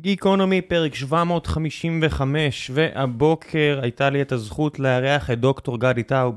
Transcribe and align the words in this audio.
גיקונומי, 0.00 0.62
פרק 0.62 0.94
755, 0.94 2.70
והבוקר 2.74 3.78
הייתה 3.82 4.10
לי 4.10 4.22
את 4.22 4.32
הזכות 4.32 4.78
לארח 4.78 5.30
את 5.30 5.40
דוקטור 5.40 5.80
גדי 5.80 6.02
טאוב. 6.02 6.34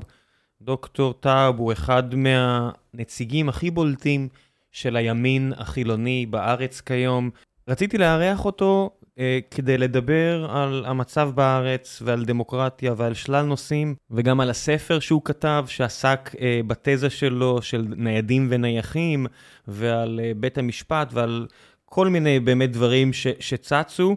דוקטור 0.62 1.12
טאוב 1.12 1.58
הוא 1.58 1.72
אחד 1.72 2.14
מהנציגים 2.14 3.48
הכי 3.48 3.70
בולטים 3.70 4.28
של 4.72 4.96
הימין 4.96 5.52
החילוני 5.56 6.26
בארץ 6.26 6.80
כיום. 6.80 7.30
רציתי 7.68 7.98
לארח 7.98 8.44
אותו 8.44 8.90
אה, 9.18 9.38
כדי 9.50 9.78
לדבר 9.78 10.46
על 10.50 10.84
המצב 10.86 11.30
בארץ 11.34 12.02
ועל 12.04 12.24
דמוקרטיה 12.24 12.94
ועל 12.96 13.14
שלל 13.14 13.44
נושאים, 13.44 13.94
וגם 14.10 14.40
על 14.40 14.50
הספר 14.50 14.98
שהוא 14.98 15.22
כתב, 15.24 15.64
שעסק 15.68 16.34
אה, 16.40 16.60
בתזה 16.66 17.10
שלו 17.10 17.62
של 17.62 17.86
ניידים 17.96 18.46
ונייחים, 18.50 19.26
ועל 19.68 20.20
אה, 20.22 20.32
בית 20.36 20.58
המשפט 20.58 21.08
ועל 21.12 21.46
כל 21.90 22.08
מיני 22.08 22.40
באמת 22.40 22.72
דברים 22.72 23.12
ש, 23.12 23.26
שצצו. 23.40 24.16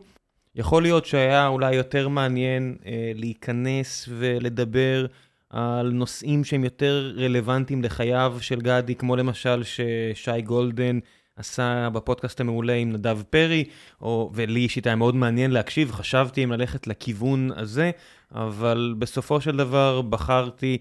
יכול 0.56 0.82
להיות 0.82 1.06
שהיה 1.06 1.48
אולי 1.48 1.75
יותר 1.75 2.07
מעניין 2.07 2.75
אה, 2.86 3.12
להיכנס 3.16 4.10
ולדבר 4.12 5.06
על 5.50 5.92
נושאים 5.92 6.43
שהם 6.43 6.64
יותר 6.64 7.14
רלוונטיים 7.18 7.84
לחייו 7.84 8.38
של 8.42 8.62
גדי, 8.62 8.96
כמו 8.96 9.15
למשל 9.15 9.64
ששי 9.64 10.42
גולדן 10.42 11.00
עשה 11.36 11.89
בפודקאסט 11.93 12.42
המעולה 12.42 12.74
עם 12.74 12.92
נדב 12.92 13.21
פרי, 13.29 13.64
או, 14.01 14.32
ולי 14.34 14.60
אישית 14.60 14.88
היה 14.88 14.96
מאוד 14.96 15.15
מעניין 15.15 15.51
להקשיב, 15.51 15.92
חשבתי 15.92 16.43
אם 16.43 16.51
ללכת 16.51 16.88
לכיוון 16.88 17.50
הזה, 17.56 17.92
אבל 18.36 18.96
בסופו 19.00 19.42
של 19.42 19.57
דבר 19.57 20.01
בחרתי 20.01 20.78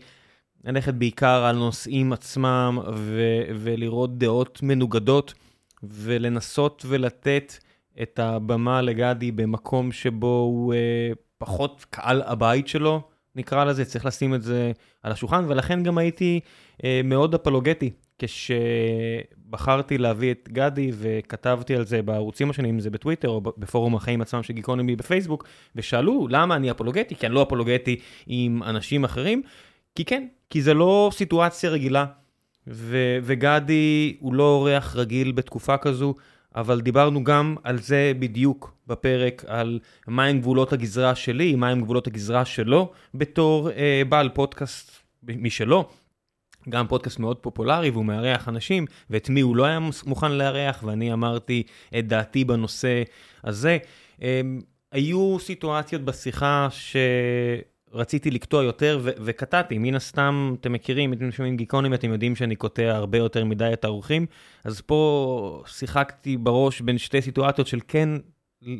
ללכת 0.65 0.95
בעיקר 0.95 1.45
על 1.45 1.57
נושאים 1.57 2.13
עצמם 2.13 2.79
ו- 2.95 3.43
ולראות 3.55 4.19
דעות 4.19 4.61
מנוגדות. 4.63 5.35
ולנסות 5.83 6.85
ולתת 6.89 7.59
את 8.03 8.19
הבמה 8.19 8.83
לגדי 8.83 9.33
במקום 9.33 9.93
שבו 9.93 10.27
הוא 10.27 10.75
אה, 10.75 11.11
פחות 11.39 11.87
קהל 11.91 12.23
הבית 12.23 12.69
שלו, 12.69 13.03
נקרא 13.37 13.65
לזה, 13.65 13.85
צריך 13.85 14.07
לשים 14.07 14.35
את 14.35 14.43
זה 14.43 14.73
על 15.03 15.13
השולחן, 15.13 15.45
ולכן 15.49 15.83
גם 15.83 15.99
הייתי 15.99 16.41
אה, 16.85 17.01
מאוד 17.05 17.35
אפולוגטי 17.35 17.91
כשבחרתי 18.19 19.99
להביא 19.99 20.33
את 20.33 20.49
גדי 20.53 20.91
וכתבתי 20.95 21.77
על 21.77 21.87
זה 21.87 22.03
בערוצים 22.03 22.51
השונים, 22.51 22.75
אם 22.75 22.81
זה 22.81 22.91
בטוויטר 22.91 23.29
או 23.29 23.41
בפורום 23.41 23.95
החיים 23.95 24.21
עצמם 24.21 24.43
של 24.43 24.53
גיקונומי 24.53 24.97
בפייסבוק, 24.97 25.45
ושאלו 25.77 26.27
למה 26.31 26.57
אני 26.57 26.71
אפולוגטי, 26.71 27.15
כי 27.15 27.27
אני 27.27 27.35
לא 27.35 27.43
אפולוגטי 27.43 27.97
עם 28.27 28.63
אנשים 28.63 29.05
אחרים, 29.05 29.43
כי 29.95 30.05
כן, 30.05 30.27
כי 30.51 30.63
זה 30.63 30.75
לא 30.75 31.11
סיטואציה 31.13 31.71
רגילה. 31.71 32.07
ו- 32.71 33.19
וגדי 33.23 34.17
הוא 34.21 34.35
לא 34.35 34.43
אורח 34.43 34.97
רגיל 34.97 35.33
בתקופה 35.33 35.77
כזו, 35.77 36.15
אבל 36.57 36.81
דיברנו 36.81 37.25
גם 37.25 37.57
על 37.65 37.79
זה 37.79 38.13
בדיוק 38.19 38.75
בפרק, 38.87 39.45
על 39.47 39.79
מהם 40.09 40.41
גבולות 40.41 40.73
הגזרה 40.73 41.15
שלי, 41.15 41.55
מהם 41.55 41.81
גבולות 41.81 42.07
הגזרה 42.07 42.45
שלו, 42.45 42.93
בתור 43.15 43.71
אה, 43.71 44.03
בעל 44.09 44.29
פודקאסט 44.29 45.03
משלו. 45.23 45.89
גם 46.69 46.87
פודקאסט 46.89 47.19
מאוד 47.19 47.37
פופולרי 47.37 47.91
והוא 47.91 48.05
מארח 48.05 48.49
אנשים, 48.49 48.87
ואת 49.11 49.29
מי 49.29 49.41
הוא 49.41 49.57
לא 49.57 49.65
היה 49.65 49.79
מוכן 50.07 50.33
לארח, 50.33 50.83
ואני 50.87 51.13
אמרתי 51.13 51.63
את 51.99 52.09
דעתי 52.09 52.45
בנושא 52.45 53.03
הזה. 53.45 53.79
אה, 54.23 54.41
היו 54.93 55.37
סיטואציות 55.41 56.03
בשיחה 56.03 56.69
ש... 56.71 56.97
רציתי 57.93 58.31
לקטוע 58.31 58.65
יותר 58.65 58.99
ו- 59.03 59.11
וקטעתי, 59.25 59.79
מן 59.79 59.95
הסתם, 59.95 60.55
אתם 60.61 60.73
מכירים, 60.73 61.13
אתם 61.13 61.33
שומעים 61.33 61.57
גיקונים, 61.57 61.95
אתם 61.95 62.13
יודעים 62.13 62.37
שאני 62.37 62.57
קוטע 62.57 62.97
הרבה 62.97 63.19
יותר 63.19 63.45
מדי 63.45 63.71
את 63.73 63.85
האורחים, 63.85 64.27
אז 64.65 64.81
פה 64.81 65.63
שיחקתי 65.67 66.37
בראש 66.37 66.81
בין 66.81 66.99
שתי 66.99 67.23
סיטואציות 67.23 67.67
של 67.67 67.81
כן 67.89 68.09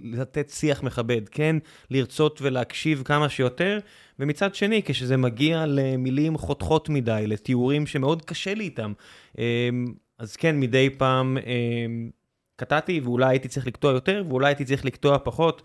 לתת 0.03 0.51
שיח 0.51 0.83
מכבד, 0.83 1.29
כן 1.29 1.57
לרצות 1.91 2.39
ולהקשיב 2.43 3.03
כמה 3.05 3.29
שיותר, 3.29 3.79
ומצד 4.19 4.55
שני, 4.55 4.83
כשזה 4.85 5.17
מגיע 5.17 5.65
למילים 5.67 6.39
חותכות 6.39 6.89
מדי, 6.89 7.25
לתיאורים 7.27 7.87
שמאוד 7.87 8.23
קשה 8.23 8.55
לי 8.55 8.65
איתם, 8.65 8.93
אמ, 9.39 9.95
אז 10.19 10.37
כן, 10.37 10.61
מדי 10.61 10.91
פעם 10.91 11.39
אמ, 11.39 12.11
קטעתי, 12.57 13.01
ואולי 13.01 13.27
הייתי 13.27 13.49
צריך 13.49 13.67
לקטוע 13.67 13.93
יותר, 13.93 14.25
ואולי 14.29 14.47
הייתי 14.47 14.65
צריך 14.65 14.85
לקטוע 14.85 15.19
פחות. 15.19 15.63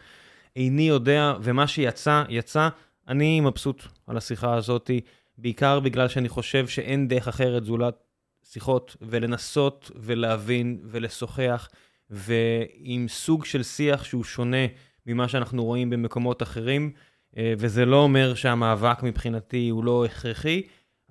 איני 0.55 0.87
יודע, 0.87 1.33
ומה 1.41 1.67
שיצא, 1.67 2.23
יצא. 2.29 2.69
אני 3.07 3.41
מבסוט 3.41 3.83
על 4.07 4.17
השיחה 4.17 4.53
הזאת, 4.53 4.91
בעיקר 5.37 5.79
בגלל 5.79 6.07
שאני 6.07 6.29
חושב 6.29 6.67
שאין 6.67 7.07
דרך 7.07 7.27
אחרת 7.27 7.65
זולת 7.65 7.95
שיחות 8.43 8.95
ולנסות 9.01 9.91
ולהבין 9.95 10.79
ולשוחח, 10.83 11.69
ועם 12.09 13.07
סוג 13.07 13.45
של 13.45 13.63
שיח 13.63 14.03
שהוא 14.03 14.23
שונה 14.23 14.65
ממה 15.05 15.27
שאנחנו 15.27 15.63
רואים 15.63 15.89
במקומות 15.89 16.43
אחרים, 16.43 16.91
אה, 17.37 17.53
וזה 17.57 17.85
לא 17.85 17.95
אומר 17.95 18.35
שהמאבק 18.35 19.03
מבחינתי 19.03 19.69
הוא 19.69 19.83
לא 19.83 20.05
הכרחי, 20.05 20.61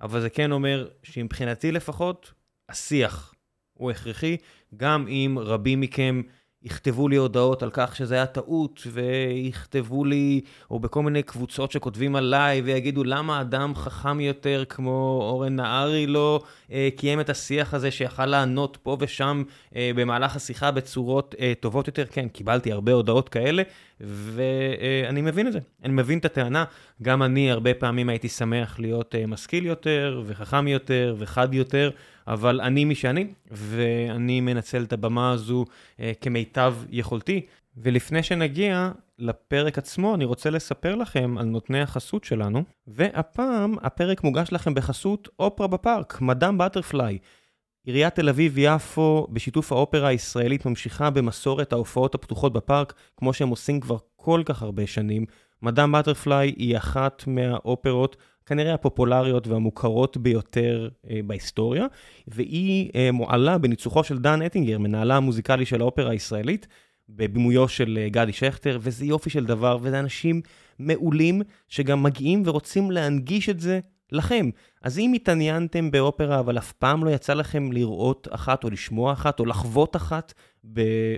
אבל 0.01 0.21
זה 0.21 0.29
כן 0.29 0.51
אומר 0.51 0.87
שמבחינתי 1.03 1.71
לפחות, 1.71 2.33
השיח 2.69 3.33
הוא 3.73 3.91
הכרחי, 3.91 4.37
גם 4.77 5.07
אם 5.07 5.37
רבים 5.41 5.81
מכם 5.81 6.21
יכתבו 6.65 7.07
לי 7.07 7.15
הודעות 7.15 7.63
על 7.63 7.69
כך 7.73 7.95
שזה 7.95 8.15
היה 8.15 8.25
טעות, 8.25 8.81
ויכתבו 8.91 10.05
לי, 10.05 10.41
או 10.71 10.79
בכל 10.79 11.03
מיני 11.03 11.23
קבוצות 11.23 11.71
שכותבים 11.71 12.15
עליי, 12.15 12.61
ויגידו 12.61 13.03
למה 13.03 13.41
אדם 13.41 13.75
חכם 13.75 14.19
יותר 14.19 14.63
כמו 14.69 15.19
אורן 15.21 15.55
נהרי 15.55 16.07
לא 16.07 16.43
אה, 16.71 16.89
קיים 16.97 17.19
את 17.19 17.29
השיח 17.29 17.73
הזה 17.73 17.91
שיכל 17.91 18.25
לענות 18.25 18.77
פה 18.83 18.97
ושם 18.99 19.43
אה, 19.75 19.91
במהלך 19.95 20.35
השיחה 20.35 20.71
בצורות 20.71 21.35
אה, 21.39 21.53
טובות 21.59 21.87
יותר. 21.87 22.05
כן, 22.11 22.27
קיבלתי 22.27 22.71
הרבה 22.71 22.91
הודעות 22.91 23.29
כאלה, 23.29 23.63
ואני 24.01 25.21
מבין 25.21 25.47
את 25.47 25.53
זה. 25.53 25.59
אני 25.83 25.93
מבין 25.93 26.19
את 26.19 26.25
הטענה. 26.25 26.65
גם 27.01 27.23
אני 27.23 27.51
הרבה 27.51 27.73
פעמים 27.73 28.09
הייתי 28.09 28.29
שמח 28.29 28.79
להיות 28.79 29.15
אה, 29.15 29.25
משכיל 29.27 29.65
יותר, 29.65 30.21
וחכם 30.25 30.67
יותר, 30.67 31.15
וחד 31.17 31.53
יותר. 31.53 31.89
אבל 32.27 32.61
אני 32.61 32.85
מי 32.85 32.95
שאני, 32.95 33.27
ואני 33.51 34.41
מנצל 34.41 34.83
את 34.83 34.93
הבמה 34.93 35.31
הזו 35.31 35.65
אה, 35.99 36.11
כמיטב 36.21 36.75
יכולתי. 36.89 37.41
ולפני 37.77 38.23
שנגיע 38.23 38.91
לפרק 39.19 39.77
עצמו, 39.77 40.15
אני 40.15 40.25
רוצה 40.25 40.49
לספר 40.49 40.95
לכם 40.95 41.35
על 41.39 41.45
נותני 41.45 41.81
החסות 41.81 42.23
שלנו, 42.23 42.63
והפעם 42.87 43.75
הפרק 43.81 44.23
מוגש 44.23 44.47
לכם 44.51 44.73
בחסות 44.73 45.29
אופרה 45.39 45.67
בפארק, 45.67 46.21
מדאם 46.21 46.57
בטרפליי. 46.57 47.17
עיריית 47.85 48.15
תל 48.15 48.29
אביב-יפו, 48.29 49.27
בשיתוף 49.29 49.71
האופרה 49.71 50.07
הישראלית, 50.07 50.65
ממשיכה 50.65 51.09
במסורת 51.09 51.73
ההופעות 51.73 52.15
הפתוחות 52.15 52.53
בפארק, 52.53 52.93
כמו 53.17 53.33
שהם 53.33 53.49
עושים 53.49 53.79
כבר 53.79 53.97
כל 54.15 54.41
כך 54.45 54.61
הרבה 54.61 54.87
שנים. 54.87 55.25
מדאם 55.61 55.91
בטרפליי 55.91 56.53
היא 56.57 56.77
אחת 56.77 57.23
מהאופרות 57.27 58.15
כנראה 58.45 58.73
הפופולריות 58.73 59.47
והמוכרות 59.47 60.17
ביותר 60.17 60.89
אה, 61.09 61.19
בהיסטוריה, 61.27 61.85
והיא 62.27 62.91
אה, 62.95 63.11
מועלה 63.11 63.57
בניצוחו 63.57 64.03
של 64.03 64.17
דן 64.17 64.41
אטינגר, 64.41 64.77
מנהלה 64.77 65.17
המוזיקלי 65.17 65.65
של 65.65 65.81
האופרה 65.81 66.11
הישראלית, 66.11 66.67
בבימויו 67.09 67.67
של 67.67 67.99
אה, 68.01 68.09
גדי 68.09 68.33
שכטר, 68.33 68.77
וזה 68.81 69.05
יופי 69.05 69.29
של 69.29 69.45
דבר, 69.45 69.77
וזה 69.81 69.99
אנשים 69.99 70.41
מעולים 70.79 71.41
שגם 71.67 72.03
מגיעים 72.03 72.43
ורוצים 72.45 72.91
להנגיש 72.91 73.49
את 73.49 73.59
זה 73.59 73.79
לכם. 74.11 74.49
אז 74.81 74.99
אם 74.99 75.13
התעניינתם 75.13 75.91
באופרה, 75.91 76.39
אבל 76.39 76.57
אף 76.57 76.71
פעם 76.71 77.03
לא 77.03 77.09
יצא 77.09 77.33
לכם 77.33 77.71
לראות 77.71 78.27
אחת, 78.31 78.63
או 78.63 78.69
לשמוע 78.69 79.13
אחת, 79.13 79.39
או 79.39 79.45
לחוות 79.45 79.95
אחת 79.95 80.33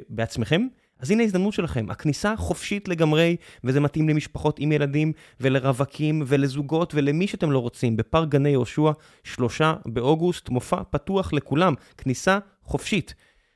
בעצמכם, 0.10 0.68
אז 1.00 1.12
הנה 1.12 1.24
ההזדמנות 1.24 1.54
שלכם, 1.54 1.86
הכניסה 1.90 2.34
חופשית 2.38 2.88
לגמרי, 2.88 3.36
וזה 3.64 3.80
מתאים 3.80 4.10
למשפחות 4.10 4.60
עם 4.60 4.72
ילדים, 4.72 5.12
ולרווקים, 5.40 6.22
ולזוגות, 6.26 6.94
ולמי 6.96 7.28
שאתם 7.28 7.52
לא 7.52 7.60
רוצים. 7.60 7.98
בפארק 7.98 8.30
גני 8.30 8.50
יהושע, 8.50 8.92
שלושה 9.24 9.74
באוגוסט, 9.86 10.50
מופע 10.50 10.84
פתוח 10.90 11.34
לכולם, 11.34 11.74
כניסה 11.98 12.40
חופשית. 12.64 13.14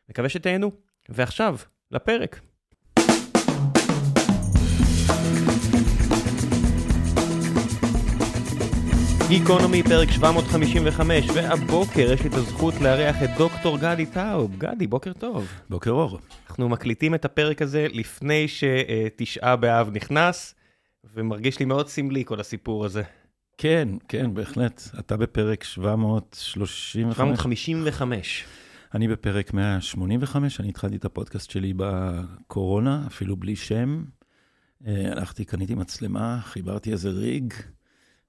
מקווה 0.09 0.29
שתהנו. 0.29 0.71
ועכשיו, 1.09 1.57
לפרק. 1.91 2.41
גיקונומי, 9.31 9.83
פרק 9.83 10.11
755, 10.11 11.29
והבוקר 11.33 12.11
יש 12.13 12.21
לי 12.21 12.29
את 12.29 12.33
הזכות 12.33 12.73
לארח 12.81 13.15
את 13.23 13.29
דוקטור 13.37 13.77
גדי 13.77 14.05
טאוב. 14.05 14.55
גדי, 14.57 14.87
בוקר 14.87 15.13
טוב. 15.13 15.47
בוקר 15.69 15.91
אור. 15.91 16.19
אנחנו 16.49 16.69
מקליטים 16.69 17.15
את 17.15 17.25
הפרק 17.25 17.61
הזה 17.61 17.87
לפני 17.91 18.45
שתשעה 18.47 19.55
באב 19.55 19.89
נכנס, 19.93 20.55
ומרגיש 21.15 21.59
לי 21.59 21.65
מאוד 21.65 21.87
סמלי 21.87 22.25
כל 22.25 22.39
הסיפור 22.39 22.85
הזה. 22.85 23.03
כן, 23.57 23.89
כן, 24.07 24.33
בהחלט. 24.33 24.81
אתה 24.99 25.17
בפרק 25.17 25.63
735. 25.63 26.91
755. 26.93 28.45
אני 28.93 29.07
בפרק 29.07 29.53
185, 29.53 30.59
אני 30.59 30.69
התחלתי 30.69 30.95
את 30.95 31.05
הפודקאסט 31.05 31.51
שלי 31.51 31.73
בקורונה, 31.77 33.03
אפילו 33.07 33.35
בלי 33.35 33.55
שם. 33.55 34.03
אה, 34.87 35.11
הלכתי, 35.11 35.45
קניתי 35.45 35.75
מצלמה, 35.75 36.39
חיברתי 36.41 36.91
איזה 36.91 37.09
ריג. 37.09 37.53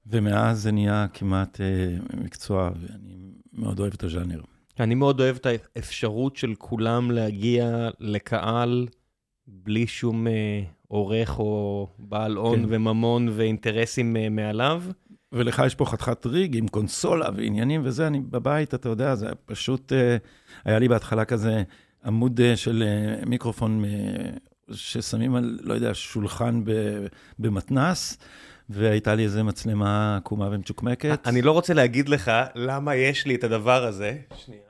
ומאז 0.06 0.62
זה 0.62 0.72
נהיה 0.72 1.06
כמעט 1.12 1.60
אה, 1.60 1.96
מקצוע, 2.16 2.70
ואני 2.80 3.32
מאוד 3.52 3.80
אוהב 3.80 3.92
את 3.94 4.04
הז'אנר. 4.04 4.40
אני 4.80 4.94
מאוד 4.94 5.20
אוהב 5.20 5.36
את 5.36 5.46
האפשרות 5.76 6.36
של 6.36 6.54
כולם 6.58 7.10
להגיע 7.10 7.90
לקהל 8.00 8.88
בלי 9.46 9.86
שום 9.86 10.26
אה, 10.26 10.62
עורך 10.88 11.38
או 11.38 11.88
בעל 11.98 12.36
הון 12.36 12.58
כן. 12.58 12.66
וממון 12.68 13.28
ואינטרסים 13.32 14.16
אה, 14.16 14.28
מעליו. 14.28 14.82
ולך 15.32 15.62
יש 15.66 15.74
פה 15.74 15.84
חתיכת 15.84 16.26
ריג 16.26 16.56
עם 16.56 16.68
קונסולה 16.68 17.28
ועניינים 17.36 17.80
וזה, 17.84 18.06
אני 18.06 18.20
בבית, 18.20 18.74
אתה 18.74 18.88
יודע, 18.88 19.14
זה 19.14 19.28
פשוט, 19.46 19.92
אה, 19.92 20.16
היה 20.64 20.78
לי 20.78 20.88
בהתחלה 20.88 21.24
כזה 21.24 21.62
עמוד 22.04 22.40
אה, 22.40 22.56
של 22.56 22.82
אה, 22.86 23.24
מיקרופון 23.26 23.84
אה, 23.84 24.30
ששמים 24.72 25.34
על, 25.34 25.58
לא 25.62 25.74
יודע, 25.74 25.90
שולחן 25.94 26.62
במתנס, 27.38 28.18
והייתה 28.68 29.14
לי 29.14 29.24
איזה 29.24 29.42
מצלמה 29.42 30.16
עקומה 30.16 30.48
ומצ'וקמקת. 30.52 31.26
אני 31.26 31.42
לא 31.42 31.52
רוצה 31.52 31.74
להגיד 31.74 32.08
לך 32.08 32.30
למה 32.54 32.94
יש 32.94 33.26
לי 33.26 33.34
את 33.34 33.44
הדבר 33.44 33.84
הזה. 33.84 34.18
שנייה. 34.36 34.62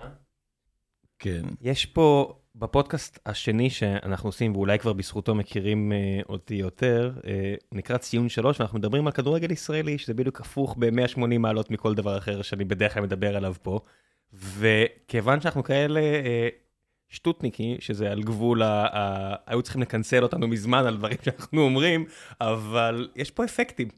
כן. 1.19 1.43
יש 1.61 1.87
פה, 1.87 2.35
בפודקאסט 2.55 3.19
השני 3.27 3.71
שאנחנו 3.71 4.29
עושים, 4.29 4.57
ואולי 4.57 4.79
כבר 4.79 4.93
בזכותו 4.93 5.35
מכירים 5.35 5.93
אה, 5.93 6.21
אותי 6.29 6.55
יותר, 6.55 7.13
אה, 7.27 7.55
נקרא 7.73 7.97
ציון 7.97 8.29
שלוש, 8.29 8.61
ואנחנו 8.61 8.79
מדברים 8.79 9.07
על 9.07 9.13
כדורגל 9.13 9.51
ישראלי, 9.51 9.99
שזה 9.99 10.15
בדיוק 10.15 10.41
הפוך 10.41 10.77
ב-180 10.79 11.39
מעלות 11.39 11.71
מכל 11.71 11.95
דבר 11.95 12.19
אחר 12.19 12.43
שאני 12.43 12.65
בדרך 12.65 12.95
כלל 12.95 13.03
מדבר 13.03 13.37
עליו 13.37 13.55
פה. 13.63 13.81
וכיוון 14.33 15.41
שאנחנו 15.41 15.65
כאלה 15.65 16.01
שטוטניקים, 17.13 17.77
שזה 17.81 18.11
על 18.11 18.23
גבול, 18.23 18.63
ה- 18.63 18.87
ה- 18.93 19.35
היו 19.47 19.63
צריכים 19.63 19.83
לקנסל 19.83 20.23
אותנו 20.23 20.49
מזמן 20.49 20.87
על 20.87 20.97
דברים 20.97 21.17
שאנחנו 21.25 21.61
אומרים, 21.63 22.05
אבל 22.41 23.09
יש 23.17 23.31
פה 23.31 23.45
אפקטים. 23.45 23.89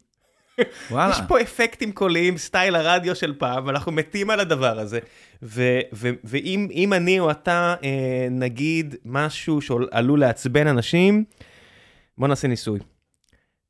וואלה. 0.90 1.10
יש 1.10 1.20
פה 1.28 1.40
אפקטים 1.40 1.92
קוליים, 1.92 2.38
סטייל 2.38 2.76
הרדיו 2.76 3.14
של 3.14 3.34
פעם, 3.38 3.66
ואנחנו 3.66 3.92
מתים 3.92 4.30
על 4.30 4.40
הדבר 4.40 4.78
הזה. 4.78 4.98
ו- 5.42 5.80
ו- 5.92 6.10
ואם 6.24 6.68
אם 6.72 6.92
אני 6.92 7.20
או 7.20 7.30
אתה 7.30 7.74
אה, 7.84 8.26
נגיד 8.30 8.94
משהו 9.04 9.60
שעלול 9.60 10.20
לעצבן 10.20 10.66
אנשים, 10.66 11.24
בוא 12.18 12.28
נעשה 12.28 12.48
ניסוי. 12.48 12.78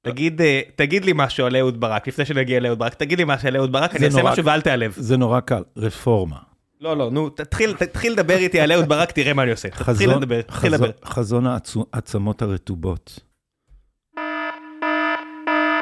תגיד, 0.02 0.41
אה, 0.41 0.61
תגיד 0.76 1.05
לי 1.05 1.12
משהו 1.14 1.46
על 1.46 1.56
אהוד 1.56 1.81
ברק, 1.81 2.08
לפני 2.08 2.25
שנגיע 2.25 2.61
לאהוד 2.61 2.79
ברק, 2.79 2.94
תגיד 2.94 3.19
לי 3.19 3.25
משהו 3.26 3.49
על 3.49 3.56
אהוד 3.56 3.73
ברק, 3.73 3.96
אני 3.96 4.06
אעשה 4.06 4.23
משהו 4.23 4.44
ואל 4.44 4.61
תיעלב. 4.61 4.94
זה 4.96 5.17
נורא 5.17 5.41
קל, 5.41 5.62
רפורמה. 5.76 6.53
לא, 6.84 6.96
לא, 6.96 7.10
נו, 7.10 7.31
תתחיל, 7.31 7.72
תתחיל 7.72 8.12
לדבר 8.12 8.36
איתי 8.36 8.60
על 8.60 8.72
אהוד 8.72 8.88
ברק, 8.88 9.12
תראה 9.12 9.32
מה 9.32 9.42
אני 9.42 9.50
עושה. 9.50 9.69
תתחיל 9.69 10.10
לדבר, 10.10 10.42
תתחיל 10.42 10.75
לדבר. 10.75 10.90
חזון 11.04 11.46
העצמות 11.92 12.42
הרטובות. 12.42 13.20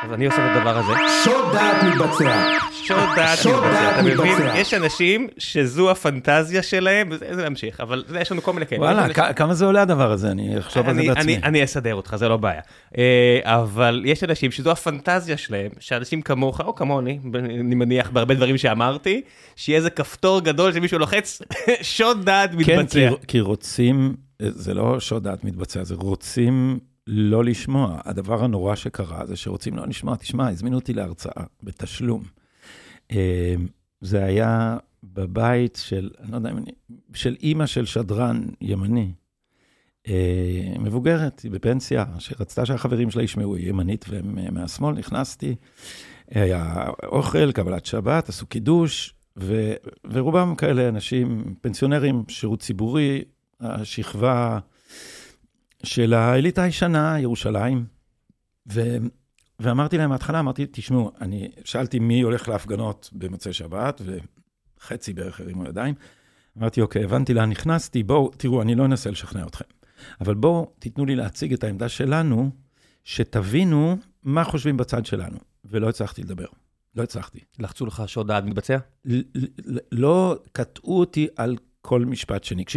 אז 0.03 0.13
אני 0.13 0.27
עושה 0.27 0.53
את 0.53 0.57
הדבר 0.57 0.77
הזה. 0.79 0.93
שוד 1.25 1.53
דעת 1.53 1.83
מתבצע. 1.85 2.43
שוד 2.73 2.97
דעת 3.17 3.39
מתבצע, 3.47 3.91
אתה 3.95 4.03
מבין? 4.03 4.37
יש 4.57 4.75
אנשים 4.75 5.29
שזו 5.39 5.91
הפנטזיה 5.91 6.63
שלהם, 6.63 7.09
וזה 7.11 7.27
זה 7.35 7.43
להמשיך, 7.43 7.81
אבל 7.81 8.05
יש 8.21 8.33
לנו 8.33 8.43
כל 8.43 8.53
מיני 8.53 8.67
כאלה. 8.67 8.81
וואלה, 8.81 9.33
כמה 9.33 9.55
זה 9.55 9.65
עולה 9.65 9.83
הדבר 9.83 10.13
הזה? 10.13 10.31
אני 10.31 10.59
אחשוב 10.59 10.89
על 10.89 10.95
זה 10.95 11.01
אני- 11.01 11.09
בעצמי. 11.09 11.35
אני- 11.37 11.43
אני 11.45 11.65
אסדר 11.65 11.95
אותך, 11.95 12.17
זה 12.17 12.29
לא 12.29 12.37
בעיה. 12.37 12.61
אה, 12.99 13.03
אבל 13.45 14.03
יש 14.05 14.25
אנשים 14.25 14.51
שזו 14.51 14.71
הפנטזיה 14.71 15.37
שלהם, 15.37 15.71
שאנשים 15.81 16.23
כמוך, 16.23 16.61
או 16.61 16.75
כמוני, 16.75 17.19
אני 17.35 17.75
מניח 17.75 18.11
בהרבה 18.11 18.35
דברים 18.35 18.59
שאמרתי, 18.59 19.21
שיהיה 19.57 19.77
איזה 19.79 19.91
כפתור 19.91 20.41
גדול 20.41 20.73
שמישהו 20.73 20.99
לוחץ, 20.99 21.43
שוד 21.83 22.25
דעת 22.25 22.51
כן, 22.51 22.57
מתבצע. 22.57 23.09
כי, 23.21 23.27
כי 23.29 23.41
רוצים, 23.41 24.15
זה 24.39 24.75
לא 24.75 25.01
שוד 25.01 25.25
דעת 25.25 25.45
מתבצע, 25.45 25.85
זה 25.85 25.95
רוצים 25.95 26.79
לא 27.07 27.45
לשמוע. 27.45 28.01
הדבר 28.05 28.45
הנורא 28.45 28.75
שקרה 28.75 29.27
זה 29.27 29.37
שרוצים 29.37 29.77
לא 29.77 29.87
לשמוע. 29.87 30.17
תשמע, 30.17 30.49
הזמינו 30.49 30.77
אותי 30.77 30.93
להרצאה 30.93 31.45
בתשלום. 31.63 32.23
אה, 33.13 33.55
זה 34.01 34.25
היה 34.25 34.77
בבית 35.05 35.79
של, 35.83 36.11
אני 36.21 36.31
לא 36.31 36.37
יודע 36.37 36.51
אם 36.51 36.59
אני, 36.59 36.71
של 37.15 37.37
אימא 37.43 37.67
של 37.67 37.87
שדרן 37.87 38.47
ימני, 38.61 39.13
אה, 40.09 40.75
מבוגרת, 40.79 41.41
היא 41.41 41.51
בפנסיה, 41.51 42.05
שרצתה 42.19 42.67
שהחברים 42.67 43.11
שלה 43.11 43.23
ישמעו, 43.23 43.57
היא 43.57 43.69
ימנית 43.69 44.05
והם 44.09 44.39
אה, 44.39 44.51
מהשמאל, 44.51 44.95
נכנסתי, 44.95 45.55
היה 46.31 46.89
אוכל, 47.03 47.53
קבלת 47.53 47.87
שבת, 47.87 48.29
עשו 48.29 48.47
קידוש, 48.47 49.15
ו, 49.37 49.73
ורובם 50.05 50.55
כאלה 50.55 50.89
אנשים, 50.89 51.55
פנסיונרים, 51.61 52.25
שירות 52.29 52.61
ציבורי, 52.61 53.25
השכבה 53.61 54.59
של 55.83 56.15
האליטה 56.15 56.63
הישנה, 56.63 57.21
ירושלים. 57.21 57.85
ו, 58.73 58.97
ואמרתי 59.61 59.99
להם 59.99 60.11
מההתחלה, 60.11 60.41
אמרתי, 60.41 60.67
תשמעו, 60.71 61.13
אני 61.21 61.53
שאלתי 61.65 61.99
מי 61.99 62.21
הולך 62.21 62.49
להפגנות 62.49 63.11
במוצאי 63.13 63.53
שבת, 63.53 64.01
וחצי 64.05 65.13
בערך 65.13 65.41
הרימו 65.41 65.65
ידיים. 65.65 65.95
אמרתי, 66.59 66.81
אוקיי, 66.81 67.05
הבנתי 67.05 67.35
לאן 67.35 67.51
נכנסתי, 67.51 68.03
בואו, 68.03 68.31
תראו, 68.37 68.63
אני 68.63 68.75
לא 68.75 68.85
אנסה 68.85 69.11
לשכנע 69.11 69.47
אתכם. 69.47 69.65
אבל 70.21 70.35
בואו, 70.35 70.73
תיתנו 70.79 71.07
לי 71.07 71.17
להציג 71.17 71.53
את 71.53 71.65
העמדה 71.65 71.89
שלנו, 71.89 72.51
שתבינו 73.05 73.97
מה 74.23 74.45
חושבים 74.45 74.77
בצד 74.77 75.07
שלנו. 75.07 75.39
ולא 75.65 75.89
הצלחתי 75.89 76.23
לדבר. 76.23 76.47
לא 76.97 77.03
הצלחתי. 77.03 77.39
לחצו 77.59 77.87
לך 77.87 78.03
שוד 78.07 78.29
דעת 78.29 78.45
מתבצע? 78.45 78.79
ל- 79.05 79.21
ל- 79.35 79.79
לא 79.93 80.39
קטעו 80.53 81.01
אותי 81.01 81.29
על 81.37 81.57
כל 81.83 82.05
משפט 82.05 82.45
שני. 82.45 82.65
כש... 82.65 82.77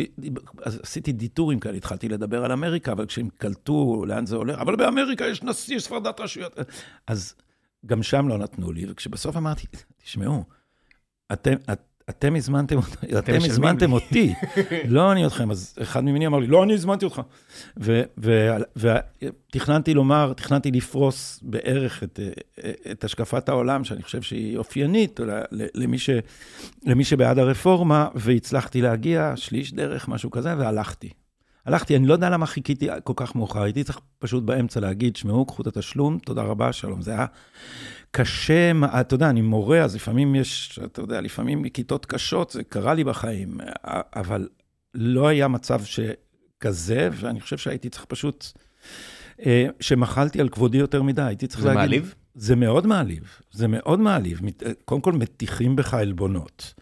אז 0.63 0.79
עשיתי 0.83 1.11
דיטורים 1.11 1.59
כאלה, 1.59 1.77
התחלתי 1.77 2.09
לדבר 2.09 2.45
על 2.45 2.51
אמריקה, 2.51 2.91
אבל 2.91 3.05
כשהם 3.05 3.29
קלטו 3.37 4.05
לאן 4.07 4.25
זה 4.25 4.35
הולך, 4.35 4.59
אבל 4.59 4.75
באמריקה 4.75 5.25
יש 5.25 5.43
נשיא, 5.43 5.75
יש 5.75 5.85
הפרדת 5.85 6.19
רשויות. 6.19 6.57
אז 7.07 7.35
גם 7.85 8.03
שם 8.03 8.27
לא 8.27 8.37
נתנו 8.37 8.71
לי, 8.71 8.85
וכשבסוף 8.89 9.37
אמרתי, 9.37 9.67
תשמעו, 10.03 10.43
אתם, 11.33 11.53
את, 11.73 11.94
אתם 12.09 12.35
הזמנתם, 12.35 12.75
אותי- 12.77 13.17
אתם 13.19 13.35
הזמנתם 13.35 13.87
לי." 13.89 13.93
אותי, 13.93 14.33
לא 14.87 15.11
אני 15.11 15.25
אתכם. 15.25 15.51
אז 15.51 15.75
אחד 15.81 16.03
ממני 16.03 16.27
אמר 16.27 16.39
לי, 16.39 16.47
לא, 16.47 16.63
אני 16.63 16.73
הזמנתי 16.73 17.05
אותך. 17.05 17.21
ותכננתי 18.75 19.93
לומר, 19.93 20.33
תכננתי 20.33 20.71
לפרוס 20.71 21.39
בערך 21.43 22.03
את, 22.03 22.19
אה, 22.63 22.71
את 22.91 23.03
השקפת 23.03 23.49
העולם, 23.49 23.83
שאני 23.83 24.03
חושב 24.03 24.21
שהיא 24.21 24.57
אופיינית 24.57 25.19
למי, 25.51 25.97
ש, 25.99 26.09
למי 26.85 27.03
שבעד 27.03 27.39
הרפורמה, 27.39 28.07
והצלחתי 28.15 28.81
להגיע 28.81 29.33
שליש 29.35 29.73
דרך, 29.73 30.07
משהו 30.07 30.31
כזה, 30.31 30.57
והלכתי. 30.57 31.09
הלכתי, 31.65 31.95
אני 31.95 32.07
לא 32.07 32.13
יודע 32.13 32.29
למה 32.29 32.45
חיכיתי 32.45 32.87
כל 33.03 33.13
כך 33.15 33.35
מאוחר, 33.35 33.61
הייתי 33.63 33.83
צריך 33.83 33.99
פשוט 34.19 34.43
באמצע 34.43 34.79
להגיד, 34.79 35.15
שמעו, 35.15 35.45
קחו 35.45 35.61
את 35.61 35.67
התשלום, 35.67 36.17
תודה 36.25 36.41
רבה, 36.41 36.73
שלום. 36.73 37.01
זה 37.01 37.11
היה 37.11 37.25
קשה, 38.15 38.71
אתה 38.99 39.15
יודע, 39.15 39.29
אני 39.29 39.41
מורה, 39.41 39.83
אז 39.83 39.95
לפעמים 39.95 40.35
יש, 40.35 40.79
אתה 40.85 41.01
יודע, 41.01 41.21
לפעמים 41.21 41.69
כיתות 41.69 42.05
קשות, 42.05 42.51
זה 42.51 42.63
קרה 42.63 42.93
לי 42.93 43.03
בחיים, 43.03 43.57
אבל 44.15 44.47
לא 44.93 45.27
היה 45.27 45.47
מצב 45.47 45.81
שכזה, 45.83 47.09
ואני 47.13 47.41
חושב 47.41 47.57
שהייתי 47.57 47.89
צריך 47.89 48.05
פשוט, 48.05 48.45
אה, 49.45 49.67
שמחלתי 49.79 50.41
על 50.41 50.49
כבודי 50.49 50.77
יותר 50.77 51.01
מדי, 51.01 51.21
הייתי 51.21 51.47
צריך 51.47 51.61
זה 51.61 51.67
להגיד... 51.67 51.79
מעליב? 51.79 52.15
זה 52.35 52.55
מאוד 52.55 52.87
מעליב, 52.87 53.23
זה 53.51 53.67
מאוד 53.67 53.99
מעליב. 53.99 54.39
מת- 54.43 54.63
קודם 54.85 55.01
כל, 55.01 55.13
מטיחים 55.13 55.75
בך 55.75 55.93
עלבונות. 55.93 56.73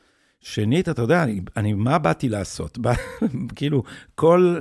שנית, 0.41 0.89
אתה 0.89 1.01
יודע, 1.01 1.23
אני, 1.23 1.41
אני 1.57 1.73
מה 1.73 1.97
באתי 1.97 2.29
לעשות? 2.29 2.77
כאילו, 3.55 3.83
כל, 4.15 4.59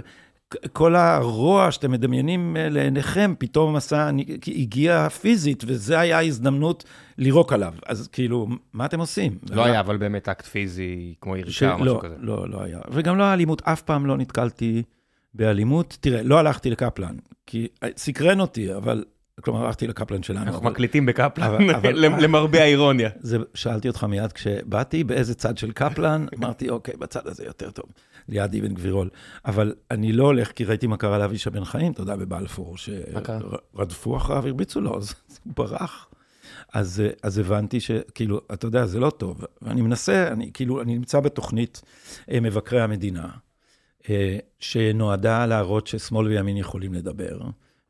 כל 0.73 0.97
הרוע 0.97 1.71
שאתם 1.71 1.91
מדמיינים 1.91 2.57
אה, 2.57 2.69
לעיניכם, 2.69 3.35
פתאום 3.39 3.77
עשה, 3.77 4.09
אני, 4.09 4.25
הגיע 4.47 5.09
פיזית, 5.09 5.65
וזו 5.67 5.95
הייתה 5.95 6.19
ההזדמנות 6.19 6.85
לירוק 7.19 7.53
עליו. 7.53 7.75
אז 7.87 8.09
כאילו, 8.09 8.49
מה 8.73 8.85
אתם 8.85 9.01
עושים? 9.01 9.39
לא 9.51 9.65
היה 9.65 9.81
אבל 9.81 9.97
באמת 9.97 10.29
אקט 10.29 10.47
פיזי 10.47 11.15
כמו 11.21 11.37
יריקה 11.37 11.73
או 11.73 11.79
משהו 11.79 11.95
לא, 11.95 12.01
כזה. 12.03 12.15
לא, 12.19 12.49
לא 12.49 12.63
היה. 12.63 12.81
וגם 12.91 13.19
לא 13.19 13.23
היה 13.23 13.33
אלימות, 13.33 13.63
אף 13.65 13.83
פעם 13.83 14.07
לא 14.07 14.17
נתקלתי 14.17 14.83
באלימות. 15.35 15.97
תראה, 16.01 16.23
לא 16.23 16.39
הלכתי 16.39 16.71
לקפלן, 16.71 17.17
כי 17.47 17.69
סקרן 17.97 18.41
אותי, 18.41 18.75
אבל, 18.75 19.05
כלומר, 19.41 19.67
הלכתי 19.67 19.87
לקפלן 19.87 20.23
שלנו. 20.23 20.41
אנחנו 20.47 20.61
אבל- 20.61 20.71
מקליטים 20.71 21.07
בקפלן, 21.07 21.71
אבל- 21.71 21.95
למרבה 22.25 22.63
האירוניה. 22.63 23.11
זה, 23.21 23.39
שאלתי 23.55 23.89
אותך 23.89 24.05
מיד 24.05 24.33
כשבאתי, 24.33 25.05
באיזה 25.05 25.35
צד 25.35 25.59
של 25.59 25.73
קפלן, 25.73 26.27
אמרתי, 26.39 26.71
אוקיי, 26.71 26.95
בצד 26.97 27.27
הזה 27.27 27.45
יותר 27.45 27.71
טוב, 27.71 27.85
ליד 28.29 28.55
אבן 28.55 28.75
גבירול. 28.75 29.09
אבל 29.45 29.75
אני 29.91 30.13
לא 30.13 30.25
הולך, 30.25 30.53
כי 30.53 30.65
ראיתי 30.65 30.87
מה 30.87 30.97
קרה 30.97 31.19
לאבישע 31.19 31.51
בן 31.51 31.65
חיים, 31.65 31.93
אתה 31.93 32.03
יודע, 32.03 32.17
בבלפור? 32.17 32.77
שרדפו 32.79 34.17
אחריו, 34.17 34.47
הרביצו 34.47 34.81
לו, 34.81 34.97
אז 34.97 35.15
הוא 35.45 35.53
ברח. 35.57 36.09
אז, 36.75 37.03
אז 37.23 37.39
הבנתי 37.39 37.81
שכאילו, 37.81 38.41
אתה 38.53 38.67
יודע, 38.67 38.87
זה 38.87 39.01
לא 39.01 39.11
טוב. 39.11 39.45
ואני 39.63 39.83
מנסה, 39.83 40.29
אני 40.29 40.51
כאילו, 40.55 40.83
אני 40.83 40.95
נמצא 40.95 41.21
בתוכנית 41.21 41.83
אה, 42.31 42.41
מבקרי 42.41 42.81
המדינה, 42.81 43.29
אה, 44.11 44.39
שנועדה 44.61 45.47
להראות 45.47 45.87
ששמאל 45.87 46.27
וימין 46.27 46.57
יכולים 46.57 46.95
לדבר. 46.95 47.39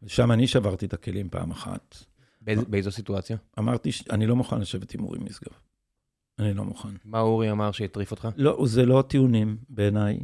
ושם 0.03 0.33
אני 0.33 0.47
שברתי 0.47 0.87
את 0.87 0.93
הכלים 0.95 1.29
פעם 1.31 1.51
אחת. 1.51 1.97
באיז- 2.41 2.65
באיזו 2.69 2.91
סיטואציה? 2.91 3.37
אמרתי, 3.59 3.91
אני 4.11 4.27
לא 4.27 4.37
מוכן 4.37 4.61
לשבת 4.61 4.95
עם 4.95 5.05
אורי 5.05 5.19
משגב. 5.19 5.53
אני 6.39 6.55
לא 6.55 6.65
מוכן. 6.65 6.89
מה 7.05 7.21
אורי 7.21 7.51
אמר 7.51 7.73
שהטריף 7.73 8.11
אותך? 8.11 8.29
לא, 8.37 8.63
זה 8.67 8.87
לא 8.87 9.05
טיעונים 9.09 9.57
בעיניי, 9.69 10.19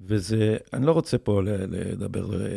וזה, 0.00 0.56
אני 0.72 0.86
לא 0.86 0.92
רוצה 0.92 1.18
פה 1.18 1.42
לדבר... 1.42 2.42
אה, 2.42 2.48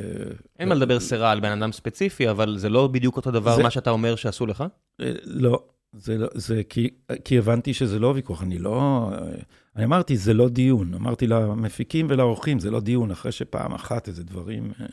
אין 0.60 0.70
מה 0.70 0.75
לדבר 0.75 1.00
סרה 1.00 1.32
על 1.32 1.39
בן 1.39 1.62
אדם 1.62 1.72
ספציפי, 1.72 2.30
אבל 2.30 2.58
זה 2.58 2.70
לא 2.70 2.88
בדיוק 2.88 3.18
אותו 3.18 3.32
דבר 3.32 3.56
זה- 3.56 3.63
מה 3.63 3.70
שאתה 3.70 3.89
אומר 3.89 4.15
שעשו 4.15 4.46
לך? 4.46 4.63
אה, 5.01 5.12
לא, 5.24 5.63
זה 5.93 6.17
לא, 6.17 6.27
זה 6.33 6.62
כי, 6.69 6.89
כי 7.25 7.38
הבנתי 7.38 7.73
שזה 7.73 8.00
לא 8.00 8.07
ויכוח, 8.15 8.43
אני 8.43 8.59
לא... 8.59 9.12
אני 9.75 9.85
אמרתי, 9.85 10.17
זה 10.17 10.33
לא 10.33 10.50
דיון. 10.50 10.93
אמרתי 10.93 11.27
למפיקים 11.27 12.07
ולאורחים, 12.09 12.59
זה 12.59 12.71
לא 12.71 12.79
דיון, 12.79 13.12
אחרי 13.12 13.31
שפעם 13.31 13.73
אחת 13.73 14.07
איזה 14.07 14.23
דברים... 14.23 14.71
אה, 14.81 14.85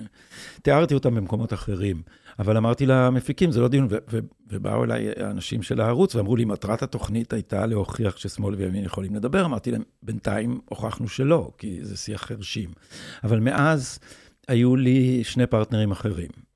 תיארתי 0.63 0.95
אותם 0.95 1.15
במקומות 1.15 1.53
אחרים. 1.53 2.03
אבל 2.39 2.57
אמרתי 2.57 2.87
למפיקים, 2.87 3.53
זה 3.53 3.61
לא 3.61 3.69
דיון, 3.69 3.87
ו- 3.91 3.97
ו- 4.13 4.19
ובאו 4.49 4.85
אליי 4.85 5.09
האנשים 5.17 5.63
של 5.63 5.81
הערוץ 5.81 6.15
ואמרו 6.15 6.37
לי, 6.37 6.45
מטרת 6.45 6.83
התוכנית 6.83 7.33
הייתה 7.33 7.67
להוכיח 7.67 8.17
ששמאל 8.17 8.55
וימין 8.55 8.85
יכולים 8.85 9.15
לדבר. 9.15 9.45
אמרתי 9.45 9.71
להם, 9.71 9.83
בינתיים 10.03 10.61
הוכחנו 10.69 11.09
שלא, 11.09 11.51
כי 11.59 11.79
זה 11.83 11.97
שיח 11.97 12.23
חרשים. 12.23 12.71
אבל 13.25 13.41
מאז 13.41 13.99
היו 14.49 14.77
לי 14.77 15.25
שני 15.25 15.47
פרטנרים 15.47 15.91
אחרים. 15.91 16.50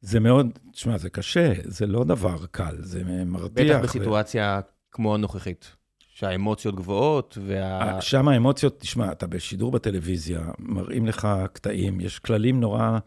זה 0.00 0.20
מאוד, 0.20 0.58
תשמע, 0.72 0.98
זה 0.98 1.10
קשה, 1.10 1.52
זה 1.64 1.86
לא 1.86 2.04
דבר 2.04 2.38
קל, 2.50 2.76
זה 2.78 3.02
מרתיח. 3.26 3.76
בטח 3.76 3.84
בסיטואציה 3.84 4.60
כמו 4.92 5.14
הנוכחית, 5.14 5.76
שהאמוציות 5.98 6.76
גבוהות 6.76 7.38
וה... 7.46 8.00
שם 8.00 8.28
האמוציות, 8.28 8.80
תשמע, 8.80 9.12
אתה 9.12 9.26
בשידור 9.26 9.70
בטלוויזיה, 9.70 10.40
מראים 10.58 11.06
לך 11.06 11.28
קטעים, 11.52 12.00
יש 12.00 12.18
כללים 12.18 12.60
נורא 12.60 12.98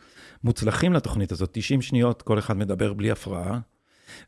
מוצלחים 0.43 0.93
לתוכנית 0.93 1.31
הזאת, 1.31 1.49
90 1.51 1.81
שניות, 1.81 2.21
כל 2.21 2.39
אחד 2.39 2.57
מדבר 2.57 2.93
בלי 2.93 3.11
הפרעה, 3.11 3.59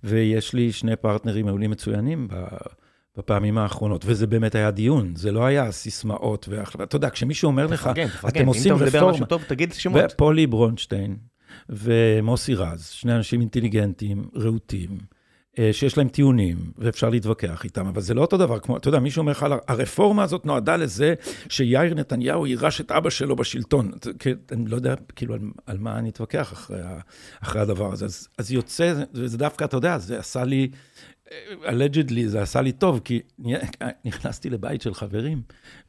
ויש 0.03 0.53
לי 0.53 0.71
שני 0.71 0.95
פרטנרים 0.95 1.45
מעולים 1.45 1.71
מצוינים 1.71 2.27
בפעמים 3.17 3.57
האחרונות, 3.57 4.03
וזה 4.05 4.27
באמת 4.27 4.55
היה 4.55 4.71
דיון, 4.71 5.15
זה 5.15 5.31
לא 5.31 5.45
היה 5.45 5.71
סיסמאות 5.71 6.47
והחלטה. 6.49 6.83
אתה 6.83 6.95
יודע, 6.95 7.09
כשמישהו 7.09 7.47
אומר 7.47 7.67
לך, 7.67 7.89
אתם 8.27 8.45
עושים 8.47 8.73
רפורמה... 8.73 8.83
אם 8.83 8.87
אתה 8.87 8.97
מדבר 8.97 9.07
על 9.07 9.11
משהו 9.13 9.25
טוב, 9.25 9.43
תגיד 9.47 9.73
שמות. 9.73 10.01
ופולי 10.13 10.47
ברונשטיין 10.47 11.17
ומוסי 11.69 12.55
רז, 12.55 12.85
שני 12.85 13.15
אנשים 13.15 13.41
אינטליגנטים, 13.41 14.29
רהוטים, 14.35 14.97
אה, 15.59 15.69
שיש 15.73 15.97
להם 15.97 16.09
טיעונים, 16.09 16.57
ואפשר 16.77 17.09
להתווכח 17.09 17.63
איתם, 17.63 17.87
אבל 17.87 18.01
זה 18.01 18.13
לא 18.13 18.21
אותו 18.21 18.37
דבר, 18.37 18.59
כמו, 18.59 18.77
אתה 18.77 18.87
יודע, 18.87 18.99
מישהו 18.99 19.19
אומר 19.19 19.31
לך, 19.31 19.45
הרפורמה 19.67 20.23
הזאת 20.23 20.45
נועדה 20.45 20.77
לזה 20.77 21.13
שיאיר 21.49 21.93
נתניהו 21.93 22.47
יירש 22.47 22.81
את 22.81 22.91
אבא 22.91 23.09
שלו 23.09 23.35
בשלטון. 23.35 23.91
אני 24.51 24.65
לא 24.65 24.75
יודע, 24.75 24.95
כאילו, 25.15 25.33
על, 25.33 25.39
על 25.65 25.77
מה 25.77 25.99
אני 25.99 26.09
אתווכח 26.09 26.53
אחרי, 26.53 26.79
אחרי 27.43 27.61
הדבר 27.61 27.93
הזה. 27.93 28.05
אז, 28.05 28.27
אז 28.37 28.51
יוצא, 28.51 28.93
וזה 29.13 29.37
דווקא, 29.37 29.63
אתה 29.63 29.77
יודע, 29.77 29.97
זה 29.97 30.19
עשה 30.19 30.43
לי, 30.43 30.69
allegedly, 31.47 32.27
זה 32.27 32.41
עשה 32.41 32.61
לי 32.61 32.71
טוב, 32.71 33.01
כי 33.03 33.21
נכנסתי 34.05 34.49
לבית 34.49 34.81
של 34.81 34.93
חברים, 34.93 35.41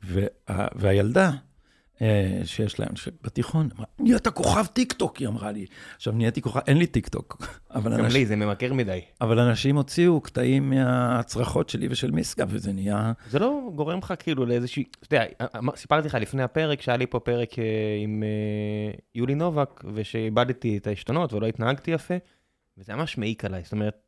וה, 0.05 0.27
והילדה, 0.75 1.27
אה, 1.27 1.37
שיש 2.45 2.81
להם, 2.81 2.89
בתיכון, 3.23 3.69
נהיית 3.99 4.29
כוכב 4.29 4.67
טיק 4.67 4.93
טוק, 4.93 5.17
היא 5.17 5.29
אמרה 5.29 5.53
לי. 5.53 5.67
עכשיו, 5.97 6.13
נהייתי 6.13 6.43
כוכב, 6.43 6.61
אין 6.67 6.77
לי 6.77 6.87
טיק 6.87 7.09
טוק. 7.09 7.37
גם 7.75 7.87
אנשים, 7.87 8.21
לי, 8.21 8.27
זה 8.27 8.37
ממכר 8.37 8.73
מדי. 8.73 9.01
אבל 9.21 9.39
אנשים 9.39 9.77
הוציאו 9.77 10.21
קטעים 10.21 10.71
מהצרחות 10.71 11.69
שלי 11.69 11.89
ושל 11.91 12.11
מיסקה, 12.11 12.45
וזה 12.49 12.73
נהיה... 12.73 13.13
זה 13.31 13.39
לא 13.39 13.71
גורם 13.75 13.99
לך 13.99 14.15
כאילו 14.19 14.47
לאיזושהי... 14.47 14.85
אתה 15.03 15.17
יודע, 15.17 15.27
סיפרתי 15.77 16.09
לך 16.09 16.15
לפני 16.15 16.43
הפרק, 16.43 16.81
שהיה 16.81 16.97
לי 16.97 17.07
פה 17.07 17.21
פרק 17.21 17.59
אה, 17.59 17.65
עם 18.03 18.23
אה, 18.23 18.99
יולי 19.15 19.35
נובק, 19.35 19.85
ושאיבדתי 19.95 20.79
את 20.79 20.87
העשתונות 20.87 21.33
ולא 21.33 21.47
התנהגתי 21.47 21.91
יפה, 21.91 22.15
וזה 22.79 22.95
ממש 22.95 23.19
מעיק 23.19 23.45
עליי. 23.45 23.61
זאת 23.63 23.73
אומרת, 23.73 24.03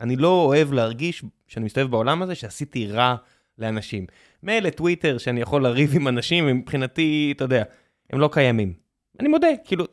אני 0.00 0.16
לא 0.16 0.28
אוהב 0.28 0.72
להרגיש, 0.72 1.24
שאני 1.46 1.64
מסתובב 1.64 1.90
בעולם 1.90 2.22
הזה, 2.22 2.34
שעשיתי 2.34 2.86
רע 2.86 3.16
לאנשים. 3.58 4.06
מילא 4.42 4.70
טוויטר, 4.70 5.18
שאני 5.18 5.40
יכול 5.40 5.62
לריב 5.62 5.90
עם 5.94 6.08
אנשים, 6.08 6.46
מבחינתי, 6.46 7.32
אתה 7.36 7.44
יודע, 7.44 7.62
הם 8.10 8.20
לא 8.20 8.28
קיימים. 8.32 8.72
אני 9.20 9.28
מודה, 9.28 9.48
כאילו, 9.64 9.84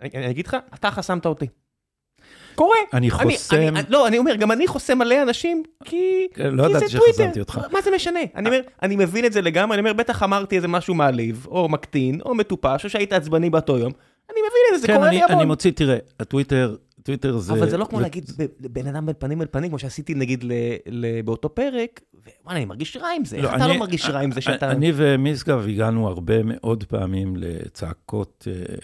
אני, 0.00 0.30
אגיד 0.30 0.46
לך, 0.46 0.56
אתה 0.74 0.90
חסמת 0.90 1.26
אותי. 1.26 1.46
קורה. 2.54 2.76
אני 2.92 3.10
חוסם... 3.10 3.56
אני, 3.56 3.68
אני, 3.68 3.80
לא, 3.88 4.06
אני 4.06 4.18
אומר, 4.18 4.36
גם 4.36 4.52
אני 4.52 4.66
חוסם 4.66 4.98
מלא 4.98 5.22
אנשים, 5.22 5.62
כי, 5.84 6.28
כן, 6.34 6.54
לא 6.54 6.66
כי 6.66 6.72
זה 6.74 6.98
טוויטר. 6.98 7.12
שחסמתי 7.12 7.40
אותך. 7.40 7.60
מה 7.72 7.80
זה 7.80 7.90
משנה? 7.90 8.20
אני 8.34 8.46
אומר, 8.46 8.60
אני 8.82 8.96
מבין 8.96 9.24
את 9.24 9.32
זה 9.32 9.42
לגמרי, 9.42 9.74
אני 9.74 9.80
אומר, 9.80 9.92
בטח 9.92 10.22
אמרתי 10.22 10.56
איזה 10.56 10.68
משהו 10.68 10.94
מעליב, 10.94 11.46
או 11.50 11.68
מקטין, 11.68 12.20
או 12.20 12.34
מטופש, 12.34 12.84
או 12.84 12.90
שהיית 12.90 13.12
עצבני 13.12 13.50
באותו 13.50 13.78
יום. 13.78 13.92
אני 14.30 14.38
מבין 14.40 14.62
את 14.68 14.74
זה, 14.74 14.78
זה 14.80 14.86
כן, 14.86 14.94
קורה 14.94 15.08
אני, 15.08 15.16
לי 15.16 15.22
המון. 15.22 15.36
אני 15.38 15.46
מוציא, 15.46 15.70
תראה, 15.70 15.96
הטוויטר, 16.20 16.76
טוויטר 17.04 17.38
זה... 17.38 17.52
אבל 17.52 17.70
זה 17.70 17.76
לא 17.76 17.84
כמו 17.84 18.00
להגיד 18.00 18.30
בן 18.60 18.86
אדם 18.86 19.06
בין 19.06 19.14
פנים 19.18 19.42
אל 19.42 19.46
פנים, 19.50 19.68
כמו 19.68 19.78
שעשיתי 19.78 20.14
נגיד 20.14 20.44
באותו 21.24 21.54
פרק, 21.54 22.00
וואלה, 22.44 22.58
אני 22.58 22.64
מרגיש 22.64 22.96
רע 22.96 23.08
עם 23.16 23.24
זה, 23.24 23.36
איך 23.36 23.54
אתה 23.56 23.68
לא 23.68 23.78
מרגיש 23.78 24.08
רע 24.08 24.20
עם 24.20 24.32
זה 24.32 24.40
שאתה... 24.40 24.70
אני 24.70 24.92
ומשגב 24.94 25.66
הגענו 25.68 26.08
הרבה 26.08 26.42
מאוד 26.42 26.84
פעמים 26.84 27.36
לצעקות 27.36 28.48
אה, 28.50 28.74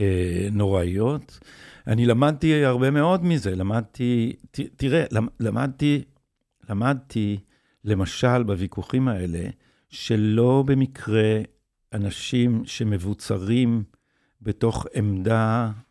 אה, 0.00 0.48
נוראיות. 0.52 1.40
אני 1.86 2.06
למדתי 2.06 2.64
הרבה 2.64 2.90
מאוד 2.90 3.24
מזה, 3.24 3.56
למדתי, 3.56 4.32
תראה, 4.76 5.04
למדתי, 5.40 6.02
למדתי, 6.70 7.38
למשל, 7.84 8.42
בוויכוחים 8.42 9.08
האלה, 9.08 9.48
שלא 9.88 10.64
במקרה 10.66 11.40
אנשים 11.92 12.62
שמבוצרים 12.64 13.84
בתוך 14.42 14.86
עמדה 14.94 15.70
אה, 15.70 15.85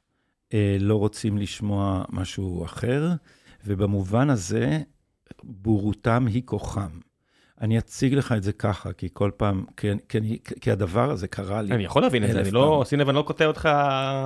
לא 0.80 0.96
רוצים 0.96 1.38
לשמוע 1.38 2.04
משהו 2.10 2.66
אחר, 2.66 3.12
ובמובן 3.66 4.30
הזה, 4.30 4.80
בורותם 5.44 6.25
היא 6.25 6.42
כוחם. 6.46 7.00
אני 7.62 7.78
אציג 7.78 8.14
לך 8.14 8.32
את 8.32 8.44
זה 8.44 8.54
ככה, 8.54 8.94
כי 8.94 9.08
כל 9.14 9.32
פעם, 9.38 9.66
כי, 9.78 9.88
כי, 10.10 10.40
כי 10.62 10.72
הדבר 10.72 11.12
הזה 11.12 11.28
קרה 11.28 11.62
לי. 11.62 11.72
אני 11.72 11.84
יכול 11.84 12.02
להבין 12.02 12.24
את 12.24 12.32
זה, 12.32 12.42
אני 12.42 12.52
לא, 12.52 12.84
שים 12.88 13.00
לב, 13.00 13.10
אני 13.10 13.16
לא 13.16 13.22
קוטע 13.22 13.46
אותך, 13.46 13.70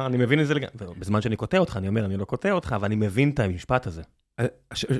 אני 0.06 0.18
מבין 0.18 0.42
את 0.42 0.48
זה 0.48 0.54
לגמרי. 0.54 0.96
בזמן 1.00 1.22
שאני 1.22 1.36
קוטע 1.36 1.58
אותך, 1.58 1.78
אני 1.78 1.88
אומר, 1.88 2.06
אני 2.06 2.18
לא 2.18 2.26
קוטע 2.26 2.52
אותך, 2.52 2.74
אבל 2.76 2.86
אני 2.86 2.96
מבין 2.96 3.30
את 3.30 3.40
המשפט 3.40 3.88
הזה. 3.88 4.02
אה, 4.40 4.46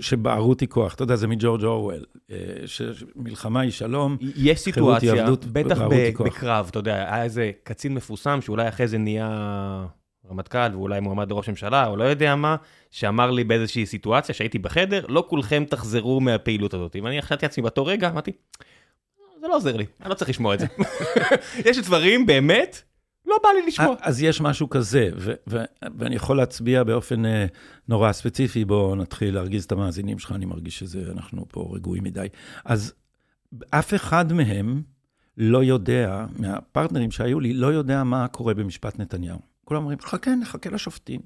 שבערות 0.02 0.60
היא 0.60 0.70
כוח, 0.70 0.94
אתה 0.94 1.04
יודע, 1.04 1.16
זה 1.16 1.28
מג'ורג' 1.28 1.64
אורוול, 1.64 2.06
אה, 2.32 2.36
שמלחמה 2.66 3.60
היא 3.60 3.72
שלום, 3.72 4.18
יש 4.36 4.60
סיטואציה, 4.60 5.26
בטח 5.52 5.82
בקרב, 6.26 6.68
אתה 6.70 6.80
יודע, 6.80 6.96
היה 6.96 7.24
איזה 7.24 7.52
קצין 7.64 7.94
מפורסם, 7.94 8.42
שאולי 8.42 8.68
אחרי 8.68 8.88
זה 8.88 8.98
נהיה 8.98 9.86
רמטכ"ל 10.30 10.70
ואולי 10.74 11.00
מועמד 11.00 11.30
לראש 11.30 11.50
ממשלה, 11.50 11.88
או 11.88 11.98
לא 11.98 12.04
יודע 12.04 12.36
מה, 12.36 12.56
שאמר 12.92 13.32
לי 13.32 13.44
באיזושהי 13.44 13.86
סיטואציה 13.86 14.36
שהייתי 14.36 14.60
בחדר, 14.60 15.06
לא 15.10 15.26
כולכם 15.30 15.64
תחזרו 15.70 16.22
מהפעילות 16.22 16.74
הזאת. 16.74 16.96
ואני 17.04 17.20
החלטתי 17.20 17.46
לעצמי 17.46 17.62
באותו 17.62 17.86
רגע, 17.86 18.10
אמרתי, 18.10 18.32
זה 19.42 19.48
לא 19.48 19.56
עוזר 19.56 19.78
לי, 19.78 19.86
אני 20.02 20.10
לא 20.10 20.16
צריך 20.16 20.30
לשמוע 20.30 20.54
את 20.54 20.60
זה. 20.60 20.66
יש 21.70 21.78
דברים, 21.78 22.26
באמת, 22.26 22.82
לא 23.26 23.40
בא 23.44 23.50
לי 23.50 23.68
לשמוע. 23.68 23.96
אז 24.02 24.24
יש 24.24 24.42
משהו 24.42 24.70
כזה, 24.70 25.10
ואני 25.98 26.16
יכול 26.16 26.38
להצביע 26.38 26.84
באופן 26.84 27.26
uh, 27.26 27.28
נורא 27.88 28.12
ספציפי, 28.12 28.66
בואו 28.66 28.96
נתחיל 28.96 29.36
להרגיז 29.36 29.64
את 29.64 29.72
המאזינים 29.72 30.20
שלך, 30.20 30.32
אני 30.32 30.46
מרגיש 30.46 30.84
שאנחנו 30.84 31.46
פה 31.48 31.72
רגועים 31.74 32.04
מדי. 32.04 32.28
אז 32.66 32.94
אף 33.70 33.94
אחד 33.94 34.34
מהם 34.34 34.82
לא 35.38 35.64
יודע, 35.64 36.26
מהפרטנרים 36.38 37.12
שהיו 37.12 37.40
לי, 37.40 37.54
לא 37.54 37.68
יודע 37.68 38.04
מה 38.04 38.28
קורה 38.28 38.54
במשפט 38.54 39.00
נתניהו. 39.00 39.49
כולם 39.70 39.82
אומרים, 39.82 39.98
חכה, 40.02 40.36
נחכה 40.36 40.70
לשופטים. 40.70 41.22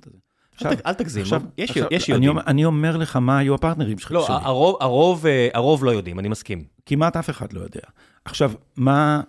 עכשיו, 0.53 0.71
אל 0.85 0.93
תגזים, 0.93 1.23
עכשיו, 1.23 1.41
יש, 1.57 1.69
עכשיו, 1.69 1.87
יש 1.91 2.09
יודעים. 2.09 2.39
אני, 2.39 2.65
אומר 2.65 2.97
לך 2.97 3.15
מה 3.15 3.37
היו 3.37 3.55
הפרטנרים 3.55 3.99
שלך. 3.99 4.11
לא, 4.11 4.27
הרוב, 4.29 4.77
הרוב, 4.79 5.25
אה, 5.25 5.49
הרוב 5.53 5.83
לא 5.83 5.91
יודעים, 5.91 6.19
אני 6.19 6.29
מסכים. 6.29 6.63
כמעט 6.85 7.17
אף 7.17 7.29
אחד 7.29 7.53
לא 7.53 7.61
יודע. 7.61 7.81
עכשיו, 8.25 8.51
מה... 8.77 9.21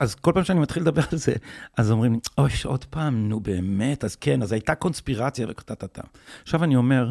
אז 0.00 0.14
כל 0.14 0.32
פעם 0.34 0.44
שאני 0.44 0.60
מתחיל 0.60 0.82
לדבר 0.82 1.02
על 1.12 1.18
זה, 1.18 1.34
אז 1.76 1.90
אומרים 1.90 2.12
לי, 2.12 2.18
אוי, 2.38 2.50
עוד 2.64 2.84
פעם, 2.84 3.28
נו 3.28 3.40
באמת, 3.40 4.04
אז 4.04 4.16
כן, 4.16 4.42
אז 4.42 4.52
הייתה 4.52 4.74
קונספירציה 4.74 5.46
וטה-טה-טה. 5.50 6.02
עכשיו 6.42 6.64
אני 6.64 6.76
אומר, 6.76 7.10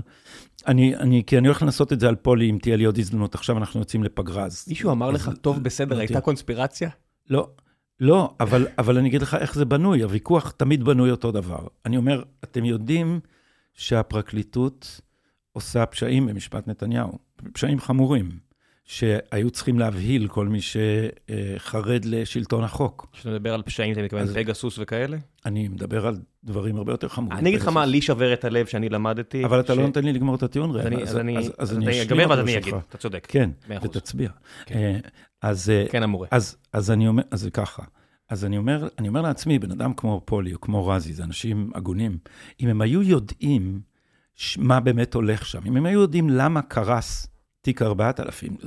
אני, 0.67 0.95
אני, 0.95 1.23
כי 1.27 1.37
אני 1.37 1.47
הולך 1.47 1.61
לנסות 1.61 1.93
את 1.93 1.99
זה 1.99 2.07
על 2.07 2.15
פולי, 2.15 2.49
אם 2.49 2.57
תהיה 2.61 2.75
לי 2.75 2.83
עוד 2.83 2.97
הזדמנות, 2.99 3.35
עכשיו 3.35 3.57
אנחנו 3.57 3.79
יוצאים 3.79 4.03
לפגרה. 4.03 4.47
מישהו 4.67 4.91
אמר 4.91 5.11
לך, 5.11 5.31
טוב, 5.41 5.63
בסדר, 5.63 5.95
לא 5.95 5.99
הייתה 5.99 6.21
קונספירציה? 6.21 6.89
לא. 7.29 7.49
לא, 7.99 8.33
אבל, 8.39 8.67
אבל 8.77 8.97
אני 8.97 9.09
אגיד 9.09 9.21
לך 9.21 9.35
איך 9.35 9.55
זה 9.55 9.65
בנוי, 9.65 10.03
הוויכוח 10.03 10.51
תמיד 10.51 10.83
בנוי 10.83 11.11
אותו 11.11 11.31
דבר. 11.31 11.67
אני 11.85 11.97
אומר, 11.97 12.23
אתם 12.43 12.65
יודעים 12.65 13.19
שהפרקליטות 13.73 15.01
עושה 15.51 15.85
פשעים 15.85 16.27
במשפט 16.27 16.67
נתניהו, 16.67 17.17
פשעים 17.53 17.79
חמורים, 17.79 18.39
שהיו 18.89 19.49
צריכים 19.49 19.79
להבהיל 19.79 20.27
כל 20.27 20.47
מי 20.47 20.59
שחרד 20.61 22.05
לשלטון 22.05 22.63
החוק. 22.63 23.07
כשאתה 23.13 23.29
מדבר 23.29 23.53
על 23.53 23.61
פשעים, 23.61 23.93
אתה 23.93 24.01
מתכוון 24.01 24.27
פגסוס 24.33 24.79
וכאלה? 24.79 25.17
אני 25.45 25.67
מדבר 25.67 26.07
על 26.07 26.19
דברים 26.43 26.77
הרבה 26.77 26.93
יותר 26.93 27.07
חמורים. 27.07 27.37
אני 27.37 27.49
אגיד 27.49 27.61
לך 27.61 27.67
מה, 27.67 27.85
לי 27.85 28.01
שובר 28.01 28.33
את 28.33 28.45
הלב 28.45 28.65
שאני 28.65 28.89
למדתי. 28.89 29.45
אבל 29.45 29.59
אתה 29.59 29.75
לא 29.75 29.85
נותן 29.85 30.03
לי 30.05 30.13
לגמור 30.13 30.35
את 30.35 30.43
הטיעון, 30.43 30.71
רגע. 30.71 30.97
אז 31.57 31.77
אני 31.77 32.01
אגמר 32.01 32.29
ואז 32.29 32.39
אני 32.39 32.57
אגיד, 32.57 32.73
אתה 32.89 32.97
צודק. 32.97 33.27
כן, 33.29 33.49
ותצביע. 33.81 34.29
כן. 34.65 34.75
אה, 34.75 34.97
אז, 35.41 35.69
אה, 35.69 35.85
כן, 35.89 36.03
המורה. 36.03 36.27
אז, 36.31 36.57
אז 36.73 36.91
אני 36.91 37.07
אומר, 37.07 37.23
אז 37.31 37.41
זה 37.41 37.51
ככה. 37.51 37.83
אז 38.29 38.45
אני 38.45 38.57
אומר, 38.57 38.87
אני 38.97 39.07
אומר 39.07 39.21
לעצמי, 39.21 39.59
בן 39.59 39.71
אדם 39.71 39.93
כמו 39.93 40.21
פולי 40.25 40.53
או 40.53 40.61
כמו 40.61 40.87
רזי, 40.87 41.13
זה 41.13 41.23
אנשים 41.23 41.71
הגונים, 41.75 42.17
אם 42.61 42.67
הם 42.67 42.81
היו 42.81 43.01
יודעים 43.01 43.81
מה 44.57 44.79
באמת 44.79 45.13
הולך 45.13 45.45
שם, 45.45 45.59
אם 45.65 45.77
הם 45.77 45.85
היו 45.85 46.01
יודעים 46.01 46.29
למה 46.29 46.61
קרס 46.61 47.27
תיק 47.69 47.81
4000, 47.81 48.57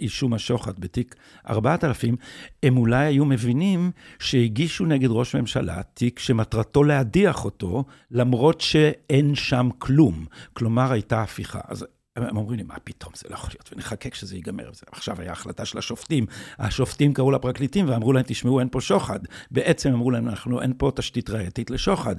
אישום 0.00 0.34
השוחד 0.34 0.78
בתיק 0.78 1.14
4000, 1.50 2.16
הם 2.62 2.76
אולי 2.76 3.06
היו 3.06 3.24
מבינים 3.24 3.90
שהגישו 4.18 4.86
נגד 4.86 5.08
ראש 5.10 5.34
ממשלה 5.34 5.82
תיק 5.94 6.18
שמטרתו 6.18 6.84
להדיח 6.84 7.44
אותו, 7.44 7.84
למרות 8.10 8.60
שאין 8.60 9.34
שם 9.34 9.68
כלום. 9.78 10.24
כלומר, 10.52 10.92
הייתה 10.92 11.22
הפיכה. 11.22 11.60
אז 11.68 11.86
הם 12.22 12.36
אומרים 12.36 12.58
לי, 12.58 12.64
מה 12.64 12.74
פתאום, 12.84 13.12
זה 13.16 13.28
לא 13.28 13.34
יכול 13.34 13.50
להיות, 13.54 13.70
ונחכה 13.72 14.10
כשזה 14.10 14.36
ייגמר. 14.36 14.70
עכשיו 14.92 15.20
היה 15.20 15.32
החלטה 15.32 15.64
של 15.64 15.78
השופטים. 15.78 16.26
השופטים 16.58 17.12
קראו 17.12 17.30
לפרקליטים 17.30 17.88
ואמרו 17.88 18.12
להם, 18.12 18.24
תשמעו, 18.26 18.60
אין 18.60 18.68
פה 18.68 18.80
שוחד. 18.80 19.20
בעצם 19.50 19.92
אמרו 19.92 20.10
להם, 20.10 20.28
אנחנו, 20.28 20.62
אין 20.62 20.72
פה 20.78 20.90
תשתית 20.94 21.30
ראייתית 21.30 21.70
לשוחד. 21.70 22.16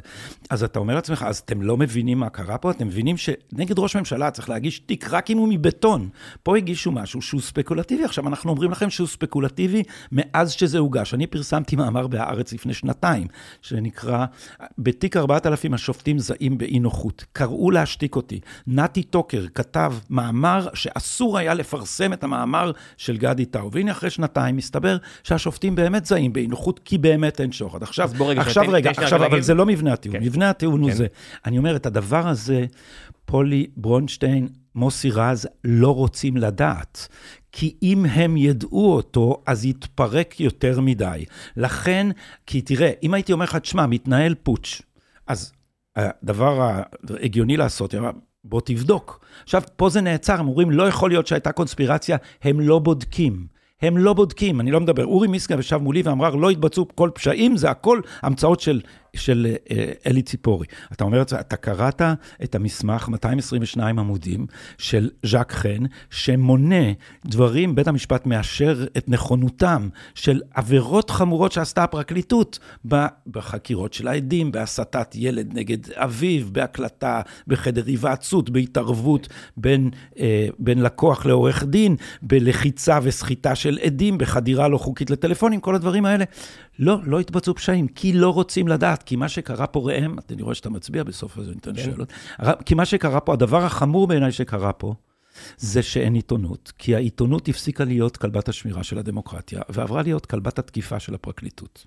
אז 0.49 0.63
אתה 0.63 0.79
אומר 0.79 0.95
לעצמך, 0.95 1.25
אז 1.27 1.37
אתם 1.39 1.61
לא 1.61 1.77
מבינים 1.77 2.19
מה 2.19 2.29
קרה 2.29 2.57
פה? 2.57 2.71
אתם 2.71 2.87
מבינים 2.87 3.17
שנגד 3.17 3.79
ראש 3.79 3.95
ממשלה 3.95 4.31
צריך 4.31 4.49
להגיש 4.49 4.79
תיק 4.79 5.07
רק 5.09 5.31
אם 5.31 5.37
הוא 5.37 5.47
מבטון. 5.51 6.09
פה 6.43 6.57
הגישו 6.57 6.91
משהו 6.91 7.21
שהוא 7.21 7.41
ספקולטיבי. 7.41 8.03
עכשיו, 8.03 8.27
אנחנו 8.27 8.51
אומרים 8.51 8.71
לכם 8.71 8.89
שהוא 8.89 9.07
ספקולטיבי 9.07 9.83
מאז 10.11 10.51
שזה 10.51 10.77
הוגש. 10.77 11.13
אני 11.13 11.27
פרסמתי 11.27 11.75
מאמר 11.75 12.07
בהארץ 12.07 12.53
לפני 12.53 12.73
שנתיים, 12.73 13.27
שנקרא, 13.61 14.25
בתיק 14.77 15.17
4000 15.17 15.73
השופטים 15.73 16.19
זעים 16.19 16.57
באי 16.57 16.79
נוחות. 16.79 17.25
קראו 17.33 17.71
להשתיק 17.71 18.15
אותי. 18.15 18.39
נתי 18.67 19.03
טוקר 19.03 19.45
כתב 19.55 19.88
מאמר 20.09 20.67
שאסור 20.73 21.37
היה 21.37 21.53
לפרסם 21.53 22.13
את 22.13 22.23
המאמר 22.23 22.71
של 22.97 23.17
גדי 23.17 23.45
טאו. 23.45 23.71
והנה, 23.71 23.91
אחרי 23.91 24.09
שנתיים 24.09 24.55
מסתבר 24.55 24.97
שהשופטים 25.23 25.75
באמת 25.75 26.05
זעים 26.05 26.33
באי 26.33 26.47
נוחות, 26.47 26.79
כי 26.85 26.97
באמת 26.97 27.41
אין 27.41 27.51
שוחד. 27.51 27.83
עכשיו, 27.83 28.11
רגע, 28.19 28.41
עכשיו 28.41 28.63
תן, 28.63 28.69
רגע, 28.69 28.89
עכשיו. 28.89 29.25
אבל 29.25 29.41
זה 29.41 29.53
לא 29.53 29.65
מבנה 29.65 29.93
הטיעון. 29.93 30.19
כן. 30.19 30.25
מבנה 30.25 30.49
הטיעון 30.49 30.81
הוא 30.81 30.89
כן. 30.89 30.95
זה. 30.95 31.07
אני 31.45 31.57
אומר, 31.57 31.75
את 31.75 31.85
הדבר 31.85 32.27
הזה, 32.27 32.65
פולי 33.25 33.67
ברונשטיין, 33.77 34.47
מוסי 34.75 35.11
רז, 35.11 35.47
לא 35.63 35.95
רוצים 35.95 36.37
לדעת. 36.37 37.07
כי 37.51 37.75
אם 37.83 38.05
הם 38.05 38.37
ידעו 38.37 38.95
אותו, 38.95 39.43
אז 39.45 39.65
יתפרק 39.65 40.39
יותר 40.39 40.81
מדי. 40.81 41.25
לכן, 41.57 42.07
כי 42.45 42.61
תראה, 42.61 42.91
אם 43.03 43.13
הייתי 43.13 43.33
אומר 43.33 43.45
לך, 43.45 43.55
תשמע, 43.55 43.85
מתנהל 43.85 44.35
פוטש, 44.43 44.81
אז 45.27 45.53
הדבר 45.95 46.81
ההגיוני 47.09 47.57
לעשות, 47.57 47.93
בוא 48.43 48.61
תבדוק. 48.65 49.25
עכשיו, 49.43 49.61
פה 49.75 49.89
זה 49.89 50.01
נעצר, 50.01 50.39
הם 50.39 50.47
אומרים, 50.47 50.71
לא 50.71 50.87
יכול 50.87 51.09
להיות 51.09 51.27
שהייתה 51.27 51.51
קונספירציה, 51.51 52.17
הם 52.43 52.59
לא 52.59 52.79
בודקים. 52.79 53.59
הם 53.81 53.97
לא 53.97 54.13
בודקים, 54.13 54.59
אני 54.61 54.71
לא 54.71 54.79
מדבר. 54.79 55.05
אורי 55.05 55.27
מיסקה 55.27 55.55
ישב 55.59 55.77
מולי 55.77 56.01
ואמר, 56.01 56.35
לא 56.35 56.49
התבצעו 56.49 56.87
כל 56.95 57.09
פשעים, 57.13 57.57
זה 57.57 57.69
הכל 57.69 58.01
המצאות 58.21 58.59
של, 58.59 58.81
של 59.15 59.55
אה, 59.71 59.91
אלי 60.07 60.21
ציפורי. 60.21 60.67
אתה 60.93 61.03
אומר, 61.03 61.21
אתה 61.21 61.55
קראת 61.55 62.01
את 62.43 62.55
המסמך, 62.55 63.09
222 63.09 63.99
עמודים, 63.99 64.45
של 64.77 65.09
ז'אק 65.25 65.51
חן, 65.51 65.83
שמונה 66.09 66.91
דברים, 67.25 67.75
בית 67.75 67.87
המשפט 67.87 68.25
מאשר 68.25 68.85
את 68.97 69.09
נכונותם 69.09 69.89
של 70.15 70.41
עבירות 70.53 71.09
חמורות 71.09 71.51
שעשתה 71.51 71.83
הפרקליטות 71.83 72.59
בחקירות 73.27 73.93
של 73.93 74.07
העדים, 74.07 74.51
בהסתת 74.51 75.15
ילד 75.15 75.53
נגד 75.53 75.91
אביו, 75.93 76.47
בהקלטה, 76.51 77.21
בחדר 77.47 77.83
היוועצות, 77.85 78.49
בהתערבות 78.49 79.27
בין, 79.57 79.89
אה, 80.19 80.47
בין 80.59 80.81
לקוח 80.81 81.25
לעורך 81.25 81.63
דין, 81.63 81.95
בלחיצה 82.21 82.99
וסחיטה 83.03 83.55
של 83.55 83.79
עדים, 83.83 84.17
בחדירה 84.17 84.67
לא 84.67 84.77
חוקית 84.77 85.09
לטלפונים, 85.09 85.59
כל 85.59 85.75
הדברים 85.75 86.05
האלה. 86.05 86.25
לא, 86.79 86.97
לא 87.03 87.19
התבצעו 87.19 87.55
פשעים, 87.55 87.87
כי 87.87 88.13
לא 88.13 88.29
רוצים 88.29 88.67
לדעת, 88.67 89.03
כי 89.03 89.15
מה 89.15 89.29
שקרה 89.29 89.67
פה, 89.67 89.79
ראם, 89.79 90.15
אני 90.31 90.41
רואה 90.41 90.55
שאתה 90.55 90.69
מצביע 90.69 91.03
בסוף 91.03 91.37
הזה, 91.37 91.51
ניתן 91.51 91.75
כן. 91.75 91.83
שאלות. 91.83 92.13
כי 92.65 92.73
מה 92.73 92.85
שקרה 92.85 93.19
פה, 93.19 93.33
הדבר 93.33 93.63
החמור 93.63 94.07
בעיניי 94.07 94.31
שקרה 94.31 94.73
פה, 94.73 94.93
זה 95.57 95.83
שאין 95.83 96.13
עיתונות, 96.13 96.73
כי 96.77 96.95
העיתונות 96.95 97.47
הפסיקה 97.47 97.83
להיות 97.83 98.17
כלבת 98.17 98.49
השמירה 98.49 98.83
של 98.83 98.97
הדמוקרטיה, 98.97 99.61
ועברה 99.69 100.01
להיות 100.01 100.25
כלבת 100.25 100.59
התקיפה 100.59 100.99
של 100.99 101.13
הפרקליטות. 101.15 101.85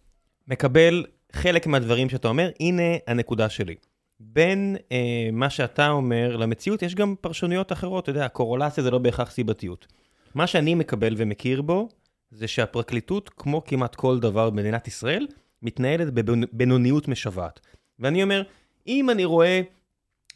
מקבל 0.48 1.04
חלק 1.32 1.66
מהדברים 1.66 2.08
שאתה 2.08 2.28
אומר, 2.28 2.50
הנה 2.60 2.82
הנקודה 3.06 3.48
שלי. 3.48 3.74
בין 4.20 4.76
אה, 4.92 5.28
מה 5.32 5.50
שאתה 5.50 5.90
אומר 5.90 6.36
למציאות, 6.36 6.82
יש 6.82 6.94
גם 6.94 7.14
פרשנויות 7.20 7.72
אחרות, 7.72 8.04
אתה 8.04 8.10
יודע, 8.10 8.28
קורולציה 8.28 8.84
זה 8.84 8.90
לא 8.90 8.98
בהכרח 8.98 9.30
סיבתיות. 9.30 9.86
מה 10.34 10.46
שאני 10.46 10.74
מקבל 10.74 11.14
ומכיר 11.16 11.62
בו, 11.62 11.88
זה 12.32 12.48
שהפרקליטות, 12.48 13.28
כמו 13.28 13.64
כמעט 13.64 13.94
כל 13.94 14.20
דבר 14.20 14.50
במדינת 14.50 14.88
ישראל, 14.88 15.26
מתנהלת 15.62 16.14
בבינוניות 16.14 17.08
משוועת. 17.08 17.60
ואני 17.98 18.22
אומר, 18.22 18.42
אם 18.86 19.10
אני 19.10 19.24
רואה 19.24 19.60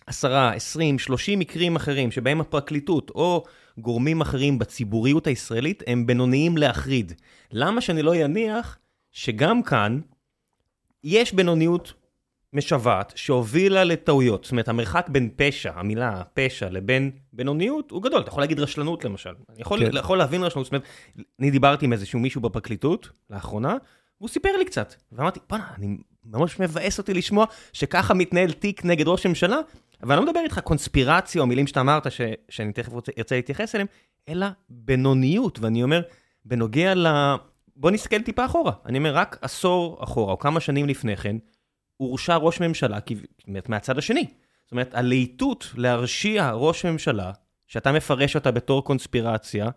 עשרה, 0.07 0.53
עשרים, 0.53 0.99
שלושים 0.99 1.39
מקרים 1.39 1.77
אחרים 1.77 2.11
שבהם 2.11 2.41
הפרקליטות 2.41 3.11
או 3.11 3.45
גורמים 3.79 4.21
אחרים 4.21 4.59
בציבוריות 4.59 5.27
הישראלית 5.27 5.83
הם 5.87 6.07
בינוניים 6.07 6.57
להחריד, 6.57 7.13
למה 7.51 7.81
שאני 7.81 8.03
לא 8.03 8.15
יניח 8.15 8.79
שגם 9.13 9.63
כאן 9.63 10.01
יש 11.05 11.33
בינוניות 11.33 11.93
משוועת 12.53 13.13
שהובילה 13.17 13.85
לטעויות. 13.85 14.45
זאת 14.45 14.51
אומרת, 14.51 14.69
המרחק 14.69 15.09
בין 15.09 15.31
פשע, 15.37 15.73
המילה 15.75 16.23
פשע, 16.35 16.69
לבין 16.71 17.11
בינוניות 17.33 17.91
הוא 17.91 18.03
גדול. 18.03 18.21
אתה 18.21 18.29
יכול 18.29 18.43
להגיד 18.43 18.61
רשלנות 18.61 19.05
למשל. 19.05 19.31
אני 19.51 19.61
יכול, 19.61 19.91
כן. 19.91 19.97
יכול 19.97 20.19
להבין 20.19 20.43
רשלנות. 20.43 20.67
זאת 20.67 20.73
אומרת, 20.73 20.87
אני 21.41 21.51
דיברתי 21.51 21.85
עם 21.85 21.93
איזשהו 21.93 22.19
מישהו 22.19 22.41
בפרקליטות 22.41 23.09
לאחרונה, 23.31 23.77
והוא 24.21 24.29
סיפר 24.29 24.57
לי 24.57 24.65
קצת. 24.65 24.95
ואמרתי, 25.13 25.41
בוא'נה, 25.49 25.65
אני 25.79 25.97
ממש 26.25 26.61
מבאס 26.61 26.99
אותי 26.99 27.15
לשמוע 27.15 27.47
שככה 27.73 28.15
מתנהל 28.15 28.53
תיק 28.53 28.85
נגד 28.85 29.09
ראש 29.09 29.27
ממשלה, 29.27 29.59
אבל 30.03 30.17
אני 30.17 30.25
לא 30.25 30.31
מדבר 30.31 30.41
איתך 30.45 30.59
קונספירציה 30.59 31.41
או 31.43 31.47
מילים 31.47 31.67
שאתה 31.67 31.81
אמרת 31.81 32.13
ש, 32.13 32.21
שאני 32.49 32.73
תכף 32.73 32.93
רוצה, 32.93 33.13
ארצה 33.19 33.37
להתייחס 33.37 33.75
אליהם, 33.75 33.87
אלא 34.29 34.47
בינוניות. 34.69 35.59
ואני 35.59 35.83
אומר, 35.83 36.03
בנוגע 36.45 36.95
ל... 36.95 37.07
בוא 37.77 37.91
נסתכל 37.91 38.23
טיפה 38.23 38.45
אחורה. 38.45 38.73
אני 38.87 38.99
אומר, 38.99 39.15
רק 39.17 39.39
עשור 39.43 40.05
אחורה, 40.05 40.33
או 40.33 40.39
כמה 40.39 40.61
שנים 40.61 40.87
לפני 40.87 41.17
כן, 41.17 41.37
הורשע 41.97 42.37
ראש 42.37 42.61
ממשלה, 42.61 42.99
מהצד 43.69 43.99
השני. 43.99 44.27
זאת 44.65 44.73
אומרת, 44.73 44.95
הלהיטות 44.95 45.73
להרשיע 45.77 46.51
ראש 46.53 46.85
ממשלה, 46.85 47.33
שאתה 47.67 47.93
מפרש 47.93 48.35
אותה 48.35 48.51
בתור 48.51 48.85
קונספירציה, 48.85 49.69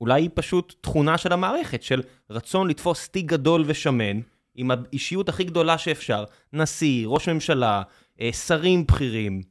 אולי 0.00 0.22
היא 0.22 0.30
פשוט 0.34 0.74
תכונה 0.80 1.18
של 1.18 1.32
המערכת, 1.32 1.82
של 1.82 2.02
רצון 2.30 2.68
לתפוס 2.68 3.08
תיק 3.08 3.26
גדול 3.26 3.64
ושמן, 3.66 4.20
עם 4.54 4.70
האישיות 4.70 5.28
הכי 5.28 5.44
גדולה 5.44 5.78
שאפשר, 5.78 6.24
נשיא, 6.52 7.06
ראש 7.06 7.28
ממשלה, 7.28 7.82
אה, 8.20 8.32
שרים 8.32 8.86
בכירים. 8.86 9.42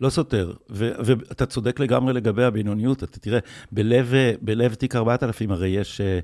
לא 0.00 0.10
סותר, 0.10 0.52
ואתה 0.68 1.46
צודק 1.46 1.80
לגמרי 1.80 2.12
לגבי 2.12 2.44
הבינוניות. 2.44 3.04
אתה 3.04 3.20
תראה, 3.20 3.38
בלב, 3.72 4.14
אה, 4.14 4.32
בלב 4.40 4.74
תיק 4.74 4.96
4000 4.96 5.50
הרי 5.50 5.68
יש, 5.68 6.00
אה, 6.00 6.18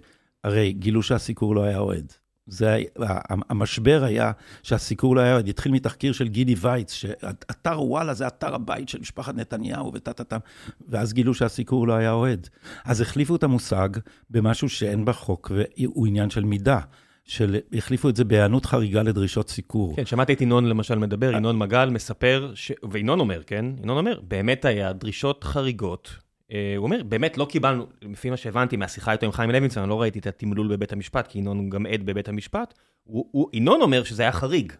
הרי 0.44 0.72
גילו 0.72 1.02
שהסיקור 1.02 1.54
לא 1.54 1.62
היה 1.62 1.78
אוהד. 1.78 2.12
זה, 2.46 2.78
המשבר 3.50 4.04
היה 4.04 4.32
שהסיקור 4.62 5.16
לא 5.16 5.20
היה. 5.20 5.38
התחיל 5.38 5.72
מתחקיר 5.72 6.12
של 6.12 6.28
גידי 6.28 6.54
וייץ, 6.60 6.92
שאתר 6.92 7.82
וואלה 7.82 8.14
זה 8.14 8.26
אתר 8.26 8.54
הבית 8.54 8.88
של 8.88 9.00
משפחת 9.00 9.34
נתניהו 9.34 9.92
וטה-טה-טה, 9.94 10.36
ואז 10.88 11.12
גילו 11.12 11.34
שהסיקור 11.34 11.86
לא 11.86 11.92
היה 11.92 12.12
אוהד. 12.12 12.48
אז 12.84 13.00
החליפו 13.00 13.36
את 13.36 13.42
המושג 13.42 13.88
במשהו 14.30 14.68
שאין 14.68 15.04
בחוק, 15.04 15.52
והוא 15.54 16.06
עניין 16.06 16.30
של 16.30 16.44
מידה. 16.44 16.80
של, 17.24 17.56
החליפו 17.72 18.08
את 18.08 18.16
זה 18.16 18.24
בהיענות 18.24 18.66
חריגה 18.66 19.02
לדרישות 19.02 19.50
סיקור. 19.50 19.96
כן, 19.96 20.06
שמעתי 20.06 20.32
את 20.32 20.40
ינון 20.40 20.66
למשל 20.66 20.98
מדבר, 20.98 21.32
ינון 21.34 21.58
מגל 21.58 21.90
מספר, 21.90 22.52
ש... 22.54 22.72
וינון 22.90 23.20
אומר, 23.20 23.42
כן? 23.42 23.64
ינון 23.82 23.98
אומר, 23.98 24.20
באמת 24.28 24.64
היה 24.64 24.92
דרישות 24.92 25.44
חריגות. 25.44 26.16
אה, 26.52 26.74
הוא 26.76 26.84
אומר, 26.84 27.02
באמת 27.02 27.38
לא 27.38 27.44
קיבלנו, 27.44 27.86
לפי 28.02 28.30
מה 28.30 28.36
שהבנתי 28.36 28.76
מהשיחה 28.76 29.12
איתו 29.12 29.26
עם 29.26 29.32
חיים 29.32 29.50
לוינסון, 29.50 29.82
אני 29.82 29.90
לא 29.90 30.00
ראיתי 30.00 30.18
את 30.18 30.26
התמלול 30.26 30.68
בבית 30.68 30.92
המשפט, 30.92 31.26
כי 31.26 31.38
ינון 31.38 31.70
גם 31.70 31.86
עד 31.86 32.02
בבית 32.06 32.28
המשפט. 32.28 32.74
הוא, 33.04 33.26
הוא, 33.30 33.48
ינון 33.52 33.82
אומר 33.82 34.04
שזה 34.04 34.22
היה 34.22 34.32
חריג. 34.32 34.72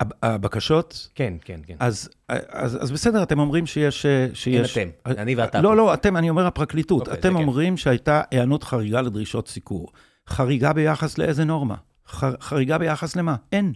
הב- 0.00 0.12
הבקשות, 0.22 1.08
כן, 1.14 1.34
כן, 1.44 1.60
כן. 1.66 1.76
אז, 1.78 2.08
אז, 2.28 2.82
אז 2.82 2.90
בסדר, 2.90 3.22
אתם 3.22 3.38
אומרים 3.38 3.66
שיש... 3.66 4.06
שיש 4.34 4.78
אין 4.78 4.90
אתם, 5.04 5.20
אני 5.20 5.34
ואתה 5.34 5.60
לא, 5.60 5.68
פה. 5.68 5.74
לא, 5.74 5.94
אתם, 5.94 6.16
אני 6.16 6.30
אומר 6.30 6.46
הפרקליטות. 6.46 7.00
אוקיי, 7.00 7.14
אתם 7.14 7.28
כן. 7.28 7.34
אומרים 7.36 7.76
שהייתה 7.76 8.22
היענות 8.30 8.62
חריגה 8.62 9.00
לדרישות 9.00 9.48
סיקור. 9.48 9.92
חריגה 10.28 10.72
ביחס 10.72 11.18
לאיזה 11.18 11.44
נורמה? 11.44 11.74
ח, 12.08 12.24
חריגה 12.40 12.78
ביחס 12.78 13.16
למה? 13.16 13.36
אין. 13.52 13.72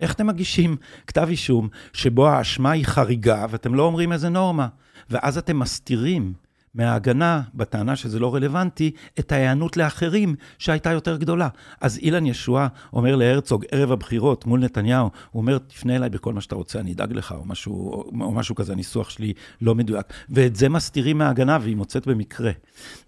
איך 0.00 0.14
אתם 0.14 0.26
מגישים 0.26 0.76
כתב 1.06 1.26
אישום 1.30 1.68
שבו 1.92 2.28
האשמה 2.28 2.70
היא 2.70 2.86
חריגה 2.86 3.46
ואתם 3.50 3.74
לא 3.74 3.82
אומרים 3.82 4.12
איזה 4.12 4.28
נורמה? 4.28 4.68
ואז 5.10 5.38
אתם 5.38 5.58
מסתירים 5.58 6.32
מההגנה, 6.76 7.42
בטענה 7.54 7.96
שזה 7.96 8.18
לא 8.18 8.34
רלוונטי, 8.34 8.90
את 9.18 9.32
ההיענות 9.32 9.76
לאחרים 9.76 10.34
שהייתה 10.58 10.90
יותר 10.90 11.16
גדולה. 11.16 11.48
אז 11.80 11.98
אילן 11.98 12.26
ישועה 12.26 12.68
אומר 12.92 13.16
להרצוג 13.16 13.64
ערב 13.70 13.92
הבחירות 13.92 14.46
מול 14.46 14.60
נתניהו, 14.60 15.10
הוא 15.30 15.40
אומר, 15.40 15.58
תפנה 15.58 15.96
אליי 15.96 16.10
בכל 16.10 16.32
מה 16.32 16.40
שאתה 16.40 16.54
רוצה, 16.54 16.80
אני 16.80 16.92
אדאג 16.92 17.12
לך, 17.12 17.32
או 17.32 17.44
משהו, 17.44 17.92
או 18.20 18.32
משהו 18.32 18.54
כזה, 18.54 18.72
הניסוח 18.72 19.10
שלי 19.10 19.32
לא 19.60 19.74
מדויק. 19.74 20.06
ואת 20.30 20.56
זה 20.56 20.68
מסתירים 20.68 21.18
מההגנה, 21.18 21.58
והיא 21.62 21.76
מוצאת 21.76 22.06
במקרה. 22.06 22.50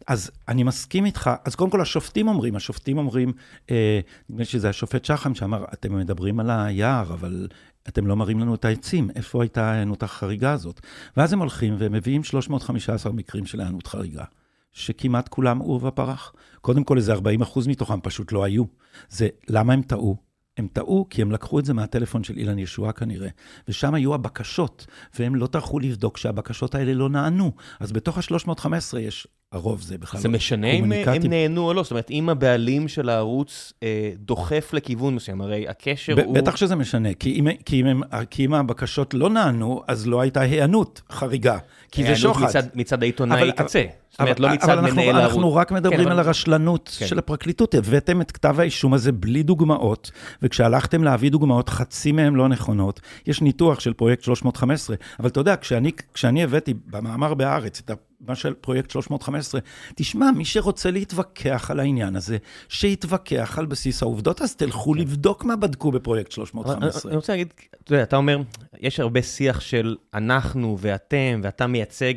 אז 0.06 0.30
אני 0.48 0.62
מסכים 0.62 1.04
איתך, 1.04 1.30
אז 1.44 1.54
קודם 1.54 1.70
כל 1.70 1.80
השופטים 1.80 2.28
אומרים, 2.28 2.56
השופטים 2.56 2.98
אומרים, 2.98 3.32
אה, 3.70 4.00
נדמה 4.30 4.38
לי 4.38 4.44
שזה 4.44 4.68
השופט 4.68 5.04
שחם 5.04 5.34
שאמר, 5.34 5.64
אתם 5.72 5.98
מדברים 5.98 6.40
על 6.40 6.50
היער, 6.50 7.12
אבל 7.12 7.48
אתם 7.88 8.06
לא 8.06 8.16
מראים 8.16 8.40
לנו 8.40 8.54
את 8.54 8.64
העצים, 8.64 9.10
איפה 9.14 9.42
הייתה 9.42 9.70
ההיענות 9.70 10.02
החריגה 10.02 10.52
הזאת? 10.52 10.80
ואז 11.16 11.32
הם 11.32 11.38
הולכים 11.38 11.76
ומביאים 11.78 12.24
315 12.24 13.12
מקרים 13.12 13.46
של 13.46 13.60
היענות 13.60 13.86
חריגה, 13.86 14.24
שכמעט 14.72 15.28
כולם 15.28 15.58
עורבא 15.58 15.90
פרח. 15.90 16.32
קודם 16.60 16.84
כל, 16.84 16.96
איזה 16.96 17.12
40 17.12 17.42
אחוז 17.42 17.66
מתוכם 17.66 18.00
פשוט 18.00 18.32
לא 18.32 18.44
היו. 18.44 18.64
זה 19.08 19.28
למה 19.48 19.72
הם 19.72 19.82
טעו? 19.82 20.16
הם 20.56 20.68
טעו 20.72 21.06
כי 21.10 21.22
הם 21.22 21.32
לקחו 21.32 21.58
את 21.58 21.64
זה 21.64 21.74
מהטלפון 21.74 22.24
של 22.24 22.36
אילן 22.36 22.58
ישועה 22.58 22.92
כנראה, 22.92 23.28
ושם 23.68 23.94
היו 23.94 24.14
הבקשות, 24.14 24.86
והם 25.18 25.34
לא 25.34 25.46
טרחו 25.46 25.78
לבדוק 25.78 26.16
שהבקשות 26.16 26.74
האלה 26.74 26.94
לא 26.94 27.08
נענו. 27.08 27.52
אז 27.80 27.92
בתוך 27.92 28.18
ה-315 28.18 28.98
יש, 28.98 29.28
הרוב 29.52 29.82
זה 29.82 29.98
בכלל 29.98 30.20
זה 30.20 30.28
לא 30.28 30.34
משנה 30.34 30.70
אם 30.70 30.92
הם. 30.92 31.22
נהנו 31.28 31.68
או 31.68 31.74
לא, 31.74 31.82
זאת 31.82 31.90
אומרת, 31.90 32.10
אם 32.10 32.28
הבעלים 32.28 32.88
של 32.88 33.08
הערוץ 33.08 33.72
אה, 33.82 34.10
דוחף 34.16 34.70
לכיוון 34.72 35.14
מסוים, 35.14 35.40
הרי 35.40 35.68
הקשר 35.68 36.14
ב- 36.16 36.18
הוא... 36.18 36.34
בטח 36.34 36.56
שזה 36.56 36.76
משנה, 36.76 37.14
כי 37.14 37.32
אם, 37.40 37.46
כי, 37.64 37.80
אם 37.80 37.86
הם, 37.86 38.00
כי 38.30 38.44
אם 38.44 38.54
הבקשות 38.54 39.14
לא 39.14 39.30
נענו, 39.30 39.82
אז 39.88 40.06
לא 40.06 40.20
הייתה 40.20 40.40
היענות 40.40 41.02
חריגה, 41.12 41.58
כי 41.92 42.04
זה 42.04 42.16
שוחד. 42.16 42.44
מצד, 42.46 42.62
מצד 42.74 43.02
העיתונאי 43.02 43.42
אבל- 43.42 43.50
קצה. 43.50 43.84
זאת 44.10 44.20
אומרת, 44.20 44.36
אבל, 44.40 44.48
לא 44.48 44.54
מצד 44.54 44.68
אבל 44.70 44.78
אנחנו, 44.78 44.94
מנהל 45.02 45.16
הערוץ. 45.16 45.24
אנחנו 45.32 45.54
רק 45.54 45.72
מדברים 45.72 45.98
כן, 45.98 46.04
אבל- 46.04 46.12
על 46.20 46.26
הרשלנות 46.26 46.96
כן. 46.98 47.06
של 47.06 47.18
הפרקליטות. 47.18 47.74
הבאתם 47.74 48.20
את 48.20 48.30
כתב 48.30 48.60
האישום 48.60 48.94
הזה 48.94 49.12
בלי 49.12 49.42
דוגמאות, 49.42 50.10
וכשהלכתם 50.42 51.04
להביא 51.04 51.30
דוגמאות, 51.30 51.68
חצי 51.68 52.12
מהן 52.12 52.34
לא 52.34 52.48
נכונות. 52.48 53.00
יש 53.26 53.42
ניתוח 53.42 53.80
של 53.80 53.92
פרויקט 53.92 54.22
315, 54.22 54.96
אבל 55.20 55.28
אתה 55.28 55.40
יודע, 55.40 55.54
כשאני, 55.60 55.90
כשאני 56.14 56.44
הבאתי 56.44 56.74
במאמר 56.86 57.34
בהארץ 57.34 57.80
את 57.84 57.90
מה 58.20 58.34
של 58.34 58.54
פרויקט 58.54 58.90
315, 58.90 59.60
תשמע, 59.94 60.30
מי 60.30 60.44
שרוצה 60.44 60.90
להתווכח 60.90 61.70
על 61.70 61.80
העניין 61.80 62.16
הזה, 62.16 62.38
שיתווכח 62.68 63.58
על 63.58 63.66
בסיס 63.66 64.02
העובדות, 64.02 64.42
אז 64.42 64.56
תלכו 64.56 64.94
לבדוק 64.94 65.44
מה 65.44 65.56
בדקו 65.56 65.92
בפרויקט 65.92 66.34
כן. 66.34 66.40
אבל 66.40 66.46
315. 66.50 67.10
אני 67.10 67.16
רוצה 67.16 67.32
להגיד, 67.32 67.52
אתה 67.84 67.92
יודע, 67.94 68.02
אתה 68.02 68.16
אומר, 68.16 68.38
יש 68.80 69.00
הרבה 69.00 69.22
שיח 69.22 69.60
של 69.60 69.96
אנחנו 70.14 70.76
ואתם, 70.80 71.40
ואתה 71.42 71.66
מייצג 71.66 72.14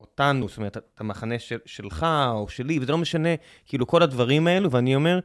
אותנו, 0.00 0.48
זאת 0.48 0.56
אומרת, 0.56 0.76
את 0.76 1.00
המחנה 1.00 1.38
של, 1.38 1.58
שלך 1.66 2.06
או 2.30 2.48
שלי, 2.48 2.78
וזה 2.78 2.92
לא 2.92 2.98
משנה, 2.98 3.28
כאילו 3.66 3.86
כל 3.86 4.02
הדברים 4.02 4.46
האלו, 4.46 4.70
ואני 4.70 4.94
אומר, 4.94 5.20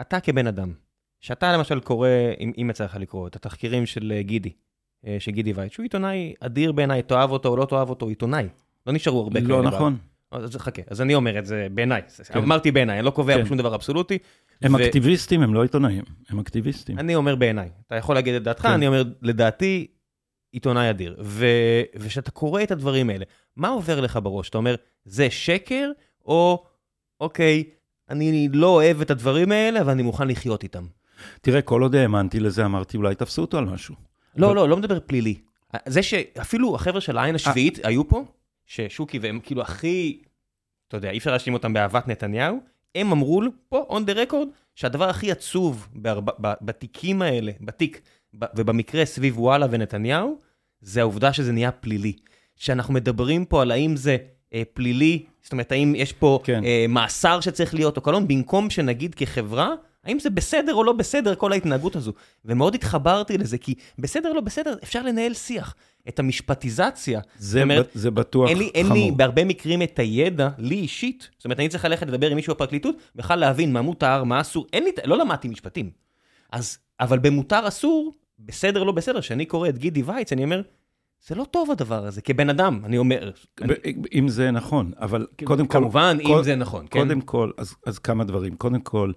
אתה 0.00 0.20
כבן 0.20 0.46
אדם, 0.46 0.72
שאתה 1.20 1.52
למשל 1.52 1.80
קורא, 1.80 2.08
אם, 2.40 2.52
אם 2.62 2.70
יצא 2.70 2.84
לך 2.84 2.96
לקרוא, 3.00 3.26
את 3.26 3.36
התחקירים 3.36 3.86
של 3.86 4.12
אה, 4.16 4.22
גידי, 4.22 4.52
אה, 5.06 5.16
של 5.18 5.30
גידי 5.30 5.52
וייט, 5.52 5.72
שהוא 5.72 5.82
עיתונאי 5.82 6.34
אדיר 6.40 6.72
בעיניי, 6.72 7.02
תאהב 7.02 7.30
אותו 7.30 7.48
או 7.48 7.56
לא 7.56 7.64
תאהב 7.64 7.90
אותו, 7.90 8.06
הוא 8.06 8.10
עיתונאי. 8.10 8.48
לא 8.86 8.92
נשארו 8.92 9.20
הרבה 9.20 9.40
לא 9.40 9.56
כאלה. 9.56 9.70
נכון. 9.70 9.96
אז 10.30 10.56
חכה, 10.56 10.82
אז 10.90 11.00
אני 11.00 11.14
אומר 11.14 11.38
את 11.38 11.46
זה 11.46 11.66
בעיניי. 11.70 12.02
אמרתי 12.36 12.70
בעיניי, 12.70 12.98
אני 12.98 13.06
לא 13.06 13.10
קובע 13.10 13.34
כן. 13.36 13.46
שום 13.46 13.58
דבר 13.58 13.74
אבסולוטי. 13.74 14.18
הם 14.62 14.76
אקטיביסטים, 14.76 15.42
הם 15.42 15.54
לא 15.54 15.62
עיתונאים, 15.62 16.04
הם 16.28 16.38
אקטיביסטים. 16.38 16.98
אני 16.98 17.14
אומר 17.14 17.34
בעיניי. 17.34 17.68
אתה 17.86 17.94
יכול 17.94 18.14
להגיד 18.14 18.34
את 18.34 18.42
דעתך, 18.42 18.62
כן. 18.62 18.68
אני 18.68 18.86
אומר, 18.86 19.04
לדעתי, 19.22 19.86
עיתונאי 20.52 20.90
אדיר. 20.90 21.16
וכשאתה 21.94 22.30
קורא 22.30 22.62
את 22.62 22.70
הדברים 22.70 23.10
האלה, 23.10 23.24
מה 23.56 23.68
עובר 23.68 24.00
לך 24.00 24.18
בראש? 24.22 24.48
אתה 24.48 24.58
אומר, 24.58 24.74
זה 25.04 25.30
שקר, 25.30 25.90
או, 26.24 26.64
אוקיי, 27.20 27.64
אני 28.10 28.48
לא 28.52 28.66
אוהב 28.66 29.00
את 29.00 29.10
הדברים 29.10 29.52
האלה, 29.52 29.80
אבל 29.80 29.92
אני 29.92 30.02
מוכן 30.02 30.28
לחיות 30.28 30.62
איתם. 30.62 30.86
תראה, 31.40 31.62
כל 31.62 31.82
עוד 31.82 31.94
האמנתי 31.94 32.40
לזה, 32.40 32.64
אמרתי, 32.64 32.96
אולי 32.96 33.14
תפסו 33.14 33.42
אותו 33.42 33.58
על 33.58 33.64
משהו. 33.64 33.94
לא, 34.36 34.54
לא, 34.54 34.68
לא 34.68 34.76
מדבר 34.76 34.98
פלילי. 35.06 35.34
זה 35.86 36.02
שאפילו 36.02 36.74
החבר'ה 36.74 37.00
של 37.00 37.18
העין 37.18 37.34
השביעית 37.34 37.78
היו 37.84 38.08
פה, 38.08 38.24
ששוקי 38.66 39.18
והם 39.18 39.40
כאילו 39.42 39.62
הכי, 39.62 40.22
אתה 40.88 40.96
יודע, 40.96 41.10
אי 41.10 41.18
אפשר 41.18 41.30
להאשים 41.30 41.54
אותם 41.54 41.72
באהבת 41.72 42.08
נתניהו, 42.08 42.60
הם 42.94 43.12
אמרו 43.12 43.42
לו 43.42 43.50
פה, 43.68 43.86
on 43.90 44.10
the 44.10 44.14
record, 44.14 44.46
שהדבר 44.74 45.08
הכי 45.08 45.30
עצוב 45.30 45.88
בארבע, 45.92 46.32
ב- 46.40 46.52
בתיקים 46.62 47.22
האלה, 47.22 47.52
בתיק, 47.60 48.00
ב- 48.38 48.44
ובמקרה 48.56 49.04
סביב 49.04 49.38
וואלה 49.38 49.66
ונתניהו, 49.70 50.38
זה 50.80 51.00
העובדה 51.00 51.32
שזה 51.32 51.52
נהיה 51.52 51.72
פלילי. 51.72 52.12
שאנחנו 52.56 52.94
מדברים 52.94 53.44
פה 53.44 53.62
על 53.62 53.70
האם 53.70 53.96
זה 53.96 54.16
אה, 54.54 54.62
פלילי, 54.72 55.24
זאת 55.42 55.52
אומרת, 55.52 55.72
האם 55.72 55.94
יש 55.96 56.12
פה 56.12 56.40
כן. 56.44 56.64
אה, 56.64 56.86
מאסר 56.88 57.40
שצריך 57.40 57.74
להיות 57.74 57.96
או 57.96 58.02
קלון, 58.02 58.28
במקום 58.28 58.70
שנגיד 58.70 59.14
כחברה, 59.14 59.70
האם 60.04 60.18
זה 60.18 60.30
בסדר 60.30 60.74
או 60.74 60.84
לא 60.84 60.92
בסדר 60.92 61.34
כל 61.34 61.52
ההתנהגות 61.52 61.96
הזו. 61.96 62.12
ומאוד 62.44 62.74
התחברתי 62.74 63.38
לזה, 63.38 63.58
כי 63.58 63.74
בסדר 63.98 64.28
או 64.28 64.34
לא 64.34 64.40
בסדר, 64.40 64.76
אפשר 64.82 65.02
לנהל 65.02 65.34
שיח. 65.34 65.74
את 66.08 66.18
המשפטיזציה. 66.18 67.20
זה, 67.38 67.62
אומרת, 67.62 67.90
זה 67.94 68.10
בטוח 68.10 68.48
אין 68.48 68.58
לי, 68.58 68.70
אין 68.74 68.86
חמור. 68.86 68.98
לי 68.98 69.10
בהרבה 69.10 69.44
מקרים 69.44 69.82
את 69.82 69.98
הידע, 69.98 70.48
לי 70.58 70.74
אישית, 70.74 71.28
זאת 71.36 71.44
אומרת, 71.44 71.60
אני 71.60 71.68
צריך 71.68 71.84
ללכת 71.84 72.06
לדבר 72.06 72.30
עם 72.30 72.36
מישהו 72.36 72.54
בפרקליטות, 72.54 72.96
בכלל 73.16 73.38
להבין 73.38 73.72
מה 73.72 73.82
מותר, 73.82 74.24
מה 74.24 74.40
אסור, 74.40 74.66
אין 74.72 74.84
לי, 74.84 74.90
לא 75.04 75.18
למדתי 75.18 75.48
משפטים. 75.48 75.90
אז, 76.52 76.78
אבל 77.00 77.18
במותר 77.18 77.68
אסור, 77.68 78.12
בסדר 78.38 78.82
לא 78.84 78.92
בסדר, 78.92 79.20
כשאני 79.20 79.46
קורא 79.46 79.68
את 79.68 79.78
גידי 79.78 80.02
וייץ, 80.02 80.32
אני 80.32 80.44
אומר, 80.44 80.62
זה 81.26 81.34
לא 81.34 81.44
טוב 81.50 81.70
הדבר 81.70 82.06
הזה, 82.06 82.20
כבן 82.20 82.50
אדם, 82.50 82.80
אני 82.84 82.98
אומר, 82.98 83.30
אני, 83.62 83.74
אם 84.14 84.28
זה 84.28 84.50
נכון, 84.50 84.92
אבל 85.00 85.26
קודם 85.44 85.66
כל... 85.66 85.78
כמובן, 85.78 86.16
אם 86.20 86.26
כל- 86.26 86.44
זה 86.44 86.56
נכון, 86.56 86.86
כן? 86.90 86.98
קודם 87.00 87.20
כל, 87.20 87.50
אז, 87.58 87.74
אז 87.86 87.98
כמה 87.98 88.24
דברים. 88.24 88.56
קודם 88.56 88.80
כל, 88.80 89.12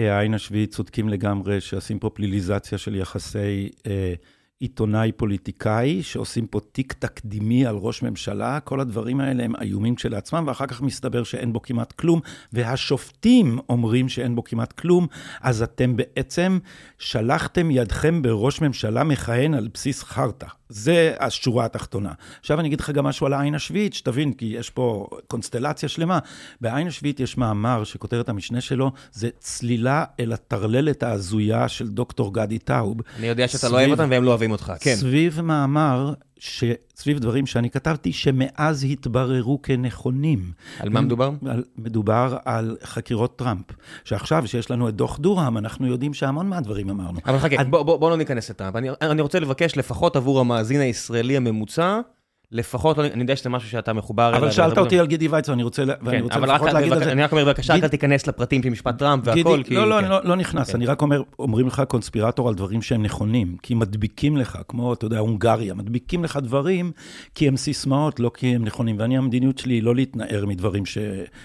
אה, 0.00 0.16
העין 0.18 0.34
השביעית 0.34 0.70
צודקים 0.70 1.08
לגמרי 1.08 1.60
שעושים 1.60 1.98
פה 1.98 2.10
פליליזציה 2.10 2.78
של 2.78 2.94
יחסי 2.94 3.68
אה, 3.86 4.14
עיתונאי-פוליטיקאי, 4.62 6.02
שעושים 6.02 6.46
פה 6.46 6.60
תיק 6.72 6.92
תקדימי 6.98 7.66
על 7.66 7.76
ראש 7.76 8.02
ממשלה, 8.02 8.60
כל 8.60 8.80
הדברים 8.80 9.20
האלה 9.20 9.44
הם 9.44 9.52
איומים 9.60 9.94
כשלעצמם, 9.94 10.44
ואחר 10.46 10.66
כך 10.66 10.82
מסתבר 10.82 11.24
שאין 11.24 11.52
בו 11.52 11.62
כמעט 11.62 11.92
כלום, 11.92 12.20
והשופטים 12.52 13.58
אומרים 13.68 14.08
שאין 14.08 14.34
בו 14.34 14.44
כמעט 14.44 14.72
כלום, 14.72 15.06
אז 15.40 15.62
אתם 15.62 15.96
בעצם 15.96 16.58
שלחתם 16.98 17.70
ידכם 17.70 18.22
בראש 18.22 18.60
ממשלה 18.60 19.04
מכהן 19.04 19.54
על 19.54 19.68
בסיס 19.74 20.02
חרטא. 20.02 20.46
זה 20.68 21.14
השורה 21.20 21.64
התחתונה. 21.64 22.12
עכשיו 22.40 22.60
אני 22.60 22.68
אגיד 22.68 22.80
לך 22.80 22.90
גם 22.90 23.04
משהו 23.04 23.26
על 23.26 23.32
העין 23.32 23.54
השביעית, 23.54 23.94
שתבין, 23.94 24.32
כי 24.32 24.44
יש 24.44 24.70
פה 24.70 25.06
קונסטלציה 25.26 25.88
שלמה. 25.88 26.18
בעין 26.60 26.86
השביעית 26.86 27.20
יש 27.20 27.38
מאמר 27.38 27.84
שכותרת 27.84 28.28
המשנה 28.28 28.60
שלו, 28.60 28.92
זה 29.12 29.28
צלילה 29.38 30.04
אל 30.20 30.32
הטרללת 30.32 31.02
ההזויה 31.02 31.68
של 31.68 31.88
דוקטור 31.88 32.34
גדי 32.34 32.58
טאוב. 32.58 33.00
אני 33.18 33.26
יודע 33.26 33.48
שאתה 33.48 33.58
סביב- 33.58 33.72
לא 33.72 33.78
אוהב 33.78 33.90
אותם 33.90 34.08
והם 34.10 34.24
לא 34.24 34.30
אוהבים 34.30 34.51
אותך, 34.52 34.72
כן. 34.80 34.94
סביב 34.96 35.40
מאמר, 35.40 36.12
ש... 36.38 36.64
סביב 36.96 37.18
דברים 37.18 37.46
שאני 37.46 37.70
כתבתי, 37.70 38.12
שמאז 38.12 38.84
התבררו 38.84 39.62
כנכונים. 39.62 40.52
על 40.78 40.88
מה 40.88 41.00
מדובר? 41.00 41.30
על, 41.46 41.64
מדובר 41.78 42.36
על 42.44 42.76
חקירות 42.84 43.36
טראמפ. 43.38 43.64
שעכשיו, 44.04 44.46
שיש 44.46 44.70
לנו 44.70 44.88
את 44.88 44.94
דוח 44.94 45.18
דורהם, 45.18 45.58
אנחנו 45.58 45.86
יודעים 45.86 46.14
שהמון 46.14 46.48
מהדברים 46.48 46.90
אמרנו. 46.90 47.18
אבל 47.26 47.38
חכה, 47.38 47.60
את- 47.60 47.70
בוא, 47.70 47.82
בוא, 47.82 47.96
בוא 47.96 48.10
לא 48.10 48.16
ניכנס 48.16 48.50
לטראמפ. 48.50 48.76
אני, 48.76 48.88
אני 49.02 49.22
רוצה 49.22 49.40
לבקש 49.40 49.76
לפחות 49.76 50.16
עבור 50.16 50.40
המאזין 50.40 50.80
הישראלי 50.80 51.36
הממוצע, 51.36 52.00
לפחות, 52.52 52.98
לא- 52.98 53.04
אני 53.04 53.20
יודע 53.20 53.36
שזה 53.36 53.50
משהו 53.50 53.70
שאתה 53.70 53.92
מחובר 53.92 54.28
אליו. 54.28 54.38
אבל 54.38 54.50
שאלת 54.50 54.78
אותי 54.78 54.98
על 54.98 55.06
גידי 55.06 55.28
וייצר, 55.28 55.52
אני 55.52 55.62
רוצה, 55.62 55.84
כן, 56.10 56.24
לפחות 56.24 56.72
להגיד 56.72 56.92
על 56.92 57.04
זה. 57.04 57.12
אני 57.12 57.22
רק 57.22 57.32
אומר, 57.32 57.44
בבקשה, 57.44 57.74
אל 57.74 57.88
תיכנס 57.88 58.26
לפרטים 58.26 58.62
של 58.62 58.70
משפט 58.70 58.98
טראמפ 58.98 59.26
והכל. 59.26 59.62
לא, 59.70 59.88
לא, 59.88 60.00
כן. 60.00 60.08
לא, 60.08 60.20
לא 60.24 60.36
נכנס, 60.36 60.70
כן. 60.70 60.76
אני 60.76 60.86
רק 60.86 61.02
אומר, 61.02 61.22
אומרים 61.38 61.66
לך 61.66 61.82
קונספירטור 61.88 62.48
על 62.48 62.54
דברים 62.54 62.82
שהם 62.82 63.02
נכונים, 63.02 63.56
כי 63.62 63.74
מדביקים 63.74 64.36
לך, 64.36 64.58
כמו, 64.68 64.92
אתה 64.92 65.06
יודע, 65.06 65.18
הונגריה, 65.18 65.74
מדביקים 65.74 66.24
לך 66.24 66.38
דברים 66.42 66.92
כי 67.34 67.48
הם 67.48 67.56
סיסמאות, 67.56 68.20
לא 68.20 68.30
כי 68.34 68.46
הם 68.46 68.64
נכונים. 68.64 68.96
ואני, 68.98 69.18
המדיניות 69.18 69.58
שלי 69.58 69.74
היא 69.74 69.82
לא 69.82 69.94
להתנער 69.94 70.46
מדברים 70.46 70.82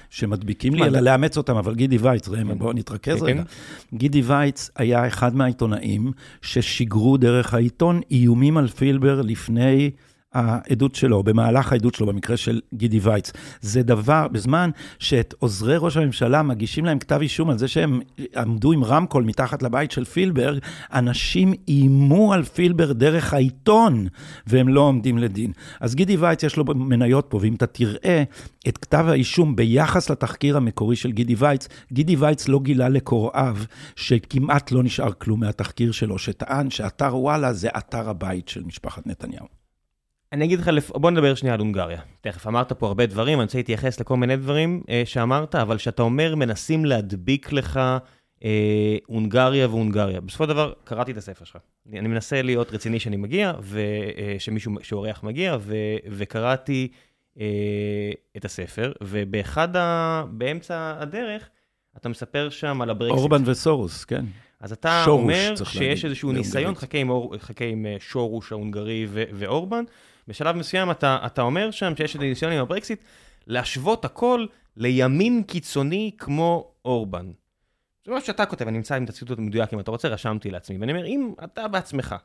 שמדביקים 0.09 0.75
לי, 0.75 0.83
אלא 0.83 0.99
לאמץ 0.99 1.37
אותם, 1.37 1.57
אבל 1.57 1.75
גידי 1.75 1.97
וייץ, 1.97 2.29
בואו 2.57 2.73
נתרכז 2.73 3.19
כן, 3.19 3.25
רגע. 3.25 3.43
גידי 3.93 4.21
וייץ 4.21 4.69
היה 4.75 5.07
אחד 5.07 5.35
מהעיתונאים 5.35 6.11
ששיגרו 6.41 7.17
דרך 7.17 7.53
העיתון 7.53 8.01
איומים 8.11 8.57
על 8.57 8.67
פילבר 8.67 9.21
לפני... 9.21 9.91
העדות 10.37 10.95
שלו, 10.95 11.23
במהלך 11.23 11.71
העדות 11.71 11.95
שלו, 11.95 12.07
במקרה 12.07 12.37
של 12.37 12.61
גידי 12.73 12.99
וייץ. 12.99 13.31
זה 13.61 13.83
דבר, 13.83 14.27
בזמן 14.31 14.69
שאת 14.99 15.33
עוזרי 15.39 15.75
ראש 15.77 15.97
הממשלה 15.97 16.43
מגישים 16.43 16.85
להם 16.85 16.99
כתב 16.99 17.19
אישום 17.21 17.49
על 17.49 17.57
זה 17.57 17.67
שהם 17.67 17.99
עמדו 18.35 18.71
עם 18.71 18.83
רמקול 18.83 19.23
מתחת 19.23 19.63
לבית 19.63 19.91
של 19.91 20.05
פילברג, 20.05 20.59
אנשים 20.93 21.53
איימו 21.67 22.33
על 22.33 22.43
פילבר 22.43 22.93
דרך 22.93 23.33
העיתון, 23.33 24.07
והם 24.47 24.67
לא 24.67 24.81
עומדים 24.81 25.17
לדין. 25.17 25.51
אז 25.81 25.95
גידי 25.95 26.17
וייץ 26.17 26.43
יש 26.43 26.57
לו 26.57 26.65
מניות 26.65 27.25
פה, 27.29 27.39
ואם 27.41 27.53
אתה 27.53 27.65
תראה 27.65 28.23
את 28.67 28.77
כתב 28.77 29.05
האישום 29.07 29.55
ביחס 29.55 30.09
לתחקיר 30.09 30.57
המקורי 30.57 30.95
של 30.95 31.11
גידי 31.11 31.35
וייץ, 31.37 31.67
גידי 31.93 32.15
וייץ 32.15 32.47
לא 32.47 32.59
גילה 32.59 32.89
לקוראיו 32.89 33.57
שכמעט 33.95 34.71
לא 34.71 34.83
נשאר 34.83 35.11
כלום 35.11 35.39
מהתחקיר 35.39 35.91
שלו, 35.91 36.17
שטען 36.17 36.69
שאתר 36.69 37.17
וואלה 37.17 37.53
זה 37.53 37.69
אתר 37.77 38.09
הבית 38.09 38.47
של 38.47 38.63
משפחת 38.63 39.07
נתניהו. 39.07 39.56
אני 40.33 40.45
אגיד 40.45 40.59
לך, 40.59 40.67
לפ- 40.67 40.91
בוא 40.91 41.11
נדבר 41.11 41.35
שנייה 41.35 41.53
על 41.53 41.59
הונגריה. 41.59 42.01
תכף, 42.21 42.47
אמרת 42.47 42.73
פה 42.73 42.87
הרבה 42.87 43.05
דברים, 43.05 43.39
אני 43.39 43.43
רוצה 43.45 43.57
להתייחס 43.57 43.99
לכל 43.99 44.17
מיני 44.17 44.35
דברים 44.37 44.83
אה, 44.89 45.01
שאמרת, 45.05 45.55
אבל 45.55 45.77
כשאתה 45.77 46.01
אומר, 46.01 46.35
מנסים 46.35 46.85
להדביק 46.85 47.51
לך 47.51 47.79
אה, 48.43 48.97
הונגריה 49.07 49.67
והונגריה. 49.67 50.21
בסופו 50.21 50.43
של 50.43 50.49
דבר, 50.49 50.73
קראתי 50.83 51.11
את 51.11 51.17
הספר 51.17 51.45
שלך. 51.45 51.57
אני, 51.89 51.99
אני 51.99 52.07
מנסה 52.07 52.41
להיות 52.41 52.73
רציני 52.73 52.99
שאני 52.99 53.17
מגיע, 53.17 53.53
ושמישהו, 53.61 54.73
שאורח 54.81 55.23
מגיע, 55.23 55.57
ו, 55.59 55.75
וקראתי 56.11 56.87
אה, 57.39 57.45
את 58.37 58.45
הספר, 58.45 58.91
ובאחד 59.03 59.75
ה... 59.75 60.23
באמצע 60.31 60.95
הדרך, 60.99 61.49
אתה 61.97 62.09
מספר 62.09 62.49
שם 62.49 62.81
על 62.81 62.89
הברקסיט. 62.89 63.17
אורבן 63.19 63.41
וסורוס, 63.45 64.05
כן. 64.05 64.25
אז 64.59 64.71
אתה 64.71 65.01
שורוש, 65.05 65.21
אומר 65.21 65.53
שיש 65.65 65.77
להגיד, 65.81 66.05
איזשהו. 66.05 66.31
ניסיון, 66.31 66.75
חכה 66.75 66.97
עם, 66.97 67.09
אור, 67.09 67.35
חכה 67.37 67.65
עם 67.65 67.85
אה, 67.85 67.95
שורוש 67.99 68.51
ההונגרי 68.51 69.05
ו- 69.09 69.23
ואורבן, 69.33 69.83
בשלב 70.27 70.55
מסוים 70.55 70.91
אתה, 70.91 71.17
אתה 71.25 71.41
אומר 71.41 71.71
שם 71.71 71.93
שיש 71.97 72.15
איזה 72.15 72.25
ניסיון 72.25 72.51
עם 72.51 72.61
הברקסיט, 72.61 72.99
להשוות 73.47 74.05
הכל 74.05 74.45
לימין 74.77 75.43
קיצוני 75.43 76.11
כמו 76.17 76.71
אורבן. 76.85 77.31
זה 78.05 78.11
מה 78.11 78.21
שאתה 78.21 78.45
כותב, 78.45 78.67
אני 78.67 78.77
אמצא 78.77 78.95
עם 78.95 79.03
את 79.03 79.09
הציטוט 79.09 79.39
המדויק 79.39 79.73
אם 79.73 79.79
אתה 79.79 79.91
רוצה, 79.91 80.07
רשמתי 80.07 80.51
לעצמי. 80.51 80.77
ואני 80.77 80.91
אומר, 80.91 81.05
אם 81.05 81.31
אתה 81.43 81.67
בעצמך 81.67 82.15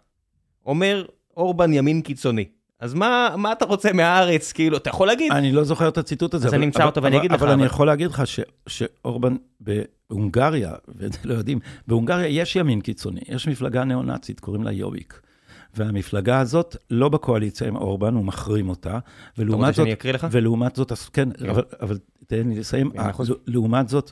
אומר, 0.66 1.04
אורבן 1.36 1.72
ימין 1.72 2.02
קיצוני, 2.02 2.44
אז 2.80 2.94
מה, 2.94 3.34
מה 3.38 3.52
אתה 3.52 3.64
רוצה 3.64 3.92
מהארץ? 3.92 4.52
כאילו, 4.52 4.76
אתה 4.76 4.90
יכול 4.90 5.06
להגיד, 5.06 5.32
אני 5.32 5.52
לא 5.52 5.64
זוכר 5.64 5.88
את 5.88 5.98
הציטוט 5.98 6.34
הזה. 6.34 6.46
אז 6.46 6.50
אבל- 6.52 6.58
אני 6.58 6.66
אמצא 6.66 6.84
אותו 6.84 7.02
ואני 7.02 7.14
אבל- 7.16 7.20
אגיד 7.20 7.32
לך, 7.32 7.42
אבל 7.42 7.50
אני 7.50 7.56
אבל- 7.62 7.66
יכול 7.66 7.86
להגיד 7.86 8.06
לך 8.10 8.26
ש- 8.26 8.40
שאורבן 8.66 9.36
בהונגריה, 9.60 10.72
ואת 10.88 11.12
זה 11.12 11.18
לא 11.24 11.34
יודעים, 11.34 11.58
בהונגריה 11.86 12.26
יש 12.28 12.56
ימין 12.56 12.80
קיצוני, 12.80 13.20
יש 13.28 13.48
מפלגה 13.48 13.84
ניאו-נאצית, 13.84 14.40
קוראים 14.40 14.62
לה 14.62 14.72
יוביק. 14.72 15.21
והמפלגה 15.74 16.40
הזאת 16.40 16.76
לא 16.90 17.08
בקואליציה 17.08 17.68
עם 17.68 17.76
אורבן, 17.76 18.14
הוא 18.14 18.24
מחרים 18.24 18.68
אותה. 18.68 18.90
אתה 18.98 18.98
ולעומת 19.42 19.58
רוצה 19.66 19.72
זאת, 19.76 19.76
שאני 19.86 19.92
אקריא 19.92 20.12
לך? 20.14 20.26
ולעומת 20.30 20.76
זאת, 20.76 20.92
כן, 21.12 21.28
כן. 21.38 21.48
אבל, 21.50 21.62
אבל 21.80 21.98
תן 22.26 22.48
לי 22.48 22.58
לסיים. 22.60 22.90
מאה 22.94 23.10
אחוז. 23.10 23.30
ה- 23.30 23.34
לעומת 23.46 23.88
זאת, 23.88 24.10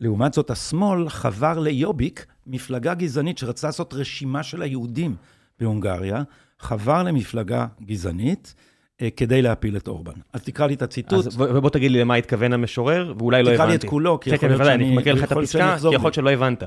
לעומת 0.00 0.32
זאת, 0.34 0.50
השמאל 0.50 1.08
חבר 1.08 1.58
ליוביק, 1.58 2.26
מפלגה 2.46 2.94
גזענית 2.94 3.38
שרצתה 3.38 3.66
לעשות 3.68 3.94
רשימה 3.94 4.42
של 4.42 4.62
היהודים 4.62 5.14
בהונגריה, 5.60 6.22
חבר 6.58 7.02
למפלגה 7.02 7.66
גזענית 7.84 8.54
אה, 9.02 9.08
כדי 9.16 9.42
להפיל 9.42 9.76
את 9.76 9.88
אורבן. 9.88 10.12
אז 10.32 10.42
תקרא 10.42 10.66
לי 10.66 10.74
את 10.74 10.82
הציטוט. 10.82 11.26
אז 11.26 11.36
בוא 11.36 11.60
בוא 11.60 11.70
תגיד 11.70 11.90
לי 11.90 12.00
למה 12.00 12.14
התכוון 12.14 12.52
המשורר, 12.52 13.14
ואולי 13.18 13.42
לא 13.42 13.48
הבנתי. 13.48 13.56
תקרא 13.58 13.66
לי 13.70 13.74
את 13.74 13.84
כולו, 13.84 14.20
כי 14.20 14.30
כן, 14.30 14.36
יכול 14.36 14.48
כן, 14.48 14.52
להיות 14.52 14.58
בוודאי, 14.58 14.74
אני 14.74 14.84
שאני- 14.84 14.96
מקריא 14.96 15.12
לך 15.14 15.24
את 15.24 15.30
להיות 15.32 15.48
שאני 15.48 15.64
הפסקה, 15.64 15.88
כי 15.88 15.94
יכול. 15.94 16.06
להיות 16.06 16.14
שלא 16.14 16.30
הבנת. 16.30 16.62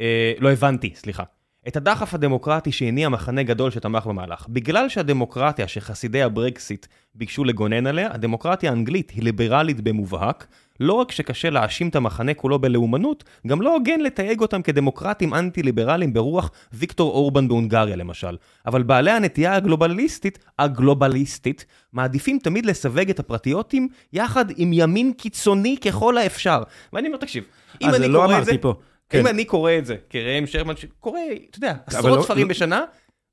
אה, 0.00 0.32
לא 0.38 0.52
הבנתי, 0.52 0.92
סליחה. 0.94 1.22
את 1.68 1.76
הדחף 1.76 2.14
הדמוקרטי 2.14 2.72
שהניע 2.72 3.08
מחנה 3.08 3.42
גדול 3.42 3.70
שתמך 3.70 4.06
במהלך. 4.06 4.46
בגלל 4.48 4.88
שהדמוקרטיה 4.88 5.68
שחסידי 5.68 6.22
הברקסיט 6.22 6.86
ביקשו 7.14 7.44
לגונן 7.44 7.86
עליה, 7.86 8.08
הדמוקרטיה 8.12 8.70
האנגלית 8.70 9.10
היא 9.10 9.22
ליברלית 9.22 9.80
במובהק, 9.80 10.46
לא 10.80 10.92
רק 10.92 11.12
שקשה 11.12 11.50
להאשים 11.50 11.88
את 11.88 11.96
המחנה 11.96 12.34
כולו 12.34 12.58
בלאומנות, 12.58 13.24
גם 13.46 13.62
לא 13.62 13.74
הוגן 13.74 14.00
לתייג 14.00 14.40
אותם 14.40 14.62
כדמוקרטים 14.62 15.34
אנטי-ליברליים 15.34 16.12
ברוח 16.12 16.50
ויקטור 16.72 17.10
אורבן 17.12 17.48
בהונגריה 17.48 17.96
למשל. 17.96 18.36
אבל 18.66 18.82
בעלי 18.82 19.10
הנטייה 19.10 19.54
הגלובליסטית, 19.54 20.38
הגלובליסטית, 20.58 21.64
מעדיפים 21.92 22.38
תמיד 22.38 22.66
לסווג 22.66 23.10
את 23.10 23.18
הפרטיוטים 23.18 23.88
יחד 24.12 24.44
עם 24.56 24.70
ימין 24.72 25.12
קיצוני 25.12 25.76
ככל 25.84 26.18
האפשר. 26.18 26.62
ואני 26.92 27.06
אומר, 27.08 27.18
תקשיב, 27.18 27.44
אם 27.82 27.88
אז 27.88 27.94
אני 27.94 28.08
לא 28.08 28.18
קורא 28.18 28.26
את 28.26 28.30
אמרתי 28.30 28.52
זה... 28.52 28.58
פה. 28.58 28.74
אם 29.14 29.22
כן. 29.22 29.26
אני 29.26 29.44
קורא 29.44 29.72
את 29.78 29.86
זה 29.86 29.96
כראם 30.10 30.46
שרמן, 30.46 30.76
שקורא, 30.76 31.20
אתה 31.50 31.58
יודע, 31.58 31.74
עשרות 31.86 32.18
לא- 32.18 32.22
ספרים 32.22 32.42
לא- 32.46 32.50
בשנה, 32.50 32.84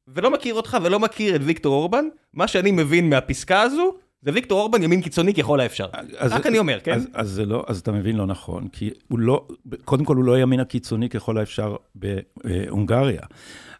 ולא 0.08 0.32
מכיר 0.32 0.54
אותך 0.54 0.78
ולא 0.84 1.00
מכיר 1.00 1.36
את 1.36 1.42
ויקטור 1.44 1.74
אורבן, 1.76 2.06
מה 2.34 2.48
שאני 2.48 2.72
מבין 2.72 3.10
מהפסקה 3.10 3.62
הזו, 3.62 3.94
זה 4.22 4.32
ויקטור 4.34 4.60
אורבן 4.62 4.84
ימין 4.84 5.02
קיצוני 5.02 5.34
ככל 5.34 5.60
האפשר. 5.60 5.86
אז- 6.18 6.32
רק 6.32 6.46
אני 6.46 6.60
אומר, 6.60 6.80
כן? 6.84 6.94
אז, 6.94 7.08
אז, 7.14 7.30
זה 7.30 7.46
לא, 7.46 7.64
אז 7.68 7.80
אתה 7.80 7.92
מבין 7.92 8.16
לא 8.16 8.26
נכון, 8.26 8.68
כי 8.68 8.90
הוא 9.08 9.20
לא, 9.20 9.48
קודם 9.86 10.06
כל 10.06 10.16
הוא 10.16 10.24
לא 10.24 10.34
הימין 10.34 10.60
הקיצוני 10.60 11.10
ככל 11.10 11.38
האפשר 11.38 11.76
בהונגריה, 11.96 13.22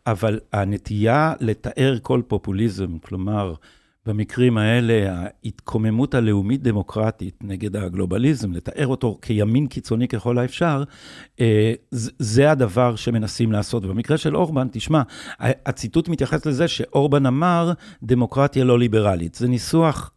אבל 0.08 0.40
הנטייה 0.54 1.34
לתאר 1.40 1.98
כל 2.02 2.22
פופוליזם, 2.28 2.98
כלומר, 3.00 3.54
במקרים 4.06 4.58
האלה, 4.58 5.26
ההתקוממות 5.44 6.14
הלאומית-דמוקרטית 6.14 7.36
נגד 7.44 7.76
הגלובליזם, 7.76 8.54
לתאר 8.54 8.88
אותו 8.88 9.18
כימין 9.22 9.68
קיצוני 9.68 10.08
ככל 10.08 10.38
האפשר, 10.38 10.84
אה, 11.40 11.74
זה 12.20 12.52
הדבר 12.52 12.96
שמנסים 12.96 13.52
לעשות. 13.52 13.86
ובמקרה 13.86 14.18
של 14.18 14.36
אורבן, 14.36 14.68
תשמע, 14.72 15.02
הציטוט 15.40 16.10
מתייחס 16.10 16.46
לזה 16.46 16.68
שאורבן 16.68 17.26
אמר, 17.26 17.74
דמוקרטיה 18.04 18.64
לא 18.64 18.80
ליברלית. 18.80 19.36
זה 19.36 19.48
ניסוח, 19.48 20.12
ניס, 20.12 20.15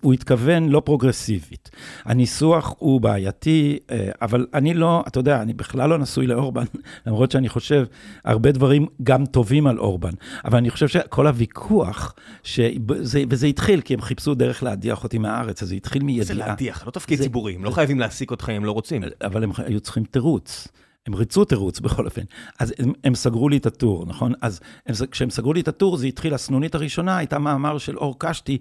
הוא 0.00 0.12
התכוון 0.12 0.68
לא 0.68 0.80
פרוגרסיבית. 0.80 1.70
הניסוח 2.04 2.74
הוא 2.78 3.00
בעייתי, 3.00 3.78
אה, 3.90 4.10
אבל 4.22 4.46
אני 4.54 4.74
לא, 4.74 5.04
אתה 5.06 5.20
יודע, 5.20 5.42
אני 5.42 5.52
בכלל 5.54 5.90
לא 5.90 5.98
נשוי 5.98 6.26
לאורבן, 6.26 6.64
למרות 7.06 7.30
שאני 7.30 7.48
חושב 7.48 7.84
הרבה 8.24 8.52
דברים 8.52 8.86
גם 9.02 9.26
טובים 9.26 9.66
על 9.66 9.78
אורבן. 9.78 10.12
אבל 10.44 10.58
אני 10.58 10.70
חושב 10.70 10.88
שכל 10.88 11.26
הוויכוח, 11.26 12.14
שזה, 12.42 13.22
וזה 13.30 13.46
התחיל, 13.46 13.80
כי 13.80 13.94
הם 13.94 14.00
חיפשו 14.00 14.34
דרך 14.34 14.62
להדיח 14.62 15.04
אותי 15.04 15.18
מהארץ, 15.18 15.62
אז 15.62 15.68
זה 15.68 15.74
התחיל 15.74 16.02
זה 16.02 16.06
מידיעה. 16.06 16.48
להדיח, 16.48 16.86
לא 16.86 16.90
תפקיד 16.90 17.18
זה- 17.18 17.24
ציבורי, 17.24 17.54
הם 17.54 17.64
לא 17.64 17.70
חייבים 17.70 18.00
להעסיק 18.00 18.30
אותך 18.30 18.50
אם 18.56 18.64
לא 18.64 18.72
רוצים. 18.72 19.02
אבל 19.24 19.44
הם 19.44 19.50
היו 19.66 19.80
צריכים 19.80 20.04
תירוץ. 20.04 20.68
הם 21.06 21.14
ריצו 21.14 21.44
תירוץ 21.44 21.80
בכל 21.84 22.04
אופן. 22.04 22.22
אז 22.58 22.74
הם, 22.78 22.92
הם 23.04 23.14
סגרו 23.14 23.48
לי 23.48 23.56
את 23.56 23.66
הטור, 23.66 24.06
נכון? 24.06 24.32
אז 24.40 24.60
הם, 24.86 24.94
כשהם 25.10 25.30
סגרו 25.30 25.52
לי 25.52 25.60
את 25.60 25.68
הטור, 25.68 25.96
זה 25.96 26.06
התחיל, 26.06 26.34
הסנונית 26.34 26.74
הראשונה 26.74 27.16
הייתה 27.16 27.38
מאמר 27.38 27.78
של 27.78 27.98
אור 27.98 28.16
קשתי, 28.18 28.58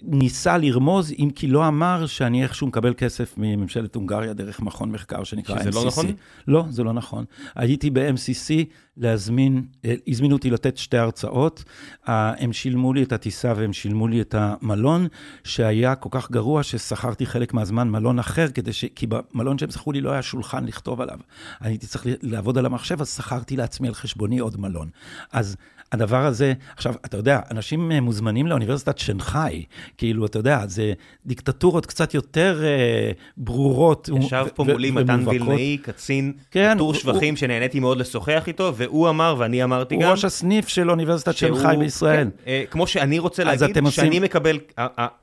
שניסה 0.00 0.58
לרמוז, 0.58 1.12
אם 1.18 1.30
כי 1.34 1.46
לא 1.46 1.68
אמר 1.68 2.06
שאני 2.06 2.42
איכשהו 2.42 2.66
מקבל 2.66 2.94
כסף 2.96 3.34
מממשלת 3.36 3.94
הונגריה 3.94 4.32
דרך 4.32 4.60
מכון 4.60 4.92
מחקר 4.92 5.24
שנקרא 5.24 5.58
שזה 5.58 5.70
MCC. 5.70 5.74
לא 5.74 5.86
נכון? 5.86 6.06
לא, 6.48 6.64
זה 6.70 6.82
לא 6.82 6.92
נכון. 6.92 7.24
הייתי 7.54 7.90
ב-MCC 7.90 8.64
להזמין, 8.96 9.64
אה, 9.84 9.94
הזמינו 10.08 10.36
אותי 10.36 10.50
לתת 10.50 10.76
שתי 10.76 10.96
הרצאות, 10.96 11.64
הם 12.06 12.52
שילמו 12.52 12.92
לי 12.92 13.02
את 13.02 13.12
הטיסה 13.12 13.52
והם 13.56 13.72
שילמו 13.72 14.08
לי 14.08 14.20
את 14.20 14.34
המלון, 14.38 15.06
שהיה 15.44 15.94
כל 15.94 16.08
כך 16.12 16.30
גרוע 16.30 16.62
ששכרתי 16.62 17.26
חלק 17.26 17.54
מהזמן 17.54 17.88
מלון 17.90 18.18
אחר, 18.18 18.48
כדי 18.48 18.72
ש... 18.72 18.84
כי 18.94 19.06
במלון 19.06 19.58
שהם 19.58 19.70
שכרו 19.70 19.92
לי 19.92 20.00
לא 20.00 20.10
היה 20.10 20.22
שולחן 20.22 20.64
לכתוב 20.64 21.00
עליו. 21.00 21.18
אני 21.60 21.70
הייתי 21.70 21.86
צריך 21.86 22.06
לעבוד 22.22 22.58
על 22.58 22.66
המחשב, 22.66 23.00
אז 23.00 23.16
שכרתי 23.16 23.56
לעצמי 23.56 23.88
על 23.88 23.94
חשבוני 23.94 24.38
עוד 24.38 24.60
מלון. 24.60 24.88
אז 25.32 25.56
הדבר 25.92 26.24
הזה, 26.26 26.52
עכשיו, 26.76 26.94
אתה 27.04 27.16
יודע, 27.16 27.40
אנשים 27.50 27.92
אה, 27.92 28.00
מוזמנים 28.00 28.46
לאוניברסיטת 28.46 28.98
שנגחאי, 28.98 29.64
כאילו, 29.96 30.26
אתה 30.26 30.38
יודע, 30.38 30.66
זה 30.66 30.92
דיקטטורות 31.26 31.86
קצת 31.86 32.14
יותר 32.14 32.62
אה, 32.64 33.10
ברורות. 33.36 34.08
ישב 34.18 34.44
ו- 34.48 34.54
פה 34.54 34.62
ו- 34.62 34.72
מולי 34.72 34.90
מתן 34.90 35.14
ומובהקות. 35.14 35.40
וילנאי, 35.48 35.78
קצין 35.82 36.32
כן, 36.50 36.74
טור 36.78 36.86
הוא- 36.86 36.94
שבחים 36.94 37.36
שנהניתי 37.36 37.80
מאוד 37.80 37.98
לשוחח 37.98 38.44
איתו, 38.46 38.72
והוא 38.76 39.08
אמר, 39.08 39.34
ואני 39.38 39.64
אמרתי 39.64 39.94
הוא 39.94 40.02
גם, 40.02 40.10
ראש 40.10 40.24
הסניף 40.24 40.68
של 40.68 40.90
אוניברסיטת 40.90 41.36
שהוא- 41.36 41.56
שנגחאי 41.58 41.76
בישראל. 41.76 42.16
כן, 42.16 42.28
אה, 42.46 42.64
כמו 42.70 42.86
שאני 42.86 43.18
רוצה 43.18 43.44
להגיד, 43.44 43.62
אתם 43.70 43.84
עושים- 43.84 44.04
שאני 44.04 44.18
מקבל, 44.20 44.58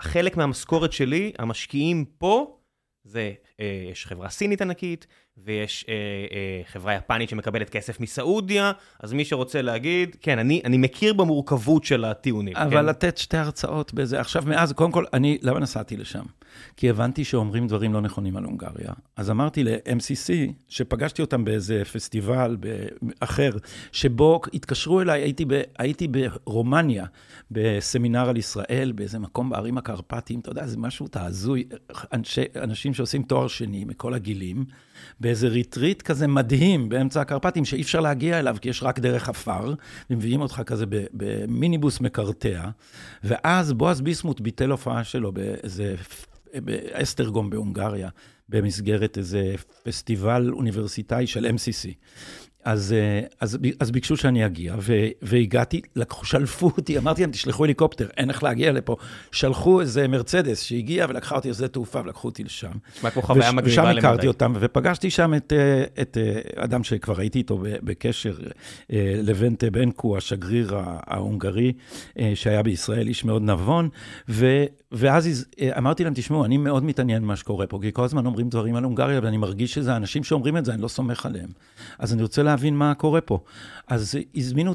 חלק 0.01 0.37
מהמשכורת 0.37 0.93
שלי, 0.93 1.31
המשקיעים 1.39 2.05
פה, 2.17 2.55
זה, 3.03 3.31
אה, 3.61 3.87
יש 3.91 4.05
חברה 4.05 4.29
סינית 4.29 4.61
ענקית, 4.61 5.07
ויש 5.43 5.85
אה, 5.89 5.93
אה, 5.93 6.61
חברה 6.65 6.93
יפנית 6.93 7.29
שמקבלת 7.29 7.69
כסף 7.69 7.99
מסעודיה, 7.99 8.71
אז 8.99 9.13
מי 9.13 9.25
שרוצה 9.25 9.61
להגיד, 9.61 10.15
כן, 10.21 10.39
אני, 10.39 10.61
אני 10.65 10.77
מכיר 10.77 11.13
במורכבות 11.13 11.83
של 11.83 12.05
הטיעונים. 12.05 12.55
אבל 12.55 12.71
כן? 12.71 12.85
לתת 12.85 13.17
שתי 13.17 13.37
הרצאות 13.37 13.93
בזה. 13.93 14.19
עכשיו, 14.19 14.43
מאז, 14.45 14.73
קודם 14.73 14.91
כל, 14.91 15.05
אני, 15.13 15.37
למה 15.41 15.59
נסעתי 15.59 15.97
לשם? 15.97 16.23
כי 16.77 16.89
הבנתי 16.89 17.23
שאומרים 17.23 17.67
דברים 17.67 17.93
לא 17.93 18.01
נכונים 18.01 18.37
על 18.37 18.43
הונגריה. 18.43 18.93
אז 19.15 19.29
אמרתי 19.29 19.63
ל-MCC, 19.63 20.51
שפגשתי 20.67 21.21
אותם 21.21 21.45
באיזה 21.45 21.81
פסטיבל 21.93 22.57
אחר, 23.19 23.51
שבו 23.91 24.41
התקשרו 24.53 25.01
אליי, 25.01 25.21
הייתי, 25.21 25.45
ב, 25.45 25.61
הייתי 25.79 26.07
ברומניה, 26.07 27.05
בסמינר 27.51 28.29
על 28.29 28.37
ישראל, 28.37 28.91
באיזה 28.95 29.19
מקום 29.19 29.49
בערים 29.49 29.77
הקרפטיים, 29.77 30.39
אתה 30.39 30.49
יודע, 30.49 30.67
זה 30.67 30.77
משהו 30.77 31.07
תעזוי, 31.07 31.63
אנשי, 32.13 32.43
אנשים 32.55 32.93
שעושים 32.93 33.23
תואר 33.23 33.47
שני 33.47 33.85
מכל 33.85 34.13
הגילים, 34.13 34.65
באיזה 35.19 35.47
ריטריט 35.47 36.01
כזה 36.01 36.27
מדהים 36.27 36.89
באמצע 36.89 37.21
הקרפטים, 37.21 37.65
שאי 37.65 37.81
אפשר 37.81 37.99
להגיע 37.99 38.39
אליו, 38.39 38.57
כי 38.61 38.69
יש 38.69 38.83
רק 38.83 38.99
דרך 38.99 39.29
עפר, 39.29 39.73
ומביאים 40.09 40.41
אותך 40.41 40.61
כזה 40.65 40.85
במיניבוס 41.13 42.01
מקרטע, 42.01 42.69
ואז 43.23 43.73
בועז 43.73 44.01
ביסמוט 44.01 44.41
ביטל 44.41 44.71
הופעה 44.71 45.03
שלו 45.03 45.31
באיזה, 45.31 45.95
באסטרגום 46.55 47.49
בהונגריה, 47.49 48.09
במסגרת 48.49 49.17
איזה 49.17 49.55
פסטיבל 49.83 50.51
אוניברסיטאי 50.51 51.27
של 51.27 51.45
MCC. 51.45 51.93
אז, 52.65 52.93
אה, 52.93 53.27
אז, 53.39 53.57
אז 53.79 53.91
ביקשו 53.91 54.17
שאני 54.17 54.45
אגיע, 54.45 54.75
ו, 54.79 54.93
והגעתי, 55.21 55.81
לקחו, 55.95 56.25
שלפו 56.25 56.65
אותי, 56.77 56.97
אמרתי 56.97 57.21
להם, 57.21 57.31
תשלחו 57.31 57.63
הליקופטר, 57.63 58.07
אין 58.17 58.29
איך 58.29 58.43
להגיע 58.43 58.71
לפה. 58.71 58.95
שלחו 59.31 59.81
איזה 59.81 60.07
מרצדס 60.07 60.61
שהגיע 60.61 61.05
ולקחה 61.09 61.35
אותי 61.35 61.49
לשדה 61.49 61.67
תעופה 61.67 62.01
ולקחו 62.01 62.27
אותי 62.27 62.43
לשם. 62.43 62.71
נשמע 62.97 63.09
כמו 63.09 63.21
חוויה 63.21 63.51
מגניבה 63.51 63.71
ושם 63.71 63.85
למדי. 63.85 63.99
הכרתי 63.99 64.27
אותם, 64.27 64.53
ופגשתי 64.59 65.09
שם 65.09 65.33
את, 65.33 65.53
אה, 65.53 65.83
את 66.01 66.17
אה, 66.17 66.63
אדם 66.63 66.83
שכבר 66.83 67.19
הייתי 67.19 67.39
איתו 67.39 67.63
בקשר, 67.63 68.35
לבנטה 69.23 69.69
בנקו, 69.69 70.17
השגריר 70.17 70.75
ההונגרי, 70.77 71.73
שהיה 72.35 72.63
בישראל, 72.63 73.07
איש 73.07 73.25
מאוד 73.25 73.41
נבון, 73.41 73.89
ו, 74.29 74.65
ואז 74.91 75.45
אמרתי 75.77 76.03
להם, 76.03 76.13
תשמעו, 76.13 76.45
אני 76.45 76.57
מאוד 76.57 76.83
מתעניין 76.83 77.21
במה 77.21 77.35
שקורה 77.35 77.67
פה, 77.67 77.79
כי 77.81 77.91
כל 77.93 78.03
הזמן 78.03 78.25
אומרים 78.25 78.49
דברים 78.49 78.75
על 78.75 78.83
הונגריה, 78.83 79.19
ואני 79.23 79.37
מרגיש 79.37 79.73
שזה 79.73 79.95
אנשים 79.95 80.23
שאומרים 80.23 80.57
את 80.57 80.65
זה, 80.65 80.73
אני 80.73 80.81
לא 80.81 80.87
סומך 80.87 81.25
עליהם. 81.25 81.49
אז 81.99 82.13
אני 82.13 82.21
רוצה 82.21 82.43
להבין 82.55 82.75
מה 82.75 82.93
קורה 82.93 83.21
פה. 83.21 83.39
אז 83.87 84.17
הזמינו, 84.35 84.73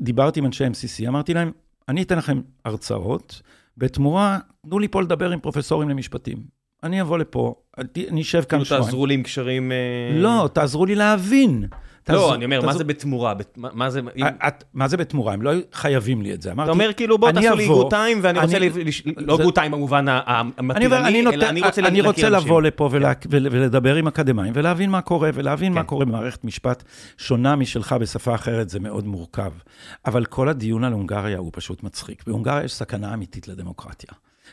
דיברתי 0.00 0.40
עם 0.40 0.46
אנשי 0.46 0.66
MCC, 0.66 1.08
אמרתי 1.08 1.34
להם, 1.34 1.50
אני 1.88 2.02
אתן 2.02 2.18
לכם 2.18 2.40
הרצאות, 2.64 3.42
בתמורה, 3.76 4.38
תנו 4.66 4.78
לי 4.78 4.88
פה 4.88 5.02
לדבר 5.02 5.30
עם 5.30 5.40
פרופסורים 5.40 5.88
למשפטים. 5.88 6.36
אני 6.82 7.00
אבוא 7.00 7.18
לפה, 7.18 7.54
אני 8.10 8.22
אשב 8.22 8.42
כאן 8.42 8.48
כאילו 8.48 8.64
שבועיים. 8.64 8.84
תעזרו 8.84 9.06
לי 9.06 9.14
עם 9.14 9.22
קשרים... 9.22 9.72
אה, 9.72 9.76
לא, 10.18 10.48
תעזרו 10.52 10.86
לי 10.86 10.94
להבין. 10.94 11.64
לא, 12.08 12.34
אני 12.34 12.44
אומר, 12.44 12.66
מה 12.66 12.72
זה 12.72 12.84
בתמורה? 12.84 13.34
מה 13.56 13.90
זה... 13.90 14.00
מה 14.74 14.88
זה 14.88 14.96
בתמורה? 14.96 15.32
הם 15.32 15.42
לא 15.42 15.50
חייבים 15.72 16.22
לי 16.22 16.34
את 16.34 16.42
זה. 16.42 16.52
אתה 16.52 16.70
אומר, 16.70 16.92
כאילו, 16.92 17.18
בוא 17.18 17.32
תעשו 17.32 17.54
לי 17.54 17.66
גוטיים, 17.66 18.18
ואני 18.22 18.38
רוצה... 18.38 18.58
לא 19.16 19.38
גוטיים 19.42 19.72
במובן 19.72 20.04
המטרני, 20.08 21.26
אלא 21.26 21.48
אני 21.48 21.62
רוצה... 21.62 21.86
אני 21.86 22.00
רוצה 22.00 22.28
לבוא 22.28 22.62
לפה 22.62 22.90
ולדבר 23.30 23.94
עם 23.94 24.06
אקדמאים, 24.06 24.52
ולהבין 24.56 24.90
מה 24.90 25.00
קורה, 25.00 25.30
ולהבין 25.34 25.72
מה 25.72 25.84
קורה 25.84 26.04
במערכת 26.04 26.44
משפט 26.44 26.82
שונה 27.18 27.56
משלך 27.56 27.92
בשפה 27.92 28.34
אחרת, 28.34 28.68
זה 28.68 28.80
מאוד 28.80 29.06
מורכב. 29.06 29.52
אבל 30.06 30.24
כל 30.24 30.48
הדיון 30.48 30.84
על 30.84 30.92
הונגריה 30.92 31.38
הוא 31.38 31.50
פשוט 31.52 31.82
מצחיק. 31.82 32.22
בהונגריה 32.26 32.64
יש 32.64 32.72
סכנה 32.72 33.14
אמיתית 33.14 33.48
לדמוקרטיה. 33.48 34.10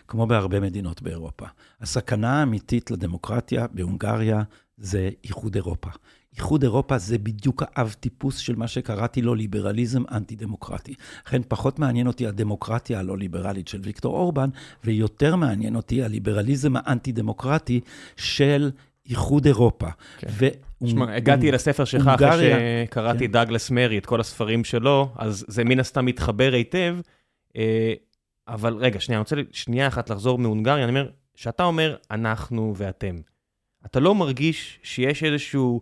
כמו 0.07 0.27
בהרבה 0.27 0.59
מדינות 0.59 1.01
באירופה. 1.01 1.45
הסכנה 1.81 2.39
האמיתית 2.39 2.91
לדמוקרטיה 2.91 3.65
בהונגריה 3.71 4.41
זה 4.77 5.09
איחוד 5.23 5.55
אירופה. 5.55 5.89
איחוד 6.37 6.63
אירופה 6.63 6.97
זה 6.97 7.17
בדיוק 7.17 7.63
האב 7.65 7.95
טיפוס 7.99 8.37
של 8.37 8.55
מה 8.55 8.67
שקראתי 8.67 9.21
לו 9.21 9.35
ליברליזם 9.35 10.03
אנטי-דמוקרטי. 10.11 10.93
לכן 11.27 11.41
פחות 11.47 11.79
מעניין 11.79 12.07
אותי 12.07 12.27
הדמוקרטיה 12.27 12.99
הלא 12.99 13.17
ליברלית 13.17 13.67
של 13.67 13.79
ויקטור 13.83 14.17
אורבן, 14.17 14.49
ויותר 14.83 15.35
מעניין 15.35 15.75
אותי 15.75 16.03
הליברליזם 16.03 16.73
האנטי-דמוקרטי 16.75 17.79
של 18.15 18.71
איחוד 19.09 19.45
אירופה. 19.45 19.87
כן. 20.17 20.27
תשמע, 20.83 21.15
הגעתי 21.15 21.51
לספר 21.51 21.85
שלך 21.85 22.07
אחרי 22.07 22.51
שקראתי 22.85 23.25
כן. 23.25 23.31
דאגלס 23.31 23.71
מרי, 23.71 23.97
את 23.97 24.05
כל 24.05 24.19
הספרים 24.19 24.63
שלו, 24.63 25.09
אז 25.17 25.45
זה 25.47 25.63
מן 25.63 25.79
הסתם 25.79 26.05
מתחבר 26.05 26.53
היטב. 26.53 26.97
אה, 27.57 27.93
אבל 28.47 28.73
רגע, 28.73 28.99
שנייה, 28.99 29.17
אני 29.17 29.21
רוצה 29.21 29.35
שנייה 29.51 29.87
אחת 29.87 30.09
לחזור 30.09 30.37
מהונגריה, 30.37 30.83
אני 30.83 30.89
אומר, 30.89 31.09
שאתה 31.35 31.63
אומר 31.63 31.95
אנחנו 32.11 32.73
ואתם, 32.77 33.15
אתה 33.85 33.99
לא 33.99 34.15
מרגיש 34.15 34.79
שיש 34.83 35.23
איזשהו, 35.23 35.81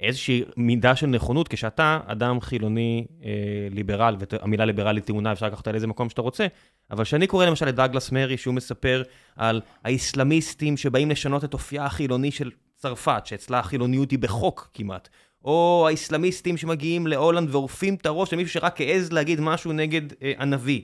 איזושהי 0.00 0.42
מידה 0.56 0.96
של 0.96 1.06
נכונות, 1.06 1.48
כשאתה 1.48 2.00
אדם 2.06 2.40
חילוני 2.40 3.06
אה, 3.24 3.30
ליברל, 3.70 4.16
והמילה 4.18 4.64
ליברלי 4.64 5.00
טעונה, 5.00 5.32
אפשר 5.32 5.46
לקחת 5.46 5.68
על 5.68 5.74
איזה 5.74 5.86
מקום 5.86 6.10
שאתה 6.10 6.22
רוצה, 6.22 6.46
אבל 6.90 7.04
כשאני 7.04 7.26
קורא 7.26 7.46
למשל 7.46 7.66
לדאגלס 7.66 8.12
מרי, 8.12 8.36
שהוא 8.36 8.54
מספר 8.54 9.02
על 9.36 9.60
האיסלאמיסטים 9.84 10.76
שבאים 10.76 11.10
לשנות 11.10 11.44
את 11.44 11.54
אופייה 11.54 11.84
החילוני 11.84 12.30
של 12.30 12.50
צרפת, 12.74 13.22
שאצלה 13.24 13.58
החילוניות 13.58 14.10
היא 14.10 14.18
בחוק 14.18 14.70
כמעט, 14.74 15.08
או 15.44 15.84
האיסלאמיסטים 15.86 16.56
שמגיעים 16.56 17.06
להולנד 17.06 17.54
ועורפים 17.54 17.94
את 17.94 18.06
הראש 18.06 18.32
למישהו 18.32 18.52
שרק 18.52 18.80
העז 18.80 19.12
להגיד 19.12 19.40
משהו 19.40 19.72
נגד 19.72 20.02
אה, 20.22 20.32
הנביא. 20.38 20.80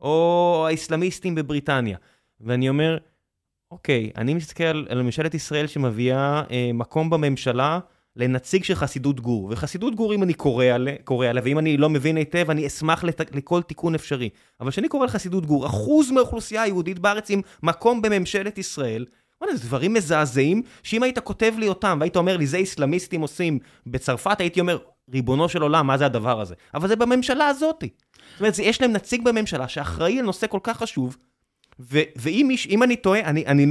או 0.00 0.66
האסלאמיסטים 0.70 1.34
בבריטניה. 1.34 1.98
ואני 2.40 2.68
אומר, 2.68 2.98
אוקיי, 3.70 4.10
אני 4.16 4.34
מסתכל 4.34 4.84
על 4.88 5.02
ממשלת 5.02 5.34
ישראל 5.34 5.66
שמביאה 5.66 6.42
אה, 6.50 6.70
מקום 6.74 7.10
בממשלה 7.10 7.78
לנציג 8.20 8.64
של 8.64 8.74
חסידות 8.74 9.20
גור. 9.20 9.48
וחסידות 9.52 9.94
גור, 9.94 10.14
אם 10.14 10.22
אני 10.22 10.34
קורא 10.34 10.64
עליה, 10.64 10.94
קורא 11.04 11.26
עליה, 11.26 11.42
ואם 11.44 11.58
אני 11.58 11.76
לא 11.76 11.90
מבין 11.90 12.16
היטב, 12.16 12.50
אני 12.50 12.66
אשמח 12.66 13.04
לת, 13.04 13.34
לכל 13.34 13.62
תיקון 13.62 13.94
אפשרי. 13.94 14.28
אבל 14.60 14.70
כשאני 14.70 14.88
קורא 14.88 15.06
לחסידות 15.06 15.46
גור, 15.46 15.66
אחוז 15.66 16.10
מהאוכלוסייה 16.10 16.62
היהודית 16.62 16.98
בארץ 16.98 17.30
עם 17.30 17.40
מקום 17.62 18.02
בממשלת 18.02 18.58
ישראל, 18.58 19.06
וואלה, 19.40 19.56
זה 19.56 19.62
דברים 19.62 19.94
מזעזעים, 19.94 20.62
שאם 20.82 21.02
היית 21.02 21.18
כותב 21.18 21.54
לי 21.58 21.68
אותם, 21.68 21.96
והיית 22.00 22.16
אומר 22.16 22.36
לי, 22.36 22.46
זה 22.46 22.56
איסלאמיסטים 22.56 23.20
עושים 23.20 23.58
בצרפת, 23.86 24.40
הייתי 24.40 24.60
אומר, 24.60 24.78
ריבונו 25.12 25.48
של 25.48 25.62
עולם, 25.62 25.86
מה 25.86 25.98
זה 25.98 26.06
הדבר 26.06 26.40
הזה? 26.40 26.54
אבל 26.74 26.88
זה 26.88 26.96
בממשלה 26.96 27.46
הזאתי. 27.46 27.88
זאת 28.32 28.40
אומרת, 28.40 28.58
יש 28.58 28.80
להם 28.80 28.92
נציג 28.92 29.24
בממשלה 29.24 29.68
שאחראי 29.68 30.18
על 30.18 30.24
נושא 30.24 30.46
כל 30.46 30.58
כך 30.62 30.76
חשוב, 30.76 31.16
ואם 32.16 32.82
אני 32.82 32.96
טועה, 32.96 33.20
אני, 33.20 33.46
אני 33.46 33.66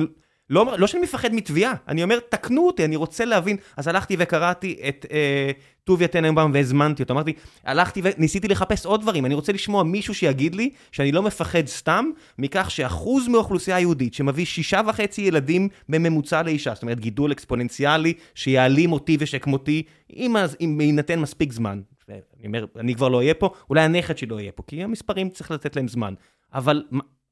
לא, 0.49 0.75
לא 0.77 0.87
שאני 0.87 1.01
מפחד 1.03 1.33
מתביעה, 1.33 1.73
אני 1.87 2.03
אומר, 2.03 2.19
תקנו 2.29 2.67
אותי, 2.67 2.85
אני 2.85 2.95
רוצה 2.95 3.25
להבין. 3.25 3.57
אז 3.77 3.87
הלכתי 3.87 4.15
וקראתי 4.19 4.79
את 4.89 5.05
אה, 5.11 5.51
טוביה 5.83 6.07
טננבאום 6.07 6.51
והזמנתי 6.53 7.03
אותו. 7.03 7.13
אמרתי, 7.13 7.33
הלכתי 7.63 8.01
וניסיתי 8.03 8.47
לחפש 8.47 8.85
עוד 8.85 9.01
דברים. 9.01 9.25
אני 9.25 9.33
רוצה 9.33 9.53
לשמוע 9.53 9.83
מישהו 9.83 10.13
שיגיד 10.13 10.55
לי 10.55 10.69
שאני 10.91 11.11
לא 11.11 11.23
מפחד 11.23 11.67
סתם 11.67 12.05
מכך 12.37 12.71
שאחוז 12.71 13.27
מהאוכלוסייה 13.27 13.77
היהודית 13.77 14.13
שמביא 14.13 14.45
שישה 14.45 14.81
וחצי 14.87 15.21
ילדים 15.21 15.69
בממוצע 15.89 16.43
לאישה, 16.43 16.73
זאת 16.73 16.83
אומרת 16.83 16.99
גידול 16.99 17.31
אקספוננציאלי 17.31 18.13
שיעלים 18.35 18.91
אותי 18.91 19.17
ושכמותי, 19.19 19.83
אם, 20.13 20.35
יינתן 20.81 21.19
מספיק 21.19 21.53
זמן. 21.53 21.81
אני 22.09 22.47
אומר, 22.47 22.65
אני 22.75 22.95
כבר 22.95 23.09
לא 23.09 23.17
אהיה 23.17 23.33
פה, 23.33 23.49
אולי 23.69 23.81
הנכד 23.81 24.17
שלי 24.17 24.27
לא 24.27 24.39
יהיה 24.39 24.51
פה, 24.51 24.63
כי 24.67 24.83
המספרים 24.83 25.29
צריך 25.29 25.51
לתת 25.51 25.75
להם 25.75 25.87
זמן. 25.87 26.13
אבל 26.53 26.83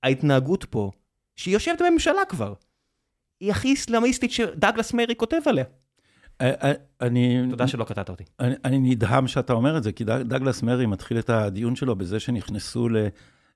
ההתנהגות 0.03 0.65
פה, 0.69 0.91
שהיא 1.36 1.53
יושבת 1.53 1.82
בממשלה 1.82 2.25
כבר, 2.30 2.53
היא 3.39 3.52
הכי 3.52 3.73
אסלאמיסטית 3.73 4.32
שדאגלס 4.32 4.93
מרי 4.93 5.15
כותב 5.15 5.39
עליה. 5.45 5.63
אה, 6.41 6.52
אה, 6.63 6.71
אני... 7.02 7.41
תודה 7.50 7.67
שלא 7.67 7.84
קטעת 7.84 8.10
אותי. 8.10 8.23
אני, 8.39 8.56
אני 8.65 8.80
נדהם 8.80 9.28
שאתה 9.28 9.54
אומר 9.54 9.78
את 9.78 9.84
זה, 9.84 9.91
כי 9.91 10.04
דאגלס 10.04 10.63
מרי 10.63 10.86
מתחיל 10.86 11.19
את 11.19 11.30
הדיון 11.30 11.76
שלו 11.76 11.95
בזה 11.95 12.19
שנכנסו 12.19 12.88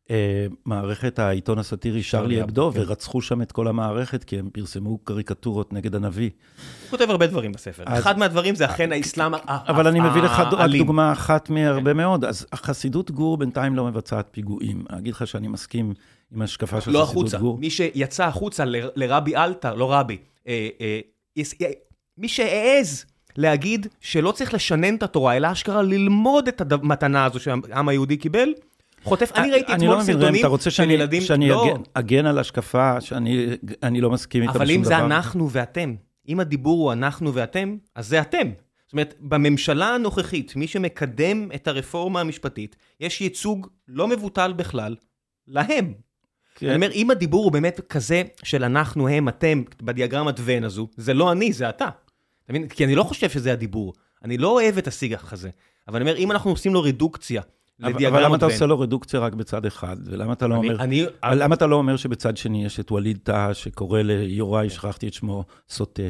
למערכת 0.09 1.19
העיתון 1.19 1.59
הסאטירי 1.59 2.03
שרלי 2.03 2.43
אבדו, 2.43 2.71
כן. 2.71 2.79
ורצחו 2.79 3.21
שם 3.21 3.41
את 3.41 3.51
כל 3.51 3.67
המערכת, 3.67 4.23
כי 4.23 4.39
הם 4.39 4.49
פרסמו 4.49 4.97
קריקטורות 4.97 5.73
נגד 5.73 5.95
הנביא. 5.95 6.29
הוא 6.29 6.89
כותב 6.89 7.09
הרבה 7.09 7.27
דברים 7.27 7.51
בספר. 7.51 7.83
אז... 7.85 7.99
אחד 7.99 8.19
מהדברים 8.19 8.55
זה 8.55 8.65
אכן 8.65 8.91
האסלאם 8.91 9.33
האלים. 9.33 9.47
אבל 9.49 9.87
אני 9.87 9.99
מביא 9.99 10.21
לך 10.21 10.39
רק 10.39 10.71
דוגמה 10.77 11.11
אחת 11.11 11.49
מהרבה. 11.49 11.93
מאוד. 11.93 12.25
אז 12.25 12.47
החסידות 12.51 13.11
גור 13.11 13.37
בינתיים 13.37 13.75
לא 13.75 13.85
מבצעת 13.85 14.27
פיגועים. 14.31 14.85
אני 14.89 14.99
אגיד 14.99 15.13
לך 15.13 15.27
שאני 15.27 15.47
מסכים 15.47 15.93
עם 16.35 16.41
השקפה 16.41 16.81
של 16.81 16.91
לא 16.91 16.99
חסידות 16.99 17.09
החוצה. 17.09 17.37
גור. 17.37 17.57
מי 17.57 17.69
שיצא 17.69 18.25
החוצה 18.25 18.65
ל, 18.65 18.75
לרבי 18.95 19.35
אלתר, 19.35 19.75
לא 19.75 19.93
רבי, 19.93 20.17
אה, 20.47 20.69
אה, 20.81 20.99
אה, 21.37 21.71
מי 22.17 22.27
שהעז 22.27 23.05
להגיד 23.37 23.87
שלא 23.99 24.31
צריך 24.31 24.53
לשנן 24.53 24.95
את 24.95 25.03
התורה, 25.03 25.37
אלא 25.37 25.51
אשכרה 25.51 25.81
ללמוד 25.81 26.47
את 26.47 26.71
המתנה 26.71 27.25
הזו 27.25 27.39
שהעם 27.39 27.89
היהודי 27.89 28.17
קיבל, 28.17 28.53
חוטף, 29.03 29.31
אני 29.35 29.51
ראיתי 29.51 29.73
אתמול 29.73 29.95
לא 29.95 30.03
סרטונים 30.03 30.45
של 30.69 30.91
ילדים, 30.91 31.21
שאני 31.21 31.49
לא. 31.49 31.73
אגן 31.93 32.25
על 32.25 32.39
השקפה 32.39 33.01
שאני 33.01 34.01
לא 34.01 34.09
מסכים 34.09 34.41
איתה 34.41 34.53
בשום 34.53 34.63
דבר. 34.63 34.73
אבל 34.73 34.79
אם 34.79 34.83
זה 34.83 34.97
אנחנו 34.97 35.51
ואתם, 35.51 35.95
אם 36.27 36.39
הדיבור 36.39 36.83
הוא 36.83 36.93
אנחנו 36.93 37.33
ואתם, 37.33 37.77
אז 37.95 38.07
זה 38.07 38.21
אתם. 38.21 38.47
זאת 38.85 38.93
אומרת, 38.93 39.15
בממשלה 39.19 39.95
הנוכחית, 39.95 40.55
מי 40.55 40.67
שמקדם 40.67 41.51
את 41.55 41.67
הרפורמה 41.67 42.21
המשפטית, 42.21 42.75
יש 42.99 43.21
ייצוג 43.21 43.67
לא 43.87 44.07
מבוטל 44.07 44.53
בכלל 44.53 44.95
להם. 45.47 45.93
כן. 46.55 46.67
אני 46.67 46.75
אומר, 46.75 46.91
אם 46.91 47.11
הדיבור 47.11 47.43
הוא 47.43 47.51
באמת 47.51 47.81
כזה 47.89 48.23
של 48.43 48.63
אנחנו, 48.63 49.07
הם, 49.07 49.29
אתם, 49.29 49.63
בדיאגרמת 49.81 50.35
ון 50.39 50.63
הזו, 50.63 50.87
זה 50.97 51.13
לא 51.13 51.31
אני, 51.31 51.53
זה 51.53 51.69
אתה. 51.69 51.89
אתה 52.45 52.53
מבין? 52.53 52.67
כי 52.67 52.85
אני 52.85 52.95
לא 52.95 53.03
חושב 53.03 53.29
שזה 53.29 53.51
הדיבור. 53.53 53.93
אני 54.23 54.37
לא 54.37 54.47
אוהב 54.47 54.77
את 54.77 54.87
השיח 54.87 55.33
הזה. 55.33 55.49
אבל 55.87 56.01
אני 56.01 56.09
אומר, 56.09 56.19
אם 56.19 56.31
אנחנו 56.31 56.51
עושים 56.51 56.73
לו 56.73 56.81
רדוקציה 56.81 57.41
לדיאגרמת 57.79 58.01
ון... 58.01 58.15
אבל 58.15 58.25
למה 58.25 58.35
אתה 58.35 58.45
עושה 58.45 58.65
לו 58.65 58.79
רדוקציה 58.79 59.19
רק 59.19 59.33
בצד 59.33 59.65
אחד? 59.65 59.97
ולמה 60.05 60.33
אתה 60.33 60.47
לא 60.47 60.55
אני, 60.55 60.69
אומר... 60.69 60.81
אני... 60.81 61.05
למה 61.23 61.55
אתה 61.55 61.67
לא 61.67 61.75
אומר 61.75 61.95
שבצד 61.95 62.37
שני 62.37 62.65
יש 62.65 62.79
את 62.79 62.91
ווליד 62.91 63.19
טאה, 63.23 63.53
שקורא 63.53 64.01
ליוראי, 64.01 64.69
שכחתי 64.69 65.07
את 65.07 65.13
שמו, 65.13 65.43
סוטה? 65.69 66.03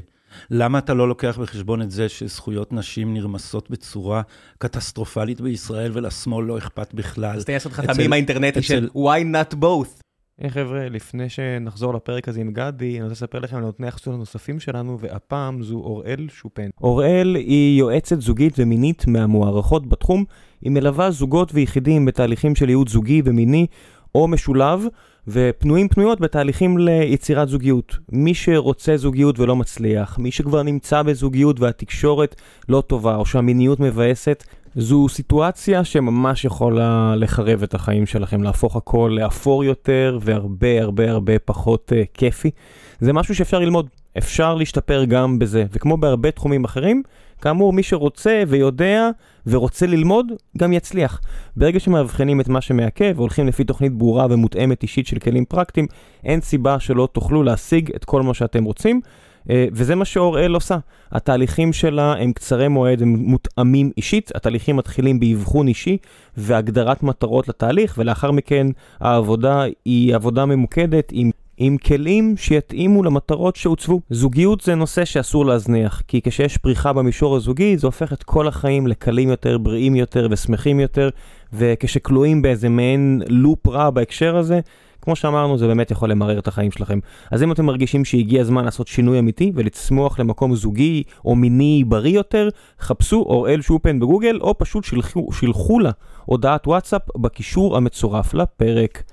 למה 0.51 0.77
אתה 0.77 0.93
לא 0.93 1.07
לוקח 1.07 1.37
בחשבון 1.41 1.81
את 1.81 1.91
זה 1.91 2.09
שזכויות 2.09 2.73
נשים 2.73 3.13
נרמסות 3.13 3.69
בצורה 3.69 4.21
קטסטרופלית 4.57 5.41
בישראל 5.41 5.91
ולשמאל 5.93 6.45
לא 6.45 6.57
אכפת 6.57 6.93
בכלל? 6.93 7.35
אז 7.35 7.45
תהיה 7.45 7.55
לעשות 7.55 7.71
המים 7.77 8.13
האינטרנטי 8.13 8.61
של 8.61 8.89
why 8.93 9.35
not 9.35 9.55
both. 9.55 10.01
היי 10.41 10.49
hey, 10.49 10.53
חבר'ה, 10.53 10.89
לפני 10.89 11.29
שנחזור 11.29 11.93
לפרק 11.93 12.27
הזה 12.27 12.41
עם 12.41 12.51
גדי, 12.53 12.95
אני 12.95 13.03
רוצה 13.03 13.11
לספר 13.11 13.39
לכם 13.39 13.57
על 13.57 13.61
נותני 13.63 13.87
החסות 13.87 14.13
הנוספים 14.13 14.59
שלנו, 14.59 14.99
והפעם 14.99 15.63
זו 15.63 15.75
אוראל 15.75 16.27
שופן. 16.29 16.69
אוראל 16.81 17.35
היא 17.35 17.79
יועצת 17.79 18.21
זוגית 18.21 18.53
ומינית 18.57 19.07
מהמוערכות 19.07 19.87
בתחום. 19.87 20.25
היא 20.61 20.71
מלווה 20.71 21.11
זוגות 21.11 21.51
ויחידים 21.53 22.05
בתהליכים 22.05 22.55
של 22.55 22.69
ייעוץ 22.69 22.89
זוגי 22.89 23.21
ומיני 23.25 23.67
או 24.15 24.27
משולב, 24.27 24.85
ופנויים 25.27 25.87
פנויות 25.87 26.19
בתהליכים 26.19 26.77
ליצירת 26.77 27.49
זוגיות. 27.49 27.97
מי 28.11 28.33
שרוצה 28.33 28.97
זוגיות 28.97 29.39
ולא 29.39 29.55
מצליח, 29.55 30.19
מי 30.19 30.31
שכבר 30.31 30.63
נמצא 30.63 31.01
בזוגיות 31.01 31.59
והתקשורת 31.59 32.35
לא 32.69 32.83
טובה 32.87 33.15
או 33.15 33.25
שהמיניות 33.25 33.79
מבאסת, 33.79 34.43
זו 34.75 35.09
סיטואציה 35.09 35.83
שממש 35.83 36.45
יכולה 36.45 37.13
לחרב 37.15 37.63
את 37.63 37.73
החיים 37.73 38.05
שלכם, 38.05 38.43
להפוך 38.43 38.75
הכל 38.75 39.17
לאפור 39.19 39.63
יותר 39.63 40.19
והרבה 40.21 40.81
הרבה 40.81 41.11
הרבה 41.11 41.39
פחות 41.39 41.91
uh, 41.91 42.07
כיפי. 42.13 42.51
זה 42.99 43.13
משהו 43.13 43.35
שאפשר 43.35 43.59
ללמוד, 43.59 43.89
אפשר 44.17 44.55
להשתפר 44.55 45.03
גם 45.03 45.39
בזה, 45.39 45.65
וכמו 45.71 45.97
בהרבה 45.97 46.31
תחומים 46.31 46.63
אחרים, 46.63 47.03
כאמור, 47.41 47.73
מי 47.73 47.83
שרוצה 47.83 48.43
ויודע 48.47 49.09
ורוצה 49.47 49.85
ללמוד, 49.87 50.25
גם 50.57 50.73
יצליח. 50.73 51.21
ברגע 51.55 51.79
שמאבחנים 51.79 52.41
את 52.41 52.47
מה 52.47 52.61
שמעכב 52.61 53.13
והולכים 53.15 53.47
לפי 53.47 53.63
תוכנית 53.63 53.93
ברורה 53.93 54.27
ומותאמת 54.29 54.83
אישית 54.83 55.07
של 55.07 55.19
כלים 55.19 55.45
פרקטיים, 55.45 55.87
אין 56.23 56.41
סיבה 56.41 56.79
שלא 56.79 57.07
תוכלו 57.11 57.43
להשיג 57.43 57.91
את 57.95 58.05
כל 58.05 58.21
מה 58.21 58.33
שאתם 58.33 58.63
רוצים. 58.63 59.01
אה, 59.49 59.65
וזה 59.71 59.95
מה 59.95 60.05
שאוראל 60.05 60.53
עושה. 60.53 60.77
התהליכים 61.11 61.73
שלה 61.73 62.13
הם 62.13 62.33
קצרי 62.33 62.67
מועד, 62.67 63.01
הם 63.01 63.15
מותאמים 63.15 63.91
אישית, 63.97 64.31
התהליכים 64.35 64.75
מתחילים 64.75 65.19
באבחון 65.19 65.67
אישי 65.67 65.97
והגדרת 66.37 67.03
מטרות 67.03 67.47
לתהליך, 67.47 67.95
ולאחר 67.97 68.31
מכן 68.31 68.67
העבודה 68.99 69.63
היא 69.85 70.15
עבודה 70.15 70.45
ממוקדת 70.45 71.09
עם 71.11 71.31
עם 71.63 71.77
כלים 71.77 72.37
שיתאימו 72.37 73.03
למטרות 73.03 73.55
שהוצבו. 73.55 74.01
זוגיות 74.09 74.61
זה 74.61 74.75
נושא 74.75 75.05
שאסור 75.05 75.45
להזניח, 75.45 76.01
כי 76.07 76.21
כשיש 76.21 76.57
פריחה 76.57 76.93
במישור 76.93 77.35
הזוגי, 77.35 77.77
זה 77.77 77.87
הופך 77.87 78.13
את 78.13 78.23
כל 78.23 78.47
החיים 78.47 78.87
לקלים 78.87 79.29
יותר, 79.29 79.57
בריאים 79.57 79.95
יותר 79.95 80.27
ושמחים 80.31 80.79
יותר, 80.79 81.09
וכשכלואים 81.53 82.41
באיזה 82.41 82.69
מעין 82.69 83.21
לופ 83.27 83.67
רע 83.67 83.89
בהקשר 83.89 84.37
הזה, 84.37 84.59
כמו 85.01 85.15
שאמרנו, 85.15 85.57
זה 85.57 85.67
באמת 85.67 85.91
יכול 85.91 86.11
למרר 86.11 86.39
את 86.39 86.47
החיים 86.47 86.71
שלכם. 86.71 86.99
אז 87.31 87.43
אם 87.43 87.51
אתם 87.51 87.65
מרגישים 87.65 88.05
שהגיע 88.05 88.41
הזמן 88.41 88.65
לעשות 88.65 88.87
שינוי 88.87 89.19
אמיתי 89.19 89.51
ולצמוח 89.55 90.19
למקום 90.19 90.55
זוגי 90.55 91.03
או 91.25 91.35
מיני 91.35 91.83
בריא 91.87 92.15
יותר, 92.15 92.49
חפשו 92.79 93.15
אוראל 93.15 93.61
שופן 93.61 93.99
בגוגל, 93.99 94.39
או 94.41 94.57
פשוט 94.57 94.83
שילחו, 94.83 95.31
שילחו 95.31 95.79
לה 95.79 95.91
הודעת 96.25 96.67
וואטסאפ 96.67 97.01
בקישור 97.17 97.77
המצורף 97.77 98.33
לפרק. 98.33 99.03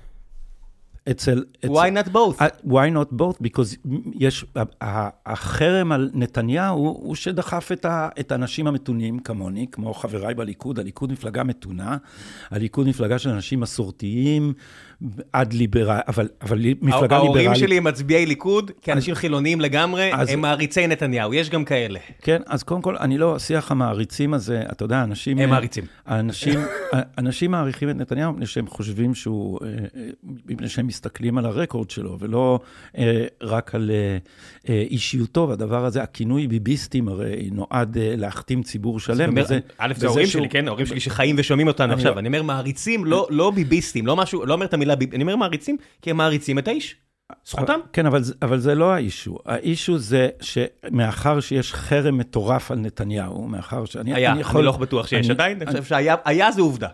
אצל... 1.10 1.44
אצל 1.64 1.68
Why 1.68 2.04
not 2.04 2.08
both? 2.08 2.40
Uh, 2.40 2.68
why 2.68 2.88
not 2.94 3.18
both? 3.20 3.42
Because 3.42 3.88
יש, 4.14 4.44
החרם 5.26 5.92
על 5.92 6.10
נתניהו 6.14 6.78
הוא 6.78 7.14
שדחף 7.14 7.72
את, 7.72 7.84
ה, 7.84 8.08
את 8.20 8.32
האנשים 8.32 8.66
המתונים 8.66 9.18
כמוני, 9.18 9.66
כמו 9.72 9.94
חבריי 9.94 10.34
בליכוד, 10.34 10.78
הליכוד 10.78 11.12
מפלגה 11.12 11.44
מתונה, 11.44 11.96
הליכוד 12.50 12.88
מפלגה 12.88 13.18
של 13.18 13.30
אנשים 13.30 13.60
מסורתיים, 13.60 14.52
עד 15.32 15.52
ליברל, 15.52 15.98
אבל, 16.08 16.28
אבל 16.42 16.58
מפלגה 16.80 17.16
ההורים 17.16 17.36
ליברלית. 17.42 17.60
שלי 17.60 17.76
הם 17.76 17.84
מצביעי 17.84 18.26
ליכוד, 18.26 18.70
כאנשים 18.82 19.14
חילוניים 19.14 19.60
לגמרי, 19.60 20.10
אז- 20.14 20.28
הם 20.28 20.40
מעריצי 20.40 20.86
נתניהו, 20.86 21.34
יש 21.34 21.50
גם 21.50 21.64
כאלה. 21.64 21.98
כן, 22.22 22.42
אז 22.46 22.62
קודם 22.62 22.82
כל, 22.82 22.96
אני 22.96 23.18
לא, 23.18 23.38
שיח 23.38 23.70
המעריצים 23.70 24.34
הזה, 24.34 24.62
אתה 24.72 24.84
יודע, 24.84 25.02
אנשים... 25.02 25.38
הם 25.38 25.50
מעריצים. 25.50 25.84
אנשים, 26.08 26.60
אנשים 27.18 27.50
מעריכים 27.50 27.90
את 27.90 27.96
נתניהו 27.96 28.32
מפני 28.32 28.46
שהם 28.46 28.66
חושבים 28.66 29.14
שהוא, 29.14 29.58
אה, 29.62 29.68
אה, 29.68 30.08
מפני 30.48 30.68
שהם 30.68 30.86
מסתכלים 30.86 31.38
על 31.38 31.46
הרקורד 31.46 31.90
שלו, 31.90 32.16
ולא 32.20 32.60
אה, 32.98 33.24
רק 33.42 33.74
על 33.74 33.90
אישיותו, 34.68 35.46
והדבר 35.48 35.84
הזה, 35.84 36.02
הכינוי 36.02 36.46
ביביסטים 36.46 37.08
הרי 37.08 37.48
נועד 37.52 37.96
להכתים 38.00 38.62
ציבור 38.62 39.00
שלם. 39.00 39.28
אומר, 39.30 39.42
וזה- 39.42 39.58
א', 39.78 39.92
זה 39.96 40.06
ההורים 40.06 40.26
שלי, 40.26 40.48
כן, 40.48 40.68
ההורים 40.68 40.86
שלי 40.86 41.00
שחיים 41.00 41.36
ושומעים 41.38 41.68
אותנו 41.68 41.92
עכשיו, 41.92 42.14
לא- 42.14 42.18
אני 42.18 42.28
אומר 42.28 42.42
מעריצים, 42.42 43.04
לא 43.04 43.26
לא 43.30 43.50
ביביסטים, 43.50 44.06
לא 44.06 44.16
משהו, 44.16 44.46
לא 44.46 44.54
אומר 44.54 44.66
את 44.66 44.74
המילה 44.74 44.87
ביב, 44.94 45.14
אני 45.14 45.22
אומר 45.22 45.36
מעריצים, 45.36 45.76
כי 46.02 46.10
הם 46.10 46.16
מעריצים 46.16 46.58
את 46.58 46.68
האיש. 46.68 46.96
זכותם. 47.46 47.80
כן, 47.92 48.06
אבל, 48.06 48.20
אבל 48.42 48.58
זה 48.58 48.74
לא 48.74 48.92
האישו. 48.92 49.38
האישו 49.46 49.98
זה 49.98 50.28
שמאחר 50.40 51.40
שיש 51.40 51.74
חרם 51.74 52.18
מטורף 52.18 52.70
על 52.70 52.78
נתניהו, 52.78 53.48
מאחר 53.48 53.84
שאני 53.84 54.14
היה, 54.14 54.26
אני 54.28 54.32
אני 54.32 54.40
יכול... 54.40 54.64
לא 54.64 54.72
בטוח 54.76 55.06
שיש 55.06 55.26
אני- 55.26 55.34
עדיין, 55.34 55.56
אני 55.56 55.64
אני- 55.64 55.70
חושב 55.72 55.84
שהיה 55.84 56.16
היה 56.24 56.52
זה 56.52 56.60
עובדה. 56.62 56.88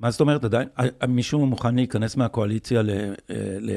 מה 0.00 0.10
זאת 0.10 0.20
אומרת 0.20 0.44
עדיין? 0.44 0.68
מישהו 1.08 1.46
מוכן 1.46 1.74
להיכנס 1.74 2.16
מהקואליציה, 2.16 2.82
ל, 2.82 2.90
ל, 2.90 3.14
ל, 3.60 3.70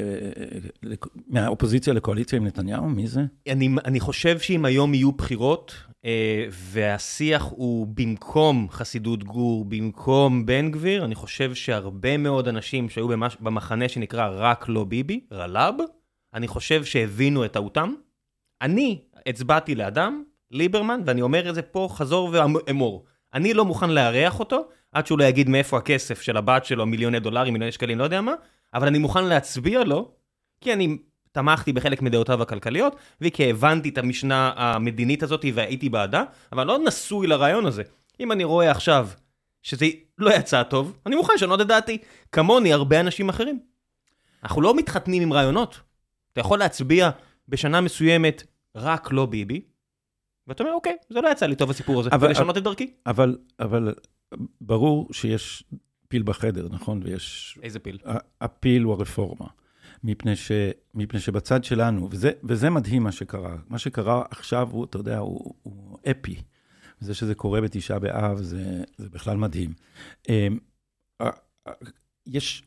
ל, 0.83 0.93
מהאופוזיציה 1.27 1.93
לקואליציה 1.93 2.37
עם 2.37 2.47
נתניהו? 2.47 2.89
מי 2.89 3.07
זה? 3.07 3.21
אני, 3.49 3.69
אני 3.85 3.99
חושב 3.99 4.39
שאם 4.39 4.65
היום 4.65 4.93
יהיו 4.93 5.11
בחירות, 5.11 5.75
אה, 6.05 6.45
והשיח 6.49 7.43
הוא 7.49 7.87
במקום 7.87 8.67
חסידות 8.71 9.23
גור, 9.23 9.65
במקום 9.65 10.45
בן 10.45 10.71
גביר, 10.71 11.05
אני 11.05 11.15
חושב 11.15 11.53
שהרבה 11.53 12.17
מאוד 12.17 12.47
אנשים 12.47 12.89
שהיו 12.89 13.07
במש, 13.07 13.37
במחנה 13.39 13.89
שנקרא 13.89 14.29
רק 14.33 14.65
לא 14.69 14.83
ביבי, 14.83 15.19
רל"ב, 15.31 15.81
אני 16.33 16.47
חושב 16.47 16.83
שהבינו 16.83 17.45
את 17.45 17.51
טעותם. 17.51 17.93
אני 18.61 19.01
הצבעתי 19.25 19.75
לאדם, 19.75 20.23
ליברמן, 20.51 21.01
ואני 21.05 21.21
אומר 21.21 21.49
את 21.49 21.55
זה 21.55 21.61
פה 21.61 21.87
חזור 21.91 22.29
ואמור. 22.33 23.05
אני 23.33 23.53
לא 23.53 23.65
מוכן 23.65 23.89
לארח 23.89 24.39
אותו, 24.39 24.67
עד 24.93 25.07
שהוא 25.07 25.19
לא 25.19 25.23
יגיד 25.23 25.49
מאיפה 25.49 25.77
הכסף 25.77 26.21
של 26.21 26.37
הבת 26.37 26.65
שלו, 26.65 26.85
מיליוני 26.85 27.19
דולרים, 27.19 27.53
מיליוני 27.53 27.71
שקלים, 27.71 27.99
לא 27.99 28.03
יודע 28.03 28.21
מה, 28.21 28.33
אבל 28.73 28.87
אני 28.87 28.99
מוכן 28.99 29.23
להצביע 29.25 29.83
לו, 29.83 30.11
כי 30.61 30.73
אני 30.73 30.97
תמכתי 31.31 31.73
בחלק 31.73 32.01
מדעותיו 32.01 32.41
הכלכליות, 32.41 32.95
וכי 33.21 33.49
הבנתי 33.49 33.89
את 33.89 33.97
המשנה 33.97 34.51
המדינית 34.55 35.23
הזאת 35.23 35.45
והייתי 35.53 35.89
בעדה, 35.89 36.23
אבל 36.51 36.67
לא 36.67 36.79
נשוי 36.79 37.27
לרעיון 37.27 37.65
הזה. 37.65 37.83
אם 38.19 38.31
אני 38.31 38.43
רואה 38.43 38.71
עכשיו 38.71 39.07
שזה 39.61 39.85
לא 40.17 40.35
יצא 40.35 40.63
טוב, 40.63 40.97
אני 41.05 41.15
מוכן 41.15 41.33
לשנות 41.35 41.61
את 41.61 41.67
דעתי. 41.67 41.97
כמוני 42.31 42.73
הרבה 42.73 42.99
אנשים 42.99 43.29
אחרים. 43.29 43.59
אנחנו 44.43 44.61
לא 44.61 44.75
מתחתנים 44.75 45.21
עם 45.23 45.33
רעיונות. 45.33 45.79
אתה 46.33 46.41
יכול 46.41 46.59
להצביע 46.59 47.09
בשנה 47.49 47.81
מסוימת 47.81 48.43
רק 48.75 49.11
לא 49.11 49.25
ביבי, 49.25 49.61
ואתה 50.47 50.63
אומר, 50.63 50.75
אוקיי, 50.75 50.97
זה 51.09 51.21
לא 51.21 51.29
יצא 51.29 51.45
לי 51.45 51.55
טוב 51.55 51.69
הסיפור 51.69 51.99
הזה, 51.99 52.09
אבל- 52.13 52.27
ולשנות 52.27 52.57
את 52.57 52.63
דרכי. 52.63 52.93
אבל, 53.05 53.37
אבל 53.59 53.93
ברור 54.61 55.07
שיש 55.11 55.63
פיל 56.07 56.23
בחדר, 56.23 56.67
נכון? 56.71 56.99
ויש... 57.03 57.57
איזה 57.63 57.79
פיל. 57.79 57.97
הפיל 58.41 58.83
הוא 58.83 58.93
הרפורמה. 58.93 59.47
מפני, 60.03 60.35
ש, 60.35 60.51
מפני 60.93 61.19
שבצד 61.19 61.63
שלנו, 61.63 62.07
וזה, 62.11 62.31
וזה 62.43 62.69
מדהים 62.69 63.03
מה 63.03 63.11
שקרה. 63.11 63.57
מה 63.69 63.77
שקרה 63.77 64.23
עכשיו 64.31 64.69
הוא, 64.71 64.85
אתה 64.85 64.97
יודע, 64.97 65.17
הוא, 65.17 65.55
הוא 65.63 65.97
אפי. 66.11 66.35
זה 66.99 67.13
שזה 67.13 67.35
קורה 67.35 67.61
בתשעה 67.61 67.99
באב, 67.99 68.37
זה, 68.37 68.83
זה 68.97 69.09
בכלל 69.09 69.37
מדהים. 69.37 69.73
אמ, 70.29 70.57
יש, 72.25 72.63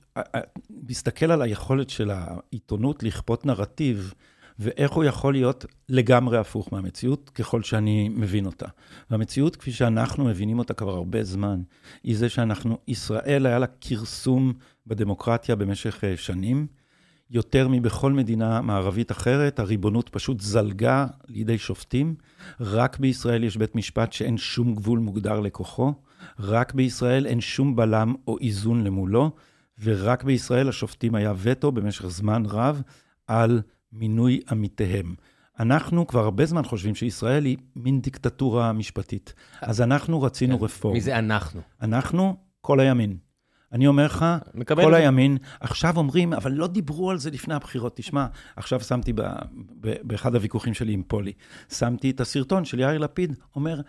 מסתכל 0.70 1.30
על 1.30 1.42
היכולת 1.42 1.90
של 1.90 2.10
העיתונות 2.10 3.02
לכפות 3.02 3.46
נרטיב, 3.46 4.14
ואיך 4.58 4.92
הוא 4.92 5.04
יכול 5.04 5.32
להיות 5.32 5.64
לגמרי 5.88 6.38
הפוך 6.38 6.72
מהמציאות, 6.72 7.30
ככל 7.34 7.62
שאני 7.62 8.08
מבין 8.08 8.46
אותה. 8.46 8.66
והמציאות, 9.10 9.56
כפי 9.56 9.72
שאנחנו 9.72 10.24
מבינים 10.24 10.58
אותה 10.58 10.74
כבר 10.74 10.94
הרבה 10.94 11.24
זמן, 11.24 11.62
היא 12.04 12.16
זה 12.16 12.28
שאנחנו, 12.28 12.78
ישראל 12.88 13.46
היה 13.46 13.58
לה 13.58 13.66
כרסום 13.80 14.52
בדמוקרטיה 14.86 15.56
במשך 15.56 16.04
אה, 16.04 16.16
שנים. 16.16 16.66
יותר 17.30 17.68
מבכל 17.68 18.12
מדינה 18.12 18.60
מערבית 18.60 19.12
אחרת, 19.12 19.58
הריבונות 19.58 20.08
פשוט 20.08 20.40
זלגה 20.40 21.06
לידי 21.28 21.58
שופטים. 21.58 22.14
רק 22.60 22.98
בישראל 22.98 23.44
יש 23.44 23.56
בית 23.56 23.74
משפט 23.74 24.12
שאין 24.12 24.36
שום 24.38 24.74
גבול 24.74 24.98
מוגדר 24.98 25.40
לכוחו. 25.40 25.94
רק 26.38 26.74
בישראל 26.74 27.26
אין 27.26 27.40
שום 27.40 27.76
בלם 27.76 28.14
או 28.28 28.38
איזון 28.38 28.84
למולו. 28.84 29.30
ורק 29.82 30.24
בישראל 30.24 30.68
השופטים 30.68 31.14
היה 31.14 31.32
וטו 31.36 31.72
במשך 31.72 32.06
זמן 32.06 32.42
רב 32.46 32.82
על 33.26 33.62
מינוי 33.98 34.40
עמיתיהם. 34.50 35.14
אנחנו 35.60 36.06
כבר 36.06 36.24
הרבה 36.24 36.46
זמן 36.46 36.64
חושבים 36.64 36.94
שישראל 36.94 37.44
היא 37.44 37.56
מין 37.76 38.00
דיקטטורה 38.00 38.72
משפטית. 38.72 39.34
אז 39.60 39.80
אנחנו 39.80 40.22
רצינו 40.22 40.62
רפורמה. 40.62 40.94
מי 40.94 41.00
זה 41.00 41.18
אנחנו? 41.18 41.60
אנחנו, 41.82 42.36
כל 42.60 42.80
הימין. 42.80 43.16
אני 43.72 43.86
אומר 43.86 44.04
לך, 44.04 44.24
כל 44.68 44.90
זה. 44.90 44.96
הימין, 44.96 45.38
עכשיו 45.60 45.96
אומרים, 45.96 46.32
אבל 46.32 46.52
לא 46.52 46.66
דיברו 46.66 47.10
על 47.10 47.18
זה 47.18 47.30
לפני 47.30 47.54
הבחירות. 47.54 47.96
תשמע, 47.96 48.26
עכשיו 48.56 48.80
שמתי 48.80 49.12
ב, 49.12 49.22
ב, 49.80 49.94
באחד 50.02 50.34
הוויכוחים 50.34 50.74
שלי 50.74 50.92
עם 50.92 51.02
פולי, 51.02 51.32
שמתי 51.72 52.10
את 52.10 52.20
הסרטון 52.20 52.64
של 52.64 52.80
יאיר 52.80 52.98
לפיד, 52.98 53.34
אומר, 53.56 53.80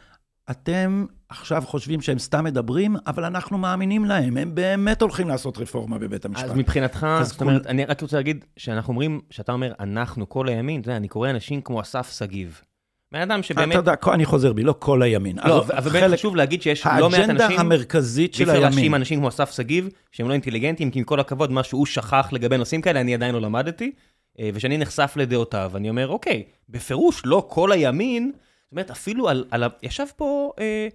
אתם 0.52 1.06
עכשיו 1.30 1.64
חושבים 1.66 2.02
שהם 2.02 2.20
סתם 2.20 2.43
מדברים, 2.43 2.95
אבל 3.08 3.26
אנחנו 3.26 3.58
מאמינים 3.58 4.06
להם, 4.06 4.38
הם 4.38 4.56
באמת 4.56 5.02
הולכים 5.02 5.30
לעשות 5.30 5.58
רפורמה 5.58 5.98
בבית 5.98 6.26
המשפט. 6.26 6.45
אז 6.45 6.54
מבחינתך, 6.54 7.08
אז 7.10 7.28
זאת 7.28 7.41
אומרת, 7.41 7.68
אני 7.68 7.86
רק 7.86 8.02
רוצה 8.02 8.18
להגיד, 8.18 8.45
שאנחנו 8.58 8.91
אומרים, 8.91 9.22
שאתה 9.30 9.52
אומר, 9.52 9.74
אנחנו, 9.80 10.30
כל 10.30 10.50
הימין, 10.50 10.82
אתה 10.82 10.89
יודע, 10.89 10.98
אני 10.98 11.08
קורא 11.08 11.30
אנשים 11.30 11.62
כמו 11.62 11.82
אסף 11.82 12.18
שגיב. 12.18 12.62
בן 13.12 13.22
אדם 13.22 13.43
שבאמת, 13.43 13.72
אתה 13.72 13.80
יודע, 13.80 13.93
אני 14.14 14.26
חוזר 14.26 14.54
בי, 14.54 14.64
לא 14.64 14.76
כל 14.80 15.02
הימין. 15.02 15.38
לא, 15.45 15.64
אבל 15.64 15.91
באמת 15.91 16.14
חשוב 16.14 16.36
להגיד 16.36 16.62
שיש 16.62 16.86
לא 16.86 17.10
מעט 17.10 17.20
האג'נדה 17.20 17.45
אנשים, 17.45 17.60
המרכזית 17.60 18.34
של 18.34 18.50
הימין. 18.50 18.93
אנשים 18.93 19.20
כמו 19.20 19.30
אסף 19.30 19.52
שגיב, 19.52 19.89
שהם 20.12 20.28
לא 20.28 20.34
אינטליגנטים, 20.34 20.91
כי 20.91 21.00
עם 21.00 21.06
כל 21.06 21.20
הכבוד, 21.20 21.52
מה 21.52 21.64
שהוא 21.64 21.86
שכח 21.86 22.30
לגבי 22.32 22.58
נושאים 22.58 22.82
כאלה, 22.82 23.02
אני 23.02 23.14
עדיין 23.14 23.36
לא 23.36 23.41
למדתי. 23.41 23.91
אה, 24.39 24.50
וכשאני 24.54 24.78
נחשף 24.78 25.14
לדעותיו, 25.16 25.72
אני 25.76 25.89
אומר, 25.89 26.08
אוקיי, 26.08 26.43
בפירוש 26.70 27.22
לא 27.26 27.48
כל 27.50 27.72
הימין, 27.72 28.32
זאת 28.68 28.72
אומרת, 28.72 28.91
אפילו 28.91 29.30
על, 29.30 29.45
על. 29.51 29.63
ישב 29.84 30.05
פה 30.15 30.53
אה, 30.59 30.88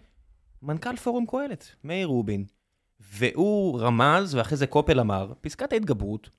מנכ"ל 0.63 0.97
פורום 0.97 1.27
קהלת, 1.27 1.75
מאיר 1.85 2.07
רובין, 2.07 2.45
והוא 3.01 3.81
רמז, 3.81 4.35
ואחרי 4.35 4.57
זה 4.57 4.67
קופל 4.67 5.01
אמר, 5.01 5.33
פסקת 5.41 5.73
ההתגברות 5.73 6.31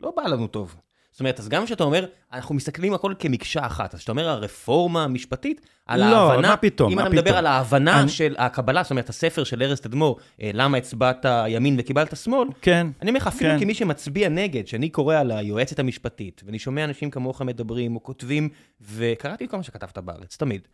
לא 0.00 0.12
באה 0.16 0.28
לנו 0.28 0.46
טוב. 0.46 0.76
זאת 1.10 1.20
אומרת, 1.20 1.40
אז 1.40 1.48
גם 1.48 1.64
כשאתה 1.64 1.84
אומר, 1.84 2.06
אנחנו 2.32 2.54
מסתכלים 2.54 2.94
הכל 2.94 3.14
כמקשה 3.18 3.66
אחת, 3.66 3.94
אז 3.94 3.98
כשאתה 3.98 4.12
אומר 4.12 4.28
הרפורמה 4.28 5.04
המשפטית, 5.04 5.60
על 5.86 6.00
לא, 6.10 6.30
ההבנה, 6.30 6.48
מה 6.48 6.56
פתאום, 6.56 6.90
אם 6.92 6.96
מה 6.96 7.02
אתה 7.02 7.10
מדבר 7.10 7.22
פתאום? 7.22 7.36
על 7.36 7.46
ההבנה 7.46 8.00
אני- 8.00 8.08
של 8.08 8.34
הקבלה, 8.38 8.82
זאת 8.82 8.90
אומרת, 8.90 9.08
הספר 9.08 9.44
של 9.44 9.62
ארז 9.62 9.80
תדמור, 9.80 10.18
אה, 10.42 10.50
למה 10.54 10.78
הצבעת 10.78 11.26
ימין 11.48 11.76
וקיבלת 11.78 12.16
שמאל, 12.16 12.48
כן. 12.62 12.86
אני 13.02 13.10
אומר 13.10 13.20
לך, 13.20 13.26
אפילו 13.26 13.50
כן. 13.50 13.58
כמי 13.60 13.74
שמצביע 13.74 14.28
נגד, 14.28 14.66
שאני 14.66 14.88
קורא 14.88 15.16
על 15.16 15.30
היועצת 15.30 15.78
המשפטית, 15.78 16.42
ואני 16.46 16.58
שומע 16.58 16.84
אנשים 16.84 17.10
כמוך 17.10 17.42
מדברים 17.42 17.96
או 17.96 18.02
כותבים, 18.02 18.48
וקראתי 18.80 19.44
את 19.44 19.50
כל 19.50 19.56
מה 19.56 19.62
שכתבת 19.62 19.98
בארץ, 19.98 20.36
תמיד, 20.36 20.68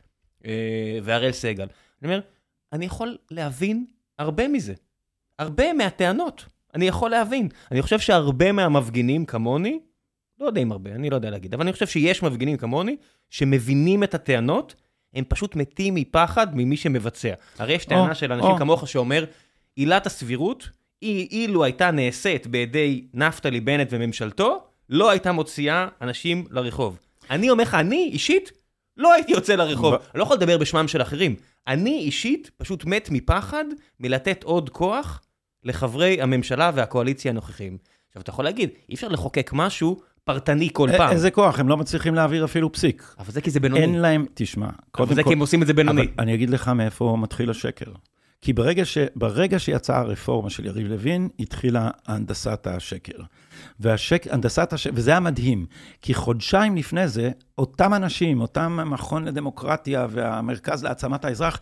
אה, 0.46 0.50
והראל 1.02 1.32
סגל, 1.32 1.66
אני 2.02 2.12
אומר, 2.12 2.20
אני 2.72 2.84
יכול 2.84 3.16
להבין 3.30 3.86
הרבה 4.18 4.48
מזה, 4.48 4.74
הרבה 5.38 5.72
מהטענות, 5.72 6.44
אני 6.74 6.88
יכול 6.88 7.10
להבין. 7.10 7.48
אני 7.70 7.82
חושב 7.82 7.98
שהרבה 7.98 8.52
מהמפגינים 8.52 9.26
כמוני, 9.26 9.78
לא 10.44 10.48
יודע 10.48 10.60
אם 10.62 10.72
הרבה, 10.72 10.90
אני 10.94 11.10
לא 11.10 11.14
יודע 11.16 11.30
להגיד, 11.30 11.54
אבל 11.54 11.62
אני 11.62 11.72
חושב 11.72 11.86
שיש 11.86 12.22
מפגינים 12.22 12.56
כמוני, 12.56 12.96
שמבינים 13.30 14.04
את 14.04 14.14
הטענות, 14.14 14.74
הם 15.14 15.24
פשוט 15.28 15.56
מתים 15.56 15.94
מפחד 15.94 16.56
ממי 16.56 16.76
שמבצע. 16.76 17.32
הרי 17.58 17.72
יש 17.74 17.84
טענה 17.84 18.10
או, 18.10 18.14
של 18.14 18.32
אנשים 18.32 18.50
או. 18.50 18.56
כמוך 18.58 18.88
שאומר, 18.88 19.24
עילת 19.76 20.06
הסבירות, 20.06 20.68
היא- 21.00 21.28
אילו 21.30 21.64
הייתה 21.64 21.90
נעשית 21.90 22.46
בידי 22.46 23.04
נפתלי 23.14 23.60
בנט 23.60 23.88
וממשלתו, 23.90 24.64
לא 24.88 25.10
הייתה 25.10 25.32
מוציאה 25.32 25.88
אנשים 26.00 26.44
לרחוב. 26.50 26.98
אני 27.30 27.50
אומר 27.50 27.62
לך, 27.62 27.74
אני 27.74 28.10
אישית 28.12 28.52
לא 28.96 29.12
הייתי 29.12 29.32
יוצא 29.32 29.54
לרחוב. 29.54 29.94
אני 29.94 30.00
לא 30.14 30.22
יכול 30.22 30.36
לדבר 30.36 30.58
בשמם 30.58 30.88
של 30.88 31.02
אחרים. 31.02 31.34
אני 31.66 31.98
אישית 31.98 32.50
פשוט 32.56 32.84
מת 32.84 33.08
מפחד 33.10 33.64
מלתת 34.00 34.42
עוד 34.42 34.70
כוח 34.70 35.20
לחברי 35.64 36.22
הממשלה 36.22 36.70
והקואליציה 36.74 37.30
הנוכחיים. 37.30 37.78
עכשיו, 38.08 38.22
אתה 38.22 38.30
יכול 38.30 38.44
להגיד, 38.44 38.70
אי 38.88 38.94
אפשר 38.94 39.08
לחוקק 39.08 39.50
משהו 39.54 40.00
פרטני 40.24 40.68
כל 40.72 40.88
פעם. 40.96 41.12
איזה 41.12 41.30
כוח, 41.30 41.58
הם 41.58 41.68
לא 41.68 41.76
מצליחים 41.76 42.14
להעביר 42.14 42.44
אפילו 42.44 42.72
פסיק. 42.72 43.14
אבל 43.18 43.32
זה 43.32 43.40
כי 43.40 43.50
זה 43.50 43.60
בינוני. 43.60 43.82
אין 43.82 43.94
להם, 44.00 44.26
תשמע, 44.34 44.66
אבל 44.66 44.74
קודם 44.90 45.14
זה 45.14 45.22
כל, 45.22 45.28
כי 45.28 45.34
הם 45.34 45.40
עושים 45.40 45.62
את 45.62 45.66
זה 45.66 45.74
בינוני. 45.74 46.02
אבל 46.02 46.10
אני 46.18 46.34
אגיד 46.34 46.50
לך 46.50 46.68
מאיפה 46.68 47.16
מתחיל 47.20 47.50
השקר. 47.50 47.92
כי 48.40 48.52
ברגע, 48.52 48.84
ש, 48.84 48.98
ברגע 49.16 49.58
שיצאה 49.58 49.98
הרפורמה 49.98 50.50
של 50.50 50.66
יריב 50.66 50.86
לוין, 50.86 51.28
התחילה 51.40 51.90
הנדסת 52.06 52.66
השקר. 52.66 53.22
והשק, 53.80 54.26
הנדסת 54.30 54.72
השקר, 54.72 54.94
וזה 54.94 55.10
היה 55.10 55.20
מדהים, 55.20 55.66
כי 56.02 56.14
חודשיים 56.14 56.76
לפני 56.76 57.08
זה, 57.08 57.30
אותם 57.58 57.94
אנשים, 57.94 58.40
אותם 58.40 58.78
המכון 58.80 59.24
לדמוקרטיה 59.24 60.06
והמרכז 60.10 60.84
להעצמת 60.84 61.24
האזרח, 61.24 61.60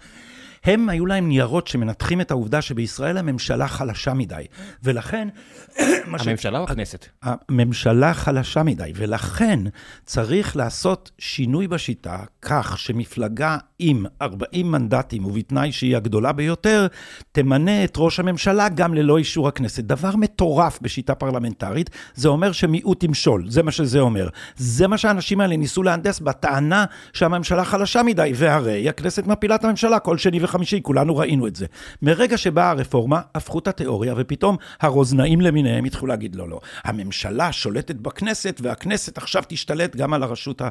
הם 0.65 0.89
היו 0.89 1.07
להם 1.07 1.29
ניירות 1.29 1.67
שמנתחים 1.67 2.21
את 2.21 2.31
העובדה 2.31 2.63
שבישראל 2.63 3.19
הממשלה 3.19 3.69
חלשה 3.69 4.15
מדי. 4.15 4.45
ולכן... 4.83 5.29
הממשלה 6.19 6.59
או 6.59 6.65
הכנסת? 6.65 7.07
הממשלה 7.23 8.15
חלשה 8.15 8.63
מדי, 8.63 8.93
ולכן 8.95 9.59
צריך 10.07 10.57
לעשות 10.57 11.11
שינוי 11.19 11.69
בשיטה 11.69 12.19
כך 12.43 12.79
שמפלגה 12.79 13.59
עם 13.79 14.07
40 14.23 14.73
מנדטים, 14.73 15.25
ובתנאי 15.25 15.73
שהיא 15.73 15.97
הגדולה 15.97 16.33
ביותר, 16.33 16.87
תמנה 17.33 17.85
את 17.85 17.95
ראש 17.97 18.21
הממשלה 18.21 18.69
גם 18.69 18.95
ללא 18.95 19.19
אישור 19.19 19.49
הכנסת. 19.49 19.85
דבר 19.85 20.17
מטורף 20.17 20.79
בשיטה 20.83 21.15
פרלמנטרית, 21.15 21.91
זה 22.15 22.29
אומר 22.29 22.53
שמיעוט 22.53 23.03
ימשול, 23.05 23.51
זה 23.51 23.63
מה 23.63 23.71
שזה 23.71 24.01
אומר. 24.01 24.29
זה 24.57 24.89
מה 24.89 24.99
שהאנשים 24.99 25.41
האלה 25.41 25.57
ניסו 25.57 25.83
להנדס 25.83 26.21
בטענה 26.21 26.85
שהממשלה 27.13 27.65
חלשה 27.65 28.03
מדי, 28.03 28.33
והרי 28.35 28.89
הכנסת 28.89 29.27
מפילה 29.27 29.55
את 29.55 29.65
הממשלה 29.65 29.99
כל 29.99 30.19
שני 30.19 30.39
וחמישי, 30.43 30.52
כולנו 30.83 31.17
ראינו 31.17 31.47
את 31.47 31.57
זה. 31.57 31.67
מרגע 32.03 32.37
שבאה 32.37 32.71
הרפורמה, 32.71 33.21
הפכו 33.35 33.59
את 33.59 33.69
התיאוריה, 33.69 34.15
ופתאום 34.17 34.57
הרוזנאים 34.81 35.41
למיניהם 35.41 35.85
התחילו 35.85 36.07
להגיד, 36.07 36.37
לא, 36.37 36.49
לא, 36.49 36.61
הממשלה 36.85 37.53
שולטת 37.53 37.97
בכנסת, 37.97 38.61
והכנסת 38.63 39.19
עכשיו 39.19 39.43
תשתלט 39.49 39.97
גם 39.97 40.15
על 40.15 40.23
הרשות 40.23 40.63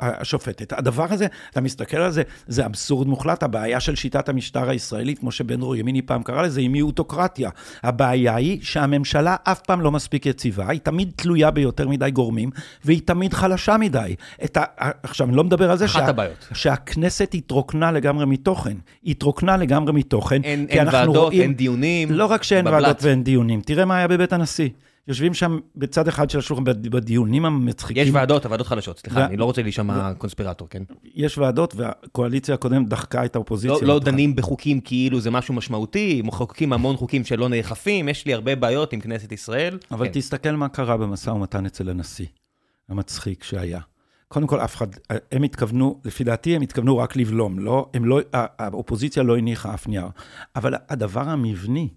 השופטת. 0.00 0.72
הדבר 0.72 1.06
הזה, 1.10 1.26
אתה 1.50 1.60
מסתכל 1.60 1.96
על 1.96 2.10
זה, 2.10 2.22
זה 2.46 2.66
אבסורד 2.66 3.08
מוחלט. 3.08 3.42
הבעיה 3.42 3.80
של 3.80 3.94
שיטת 3.94 4.28
המשטר 4.28 4.70
הישראלית, 4.70 5.18
כמו 5.18 5.32
שבן 5.32 5.60
רו 5.60 5.74
ימיני 5.74 6.02
פעם 6.02 6.22
קרא 6.22 6.42
לזה, 6.42 6.60
היא 6.60 6.70
מיעוטוקרטיה. 6.70 7.50
הבעיה 7.82 8.34
היא 8.34 8.58
שהממשלה 8.62 9.36
אף 9.44 9.60
פעם 9.60 9.80
לא 9.80 9.90
מספיק 9.90 10.26
יציבה, 10.26 10.68
היא 10.68 10.80
תמיד 10.80 11.12
תלויה 11.16 11.50
ביותר 11.50 11.88
מדי 11.88 12.10
גורמים, 12.10 12.50
והיא 12.84 13.00
תמיד 13.04 13.34
חלשה 13.34 13.76
מדי. 13.76 14.14
ה... 14.56 14.90
עכשיו, 15.02 15.28
אני 15.28 15.36
לא 15.36 15.44
מדבר 15.44 15.70
על 15.70 15.78
זה 15.78 15.84
אחת 15.84 16.08
הבעיות. 16.08 16.48
שהכנסת 16.52 17.30
התרוקנה 17.34 17.92
לגמרי 17.92 18.26
מתוכן. 18.26 18.69
היא 19.02 19.10
התרוקנה 19.10 19.56
לגמרי 19.56 19.92
מתוכן. 19.92 20.42
אין 20.44 20.66
אין 20.68 20.88
ועדות, 20.92 21.16
רואים- 21.16 21.42
אין 21.42 21.54
דיונים. 21.54 22.10
לא 22.10 22.24
רק 22.26 22.42
שאין 22.42 22.64
בבל"ת. 22.64 22.82
ועדות 22.82 23.02
ואין 23.04 23.24
דיונים, 23.24 23.60
תראה 23.60 23.84
מה 23.84 23.96
היה 23.98 24.08
בבית 24.08 24.32
הנשיא. 24.32 24.68
יושבים 25.08 25.34
שם 25.34 25.58
בצד 25.76 26.08
אחד 26.08 26.30
של 26.30 26.38
השולחן 26.38 26.64
בד- 26.64 26.88
בדיונים 26.88 27.44
המצחיקים. 27.44 28.02
יש 28.02 28.10
ועדות, 28.12 28.44
הוועדות 28.44 28.66
חלשות. 28.66 28.98
סליחה, 28.98 29.20
ו- 29.20 29.24
אני 29.24 29.36
לא 29.36 29.44
רוצה 29.44 29.62
להישמע 29.62 30.12
קונספירטור, 30.18 30.68
כן? 30.68 30.82
יש 31.14 31.38
ועדות, 31.38 31.74
והקואליציה 31.76 32.54
הקודמת 32.54 32.88
דחקה 32.88 33.24
את 33.24 33.36
האופוזיציה. 33.36 33.76
לא, 33.80 33.94
לא. 33.94 33.98
דנים 34.00 34.36
בחוקים 34.36 34.80
כאילו 34.80 35.20
זה 35.20 35.30
משהו 35.30 35.54
משמעותי, 35.54 36.22
מחוקקים 36.24 36.72
המון 36.72 36.96
חוקים 36.96 37.24
שלא 37.24 37.48
נאכפים, 37.48 38.08
יש 38.08 38.26
לי 38.26 38.34
הרבה 38.34 38.56
בעיות 38.56 38.92
עם 38.92 39.00
כנסת 39.00 39.32
ישראל. 39.32 39.78
אבל 39.90 40.06
כן. 40.06 40.12
תסתכל 40.12 40.50
מה 40.50 40.68
קרה 40.68 40.96
במשא 40.96 41.30
ומתן 41.30 41.66
אצל 41.66 41.88
הנשיא, 41.88 42.26
המצחיק 42.88 43.44
שהיה. 43.44 43.80
קודם 44.32 44.46
כל, 44.46 44.60
אף 44.60 44.76
אחד, 44.76 44.86
הם 45.32 45.42
התכוונו, 45.42 46.00
לפי 46.04 46.24
דעתי, 46.24 46.56
הם 46.56 46.62
התכוונו 46.62 46.98
רק 46.98 47.16
לבלום, 47.16 47.58
לא, 47.58 47.90
הם 47.94 48.04
לא, 48.04 48.20
האופוזיציה 48.32 49.22
לא 49.22 49.38
הניחה 49.38 49.74
אף 49.74 49.88
נייר. 49.88 50.06
אבל 50.56 50.74
הדבר 50.88 51.28
המבני, 51.28 51.88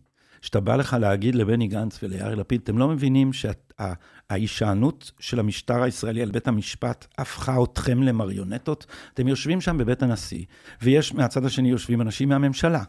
שאתה 0.42 0.60
בא 0.60 0.76
לך 0.76 0.98
להגיד 1.00 1.36
לבני 1.36 1.68
גנץ 1.68 2.00
וליאיר 2.04 2.36
לפיד, 2.36 2.62
אתם 2.64 2.78
לא 2.78 2.88
מבינים 2.88 3.32
שההישענות 3.34 5.12
של 5.20 5.40
המשטר 5.40 5.84
הישראלי 5.84 6.22
על 6.22 6.32
בית 6.32 6.48
המשפט 6.48 7.08
הפכה 7.18 7.64
אתכם 7.64 8.04
למריונטות? 8.04 8.86
אתם 9.14 9.28
יושבים 9.28 9.62
שם 9.62 9.78
בבית 9.78 10.04
הנשיא, 10.04 10.46
ויש 10.82 11.14
מהצד 11.14 11.46
השני 11.46 11.70
יושבים 11.70 12.02
אנשים 12.02 12.30
מהממשלה. 12.30 12.84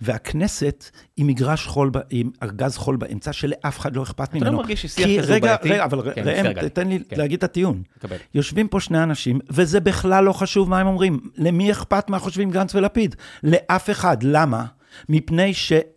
והכנסת 0.00 0.90
היא 1.16 1.24
מגרש 1.24 1.66
חול, 1.66 1.90
עם 2.10 2.30
ארגז 2.42 2.76
חול 2.76 2.96
באמצע 2.96 3.32
שלאף 3.32 3.78
אחד 3.78 3.96
לא 3.96 4.02
אכפת 4.02 4.34
ממנו. 4.34 4.50
לא 4.50 4.56
מרגיש 4.56 4.82
ששיח 4.82 5.22
כזה 5.22 5.32
הוא 5.32 5.34
רגע, 5.34 5.46
בעייתי? 5.46 5.68
רגע, 5.68 5.84
אבל 5.84 6.12
כן, 6.14 6.22
ראם. 6.28 6.68
תן 6.68 6.88
לי 6.88 6.98
כן. 7.08 7.16
להגיד 7.16 7.38
את 7.38 7.44
הטיעון. 7.44 7.82
מקבל. 7.98 8.16
יושבים 8.34 8.68
פה 8.68 8.80
שני 8.80 9.02
אנשים, 9.02 9.38
וזה 9.50 9.80
בכלל 9.80 10.24
לא 10.24 10.32
חשוב 10.32 10.70
מה 10.70 10.80
הם 10.80 10.86
אומרים. 10.86 11.20
למי 11.36 11.72
אכפת 11.72 12.10
מה 12.10 12.18
חושבים 12.18 12.50
גנץ 12.50 12.74
ולפיד? 12.74 13.16
לאף 13.42 13.90
אחד. 13.90 14.22
למה? 14.22 14.64
מפני 15.08 15.54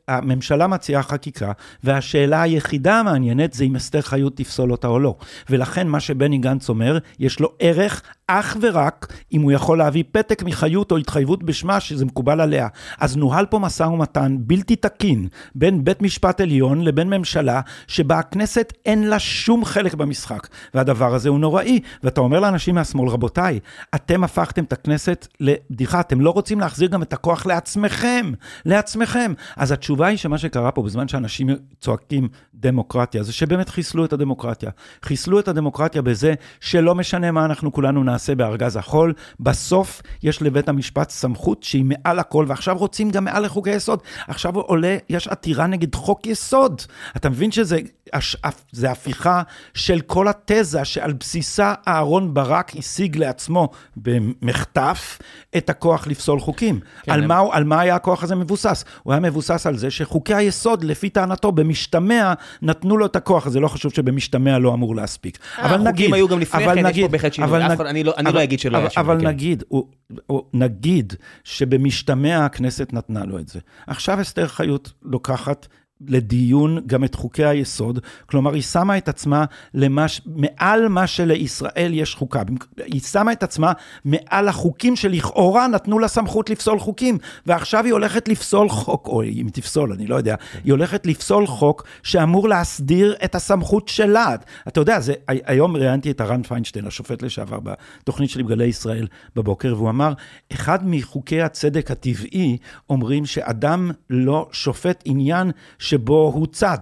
שהממשלה 0.09 0.67
מציעה 0.67 1.03
חקיקה, 1.03 1.51
והשאלה 1.83 2.41
היחידה 2.41 2.99
המעניינת 2.99 3.53
זה 3.53 3.63
אם 3.63 3.75
אסתר 3.75 4.01
חיות 4.01 4.37
תפסול 4.37 4.71
אותה 4.71 4.87
או 4.87 4.99
לא. 4.99 5.15
ולכן 5.49 5.87
מה 5.87 5.99
שבני 5.99 6.37
גנץ 6.37 6.69
אומר, 6.69 6.97
יש 7.19 7.39
לו 7.39 7.49
ערך 7.59 8.01
אך 8.27 8.57
ורק 8.61 9.13
אם 9.33 9.41
הוא 9.41 9.51
יכול 9.51 9.77
להביא 9.77 10.03
פתק 10.11 10.43
מחיות 10.43 10.91
או 10.91 10.97
התחייבות 10.97 11.43
בשמה 11.43 11.79
שזה 11.79 12.05
מקובל 12.05 12.41
עליה. 12.41 12.67
אז 12.99 13.17
נוהל 13.17 13.45
פה 13.45 13.59
משא 13.59 13.83
ומתן 13.83 14.37
בלתי 14.39 14.75
תקין 14.75 15.27
בין 15.55 15.83
בית 15.83 16.01
משפט 16.01 16.41
עליון 16.41 16.81
לבין 16.81 17.09
ממשלה, 17.09 17.61
שבה 17.87 18.19
הכנסת 18.19 18.73
אין 18.85 19.07
לה 19.07 19.19
שום 19.19 19.65
חלק 19.65 19.93
במשחק. 19.93 20.47
והדבר 20.73 21.15
הזה 21.15 21.29
הוא 21.29 21.39
נוראי. 21.39 21.79
ואתה 22.03 22.21
אומר 22.21 22.39
לאנשים 22.39 22.75
מהשמאל, 22.75 23.09
רבותיי, 23.09 23.59
אתם 23.95 24.23
הפכתם 24.23 24.63
את 24.63 24.73
הכנסת 24.73 25.27
לבדיחה, 25.39 25.99
אתם 25.99 26.21
לא 26.21 26.29
רוצים 26.29 26.59
להחזיר 26.59 26.87
גם 26.87 27.01
את 27.01 27.13
הכוח 27.13 27.45
לעצמכם, 27.45 28.31
לעצמכם. 28.65 29.33
אז 29.57 29.71
התשובה 29.71 29.98
היא 30.07 30.17
שמה 30.17 30.37
שקרה 30.37 30.71
פה 30.71 30.81
בזמן 30.81 31.07
שאנשים 31.07 31.49
צועקים 31.81 32.27
דמוקרטיה, 32.55 33.23
זה 33.23 33.33
שבאמת 33.33 33.69
חיסלו 33.69 34.05
את 34.05 34.13
הדמוקרטיה. 34.13 34.69
חיסלו 35.05 35.39
את 35.39 35.47
הדמוקרטיה 35.47 36.01
בזה 36.01 36.33
שלא 36.59 36.95
משנה 36.95 37.31
מה 37.31 37.45
אנחנו 37.45 37.71
כולנו 37.73 38.03
נעשה 38.03 38.35
בארגז 38.35 38.75
החול, 38.75 39.13
בסוף 39.39 40.01
יש 40.23 40.41
לבית 40.41 40.69
המשפט 40.69 41.09
סמכות 41.09 41.63
שהיא 41.63 41.85
מעל 41.85 42.19
הכל, 42.19 42.45
ועכשיו 42.47 42.77
רוצים 42.77 43.09
גם 43.11 43.23
מעל 43.25 43.45
לחוקי 43.45 43.69
יסוד. 43.71 43.99
עכשיו 44.27 44.55
עולה, 44.55 44.97
יש 45.09 45.27
עתירה 45.27 45.67
נגד 45.67 45.95
חוק 45.95 46.27
יסוד. 46.27 46.81
אתה 47.15 47.29
מבין 47.29 47.51
שזה 47.51 47.79
הש- 48.13 48.35
זה 48.71 48.91
הפיכה 48.91 49.41
של 49.73 50.01
כל 50.01 50.27
התזה 50.27 50.85
שעל 50.85 51.13
בסיסה 51.13 51.73
אהרון 51.87 52.33
ברק 52.33 52.71
השיג 52.77 53.17
לעצמו 53.17 53.69
במחטף 53.97 55.19
את 55.57 55.69
הכוח 55.69 56.07
לפסול 56.07 56.39
חוקים. 56.39 56.79
כן, 57.03 57.11
על, 57.11 57.21
הם- 57.23 57.27
מה, 57.27 57.39
על 57.51 57.63
מה 57.63 57.79
היה 57.79 57.95
הכוח 57.95 58.23
הזה 58.23 58.35
מבוסס? 58.35 58.85
הוא 59.03 59.13
היה 59.13 59.19
מבוסס 59.19 59.67
על 59.67 59.77
זה 59.77 59.88
שחוקי 59.91 60.33
היסוד, 60.33 60.83
לפי 60.83 61.09
טענתו, 61.09 61.51
במשתמע, 61.51 62.33
נתנו 62.61 62.97
לו 62.97 63.05
את 63.05 63.15
הכוח 63.15 63.47
הזה, 63.47 63.59
לא 63.59 63.67
חשוב 63.67 63.93
שבמשתמע 63.93 64.59
לא 64.59 64.73
אמור 64.73 64.95
להספיק. 64.95 65.37
אה, 65.37 65.65
אבל 65.65 65.75
החוקים 65.75 65.87
נגיד... 65.87 66.13
היו 66.13 66.27
גם 66.27 66.39
לפני 66.39 66.65
אבל 66.65 66.75
כן, 66.75 66.89
יש 66.89 66.99
פה 66.99 67.07
בהחלט 67.07 67.33
שינוי. 67.33 67.63
אני 67.85 68.03
לא- 68.03 68.13
לא 68.33 68.43
אגיד 68.43 68.59
שלא 68.59 68.77
היה 68.77 68.89
שינוי, 68.89 69.05
אבל 69.07 69.21
כן. 69.21 69.27
נגיד, 69.27 69.63
נגיד 70.53 71.13
שבמשתמע 71.43 72.45
הכנסת 72.45 72.93
נתנה 72.93 73.25
לו 73.25 73.39
את 73.39 73.47
זה. 73.47 73.59
עכשיו 73.87 74.21
אסתר 74.21 74.47
חיות 74.47 74.91
לוקחת 75.03 75.67
לדיון 76.07 76.79
גם 76.85 77.03
את 77.03 77.15
חוקי 77.15 77.45
היסוד, 77.45 77.99
כלומר 78.25 78.53
היא 78.53 78.61
שמה 78.61 78.97
את 78.97 79.09
עצמה 79.09 79.45
למש, 79.73 80.21
מעל 80.25 80.87
מה 80.87 81.07
שלישראל 81.07 81.91
יש 81.93 82.15
חוקה, 82.15 82.41
היא 82.77 83.01
שמה 83.01 83.31
את 83.31 83.43
עצמה 83.43 83.71
מעל 84.05 84.47
החוקים 84.47 84.95
שלכאורה 84.95 85.67
נתנו 85.67 85.99
לה 85.99 86.07
סמכות 86.07 86.49
לפסול 86.49 86.79
חוקים, 86.79 87.17
ועכשיו 87.45 87.85
היא 87.85 87.93
הולכת 87.93 88.27
לפסול 88.27 88.69
חוק, 88.69 89.07
או 89.07 89.23
אם 89.23 89.45
היא 89.45 89.53
תפסול, 89.53 89.93
אני 89.93 90.07
לא 90.07 90.15
יודע, 90.15 90.35
היא 90.63 90.71
הולכת 90.71 91.05
לפסול 91.05 91.47
חוק 91.47 91.83
שאמור 92.03 92.49
להסדיר 92.49 93.15
את 93.23 93.35
הסמכות 93.35 93.87
שלה. 93.87 94.35
אתה 94.67 94.79
יודע, 94.79 94.99
זה, 94.99 95.13
היום 95.27 95.75
ראיינתי 95.75 96.11
את 96.11 96.21
הרן 96.21 96.43
פיינשטיין, 96.43 96.87
השופט 96.87 97.21
לשעבר, 97.21 97.59
בתוכנית 97.59 98.29
שלי 98.29 98.43
בגלי 98.43 98.65
ישראל 98.65 99.07
בבוקר, 99.35 99.73
והוא 99.75 99.89
אמר, 99.89 100.13
אחד 100.53 100.79
מחוקי 100.83 101.41
הצדק 101.41 101.91
הטבעי 101.91 102.57
אומרים 102.89 103.25
שאדם 103.25 103.91
לא 104.09 104.47
שופט 104.51 105.01
עניין 105.05 105.51
שבו 105.89 106.31
הוא 106.35 106.47
צד. 106.51 106.77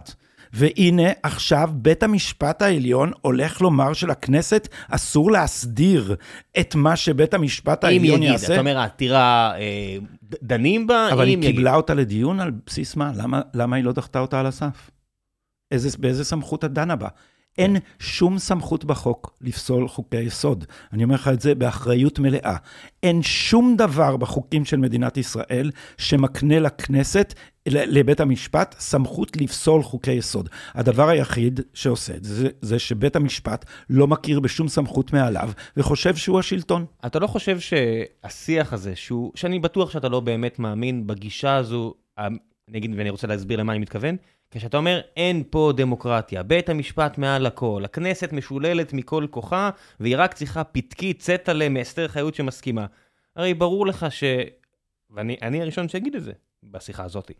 והנה 0.53 1.09
עכשיו 1.23 1.69
בית 1.73 2.03
המשפט 2.03 2.61
העליון 2.61 3.11
הולך 3.21 3.61
לומר 3.61 3.93
שלכנסת 3.93 4.67
אסור 4.89 5.31
להסדיר 5.31 6.15
את 6.59 6.75
מה 6.75 6.95
שבית 6.95 7.33
המשפט 7.33 7.83
אם 7.83 7.89
העליון 7.89 8.23
יגיד, 8.23 8.31
יעשה. 8.31 8.53
אתה 8.53 8.59
אומר, 8.59 8.77
העתירה, 8.77 9.53
אה, 9.57 9.97
דנים 10.43 10.87
בה, 10.87 11.09
אבל 11.11 11.23
אם 11.23 11.27
היא 11.27 11.37
יגיד. 11.37 11.51
קיבלה 11.51 11.75
אותה 11.75 11.93
לדיון 11.93 12.39
על 12.39 12.51
בסיס 12.65 12.95
מה? 12.95 13.11
למה, 13.15 13.41
למה 13.53 13.75
היא 13.75 13.83
לא 13.83 13.91
דחתה 13.91 14.19
אותה 14.19 14.39
על 14.39 14.45
הסף? 14.45 14.91
איזה, 15.71 15.89
באיזה 15.99 16.23
סמכות 16.23 16.65
את 16.65 16.73
דנה 16.73 16.95
בה? 16.95 17.07
אין 17.57 17.77
שום 17.99 18.39
סמכות 18.39 18.85
בחוק 18.85 19.37
לפסול 19.41 19.87
חוקי 19.87 20.21
יסוד. 20.21 20.65
אני 20.93 21.03
אומר 21.03 21.15
לך 21.15 21.27
את 21.27 21.41
זה 21.41 21.55
באחריות 21.55 22.19
מלאה. 22.19 22.55
אין 23.03 23.23
שום 23.23 23.75
דבר 23.77 24.17
בחוקים 24.17 24.65
של 24.65 24.77
מדינת 24.77 25.17
ישראל 25.17 25.71
שמקנה 25.97 26.59
לכנסת 26.59 27.33
לבית 27.69 28.19
המשפט 28.19 28.75
סמכות 28.79 29.37
לפסול 29.37 29.83
חוקי 29.83 30.11
יסוד. 30.11 30.49
הדבר 30.73 31.09
היחיד 31.09 31.59
שעושה 31.73 32.15
את 32.15 32.23
זה, 32.23 32.49
זה 32.61 32.79
שבית 32.79 33.15
המשפט 33.15 33.65
לא 33.89 34.07
מכיר 34.07 34.39
בשום 34.39 34.67
סמכות 34.67 35.13
מעליו, 35.13 35.49
וחושב 35.77 36.15
שהוא 36.15 36.39
השלטון. 36.39 36.85
אתה 37.05 37.19
לא 37.19 37.27
חושב 37.27 37.57
שהשיח 37.59 38.73
הזה, 38.73 38.95
שהוא, 38.95 39.31
שאני 39.35 39.59
בטוח 39.59 39.91
שאתה 39.91 40.09
לא 40.09 40.19
באמת 40.19 40.59
מאמין 40.59 41.07
בגישה 41.07 41.55
הזו, 41.55 41.93
ה- 42.17 42.27
אני 42.69 42.77
אגיד, 42.77 42.93
ואני 42.97 43.09
רוצה 43.09 43.27
להסביר 43.27 43.59
למה 43.59 43.71
אני 43.73 43.79
מתכוון, 43.79 44.15
כשאתה 44.51 44.77
אומר, 44.77 45.01
אין 45.17 45.43
פה 45.49 45.71
דמוקרטיה, 45.77 46.43
בית 46.43 46.69
המשפט 46.69 47.17
מעל 47.17 47.45
הכל, 47.45 47.81
הכנסת 47.85 48.33
משוללת 48.33 48.93
מכל 48.93 49.25
כוחה, 49.29 49.69
והיא 49.99 50.15
רק 50.17 50.33
צריכה 50.33 50.63
פתקית 50.63 51.19
צטלה 51.19 51.69
מאסתר 51.69 52.07
חיות 52.07 52.35
שמסכימה. 52.35 52.85
הרי 53.35 53.53
ברור 53.53 53.87
לך 53.87 54.05
ש... 54.09 54.23
ואני 55.11 55.37
אני 55.41 55.61
הראשון 55.61 55.87
שאגיד 55.87 56.15
את 56.15 56.23
זה 56.23 56.31
בשיחה 56.63 57.03
הזאת, 57.03 57.31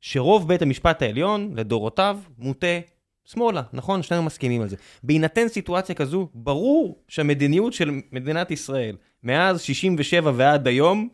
שרוב 0.00 0.48
בית 0.48 0.62
המשפט 0.62 1.02
העליון, 1.02 1.52
לדורותיו, 1.54 2.18
מוטה 2.38 2.78
שמאלה, 3.24 3.62
נכון? 3.72 4.02
שנינו 4.02 4.22
מסכימים 4.22 4.62
על 4.62 4.68
זה. 4.68 4.76
בהינתן 5.02 5.48
סיטואציה 5.48 5.94
כזו, 5.94 6.28
ברור 6.34 7.02
שהמדיניות 7.08 7.72
של 7.72 7.90
מדינת 8.12 8.50
ישראל, 8.50 8.96
מאז 9.22 9.60
67' 9.60 10.32
ועד 10.34 10.68
היום, 10.68 11.08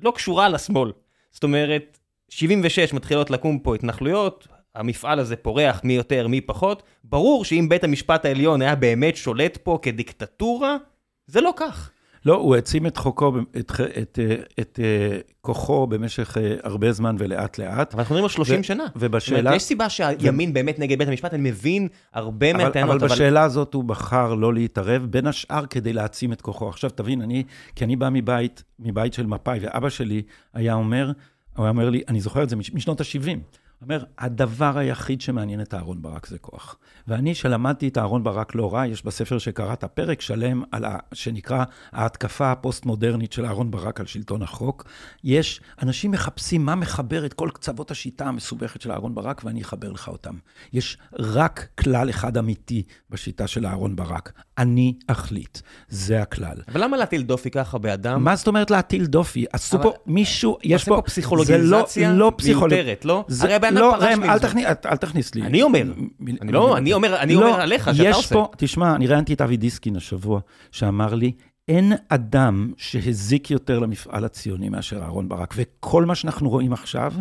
לא 0.00 0.10
קשורה 0.10 0.48
לשמאל. 0.48 0.92
זאת 1.30 1.42
אומרת, 1.44 1.98
76 2.28 2.92
מתחילות 2.92 3.30
לקום 3.30 3.58
פה 3.58 3.74
התנחלויות, 3.74 4.48
המפעל 4.74 5.18
הזה 5.18 5.36
פורח 5.36 5.80
מי 5.84 5.92
יותר, 5.92 6.28
מי 6.28 6.40
פחות. 6.40 6.82
ברור 7.04 7.44
שאם 7.44 7.66
בית 7.68 7.84
המשפט 7.84 8.24
העליון 8.24 8.62
היה 8.62 8.74
באמת 8.74 9.16
שולט 9.16 9.58
פה 9.62 9.78
כדיקטטורה, 9.82 10.76
זה 11.26 11.40
לא 11.40 11.52
כך. 11.56 11.91
לא, 12.26 12.34
הוא 12.34 12.54
העצים 12.54 12.86
את 12.86 12.96
חוקו, 12.96 13.32
את, 13.60 13.70
את, 14.02 14.18
את, 14.18 14.18
את 14.60 14.78
כוחו 15.40 15.86
במשך 15.86 16.36
אה, 16.38 16.54
הרבה 16.62 16.92
זמן 16.92 17.16
ולאט 17.18 17.58
לאט. 17.58 17.94
אבל 17.94 18.00
אנחנו 18.00 18.14
מדברים 18.14 18.24
על 18.24 18.28
30 18.30 18.60
ו- 18.60 18.64
שנה. 18.64 18.84
ובשאלה- 18.96 19.36
זאת 19.38 19.44
אומרת, 19.46 19.56
יש 19.56 19.62
סיבה 19.62 19.88
שהימין 19.88 20.52
באמת 20.52 20.78
נגד 20.78 20.98
בית 20.98 21.08
המשפט, 21.08 21.34
אני 21.34 21.50
מבין 21.50 21.88
הרבה 22.12 22.50
אבל, 22.50 22.62
מהטענות, 22.64 23.02
אבל 23.02 23.12
בשאלה 23.12 23.42
הזאת 23.42 23.74
הוא 23.74 23.84
בחר 23.84 24.34
לא 24.34 24.54
להתערב, 24.54 25.06
בין 25.10 25.26
השאר 25.26 25.66
כדי 25.66 25.92
להעצים 25.92 26.32
את 26.32 26.40
כוחו. 26.40 26.68
עכשיו 26.68 26.90
תבין, 26.90 27.22
אני, 27.22 27.44
כי 27.76 27.84
אני 27.84 27.96
בא 27.96 28.08
מבית, 28.12 28.62
מבית 28.78 29.12
של 29.14 29.26
מפא"י, 29.26 29.58
ואבא 29.62 29.88
שלי 29.88 30.22
היה 30.54 30.74
אומר, 30.74 31.12
הוא 31.56 31.64
היה 31.64 31.70
אומר 31.70 31.90
לי, 31.90 32.02
אני 32.08 32.20
זוכר 32.20 32.42
את 32.42 32.48
זה 32.48 32.56
מש- 32.56 32.72
משנות 32.74 33.00
ה-70, 33.00 33.26
הוא 33.28 33.36
אומר, 33.82 34.04
הדבר 34.18 34.78
היחיד 34.78 35.20
שמעניין 35.20 35.60
את 35.60 35.74
אהרן 35.74 36.02
ברק 36.02 36.26
זה 36.26 36.38
כוח. 36.38 36.76
ואני, 37.08 37.34
שלמדתי 37.34 37.88
את 37.88 37.98
אהרן 37.98 38.24
ברק 38.24 38.54
לא 38.54 38.74
רע, 38.74 38.86
יש 38.86 39.04
בספר 39.04 39.38
שקראת 39.38 39.84
פרק 39.84 40.20
שלם 40.20 40.62
על 40.70 40.84
ה... 40.84 40.96
שנקרא 41.14 41.64
ההתקפה 41.92 42.52
הפוסט-מודרנית 42.52 43.32
של 43.32 43.46
אהרן 43.46 43.70
ברק 43.70 44.00
על 44.00 44.06
שלטון 44.06 44.42
החוק. 44.42 44.84
יש, 45.24 45.60
אנשים 45.82 46.10
מחפשים 46.10 46.64
מה 46.66 46.74
מחבר 46.74 47.26
את 47.26 47.32
כל 47.34 47.48
קצוות 47.54 47.90
השיטה 47.90 48.26
המסובכת 48.26 48.80
של 48.80 48.92
אהרן 48.92 49.14
ברק, 49.14 49.42
ואני 49.44 49.62
אחבר 49.62 49.92
לך 49.92 50.08
אותם. 50.08 50.34
יש 50.72 50.98
רק 51.18 51.68
כלל 51.80 52.10
אחד 52.10 52.36
אמיתי 52.36 52.82
בשיטה 53.10 53.46
של 53.46 53.66
אהרן 53.66 53.96
ברק, 53.96 54.32
אני 54.58 54.94
אחליט. 55.06 55.58
זה 55.88 56.22
הכלל. 56.22 56.56
אבל 56.68 56.84
למה 56.84 56.96
להטיל 56.96 57.22
דופי 57.22 57.50
ככה 57.50 57.78
באדם? 57.78 58.24
מה 58.24 58.36
זאת 58.36 58.46
אומרת 58.46 58.70
להטיל 58.70 59.06
דופי? 59.06 59.44
עשו 59.52 59.76
אבל- 59.76 59.82
פה 59.84 59.92
מישהו, 60.06 60.58
יש 60.62 60.84
פה... 60.84 60.96
פה 60.96 61.02
פסיכולוגיזציה 61.02 62.08
זה 62.10 62.14
לא, 62.14 62.26
לא 62.26 62.32
פסיכולוג... 62.36 62.74
מיותרת, 62.74 63.04
לא? 63.04 63.24
זה- 63.28 63.44
הרי 63.44 63.54
אדם 63.72 63.80
לא, 63.80 63.94
פרש 63.98 64.02
ראם, 64.02 64.22
אל 64.24 64.30
מזה. 64.30 64.48
תכניס, 64.48 64.66
אל 64.66 64.74
אל 64.86 64.96
תכניס 64.96 65.34
לי. 65.34 65.42
אני 65.42 65.62
אומר. 65.62 65.82
אני 66.40 66.52
לא, 66.52 66.76
אני 66.76 66.92
אומר, 66.92 67.16
אני 67.16 67.34
אומר 67.34 67.60
עליך, 67.60 67.90
שאתה 67.94 68.08
יש 68.08 68.16
עושה. 68.16 68.34
פה, 68.34 68.48
תשמע, 68.56 68.94
אני 68.94 69.06
ראיינתי 69.06 69.34
את 69.34 69.40
אבי 69.40 69.56
דיסקין 69.56 69.96
השבוע, 69.96 70.40
שאמר 70.70 71.14
לי, 71.14 71.32
אין 71.68 71.92
אדם 72.08 72.72
שהזיק 72.76 73.50
יותר 73.50 73.78
למפעל 73.78 74.24
הציוני 74.24 74.68
מאשר 74.68 75.02
אהרן 75.02 75.28
ברק, 75.28 75.54
וכל 75.56 76.04
מה 76.04 76.14
שאנחנו 76.14 76.50
רואים 76.50 76.72
עכשיו, 76.72 77.12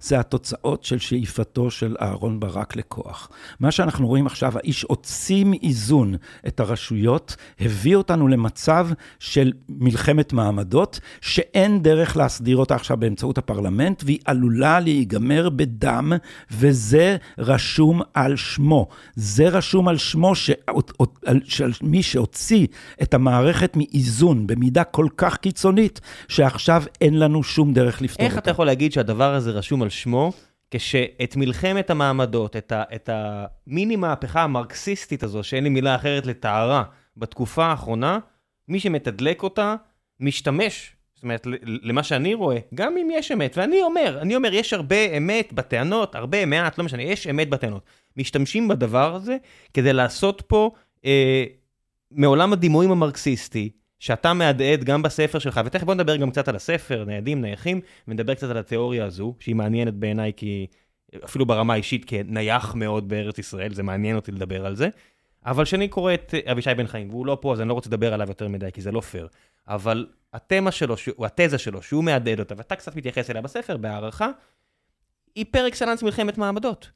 זה 0.00 0.20
התוצאות 0.20 0.84
של 0.84 0.98
שאיפתו 0.98 1.70
של 1.70 1.96
אהרן 2.00 2.40
ברק 2.40 2.76
לכוח. 2.76 3.30
מה 3.60 3.70
שאנחנו 3.70 4.06
רואים 4.06 4.26
עכשיו, 4.26 4.58
האיש 4.58 4.82
הוציא 4.82 5.44
מאיזון 5.44 6.14
את 6.46 6.60
הרשויות, 6.60 7.36
הביא 7.60 7.96
אותנו 7.96 8.28
למצב 8.28 8.88
של 9.18 9.52
מלחמת 9.68 10.32
מעמדות, 10.32 11.00
שאין 11.20 11.82
דרך 11.82 12.16
להסדיר 12.16 12.56
אותה 12.56 12.74
עכשיו 12.74 12.96
באמצעות 12.96 13.38
הפרלמנט, 13.38 14.02
והיא 14.06 14.18
עלולה 14.24 14.80
להיגמר 14.80 15.48
בדם, 15.48 16.12
וזה 16.50 17.16
רשום 17.38 18.02
על 18.14 18.36
שמו. 18.36 18.88
זה 19.16 19.48
רשום 19.48 19.88
על 19.88 19.96
שמו 19.96 20.34
ש... 20.34 20.50
על- 21.26 21.40
של 21.44 21.72
מי 21.82 22.02
שהוציא 22.02 22.66
את 23.02 23.14
המערכת 23.14 23.76
מאיזון 23.92 24.46
במידה 24.46 24.84
כל 24.84 25.06
כך 25.16 25.36
קיצונית, 25.36 26.00
שעכשיו 26.28 26.82
אין 27.00 27.18
לנו 27.18 27.42
שום 27.42 27.72
דרך 27.72 28.02
לפתור 28.02 28.26
איך 28.26 28.32
אותה. 28.32 28.42
אתה 28.42 28.50
יכול 28.50 28.66
להגיד 28.66 28.92
שהדבר 28.92 29.34
הזה 29.34 29.50
רשום 29.50 29.82
על 29.82 29.88
שמו, 29.88 30.32
כשאת 30.70 31.36
מלחמת 31.36 31.90
המעמדות, 31.90 32.56
את, 32.56 32.72
ה, 32.72 32.82
את 32.94 33.10
המיני 33.12 33.96
מהפכה 33.96 34.42
המרקסיסטית 34.42 35.22
הזו, 35.22 35.42
שאין 35.42 35.64
לי 35.64 35.70
מילה 35.70 35.94
אחרת 35.94 36.26
לתארה, 36.26 36.82
בתקופה 37.16 37.66
האחרונה, 37.66 38.18
מי 38.68 38.80
שמתדלק 38.80 39.42
אותה, 39.42 39.74
משתמש, 40.20 40.92
זאת 41.14 41.22
אומרת, 41.22 41.46
למה 41.62 42.02
שאני 42.02 42.34
רואה, 42.34 42.58
גם 42.74 42.96
אם 42.96 43.08
יש 43.12 43.32
אמת, 43.32 43.58
ואני 43.58 43.82
אומר, 43.82 44.18
אני 44.22 44.36
אומר, 44.36 44.54
יש 44.54 44.72
הרבה 44.72 45.16
אמת 45.16 45.52
בטענות, 45.52 46.14
הרבה 46.14 46.46
מעט, 46.46 46.78
לא 46.78 46.84
משנה, 46.84 47.02
יש 47.02 47.26
אמת 47.26 47.48
בטענות. 47.48 47.82
משתמשים 48.16 48.68
בדבר 48.68 49.14
הזה 49.14 49.36
כדי 49.74 49.92
לעשות 49.92 50.42
פה, 50.46 50.70
אה, 51.04 51.44
מעולם 52.10 52.52
הדימויים 52.52 52.90
המרקסיסטי, 52.90 53.70
שאתה 53.98 54.32
מהדהד 54.32 54.84
גם 54.84 55.02
בספר 55.02 55.38
שלך, 55.38 55.60
ותכף 55.64 55.84
בוא 55.84 55.94
נדבר 55.94 56.16
גם 56.16 56.30
קצת 56.30 56.48
על 56.48 56.56
הספר, 56.56 57.04
ניידים, 57.04 57.40
נייחים, 57.40 57.80
ונדבר 58.08 58.34
קצת 58.34 58.50
על 58.50 58.58
התיאוריה 58.58 59.04
הזו, 59.04 59.34
שהיא 59.40 59.54
מעניינת 59.54 59.94
בעיניי 59.94 60.32
כי, 60.36 60.66
אפילו 61.24 61.46
ברמה 61.46 61.72
האישית, 61.72 62.04
כנייח 62.06 62.74
מאוד 62.74 63.08
בארץ 63.08 63.38
ישראל, 63.38 63.74
זה 63.74 63.82
מעניין 63.82 64.16
אותי 64.16 64.32
לדבר 64.32 64.66
על 64.66 64.76
זה. 64.76 64.88
אבל 65.46 65.64
כשאני 65.64 65.88
קורא 65.88 66.14
את 66.14 66.34
אבישי 66.52 66.74
בן 66.74 66.86
חיים, 66.86 67.10
והוא 67.10 67.26
לא 67.26 67.38
פה, 67.40 67.52
אז 67.52 67.60
אני 67.60 67.68
לא 67.68 67.74
רוצה 67.74 67.88
לדבר 67.88 68.14
עליו 68.14 68.28
יותר 68.28 68.48
מדי, 68.48 68.68
כי 68.72 68.80
זה 68.82 68.92
לא 68.92 69.00
פייר. 69.00 69.28
אבל 69.68 70.06
התמה 70.32 70.70
שלו, 70.70 70.96
שהוא- 70.96 71.26
התזה 71.26 71.58
שלו, 71.58 71.82
שהוא 71.82 72.04
מהדהד 72.04 72.40
אותה, 72.40 72.54
ואתה 72.58 72.76
קצת 72.76 72.96
מתייחס 72.96 73.30
אליה 73.30 73.42
בספר, 73.42 73.76
בהערכה, 73.76 74.30
היא 75.34 75.44
פר 75.50 75.68
אקסלנס 75.68 76.02
מלחמת 76.02 76.38
מעמדות. 76.38 76.90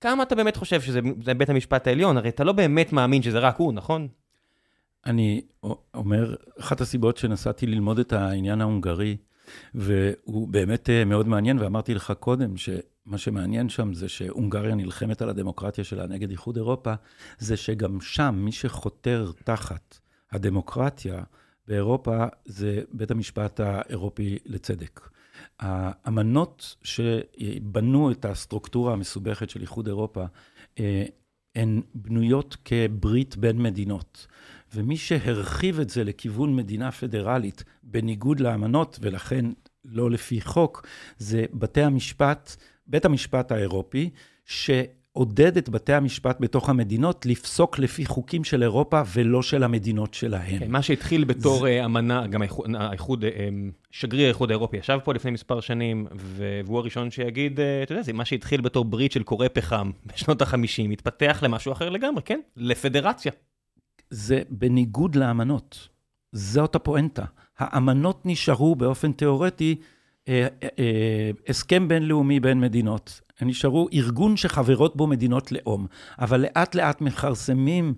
כמה 0.00 0.22
אתה 0.22 0.34
באמת 0.34 0.56
חושב 0.56 0.80
שזה 0.80 1.00
זה 1.24 1.34
בית 1.34 1.50
המשפט 1.50 1.86
העליון? 1.86 2.16
הרי 2.16 2.28
אתה 2.28 2.44
לא 2.44 2.52
באמת 2.52 2.92
מאמין 2.92 3.22
שזה 3.22 3.38
רק 3.38 3.56
הוא, 3.56 3.72
נכון? 3.72 4.08
אני 5.06 5.40
אומר, 5.94 6.34
אחת 6.60 6.80
הסיבות 6.80 7.16
שנסעתי 7.16 7.66
ללמוד 7.66 7.98
את 7.98 8.12
העניין 8.12 8.60
ההונגרי, 8.60 9.16
והוא 9.74 10.48
באמת 10.48 10.90
אה, 10.90 11.04
מאוד 11.04 11.28
מעניין, 11.28 11.58
ואמרתי 11.58 11.94
לך 11.94 12.12
קודם, 12.20 12.56
שמה 12.56 13.18
שמעניין 13.18 13.68
שם 13.68 13.94
זה 13.94 14.08
שהונגריה 14.08 14.74
נלחמת 14.74 15.22
על 15.22 15.28
הדמוקרטיה 15.28 15.84
שלה 15.84 16.06
נגד 16.06 16.30
איחוד 16.30 16.56
אירופה, 16.56 16.94
זה 17.38 17.56
שגם 17.56 18.00
שם 18.00 18.34
מי 18.38 18.52
שחותר 18.52 19.30
תחת 19.44 19.98
הדמוקרטיה 20.32 21.22
באירופה 21.68 22.26
זה 22.44 22.82
בית 22.92 23.10
המשפט 23.10 23.60
האירופי 23.60 24.38
לצדק. 24.46 25.00
האמנות 25.60 26.76
שבנו 26.82 28.10
את 28.10 28.24
הסטרוקטורה 28.24 28.92
המסובכת 28.92 29.50
של 29.50 29.60
איחוד 29.60 29.86
אירופה, 29.86 30.24
אה, 30.80 31.04
הן 31.54 31.82
בנויות 31.94 32.56
כברית 32.64 33.36
בין 33.36 33.62
מדינות. 33.62 34.26
ומי 34.76 34.96
שהרחיב 34.96 35.80
את 35.80 35.90
זה 35.90 36.04
לכיוון 36.04 36.56
מדינה 36.56 36.92
פדרלית, 36.92 37.64
בניגוד 37.82 38.40
לאמנות, 38.40 38.98
ולכן 39.02 39.44
לא 39.84 40.10
לפי 40.10 40.40
חוק, 40.40 40.86
זה 41.18 41.44
בתי 41.54 41.82
המשפט, 41.82 42.56
בית 42.86 43.04
המשפט 43.04 43.52
האירופי, 43.52 44.10
שעודד 44.44 45.56
את 45.56 45.68
בתי 45.68 45.92
המשפט 45.92 46.36
בתוך 46.40 46.68
המדינות 46.68 47.26
לפסוק 47.26 47.78
לפי 47.78 48.06
חוקים 48.06 48.44
של 48.44 48.62
אירופה 48.62 49.02
ולא 49.14 49.42
של 49.42 49.62
המדינות 49.62 50.14
שלהם. 50.14 50.58
כן, 50.58 50.70
מה 50.70 50.82
שהתחיל 50.82 51.24
בתור 51.24 51.66
אה, 51.68 51.84
אמנה, 51.84 52.26
גם 52.26 52.42
האיחוד- 52.42 52.70
האיחוד, 52.78 53.24
אה, 53.24 53.30
אה, 53.30 53.48
שגריר 53.90 54.24
האיחוד 54.26 54.50
האירופי 54.50 54.76
ישב 54.76 54.98
פה 55.04 55.14
לפני 55.14 55.30
מספר 55.30 55.60
שנים, 55.60 56.06
והוא 56.16 56.78
הראשון 56.78 57.10
שיגיד, 57.10 57.60
אה, 57.60 57.82
אתה 57.82 57.92
יודע, 57.92 58.02
זה 58.02 58.12
מה 58.12 58.24
שהתחיל 58.24 58.60
בתור 58.60 58.84
ברית 58.84 59.12
של 59.12 59.22
קורא 59.22 59.46
פחם 59.52 59.90
בשנות 60.06 60.42
ה-50, 60.42 60.92
התפתח 60.92 61.38
למשהו 61.42 61.72
אחר 61.72 61.88
לגמרי, 61.88 62.22
כן? 62.24 62.40
לפדרציה. 62.56 63.32
זה 64.10 64.42
בניגוד 64.50 65.16
לאמנות. 65.16 65.88
זאת 66.32 66.74
הפואנטה. 66.74 67.24
האמנות 67.58 68.20
נשארו 68.24 68.76
באופן 68.76 69.12
תיאורטי 69.12 69.76
אה, 70.28 70.46
אה, 70.62 70.68
אה, 70.78 71.30
הסכם 71.48 71.88
בינלאומי 71.88 72.40
בין 72.40 72.60
מדינות. 72.60 73.20
הם 73.40 73.48
נשארו 73.48 73.88
ארגון 73.92 74.36
שחברות 74.36 74.96
בו 74.96 75.06
מדינות 75.06 75.52
לאום, 75.52 75.86
אבל 76.18 76.40
לאט 76.40 76.74
לאט 76.74 77.00
מכרסמים 77.00 77.94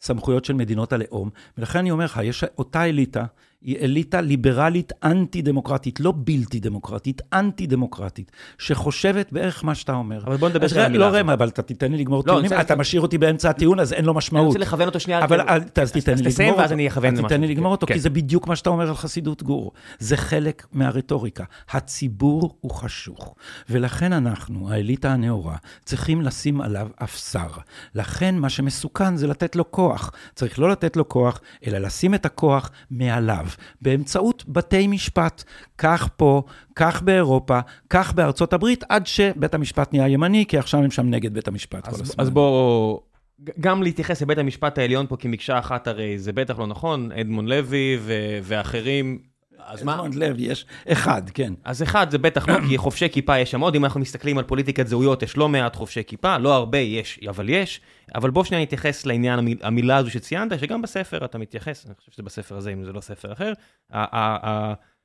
סמכויות 0.00 0.44
של 0.44 0.54
מדינות 0.54 0.92
הלאום, 0.92 1.30
ולכן 1.58 1.78
אני 1.78 1.90
אומר 1.90 2.04
לך, 2.04 2.20
יש 2.24 2.44
אותה 2.58 2.84
אליטה, 2.84 3.24
היא 3.62 3.76
אליטה 3.78 4.20
ליברלית 4.20 4.92
אנטי-דמוקרטית, 5.04 6.00
לא 6.00 6.12
בלתי 6.16 6.60
דמוקרטית, 6.60 7.22
אנטי-דמוקרטית, 7.32 8.32
שחושבת 8.58 9.32
בערך 9.32 9.64
מה 9.64 9.74
שאתה 9.74 9.92
אומר. 9.92 10.24
אבל 10.26 10.36
בוא 10.36 10.48
נדבר 10.48 10.64
אז 10.64 10.70
שנייה 10.70 10.86
על 10.86 10.92
לא 10.96 11.04
המילה 11.04 11.18
ראם, 11.18 11.30
אבל 11.30 11.48
אתה 11.48 11.62
תיתן 11.62 11.92
לי 11.92 11.98
לגמור 11.98 12.18
לא, 12.18 12.22
טיעונים, 12.22 12.52
אני 12.52 12.60
אתה 12.60 12.76
משאיר 12.76 13.02
אותי 13.02 13.18
באמצע 13.18 13.50
הטיעון, 13.50 13.80
אז 13.80 13.92
אין 13.92 14.04
לו 14.04 14.12
אני 14.12 14.16
משמעות. 14.18 14.46
רוצה 14.46 14.58
לכוון 14.58 14.86
אותו 14.86 15.00
שנייה. 15.00 15.24
אבל 15.24 15.40
אז 15.40 15.62
תיתן 15.92 16.12
אז 16.12 16.22
לי 16.22 16.30
תסיים 16.30 16.48
לגמור 16.48 16.58
ואז 16.60 16.70
אותו. 16.70 16.74
אני 16.74 16.88
אכוון 16.88 17.12
אז 17.12 17.18
למשהו. 17.18 17.28
תיתן 17.28 17.40
לי 17.40 17.48
לגמור 17.48 17.72
אותו, 17.72 17.86
כן. 17.86 17.94
כי 17.94 18.00
זה 18.00 18.10
בדיוק 18.10 18.46
מה 18.46 18.56
שאתה 18.56 18.70
אומר 18.70 18.88
על 18.88 18.94
חסידות 18.94 19.42
גור. 19.42 19.72
זה 19.98 20.16
חלק 20.16 20.66
מהרטוריקה. 20.72 21.44
הציבור 21.70 22.56
הוא 22.60 22.70
חשוך, 22.70 23.34
ולכן 23.70 24.12
אנחנו, 24.12 24.70
האליטה 24.70 25.12
הנאורה, 25.12 25.56
צריכים 25.84 26.22
לשים 26.22 26.60
עליו 26.60 26.88
אפסר. 27.04 27.48
לכן 27.94 28.34
מה 28.38 28.48
שמסוכן 28.48 29.16
זה 29.16 29.26
לתת 29.26 29.56
לו 29.56 29.70
כוח. 29.70 29.87
צריך 30.34 30.58
לא 30.58 30.70
לתת 30.70 30.96
לו 30.96 31.08
כוח, 31.08 31.40
אלא 31.66 31.78
לשים 31.78 32.14
את 32.14 32.26
הכוח 32.26 32.70
מעליו, 32.90 33.46
באמצעות 33.82 34.44
בתי 34.48 34.86
משפט. 34.86 35.44
כך 35.78 36.08
פה, 36.16 36.42
כך 36.76 37.02
באירופה, 37.02 37.58
כך 37.90 38.12
בארצות 38.12 38.52
הברית, 38.52 38.84
עד 38.88 39.06
שבית 39.06 39.54
המשפט 39.54 39.92
נהיה 39.92 40.08
ימני, 40.08 40.44
כי 40.48 40.58
עכשיו 40.58 40.80
הם 40.80 40.90
שם 40.90 41.10
נגד 41.10 41.34
בית 41.34 41.48
המשפט 41.48 41.84
כל 41.84 41.90
אז, 41.90 42.00
הזמן. 42.00 42.14
אז 42.18 42.30
בוא, 42.30 42.98
ג- 43.44 43.50
גם 43.60 43.82
להתייחס 43.82 44.22
לבית 44.22 44.38
המשפט 44.38 44.78
העליון 44.78 45.06
פה 45.06 45.16
כמקשה 45.16 45.58
אחת 45.58 45.86
הרי 45.86 46.18
זה 46.18 46.32
בטח 46.32 46.58
לא 46.58 46.66
נכון, 46.66 47.12
אדמונד 47.12 47.48
לוי 47.48 47.98
ו- 48.00 48.38
ואחרים. 48.42 49.18
אז 49.66 49.82
מה? 49.82 49.94
אדמונד 49.94 50.14
לוי, 50.14 50.42
יש 50.42 50.66
אחד, 50.88 51.22
כן. 51.30 51.52
אז 51.64 51.82
אחד 51.82 52.10
זה 52.10 52.18
בטח 52.18 52.48
לא, 52.48 52.54
כי 52.68 52.78
חובשי 52.78 53.08
כיפה 53.08 53.38
יש 53.38 53.50
שם 53.50 53.60
עוד, 53.60 53.74
אם 53.74 53.84
אנחנו 53.84 54.00
מסתכלים 54.00 54.38
על 54.38 54.44
פוליטיקת 54.44 54.86
זהויות, 54.86 55.22
יש 55.22 55.36
לא 55.36 55.48
מעט 55.48 55.76
חובשי 55.76 56.04
כיפה, 56.06 56.38
לא 56.38 56.54
הרבה 56.54 56.78
יש, 56.78 57.20
אבל 57.28 57.48
יש. 57.48 57.80
אבל 58.14 58.30
בוא 58.30 58.44
שנייה 58.44 58.62
נתייחס 58.62 59.06
לעניין 59.06 59.38
המיל, 59.38 59.58
המילה 59.62 59.96
הזו 59.96 60.10
שציינת, 60.10 60.58
שגם 60.60 60.82
בספר 60.82 61.24
אתה 61.24 61.38
מתייחס, 61.38 61.86
אני 61.86 61.94
חושב 61.94 62.12
שזה 62.12 62.22
בספר 62.22 62.56
הזה, 62.56 62.72
אם 62.72 62.84
זה 62.84 62.92
לא 62.92 63.00
ספר 63.00 63.32
אחר. 63.32 63.52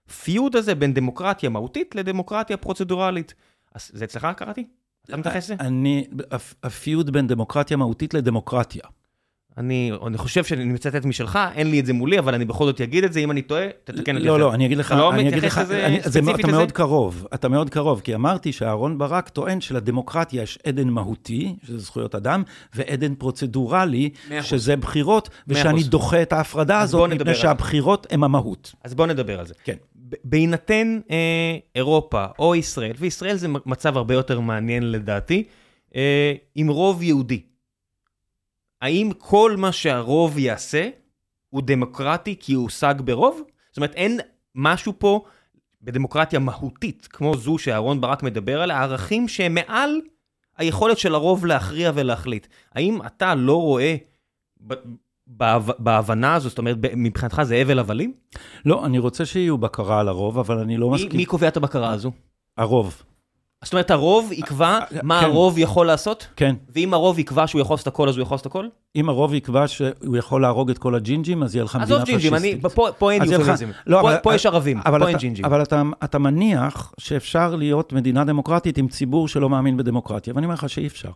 הפיוד 0.09 0.55
הזה 0.55 0.75
בין 0.75 0.93
דמוקרטיה 0.93 1.49
מהותית 1.49 1.95
לדמוקרטיה 1.95 2.57
פרוצדורלית. 2.57 3.33
אז 3.75 3.91
זה 3.93 4.05
אצלך 4.05 4.27
קראתי? 4.37 4.67
אתה 5.05 5.17
מתייחס 5.17 5.43
לזה? 5.45 5.55
אני, 5.59 6.07
הפ- 6.31 6.53
הפיוד 6.63 7.09
בין 7.09 7.27
דמוקרטיה 7.27 7.77
מהותית 7.77 8.13
לדמוקרטיה. 8.13 8.83
אני, 9.57 9.91
אני 10.07 10.17
חושב 10.17 10.43
שאני 10.43 10.65
מצטט 10.65 11.05
משלך, 11.05 11.39
אין 11.55 11.71
לי 11.71 11.79
את 11.79 11.85
זה 11.85 11.93
מולי, 11.93 12.19
אבל 12.19 12.33
אני 12.33 12.45
בכל 12.45 12.65
זאת 12.65 12.81
אגיד 12.81 13.03
את 13.03 13.13
זה, 13.13 13.19
אם 13.19 13.31
אני 13.31 13.41
טועה, 13.41 13.65
תתקן 13.83 14.15
אותי. 14.15 14.27
לא, 14.27 14.31
אחרת. 14.31 14.39
לא, 14.39 14.53
אני 14.53 14.65
אגיד 14.65 14.77
לך, 14.77 14.91
לא 14.97 15.13
אני 15.13 15.29
אגיד 15.29 15.43
לך, 15.43 15.57
אני, 15.57 15.99
זה, 16.03 16.19
אתה 16.19 16.47
לזה? 16.47 16.51
מאוד 16.51 16.71
קרוב, 16.71 17.27
אתה 17.33 17.49
מאוד 17.49 17.69
קרוב, 17.69 18.01
כי 18.03 18.15
אמרתי 18.15 18.51
שאהרון 18.51 18.97
ברק 18.97 19.29
טוען 19.29 19.61
שלדמוקרטיה 19.61 20.43
יש 20.43 20.59
עדן 20.67 20.89
מהותי, 20.89 21.55
שזה 21.63 21.77
זכויות 21.77 22.15
אדם, 22.15 22.43
ועדן 22.73 23.15
פרוצדורלי. 23.15 24.09
שזה 24.41 24.75
בחירות, 24.75 25.29
ושאני. 25.47 25.83
דוחה 25.83 26.21
את 26.21 26.33
ההפרדה 26.33 26.75
בוא 26.75 26.83
הזאת, 26.83 27.09
מפני 27.09 27.33
זה. 27.33 27.39
שהבחירות 27.39 28.07
הן 28.09 28.23
המהות. 28.23 28.75
אז 28.83 28.93
בואו 28.93 29.07
נדבר 29.07 29.39
על 29.39 29.47
זה. 29.47 29.53
כן. 29.63 29.75
בהינתן 30.23 30.99
אה, 31.11 31.57
אירופה 31.75 32.25
או 32.39 32.55
ישראל, 32.55 32.93
וישראל 32.99 33.35
זה 33.35 33.47
מצב 33.65 33.97
הרבה 33.97 34.13
יותר 34.13 34.39
מעניין 34.39 34.91
לדעתי, 34.91 35.43
אה, 35.95 36.33
עם 36.55 36.67
רוב 36.67 37.03
יהודי. 37.03 37.41
האם 38.83 39.11
כל 39.17 39.55
מה 39.57 39.71
שהרוב 39.71 40.37
יעשה 40.37 40.89
הוא 41.49 41.61
דמוקרטי 41.65 42.35
כי 42.39 42.53
הוא 42.53 42.63
הושג 42.63 42.95
ברוב? 43.05 43.41
זאת 43.69 43.77
אומרת, 43.77 43.95
אין 43.95 44.19
משהו 44.55 44.93
פה 44.97 45.23
בדמוקרטיה 45.81 46.39
מהותית, 46.39 47.07
כמו 47.11 47.37
זו 47.37 47.57
שאהרון 47.57 48.01
ברק 48.01 48.23
מדבר 48.23 48.61
עליה, 48.61 48.81
ערכים 48.81 49.27
שהם 49.27 49.53
מעל 49.53 50.01
היכולת 50.57 50.97
של 50.97 51.15
הרוב 51.15 51.45
להכריע 51.45 51.91
ולהחליט. 51.95 52.47
האם 52.75 52.99
אתה 53.05 53.35
לא 53.35 53.61
רואה 53.61 53.95
בהבנה 55.79 56.35
הזו, 56.35 56.49
זאת 56.49 56.57
אומרת, 56.57 56.77
מבחינתך 56.95 57.43
זה 57.43 57.55
הבל 57.55 57.79
הבלים? 57.79 58.13
לא, 58.65 58.85
אני 58.85 58.99
רוצה 58.99 59.25
שיהיו 59.25 59.57
בקרה 59.57 59.99
על 59.99 60.07
הרוב, 60.07 60.39
אבל 60.39 60.59
אני 60.59 60.77
לא 60.77 60.89
מסכים. 60.89 61.17
מי 61.17 61.25
קובע 61.25 61.47
את 61.47 61.57
הבקרה 61.57 61.89
הזו? 61.89 62.11
הרוב, 62.57 63.03
זאת 63.63 63.73
אומרת, 63.73 63.91
הרוב 63.91 64.31
יקבע 64.31 64.79
מה 65.03 65.19
כן. 65.19 65.25
הרוב 65.25 65.57
יכול 65.57 65.87
לעשות? 65.87 66.27
כן. 66.35 66.55
ואם 66.75 66.93
הרוב 66.93 67.19
יקבע 67.19 67.47
שהוא 67.47 67.61
יכול 67.61 67.73
לעשות 67.73 67.87
הכל, 67.87 68.09
אז 68.09 68.17
הוא 68.17 68.23
יכול 68.23 68.35
לעשות 68.35 68.45
הכל? 68.45 68.67
אם 68.95 69.09
הרוב 69.09 69.33
יקבע 69.33 69.67
שהוא 69.67 70.17
יכול 70.17 70.41
להרוג 70.41 70.69
את 70.69 70.77
כל 70.77 70.95
הג'ינג'ים, 70.95 71.43
אז 71.43 71.55
יהיה 71.55 71.63
לך 71.63 71.75
מדינה 71.75 71.95
עזוב 71.95 72.05
ג'ינג'ים, 72.05 72.33
אני, 72.33 72.55
פשיסטית. 72.61 72.95
פה, 72.97 73.11
אין 73.11 73.23
יופמיזם. 73.23 73.69
לא, 73.87 74.09
פה, 74.23 74.35
יש 74.35 74.45
ערבים, 74.45 74.81
פה 74.81 75.07
אין 75.07 75.17
ג'ינג'ים. 75.17 75.45
אבל 75.45 75.61
אתה, 75.61 75.81
אתה 76.03 76.19
מניח 76.19 76.93
שאפשר 76.97 77.55
להיות 77.55 77.93
מדינה 77.93 78.23
דמוקרטית 78.23 78.77
עם 78.77 78.87
ציבור 78.87 79.27
שלא 79.27 79.49
מאמין 79.49 79.77
בדמוקרטיה, 79.77 80.33
ואני 80.35 80.45
אומר 80.45 80.53
לך 80.53 80.69
שאי 80.69 80.87
אפשר. 80.87 81.11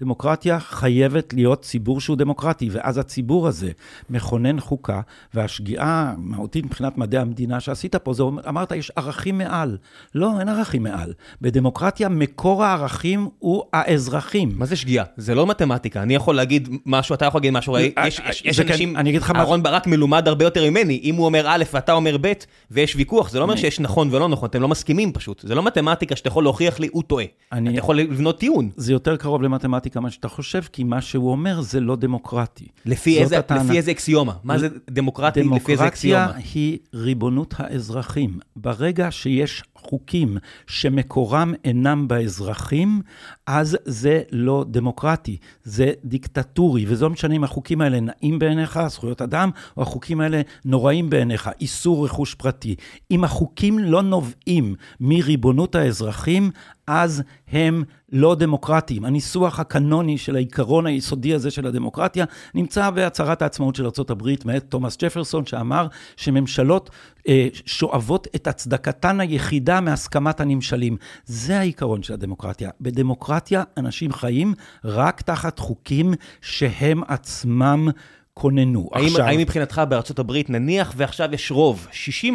דמוקרטיה 0.00 0.60
חייבת 0.60 1.32
להיות 1.34 1.62
ציבור 1.62 2.00
שהוא 2.00 2.16
דמוקרטי, 2.16 2.68
ואז 2.72 2.98
הציבור 2.98 3.48
הזה 3.48 3.70
מכונן 4.10 4.60
חוקה, 4.60 5.00
והשגיאה 5.34 5.84
המהותית 6.16 6.64
מבחינת 6.64 6.98
מדעי 6.98 7.20
המדינה 7.20 7.60
שעשית 7.60 7.96
פה, 7.96 8.12
זה 8.12 8.22
אומר- 8.22 8.42
אמרת, 8.48 8.72
יש 8.72 8.92
ערכים 8.96 9.38
מעל. 9.38 9.76
לא, 10.14 10.40
אין 10.40 10.48
ערכים 10.48 10.82
מעל. 10.82 11.12
בדמוקרטיה 11.42 12.08
מקור 12.08 12.64
הערכים 12.64 13.28
הוא 13.38 13.62
האזרחים. 13.72 14.52
מה 14.56 14.66
זה 14.66 14.76
שגיאה? 14.76 15.04
זה 15.16 15.34
לא 15.34 15.46
מתמטיקה. 15.46 16.02
אני 16.02 16.14
יכול 16.14 16.34
להגיד 16.36 16.68
משהו, 16.86 17.14
אתה 17.14 17.24
יכול 17.24 17.38
להגיד 17.38 17.52
משהו, 17.52 17.76
אה, 17.76 17.80
יש, 18.06 18.20
יש, 18.30 18.42
יש 18.44 18.60
כן, 18.60 18.68
אנשים, 18.72 18.96
אני 18.96 19.10
אגיד 19.10 19.22
לך 19.22 19.30
מה- 19.30 19.38
אהרון 19.38 19.62
ברק 19.62 19.86
מלומד 19.86 20.28
הרבה 20.28 20.44
יותר 20.44 20.70
ממני, 20.70 21.00
אם 21.02 21.14
הוא 21.14 21.26
אומר 21.26 21.44
א' 21.48 21.64
ואתה 21.72 21.92
אומר 21.92 22.16
ב', 22.20 22.32
ויש 22.70 22.96
ויכוח, 22.96 23.30
זה 23.30 23.38
לא 23.38 23.44
אומר 23.44 23.56
שיש 23.56 23.80
נכון 23.80 24.08
ולא 24.12 24.28
נכון, 24.28 24.48
אתם 24.48 24.62
לא 24.62 24.68
מסכימים 24.68 25.12
פשוט. 25.12 25.40
זה 25.46 25.54
לא 25.54 25.62
מתמטיקה 25.62 26.16
שאתה 26.16 26.28
יכול 26.28 26.44
להוכיח 26.44 26.80
לי, 26.80 26.88
הוא 26.92 27.02
טועה. 27.02 27.24
אני- 27.52 27.70
אתה 27.70 27.78
יכול 27.78 27.96
לבנות 27.98 28.38
טיעון. 28.38 28.70
זה 28.76 28.92
יותר 28.92 29.16
קרוב 29.16 29.42
למתמטיקה 29.42 29.89
ממה 29.96 30.10
שאתה 30.10 30.28
חושב, 30.28 30.60
כי 30.72 30.84
מה 30.84 31.00
שהוא 31.00 31.30
אומר 31.30 31.60
זה 31.60 31.80
לא 31.80 31.96
דמוקרטי. 31.96 32.66
לפי 32.86 33.18
איזה, 33.18 33.38
הטענה. 33.38 33.64
לפי 33.64 33.76
איזה 33.76 33.90
אקסיומה? 33.90 34.32
מה 34.44 34.58
זה 34.58 34.68
דמוקרטי 34.90 35.40
לפי 35.40 35.48
איזה 35.48 35.58
דמוקרטיה 35.58 35.88
אקסיומה? 35.88 36.32
היא 36.54 36.78
ריבונות 36.94 37.54
האזרחים. 37.58 38.38
ברגע 38.56 39.10
שיש 39.10 39.62
חוקים 39.82 40.36
שמקורם 40.66 41.54
אינם 41.64 42.08
באזרחים, 42.08 43.02
אז 43.46 43.78
זה 43.84 44.22
לא 44.32 44.64
דמוקרטי, 44.68 45.36
זה 45.64 45.92
דיקטטורי, 46.04 46.84
וזה 46.88 47.04
לא 47.04 47.10
משנה 47.10 47.34
אם 47.34 47.44
החוקים 47.44 47.80
האלה 47.80 47.98
נעים 48.00 48.38
בעיניך, 48.38 48.80
זכויות 48.88 49.22
אדם, 49.22 49.50
או 49.76 49.82
החוקים 49.82 50.20
האלה 50.20 50.40
נוראים 50.64 51.10
בעיניך, 51.10 51.50
איסור 51.60 52.04
רכוש 52.04 52.34
פרטי. 52.34 52.74
אם 53.10 53.24
החוקים 53.24 53.78
לא 53.78 54.02
נובעים 54.02 54.74
מריבונות 55.00 55.74
האזרחים, 55.74 56.50
אז 56.86 57.22
הם 57.52 57.84
לא 58.12 58.34
דמוקרטיים. 58.34 59.04
הניסוח 59.04 59.60
הקנוני 59.60 60.18
של 60.18 60.36
העיקרון 60.36 60.86
היסודי 60.86 61.34
הזה 61.34 61.50
של 61.50 61.66
הדמוקרטיה 61.66 62.24
נמצא 62.54 62.90
בהצהרת 62.90 63.42
העצמאות 63.42 63.74
של 63.74 63.84
ארה"ב 63.84 64.22
מאת 64.44 64.64
תומאס 64.68 64.96
ג'פרסון, 65.02 65.46
שאמר 65.46 65.86
שממשלות 66.16 66.90
אה, 67.28 67.48
שואבות 67.66 68.28
את 68.34 68.46
הצדקתן 68.46 69.20
היחידה 69.20 69.69
מהסכמת 69.78 70.40
הנמשלים. 70.40 70.96
זה 71.24 71.58
העיקרון 71.58 72.02
של 72.02 72.14
הדמוקרטיה. 72.14 72.70
בדמוקרטיה 72.80 73.62
אנשים 73.76 74.12
חיים 74.12 74.54
רק 74.84 75.20
תחת 75.20 75.58
חוקים 75.58 76.14
שהם 76.40 77.02
עצמם 77.08 77.88
כוננו. 78.34 78.90
האם, 78.92 79.06
עכשיו, 79.06 79.24
האם 79.24 79.38
מבחינתך 79.38 79.82
בארצות 79.88 80.18
הברית, 80.18 80.50
נניח 80.50 80.92
ועכשיו 80.96 81.34
יש 81.34 81.50
רוב, 81.50 81.86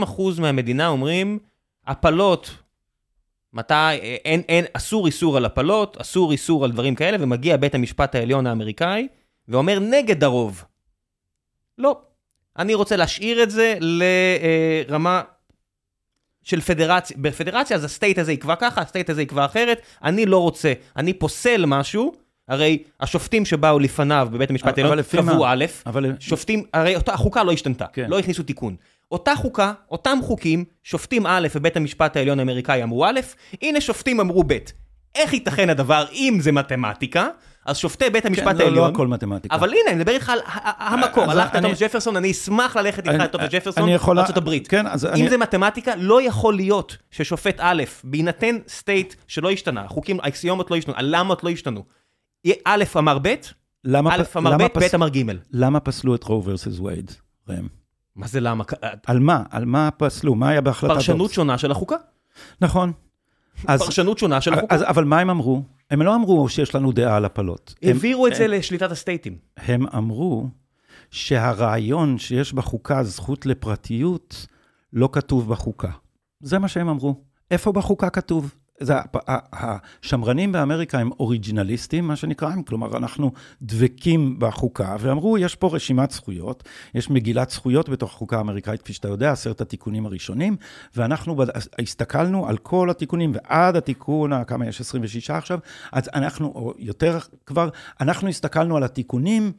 60% 0.03 0.41
מהמדינה 0.41 0.87
אומרים, 0.87 1.39
הפלות, 1.87 2.51
מתי, 3.53 3.95
אין, 4.25 4.41
אין, 4.49 4.65
אסור 4.73 5.05
איסור 5.05 5.37
על 5.37 5.45
הפלות, 5.45 5.97
אסור 6.01 6.31
איסור 6.31 6.65
על 6.65 6.71
דברים 6.71 6.95
כאלה, 6.95 7.17
ומגיע 7.19 7.57
בית 7.57 7.75
המשפט 7.75 8.15
העליון 8.15 8.47
האמריקאי, 8.47 9.07
ואומר 9.47 9.79
נגד 9.79 10.23
הרוב. 10.23 10.63
לא. 11.77 12.01
אני 12.57 12.73
רוצה 12.73 12.95
להשאיר 12.95 13.43
את 13.43 13.51
זה 13.51 13.77
לרמה 13.79 15.21
של 16.45 16.61
פדרציה. 16.61 17.17
בפדרציה 17.19 17.77
אז 17.77 17.83
הסטייט 17.83 18.19
הזה 18.19 18.33
יקבע 18.33 18.55
ככה, 18.55 18.81
הסטייט 18.81 19.09
הזה 19.09 19.21
יקבע 19.21 19.45
אחרת. 19.45 19.81
אני 20.03 20.25
לא 20.25 20.37
רוצה, 20.37 20.73
אני 20.97 21.13
פוסל 21.13 21.65
משהו, 21.65 22.13
הרי 22.47 22.83
השופטים 22.99 23.45
שבאו 23.45 23.79
לפניו 23.79 24.27
בבית 24.31 24.49
המשפט 24.49 24.77
העליון 24.77 25.01
קבעו? 25.01 25.45
א', 25.47 25.65
אבל 25.85 26.11
שופטים, 26.19 26.63
הרי 26.73 26.95
אותה, 26.95 27.13
החוקה 27.13 27.43
לא 27.43 27.51
השתנתה, 27.51 27.85
כן. 27.93 28.05
לא 28.09 28.19
הכניסו 28.19 28.43
תיקון. 28.43 28.75
אותה 29.11 29.35
חוקה, 29.35 29.73
אותם 29.91 30.17
חוקים, 30.21 30.65
שופטים 30.83 31.25
א' 31.25 31.47
בבית 31.55 31.77
המשפט 31.77 32.17
העליון 32.17 32.39
האמריקאי 32.39 32.83
אמרו 32.83 33.05
א', 33.05 33.19
הנה 33.61 33.81
שופטים 33.81 34.19
אמרו 34.19 34.43
ב'. 34.47 34.57
איך 35.15 35.33
ייתכן 35.33 35.69
הדבר 35.69 36.05
אם 36.13 36.37
זה 36.41 36.51
מתמטיקה? 36.51 37.27
אז 37.65 37.77
שופטי 37.77 38.09
בית 38.09 38.25
המשפט 38.25 38.45
כן, 38.47 38.57
לא, 38.57 38.63
העליון... 38.63 38.87
לא 38.87 38.93
הכל 38.93 39.07
מתמטיקה. 39.07 39.55
אבל 39.55 39.69
הנה, 39.69 39.79
אני 39.87 39.95
מדבר 39.95 40.11
איתך 40.11 40.29
על 40.29 40.39
ה- 40.39 40.43
ה- 40.45 40.93
המקור, 40.93 41.23
אז 41.23 41.37
הלכת 41.37 41.55
לתומס 41.55 41.81
ג'פרסון, 41.81 42.15
אני 42.15 42.31
אשמח 42.31 42.77
ללכת 42.77 43.07
איתך 43.07 43.23
לתומס 43.23 43.43
אני 43.43 43.59
ג'פרסון. 43.59 43.83
כן, 44.67 44.87
אז 44.87 45.05
אם 45.15 45.27
זה 45.29 45.37
מתמטיקה, 45.37 45.95
לא 45.95 46.21
יכול 46.21 46.55
להיות 46.55 46.97
ששופט 47.11 47.55
א', 47.59 47.83
בהינתן 48.03 48.55
סטייט 48.67 49.13
שלא 49.27 49.51
השתנה, 49.51 49.81
החוקים, 49.81 50.19
האקסיומות 50.19 50.71
לא 50.71 50.75
השתנו, 50.75 50.93
הלמות 50.97 51.43
לא 51.43 51.49
השתנו. 51.49 51.83
א' 52.65 52.83
אמר 52.97 53.17
ב', 53.21 53.27
א' 53.27 54.23
אמר 54.37 54.57
ב', 54.57 54.79
ב' 54.79 54.95
אמר 54.95 55.09
ג'. 55.09 55.23
למה 55.51 55.79
פסלו 55.79 56.15
את 56.15 56.23
רו 56.23 56.43
versus 56.45 56.81
וייד, 56.81 57.11
ראם? 57.49 57.67
מה 58.15 58.27
זה 58.27 58.39
למה? 58.39 58.63
על 59.05 59.19
מה? 59.19 59.43
על 59.49 59.65
מה 59.65 59.89
פסלו? 59.97 60.35
מה 60.35 60.49
היה 60.49 60.61
בהחלטת 60.61 60.93
פרשנות? 60.93 61.31
שונה 61.31 61.57
של 61.57 61.71
החוקה. 61.71 61.95
נכון. 62.61 62.91
אז, 63.67 63.81
פרשנות 63.81 64.17
שונה 64.17 64.41
של 64.41 64.53
החוקה. 64.53 64.75
אבל 64.89 65.03
מה 65.03 65.19
הם 65.19 65.29
אמרו? 65.29 65.63
הם 65.91 66.01
לא 66.01 66.15
אמרו 66.15 66.49
שיש 66.49 66.75
לנו 66.75 66.91
דעה 66.91 67.15
על 67.15 67.25
הפלות. 67.25 67.75
הם, 67.81 67.89
העבירו 67.89 68.27
את 68.27 68.35
זה 68.35 68.47
לשליטת 68.47 68.91
הסטייטים. 68.91 69.37
הם 69.57 69.85
אמרו 69.97 70.47
שהרעיון 71.11 72.17
שיש 72.17 72.53
בחוקה 72.53 73.03
זכות 73.03 73.45
לפרטיות, 73.45 74.47
לא 74.93 75.09
כתוב 75.11 75.49
בחוקה. 75.49 75.91
זה 76.39 76.59
מה 76.59 76.67
שהם 76.67 76.89
אמרו. 76.89 77.15
איפה 77.51 77.71
בחוקה 77.71 78.09
כתוב? 78.09 78.55
זה, 78.79 78.93
השמרנים 79.53 80.51
באמריקה 80.51 80.99
הם 80.99 81.11
אוריג'ינליסטים, 81.19 82.07
מה 82.07 82.15
שנקרא, 82.15 82.49
כלומר, 82.67 82.97
אנחנו 82.97 83.31
דבקים 83.61 84.39
בחוקה, 84.39 84.95
ואמרו, 84.99 85.37
יש 85.37 85.55
פה 85.55 85.69
רשימת 85.73 86.11
זכויות, 86.11 86.63
יש 86.95 87.09
מגילת 87.09 87.49
זכויות 87.49 87.89
בתוך 87.89 88.13
החוקה 88.13 88.37
האמריקאית, 88.37 88.81
כפי 88.81 88.93
שאתה 88.93 89.07
יודע, 89.07 89.31
עשרת 89.31 89.61
התיקונים 89.61 90.05
הראשונים, 90.05 90.55
ואנחנו. 90.95 91.35
הסתכלנו 91.79 92.47
על 92.47 92.57
כל 92.57 92.89
התיקונים, 92.89 93.31
ועד 93.33 93.75
התיקון, 93.75 94.43
כמה 94.43 94.67
יש? 94.67 94.81
26 94.81 95.29
עכשיו, 95.29 95.59
אז 95.91 96.09
אנחנו, 96.13 96.47
או 96.47 96.73
יותר 96.77 97.17
כבר, 97.45 97.69
אנחנו 98.01 98.29
הסתכלנו 98.29 98.77
על 98.77 98.83
התיקונים, 98.83 99.51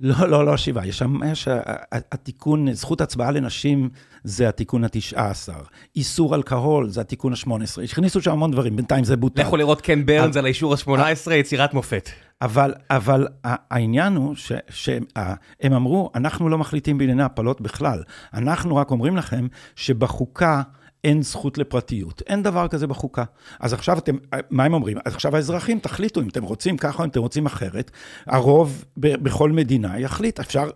לא, 0.00 0.28
לא, 0.28 0.46
לא 0.46 0.56
שבעה, 0.56 0.86
יש 0.86 0.98
שם, 0.98 1.18
יש, 1.32 1.48
התיקון, 1.92 2.72
זכות 2.72 3.00
הצבעה 3.00 3.30
לנשים 3.30 3.88
זה 4.24 4.48
התיקון 4.48 4.84
התשעה 4.84 5.30
עשר. 5.30 5.60
איסור 5.96 6.34
אלכוהול 6.34 6.88
זה 6.88 7.00
התיקון 7.00 7.32
השמונה 7.32 7.64
עשרה. 7.64 7.84
הכניסו 7.84 8.22
שם 8.22 8.32
המון 8.32 8.50
דברים, 8.50 8.76
בינתיים 8.76 9.04
זה 9.04 9.16
בוטל. 9.16 9.42
לכו 9.42 9.56
לראות 9.56 9.80
קן 9.80 10.06
ברנס 10.06 10.36
על 10.36 10.44
האישור 10.44 10.74
השמונה 10.74 11.08
עשרה, 11.08 11.34
יצירת 11.34 11.74
מופת. 11.74 12.08
אבל, 12.42 12.74
אבל 12.90 13.26
העניין 13.44 14.16
הוא 14.16 14.34
ש, 14.34 14.52
שהם 14.68 15.72
אמרו, 15.72 16.10
אנחנו 16.14 16.48
לא 16.48 16.58
מחליטים 16.58 16.98
בענייני 16.98 17.22
הפלות 17.22 17.60
בכלל. 17.60 18.02
אנחנו 18.34 18.76
רק 18.76 18.90
אומרים 18.90 19.16
לכם 19.16 19.46
שבחוקה... 19.76 20.62
אין 21.04 21.22
זכות 21.22 21.58
לפרטיות. 21.58 22.22
אין 22.26 22.42
דבר 22.42 22.68
כזה 22.68 22.86
בחוקה. 22.86 23.24
אז 23.60 23.72
עכשיו 23.72 23.98
אתם, 23.98 24.16
מה 24.50 24.64
הם 24.64 24.74
אומרים? 24.74 24.98
אז 25.04 25.14
עכשיו 25.14 25.36
האזרחים 25.36 25.78
תחליטו 25.78 26.20
אם 26.20 26.28
אתם 26.28 26.42
רוצים 26.42 26.76
ככה 26.76 26.98
או 26.98 27.04
אם 27.04 27.10
אתם 27.10 27.20
רוצים 27.20 27.46
אחרת. 27.46 27.90
הרוב 28.26 28.84
ב- 28.96 29.16
בכל 29.24 29.52
מדינה 29.52 29.98
יחליט, 29.98 30.40
אפשר 30.40 30.70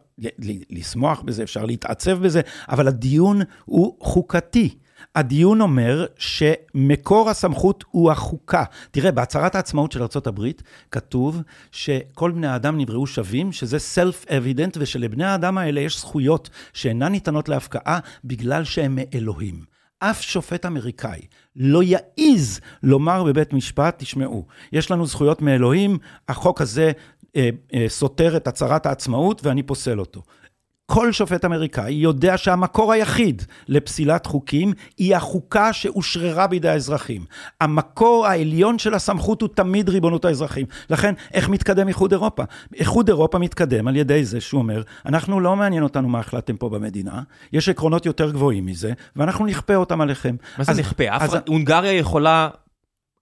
לשמוח 0.70 1.20
בזה, 1.20 1.42
אפשר 1.42 1.64
להתעצב 1.64 2.18
בזה, 2.18 2.40
אבל 2.68 2.88
הדיון 2.88 3.40
הוא 3.64 3.96
חוקתי. 4.00 4.74
הדיון 5.14 5.60
אומר 5.60 6.06
שמקור 6.18 7.30
הסמכות 7.30 7.84
הוא 7.90 8.10
החוקה. 8.10 8.64
תראה, 8.90 9.12
בהצהרת 9.12 9.54
העצמאות 9.54 9.92
של 9.92 10.02
ארה"ב 10.02 10.42
כתוב 10.90 11.42
שכל 11.72 12.30
בני 12.30 12.46
האדם 12.46 12.78
נבראו 12.78 13.06
שווים, 13.06 13.52
שזה 13.52 13.76
self-evident, 13.76 14.76
ושלבני 14.78 15.24
האדם 15.24 15.58
האלה 15.58 15.80
יש 15.80 16.00
זכויות 16.00 16.50
שאינן 16.72 17.12
ניתנות 17.12 17.48
להפקעה 17.48 17.98
בגלל 18.24 18.64
שהם 18.64 18.98
מאלוהים. 19.00 19.73
אף 19.98 20.22
שופט 20.22 20.66
אמריקאי 20.66 21.20
לא 21.56 21.82
יעז 21.82 22.60
לומר 22.82 23.24
בבית 23.24 23.52
משפט, 23.52 23.94
תשמעו, 23.98 24.46
יש 24.72 24.90
לנו 24.90 25.06
זכויות 25.06 25.42
מאלוהים, 25.42 25.98
החוק 26.28 26.60
הזה 26.60 26.92
אה, 27.36 27.50
אה, 27.74 27.84
סותר 27.88 28.36
את 28.36 28.48
הצהרת 28.48 28.86
העצמאות 28.86 29.44
ואני 29.44 29.62
פוסל 29.62 30.00
אותו. 30.00 30.22
כל 30.86 31.12
שופט 31.12 31.44
אמריקאי 31.44 31.92
יודע 31.92 32.38
שהמקור 32.38 32.92
היחיד 32.92 33.42
לפסילת 33.68 34.26
חוקים 34.26 34.72
היא 34.98 35.16
החוקה 35.16 35.72
שאושררה 35.72 36.46
בידי 36.46 36.68
האזרחים. 36.68 37.24
המקור 37.60 38.26
העליון 38.26 38.78
של 38.78 38.94
הסמכות 38.94 39.42
הוא 39.42 39.48
תמיד 39.54 39.88
ריבונות 39.88 40.24
האזרחים. 40.24 40.66
לכן, 40.90 41.14
איך 41.34 41.48
מתקדם 41.48 41.88
איחוד 41.88 42.12
אירופה? 42.12 42.42
איחוד 42.74 43.08
אירופה 43.08 43.38
מתקדם 43.38 43.88
על 43.88 43.96
ידי 43.96 44.24
זה 44.24 44.40
שהוא 44.40 44.58
אומר, 44.58 44.82
אנחנו 45.06 45.40
לא 45.40 45.56
מעניין 45.56 45.82
אותנו 45.82 46.08
מה 46.08 46.18
החלטתם 46.18 46.56
פה 46.56 46.68
במדינה, 46.68 47.22
יש 47.52 47.68
עקרונות 47.68 48.06
יותר 48.06 48.30
גבוהים 48.30 48.66
מזה, 48.66 48.92
ואנחנו 49.16 49.46
נכפה 49.46 49.74
אותם 49.74 50.00
עליכם. 50.00 50.36
מה 50.58 50.64
זה 50.64 50.80
נכפה? 50.80 51.04
אז... 51.10 51.36
הונגריה 51.46 51.92
יכולה 51.92 52.48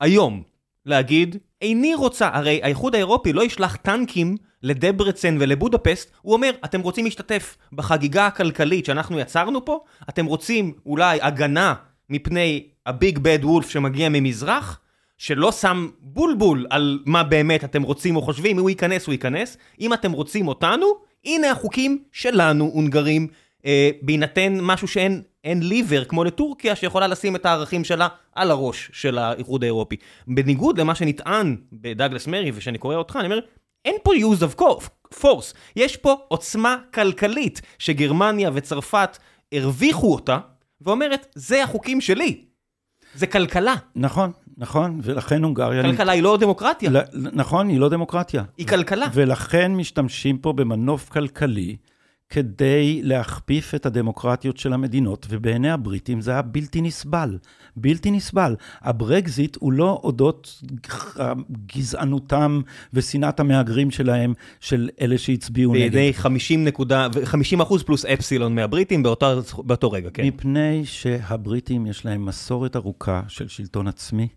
היום 0.01 0.43
להגיד, 0.87 1.37
איני 1.63 1.95
רוצה, 1.95 2.29
הרי 2.33 2.61
האיחוד 2.63 2.95
האירופי 2.95 3.33
לא 3.33 3.43
ישלח 3.43 3.77
טנקים 3.77 4.37
לדברצן 4.63 5.37
ולבודפסט, 5.41 6.11
הוא 6.23 6.33
אומר, 6.33 6.51
אתם 6.65 6.81
רוצים 6.81 7.05
להשתתף 7.05 7.57
בחגיגה 7.73 8.27
הכלכלית 8.27 8.85
שאנחנו 8.85 9.19
יצרנו 9.19 9.65
פה? 9.65 9.81
אתם 10.09 10.27
רוצים 10.27 10.73
אולי 10.87 11.19
הגנה 11.23 11.75
מפני 12.11 12.67
הביג 12.87 13.19
בד 13.19 13.39
וולף 13.43 13.71
שמגיע 13.71 14.09
ממזרח? 14.09 14.79
שלא 15.19 15.53
שם 15.53 15.89
בולבול 16.01 16.67
על 16.71 16.99
מה 17.07 17.23
באמת 17.23 17.65
אתם 17.65 17.83
רוצים 17.83 18.17
או 18.17 18.23
חושבים, 18.23 18.57
אם 18.57 18.63
הוא 18.63 18.71
ייכנס, 18.71 19.07
הוא 19.07 19.13
ייכנס. 19.13 19.57
אם 19.81 19.93
אתם 19.93 20.13
רוצים 20.13 20.49
אותנו, 20.49 20.87
הנה 21.25 21.51
החוקים 21.51 22.03
שלנו, 22.13 22.65
הונגרים, 22.65 23.29
אה, 23.67 23.91
בהינתן 24.03 24.59
משהו 24.61 24.89
שאין 24.89 25.23
אין 25.45 25.63
ליבר, 25.63 26.05
כמו 26.05 26.25
לטורקיה, 26.25 26.77
שיכולה 26.77 27.07
לשים 27.07 27.37
את 27.37 27.47
הערכים 27.47 27.85
שלה 27.85 28.09
על 28.35 28.51
הראש 28.51 28.91
של 28.93 29.19
האיחוד 29.19 29.63
האירופי. 29.63 29.97
בניגוד 30.27 30.81
למה 30.81 30.95
שנטען 30.95 31.57
בדאגלס 31.73 32.27
מרי, 32.27 32.53
ושאני 32.55 32.79
קורא 32.79 32.97
אותך, 32.97 33.17
אני 33.17 33.25
אומר, 33.25 33.41
אין 33.85 33.97
פה 34.03 34.13
use 34.13 34.43
of 34.43 34.63
force, 35.21 35.55
יש 35.77 35.97
פה 35.97 36.17
עוצמה 36.29 36.77
כלכלית 36.95 37.61
שגרמניה 37.79 38.51
וצרפת 38.55 39.19
הרוויחו 39.53 40.15
אותה, 40.15 40.39
ואומרת, 40.81 41.27
זה 41.35 41.65
החוקים 41.65 42.01
שלי. 42.01 42.45
זה 43.15 43.27
כלכלה. 43.27 43.75
נכון, 43.97 44.33
נכון, 44.57 45.01
ולכן 45.03 45.45
הונגריה... 45.45 45.83
כלכלה 45.83 46.13
היא 46.13 46.23
לא 46.23 46.37
דמוקרטיה. 46.37 46.91
נכון, 47.13 47.69
היא 47.69 47.81
לא 47.81 47.89
דמוקרטיה. 47.89 48.43
היא 48.59 48.67
כלכלה. 48.67 49.07
ולכן 49.15 49.75
משתמשים 49.75 50.39
פה 50.39 50.53
במנוף 50.53 51.09
כלכלי. 51.09 51.77
כדי 52.33 53.01
להכפיף 53.03 53.75
את 53.75 53.87
הדמוקרטיות 53.87 54.57
של 54.57 54.73
המדינות, 54.73 55.27
ובעיני 55.31 55.71
הבריטים 55.71 56.21
זה 56.21 56.31
היה 56.31 56.43
בלתי 56.43 56.81
נסבל. 56.81 57.39
בלתי 57.77 58.11
נסבל. 58.11 58.57
הברקזיט 58.81 59.57
הוא 59.61 59.73
לא 59.73 60.01
אודות 60.05 60.63
גזענותם 61.77 62.61
ושנאת 62.93 63.41
המהגרים 63.41 63.91
שלהם, 63.91 64.35
של 64.61 64.89
אלה 65.01 65.19
שהצביעו 65.19 65.73
נגד. 65.73 65.83
בידי 65.83 66.15
50 66.15 66.65
נקודה, 66.65 67.09
50 67.25 67.61
אחוז 67.61 67.83
פלוס 67.83 68.05
אפסילון 68.05 68.55
מהבריטים 68.55 69.03
באותו, 69.03 69.27
באותו 69.59 69.91
רגע, 69.91 70.11
כן. 70.11 70.27
מפני 70.27 70.83
שהבריטים 70.85 71.87
יש 71.87 72.05
להם 72.05 72.27
מסורת 72.27 72.77
ארוכה 72.77 73.23
של 73.29 73.49
שלטון 73.49 73.89
עצמי. 73.89 74.29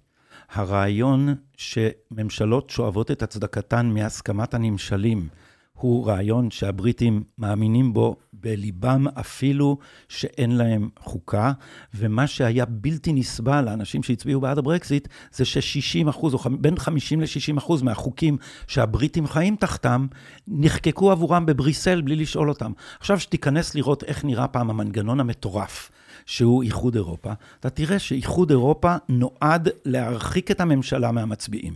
הרעיון 0.53 1.35
שממשלות 1.57 2.69
שואבות 2.69 3.11
את 3.11 3.23
הצדקתן 3.23 3.85
מהסכמת 3.85 4.53
הנמשלים, 4.53 5.27
הוא 5.75 6.07
רעיון 6.07 6.51
שהבריטים 6.51 7.23
מאמינים 7.37 7.93
בו 7.93 8.15
בליבם 8.33 9.05
אפילו 9.19 9.77
שאין 10.09 10.51
להם 10.51 10.89
חוקה, 10.99 11.51
ומה 11.93 12.27
שהיה 12.27 12.65
בלתי 12.65 13.13
נסבל 13.13 13.61
לאנשים 13.65 14.03
שהצביעו 14.03 14.41
בעד 14.41 14.57
הברקזיט, 14.57 15.07
זה 15.31 15.45
ש-60 15.45 16.09
אחוז, 16.09 16.33
או 16.33 16.39
בין 16.59 16.79
50 16.79 17.21
ל-60 17.21 17.57
אחוז 17.57 17.81
מהחוקים 17.81 18.37
שהבריטים 18.67 19.27
חיים 19.27 19.55
תחתם, 19.55 20.07
נחקקו 20.47 21.11
עבורם 21.11 21.45
בבריסל 21.45 22.01
בלי 22.01 22.15
לשאול 22.15 22.49
אותם. 22.49 22.71
עכשיו 22.99 23.19
שתיכנס 23.19 23.75
לראות 23.75 24.03
איך 24.03 24.25
נראה 24.25 24.47
פעם 24.47 24.69
המנגנון 24.69 25.19
המטורף. 25.19 25.91
שהוא 26.25 26.63
איחוד 26.63 26.95
אירופה, 26.95 27.31
אתה 27.59 27.69
תראה 27.69 27.99
שאיחוד 27.99 28.49
אירופה 28.49 28.95
נועד 29.09 29.69
להרחיק 29.85 30.51
את 30.51 30.61
הממשלה 30.61 31.11
מהמצביעים. 31.11 31.73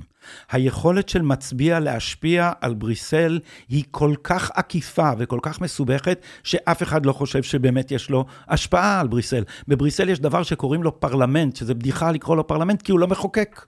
היכולת 0.51 1.09
של 1.09 1.21
מצביע 1.21 1.79
להשפיע 1.79 2.51
על 2.61 2.73
בריסל 2.73 3.39
היא 3.69 3.83
כל 3.91 4.13
כך 4.23 4.51
עקיפה 4.53 5.09
וכל 5.17 5.39
כך 5.41 5.61
מסובכת, 5.61 6.21
שאף 6.43 6.83
אחד 6.83 7.05
לא 7.05 7.13
חושב 7.13 7.43
שבאמת 7.43 7.91
יש 7.91 8.09
לו 8.09 8.25
השפעה 8.47 8.99
על 8.99 9.07
בריסל. 9.07 9.43
בבריסל 9.67 10.09
יש 10.09 10.19
דבר 10.19 10.43
שקוראים 10.43 10.83
לו 10.83 10.99
פרלמנט, 10.99 11.55
שזה 11.55 11.73
בדיחה 11.73 12.11
לקרוא 12.11 12.35
לו 12.35 12.47
פרלמנט, 12.47 12.81
כי 12.81 12.91
הוא 12.91 12.99
לא 12.99 13.07
מחוקק. 13.07 13.65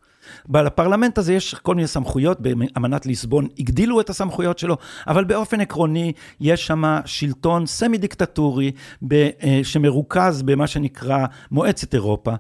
לפרלמנט 0.53 1.17
הזה 1.17 1.33
יש 1.33 1.53
כל 1.53 1.75
מיני 1.75 1.87
סמכויות, 1.87 2.41
באמנת 2.41 3.05
ליסבון 3.05 3.47
הגדילו 3.59 4.01
את 4.01 4.09
הסמכויות 4.09 4.59
שלו, 4.59 4.77
אבל 5.07 5.23
באופן 5.23 5.61
עקרוני 5.61 6.13
יש 6.39 6.67
שם 6.67 6.83
שלטון 7.05 7.65
סמי 7.65 7.97
דיקטטורי 7.97 8.71
אה, 9.11 9.59
שמרוכז 9.63 10.41
במה 10.41 10.67
שנקרא 10.67 11.25
מועצת 11.51 11.93
אירופה, 11.93 12.31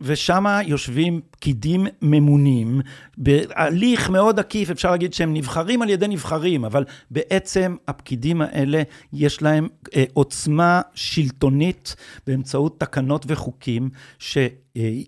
ושם 0.00 0.44
יושבים 0.64 1.20
פקידים 1.30 1.86
ממונים, 2.02 2.80
בהליך 3.18 4.10
מאוד 4.10 4.38
עקיף, 4.38 4.70
אפשר 4.70 4.90
להגיד 4.90 5.14
שהם 5.14 5.34
נבחרים 5.34 5.82
על 5.82 5.90
ידי 5.90 6.08
נבחרים, 6.08 6.64
אבל 6.64 6.84
בעצם 7.10 7.76
הפקידים 7.88 8.42
האלה 8.42 8.82
יש 9.12 9.42
להם 9.42 9.68
אה, 9.96 10.04
עוצמה 10.12 10.80
שלטונית 10.94 11.96
באמצעות 12.26 12.80
תקנות 12.80 13.24
וחוקים, 13.28 13.90
ש... 14.18 14.38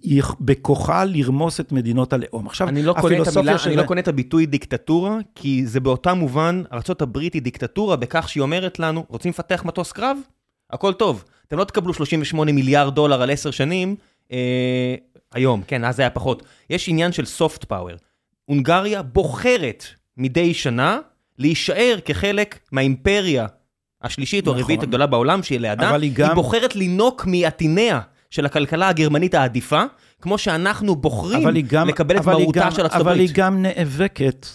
היא 0.02 0.22
בכוחה 0.40 1.04
לרמוס 1.04 1.60
את 1.60 1.72
מדינות 1.72 2.12
הלאום. 2.12 2.46
עכשיו, 2.46 2.68
אני 2.68 2.82
לא 2.82 2.94
הפילוסופיה 2.98 3.58
של... 3.58 3.68
אני 3.68 3.76
לא 3.76 3.82
קונה 3.82 4.00
את 4.00 4.08
הביטוי 4.08 4.46
דיקטטורה, 4.46 5.18
כי 5.34 5.66
זה 5.66 5.80
באותה 5.80 6.14
מובן, 6.14 6.62
ארה"ב 6.72 7.18
היא 7.18 7.42
דיקטטורה 7.42 7.96
בכך 7.96 8.28
שהיא 8.28 8.40
אומרת 8.40 8.78
לנו, 8.78 9.04
רוצים 9.08 9.30
לפתח 9.30 9.64
מטוס 9.64 9.92
קרב? 9.92 10.18
הכל 10.70 10.92
טוב. 10.92 11.24
אתם 11.48 11.58
לא 11.58 11.64
תקבלו 11.64 11.94
38 11.94 12.52
מיליארד 12.52 12.94
דולר 12.94 13.22
על 13.22 13.30
10 13.30 13.50
שנים, 13.50 13.96
אה, 14.32 14.94
היום, 15.32 15.62
כן, 15.66 15.84
אז 15.84 15.96
זה 15.96 16.02
היה 16.02 16.10
פחות. 16.10 16.42
יש 16.70 16.88
עניין 16.88 17.12
של 17.12 17.24
soft 17.38 17.64
power. 17.72 17.96
הונגריה 18.44 19.02
בוחרת 19.02 19.84
מדי 20.16 20.54
שנה 20.54 20.98
להישאר 21.38 21.98
כחלק 22.04 22.58
מהאימפריה 22.72 23.46
השלישית 24.02 24.44
נכון. 24.44 24.54
או 24.54 24.60
הרביעית 24.60 24.82
הגדולה 24.82 25.06
בעולם, 25.06 25.42
שהיא 25.42 25.60
לידה, 25.60 25.94
היא, 25.94 26.12
גם... 26.14 26.28
היא 26.28 26.34
בוחרת 26.34 26.76
לינוק 26.76 27.26
מעטיניה. 27.26 28.00
של 28.30 28.46
הכלכלה 28.46 28.88
הגרמנית 28.88 29.34
העדיפה, 29.34 29.82
כמו 30.22 30.38
שאנחנו 30.38 30.96
בוחרים 30.96 31.48
גם, 31.68 31.88
לקבל 31.88 32.16
את 32.16 32.26
מהותה 32.26 32.70
של 32.70 32.82
ארצות 32.82 33.00
הברית. 33.00 33.06
אבל 33.06 33.18
היא 33.20 33.28
גם 33.34 33.62
נאבקת 33.62 34.46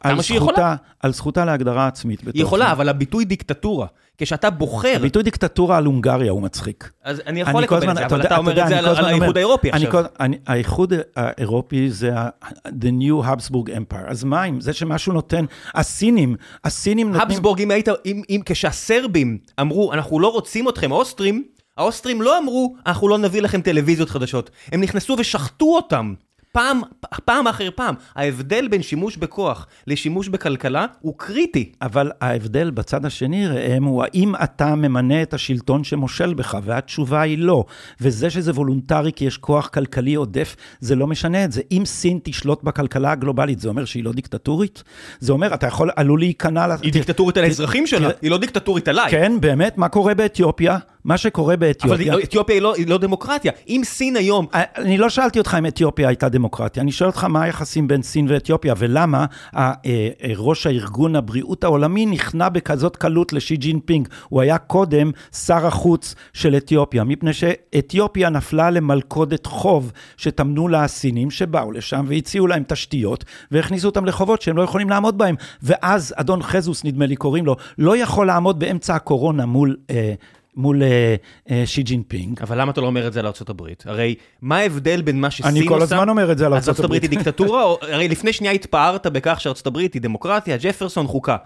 על 0.00 0.20
זכותה-. 0.22 0.74
על 1.00 1.12
זכותה 1.12 1.44
להגדרה 1.44 1.86
עצמית. 1.86 2.20
היא 2.34 2.42
יכולה. 2.42 2.72
אבל 2.72 2.88
הביטוי 2.88 3.24
דיקטטורה, 3.24 3.86
כשאתה 4.18 4.50
בוחר, 4.50 4.92
הביטוי 4.96 5.22
דיקטטורה 5.22 5.76
על 5.76 5.84
הונגריה 5.84 6.30
הוא 6.30 6.42
מצחיק. 6.42 6.90
אז 7.04 7.20
אני 7.20 7.26
אני 7.30 7.40
יכול 7.40 7.52
כל 7.52 7.60
לקבל 7.60 7.76
הזמן- 7.78 7.90
את 7.90 7.96
זה, 7.96 8.06
אתה 8.06 8.14
אבל 8.14 8.16
יודע- 8.16 8.28
אתה 8.28 8.36
אומר 8.36 8.50
את 8.50 8.56
זה 8.56 8.62
אני 8.66 8.74
על 8.78 8.86
על 8.96 9.04
האיחוד 9.04 9.36
האירופי 9.36 9.70
אני 9.72 9.86
עכשיו. 9.86 10.02
כל- 10.02 10.08
אני- 10.20 10.38
האיחוד 10.46 10.92
האירופי 11.16 11.90
זה 11.90 12.10
ה- 12.18 12.28
the 12.66 12.90
new 13.00 13.26
Habsburg 13.26 13.68
Empire. 13.68 14.06
אז 14.06 14.24
מה 14.24 14.44
אם 14.44 14.60
זה 14.60 14.72
שמשהו 14.72 15.12
נותן, 15.12 15.44
הסינים, 15.74 16.36
הסינים 16.64 17.06
נותנים... 17.06 17.22
הבסבורג, 17.30 17.60
אם 17.62 17.70
היית, 17.70 17.88
אם, 18.06 18.22
אם 18.30 18.40
כשהסרבים 18.44 19.38
אמרו, 19.60 19.92
אנחנו 19.92 20.20
לא 20.20 20.28
רוצים 20.32 20.68
אתכם, 20.68 20.92
האוסטרים, 20.92 21.44
האוסטרים 21.76 22.22
לא 22.22 22.38
אמרו, 22.38 22.76
אנחנו 22.86 23.08
לא 23.08 23.18
נביא 23.18 23.42
לכם 23.42 23.60
טלוויזיות 23.60 24.10
חדשות. 24.10 24.50
הם 24.72 24.80
נכנסו 24.80 25.16
ושחטו 25.18 25.76
אותם. 25.76 26.14
פעם, 26.54 26.80
פעם 27.24 27.46
אחר 27.46 27.68
פעם. 27.74 27.94
ההבדל 28.14 28.68
בין 28.68 28.82
שימוש 28.82 29.16
בכוח 29.16 29.66
לשימוש 29.86 30.28
בכלכלה 30.28 30.86
הוא 31.00 31.14
קריטי. 31.16 31.72
אבל 31.82 32.10
ההבדל 32.20 32.70
בצד 32.70 33.06
השני, 33.06 33.46
ראם, 33.46 33.84
הוא 33.84 34.04
האם 34.04 34.34
אתה 34.44 34.74
ממנה 34.74 35.22
את 35.22 35.34
השלטון 35.34 35.84
שמושל 35.84 36.34
בך, 36.34 36.58
והתשובה 36.64 37.20
היא 37.20 37.38
לא. 37.38 37.64
וזה 38.00 38.30
שזה 38.30 38.50
וולונטרי 38.50 39.12
כי 39.12 39.24
יש 39.24 39.36
כוח 39.36 39.68
כלכלי 39.68 40.14
עודף, 40.14 40.56
זה 40.80 40.94
לא 40.94 41.06
משנה 41.06 41.44
את 41.44 41.52
זה. 41.52 41.62
אם 41.72 41.82
סין 41.86 42.18
תשלוט 42.22 42.62
בכלכלה 42.62 43.12
הגלובלית, 43.12 43.60
זה 43.60 43.68
אומר 43.68 43.84
שהיא 43.84 44.04
לא 44.04 44.12
דיקטטורית? 44.12 44.82
זה 45.20 45.32
אומר, 45.32 45.54
אתה 45.54 45.66
יכול, 45.66 45.90
עלול 45.96 46.20
להיכנע... 46.20 46.66
היא 46.82 46.92
דיקטטורית 46.92 47.36
על 47.36 47.44
האזרחים 47.44 47.86
שלה, 47.86 48.10
היא 48.22 48.30
לא 48.30 48.38
דיקטטורית 48.38 48.88
עליי. 48.88 49.10
כן, 49.10 49.32
באמת, 49.40 49.78
מה 49.78 49.88
קורה 49.88 50.14
באתיופיה? 50.14 50.78
מה 51.04 51.18
שקורה 51.18 51.54
אבל 51.54 51.60
באתיופיה... 51.60 52.14
אתיופיה 52.18 52.54
היא 52.54 52.62
לא, 52.62 52.74
היא 52.74 52.86
לא 52.88 52.98
דמוקרטיה. 52.98 53.52
אם 53.68 53.80
סין 53.84 54.16
היום... 54.16 54.46
אני 54.54 54.98
לא 54.98 55.08
שאלתי 55.08 55.38
אותך 55.38 55.56
אם 55.58 55.66
אתיופיה 55.66 56.08
הייתה 56.08 56.28
דמוקרטיה, 56.28 56.43
אני 56.78 56.92
שואל 56.92 57.10
אותך 57.10 57.24
מה 57.24 57.42
היחסים 57.42 57.88
בין 57.88 58.02
סין 58.02 58.26
ואתיופיה, 58.28 58.74
ולמה 58.78 59.26
אה, 59.56 59.72
אה, 59.86 60.02
ראש 60.36 60.66
הארגון 60.66 61.16
הבריאות 61.16 61.64
העולמי 61.64 62.06
נכנע 62.06 62.48
בכזאת 62.48 62.96
קלות 62.96 63.32
לשי 63.32 63.56
ג'ינפינג. 63.56 64.08
הוא 64.28 64.40
היה 64.40 64.58
קודם 64.58 65.10
שר 65.32 65.66
החוץ 65.66 66.14
של 66.32 66.56
אתיופיה, 66.56 67.04
מפני 67.04 67.32
שאתיופיה 67.32 68.30
נפלה 68.30 68.70
למלכודת 68.70 69.46
חוב 69.46 69.92
שטמנו 70.16 70.68
לה 70.68 70.84
הסינים, 70.84 71.30
שבאו 71.30 71.72
לשם 71.72 72.04
והציעו 72.08 72.46
להם 72.46 72.62
תשתיות, 72.68 73.24
והכניסו 73.50 73.88
אותם 73.88 74.04
לחובות 74.04 74.42
שהם 74.42 74.56
לא 74.56 74.62
יכולים 74.62 74.90
לעמוד 74.90 75.18
בהם. 75.18 75.34
ואז 75.62 76.14
אדון 76.16 76.42
אדהנום, 76.42 76.84
נדמה 76.84 77.06
לי 77.06 77.16
קוראים 77.16 77.46
לו, 77.46 77.56
לא 77.78 77.96
יכול 77.96 78.26
לעמוד 78.26 78.58
באמצע 78.58 78.94
הקורונה 78.94 79.46
מול... 79.46 79.76
אה, 79.90 80.14
מול 80.56 80.82
אה, 80.82 81.14
אה, 81.50 81.62
שי 81.66 81.82
ג'ינפינג. 81.82 82.42
אבל 82.42 82.60
למה 82.60 82.72
אתה 82.72 82.80
לא 82.80 82.86
אומר 82.86 83.06
את 83.06 83.12
זה 83.12 83.20
על 83.20 83.26
ארה"ב? 83.26 83.62
הרי 83.84 84.14
מה 84.42 84.58
ההבדל 84.58 85.02
בין 85.02 85.20
מה 85.20 85.30
שסין 85.30 85.46
אני 85.46 85.58
עושה... 85.60 85.68
כל 85.68 85.82
הזמן 85.82 86.08
אומר 86.08 86.32
את 86.32 86.38
זה 86.38 86.46
על 86.46 86.54
אז 86.54 86.68
ארצות 86.68 86.84
הברית 86.84 87.02
היא. 87.02 87.10
דיקטטורה? 87.10 87.62
או- 87.64 87.78
הרי 87.92 88.08
לפני 88.08 88.32
שנייה 88.32 88.52
התפארת 88.52 89.06
בכך 89.06 89.40
שארצות 89.40 89.66
הברית 89.66 89.94
היא 89.94 90.02
דמוקרטיה, 90.02 90.56
ג'פרסון, 90.60 91.06
חוקה. 91.06 91.36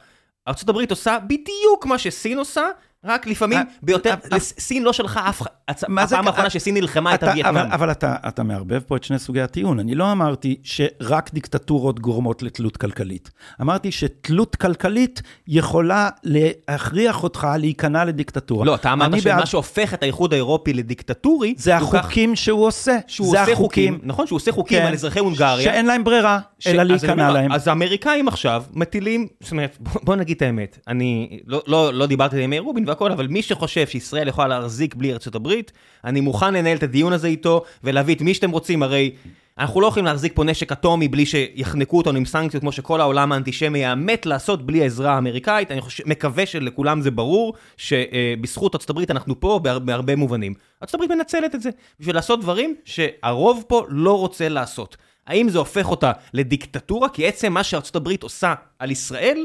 ארצות 0.48 0.68
הברית 0.68 0.90
עושה 0.90 1.18
בדיוק 1.26 1.86
מה 1.86 1.98
שסין 1.98 2.38
עושה, 2.38 2.62
רק 3.04 3.26
לפעמים 3.26 3.58
אה, 3.58 3.62
ביותר... 3.82 4.10
אה, 4.10 4.36
לס- 4.36 4.54
סין 4.58 4.82
לא 4.82 4.92
שלחה 4.92 5.28
אף... 5.28 5.42
זה- 5.78 5.86
הפעם 5.86 6.26
האחרונה 6.26 6.44
אה, 6.44 6.50
שסין 6.50 6.74
נלחמה 6.74 7.14
אתה- 7.14 7.32
הייתה 7.32 7.48
וייטנאם. 7.48 7.72
אבל, 7.72 7.90
אתה, 7.90 8.42
מערבב 8.42 8.78
פה 8.86 8.96
את 8.96 9.04
שני 9.04 9.18
סוגי 9.18 9.40
הטיעון. 9.40 9.80
אני 9.80 9.94
לא 9.94 10.12
אמרתי 10.12 10.56
שרק 10.62 11.30
דיקטטורות 11.34 12.00
גורמות 12.00 12.42
לתלות 12.42 12.76
כלכלית. 12.76 13.30
אמרתי 13.60 13.92
שתלות 13.92 14.56
כלכלית 14.56 15.22
יכולה 15.48 16.08
להכריח 16.24 17.22
אותך 17.22 17.46
להיכנע 17.58 18.04
לדיקטטורה. 18.04 18.64
לא, 18.64 18.74
אתה 18.74 18.92
אמרת 18.92 19.20
שמה 19.22 19.46
שהופך 19.46 19.94
את 19.94 20.02
האיחוד 20.02 20.32
האירופי 20.32 20.72
לדיקטטורי... 20.72 21.54
זה 21.58 21.76
החוקים 21.76 22.36
שהוא 22.36 22.66
עושה. 22.66 22.98
שהוא 23.06 23.28
עושה. 23.28 23.54
חוקים, 23.54 23.98
נכון, 24.02 24.26
שהוא 24.26 24.36
עושה 24.36 24.52
חוקים 24.52 24.78
כן. 24.80 24.86
על 24.86 24.92
אזרחי 24.92 25.18
הונגריה. 25.18 25.64
שאין 25.64 25.86
להם 25.86 26.04
ברירה, 26.04 26.38
אלא 26.66 26.82
להיכנע 26.82 27.30
להם. 27.30 27.52
אז 27.52 27.68
האמריקאים 27.68 28.28
עכשיו 28.28 28.64
מטילים, 28.72 29.26
זאת 29.40 29.52
אומרת, 29.52 29.76
בוא, 29.80 30.00
בוא 30.04 30.16
נגיד 30.16 30.36
את 30.36 30.42
האמת, 30.42 30.78
אני 30.88 31.38
לא, 31.46 31.62
לא, 31.66 31.92
לא 31.94 32.06
דיברתי 32.06 32.42
עם 32.44 32.50
מאיר 32.50 32.62
רובין 32.62 32.84
והכל, 32.88 33.12
אבל 33.12 33.26
מי 33.26 33.42
שחושב 33.42 33.86
שישראל 33.86 34.28
יכולה 34.28 34.48
להחזיק 34.48 34.94
בלי 34.94 35.12
ארצות 35.12 35.34
הברית, 35.34 35.72
אני 36.04 36.20
מוכן 36.20 36.54
לנהל 36.54 36.76
את 36.76 36.82
הדיון 36.82 37.12
הזה 37.12 37.28
איתו, 37.28 37.62
ולהביא 37.84 38.14
את 38.14 38.20
מי 38.20 38.34
שאתם 38.34 38.50
רוצים, 38.50 38.82
הרי 38.82 39.10
אנחנו 39.58 39.80
לא 39.80 39.86
יכולים 39.86 40.06
להחזיק 40.06 40.32
פה 40.34 40.44
נשק 40.44 40.72
אטומי 40.72 41.08
בלי 41.08 41.26
שיחנקו 41.26 41.96
אותנו 41.96 42.18
עם 42.18 42.24
סנקציות, 42.24 42.60
כמו 42.60 42.72
שכל 42.72 43.00
העולם 43.00 43.32
האנטישמי 43.32 43.78
יאמת 43.78 44.26
לעשות 44.26 44.66
בלי 44.66 44.82
העזרה 44.82 45.14
האמריקאית, 45.14 45.70
אני 45.70 45.80
חושב, 45.80 46.08
מקווה 46.08 46.46
שלכולם 46.46 47.00
זה 47.00 47.10
ברור, 47.10 47.54
שבזכות 47.76 48.74
ארצות 48.74 48.90
הברית 48.90 49.10
אנחנו 49.10 49.40
פה 49.40 49.60
בהר, 49.62 49.78
בהרבה 49.78 50.16
מובנים. 50.16 50.54
ארצות 50.82 50.94
הברית 50.94 51.10
מנצלת 51.10 51.54
את 51.54 51.62
זה, 51.62 51.70
בשביל 52.00 52.14
לעשות 52.14 52.40
דברים 52.40 52.74
שהרוב 52.84 53.64
פה 53.66 53.84
לא 53.88 54.18
רוצה 54.18 54.48
לעשות. 54.48 54.96
האם 55.26 55.48
זה 55.48 55.58
הופך 55.58 55.90
אותה 55.90 56.12
לדיקטטורה? 56.34 57.08
כי 57.08 57.26
עצם 57.26 57.52
מה 57.52 57.62
שארצות 57.64 57.96
הברית 57.96 58.22
עושה 58.22 58.54
על 58.78 58.90
ישראל, 58.90 59.44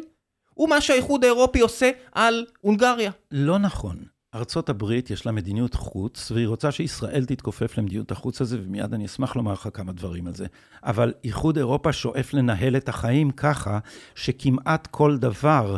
הוא 0.54 0.70
מה 0.70 0.82
שהאיחוד 0.82 1.24
האירופי 1.24 1.60
עושה 1.60 1.90
על 2.12 2.46
הונגריה. 2.62 3.12
לא 3.32 3.58
נכון. 3.60 4.14
ארצות 4.36 4.70
הברית 4.70 5.10
יש 5.10 5.26
לה 5.26 5.32
מדיניות 5.32 5.74
חוץ, 5.74 6.32
והיא 6.32 6.48
רוצה 6.48 6.72
שישראל 6.72 7.26
תתכופף 7.26 7.78
למדיניות 7.78 8.12
החוץ 8.12 8.42
הזה, 8.42 8.58
ומיד 8.64 8.94
אני 8.94 9.06
אשמח 9.06 9.36
לומר 9.36 9.54
לך 9.54 9.70
כמה 9.74 9.92
דברים 9.92 10.28
על 10.28 10.36
זה. 10.36 10.46
אבל 10.84 11.14
איחוד 11.24 11.58
אירופה 11.58 11.94
שואף 11.94 12.34
לנהל 12.34 12.78
את 12.78 12.90
החיים 12.90 13.32
ככה, 13.32 13.80
שכמעט 14.16 14.88
כל 14.88 15.18
דבר 15.18 15.78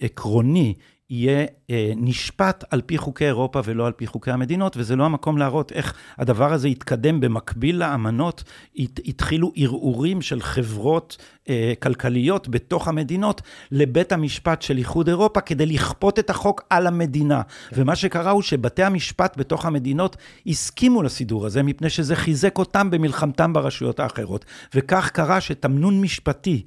עקרוני 0.00 0.74
יהיה 1.10 1.46
אה, 1.70 1.92
נשפט 1.96 2.64
על 2.70 2.82
פי 2.86 2.98
חוקי 2.98 3.26
אירופה 3.26 3.60
ולא 3.64 3.86
על 3.86 3.92
פי 3.92 4.06
חוקי 4.06 4.30
המדינות, 4.30 4.76
וזה 4.76 4.96
לא 4.96 5.04
המקום 5.04 5.38
להראות 5.38 5.72
איך 5.72 5.94
הדבר 6.18 6.52
הזה 6.52 6.68
יתקדם 6.68 7.20
במקביל 7.20 7.76
לאמנות. 7.76 8.44
הת, 8.76 9.00
התחילו 9.06 9.52
ערעורים 9.56 10.22
של 10.22 10.42
חברות 10.42 11.16
אה, 11.48 11.72
כלכליות 11.82 12.48
בתוך 12.48 12.88
המדינות 12.88 13.42
לבית 13.70 14.12
המשפט 14.12 14.62
של 14.62 14.78
איחוד 14.78 15.08
אירופה 15.08 15.40
כדי 15.40 15.66
לכפות 15.66 16.18
את 16.18 16.30
החוק 16.30 16.64
על 16.70 16.86
המדינה. 16.86 17.42
ומה 17.72 17.96
שקרה 17.96 18.30
הוא 18.30 18.42
שבתי 18.42 18.82
המשפט 18.82 19.36
בתוך 19.36 19.66
המדינות 19.66 20.16
הסכימו 20.46 21.02
לסידור 21.02 21.46
הזה, 21.46 21.62
מפני 21.62 21.90
שזה 21.90 22.16
חיזק 22.16 22.58
אותם 22.58 22.90
במלחמתם 22.90 23.52
ברשויות 23.52 24.00
האחרות. 24.00 24.44
וכך 24.74 25.10
קרה 25.10 25.40
שתמנון 25.40 26.00
משפטי 26.00 26.62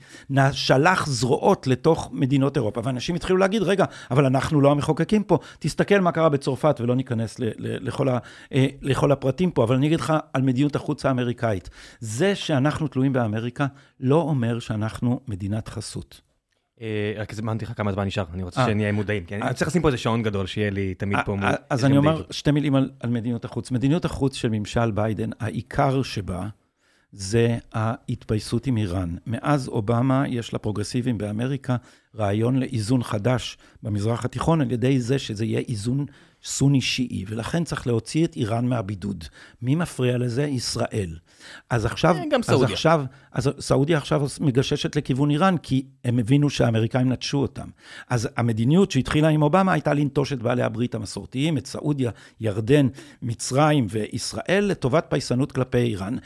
שלח 0.51 1.07
זרועות 1.07 1.67
לתוך 1.67 2.09
מדינות 2.11 2.57
אירופה, 2.57 2.82
ואנשים 2.84 3.15
התחילו 3.15 3.38
להגיד, 3.38 3.61
רגע, 3.61 3.86
אבל 4.11 4.25
אנחנו 4.25 4.61
לא 4.61 4.71
המחוקקים 4.71 5.23
פה, 5.23 5.38
תסתכל 5.59 5.99
מה 5.99 6.11
קרה 6.11 6.30
בצרפת, 6.30 6.75
ולא 6.80 6.95
ניכנס 6.95 7.39
ל- 7.39 7.43
ל- 7.43 7.88
לכל, 7.88 8.09
ה- 8.09 8.17
אה, 8.53 8.67
לכל 8.82 9.11
הפרטים 9.11 9.51
פה, 9.51 9.63
אבל 9.63 9.75
אני 9.75 9.88
אגיד 9.88 9.99
לך 9.99 10.13
על 10.34 10.41
מדיניות 10.41 10.75
החוץ 10.75 11.05
האמריקאית. 11.05 11.69
זה 11.99 12.36
שאנחנו 12.36 12.88
תלויים 12.88 13.13
באמריקה, 13.13 13.65
לא 13.99 14.15
אומר 14.15 14.59
שאנחנו 14.68 15.20
מדינת 15.28 15.68
חסות. 15.68 16.22
אה, 16.82 17.13
רק 17.18 17.34
הזמנתי 17.34 17.65
לך 17.65 17.74
כמה 17.78 17.91
זמן 17.91 18.05
נשאר, 18.05 18.26
אני 18.34 18.43
רוצה 18.43 18.61
אה. 18.61 18.65
שנהיה 18.65 18.91
מודעים. 18.91 19.26
כי 19.26 19.36
אני 19.36 19.43
אה. 19.43 19.53
צריך 19.53 19.68
לשים 19.68 19.82
פה 19.82 19.88
איזה 19.88 19.97
שעון 19.97 20.24
גדול, 20.24 20.47
שיהיה 20.47 20.70
לי 20.70 20.93
תמיד 20.93 21.18
פה. 21.26 21.38
אה, 21.41 21.55
אז 21.70 21.86
אני 21.86 21.97
אומר 21.97 22.24
שתי 22.32 22.51
מילים 22.51 22.76
על 22.76 23.09
מדיניות 23.09 23.45
החוץ. 23.45 23.72
מדיניות 23.72 24.05
החוץ 24.05 24.36
של 24.36 24.49
ממשל 24.49 24.91
ביידן, 24.91 25.30
העיקר 25.39 26.03
שבה 26.03 26.47
זה 27.11 27.57
ההתפייסות 27.74 28.68
עם 28.68 28.78
איראן. 28.78 29.15
מאז 29.28 29.68
אובמה 29.68 30.24
יש 30.28 30.53
לפרוגרסיבים 30.53 31.18
באמריקה 31.18 31.76
רעיון 32.15 32.59
לאיזון 32.59 33.03
חדש 33.03 33.57
במזרח 33.84 34.26
התיכון, 34.26 34.61
על 34.61 34.72
ידי 34.72 34.99
זה 34.99 35.20
שזה 35.20 35.45
יהיה 35.45 35.59
איזון 35.59 36.05
סוני-שיעי, 36.43 37.25
ולכן 37.27 37.63
צריך 37.63 37.88
להוציא 37.88 38.25
את 38.25 38.35
איראן 38.35 38.65
מהבידוד. 38.65 39.23
מי 39.61 39.75
מפריע 39.75 40.17
לזה? 40.17 40.43
ישראל. 40.43 41.17
אז 41.69 41.85
עכשיו... 41.85 42.15
אה, 42.15 42.23
גם 42.31 42.39
אז 42.39 42.45
סעודיה. 42.45 42.73
עכשיו, 42.73 43.05
אז 43.31 43.49
סעודיה 43.59 43.97
עכשיו 43.97 44.21
מגששת 44.39 44.95
לכיוון 44.95 45.31
איראן, 45.31 45.57
כי 45.57 45.85
הם 46.05 46.19
הבינו 46.19 46.49
שהאמריקאים 46.49 47.11
נטשו 47.11 47.38
אותם. 47.38 47.67
אז 48.09 48.29
המדיניות 48.38 48.91
שהתחילה 48.91 49.27
עם 49.27 49.41
אובמה 49.41 49.73
הייתה 49.73 49.93
לנטוש 49.93 50.33
את 50.33 50.41
בעלי 50.41 50.63
הברית 50.63 50.95
המסורתיים, 50.95 51.57
את 51.57 51.67
סעודיה, 51.67 52.11
ירדן, 52.39 52.88
מצרים 53.21 53.88
וישראל, 53.89 54.65
לטובת 54.65 55.05
פייסנות 55.09 55.51
כלפי 55.51 55.77
איראן. 55.77 56.17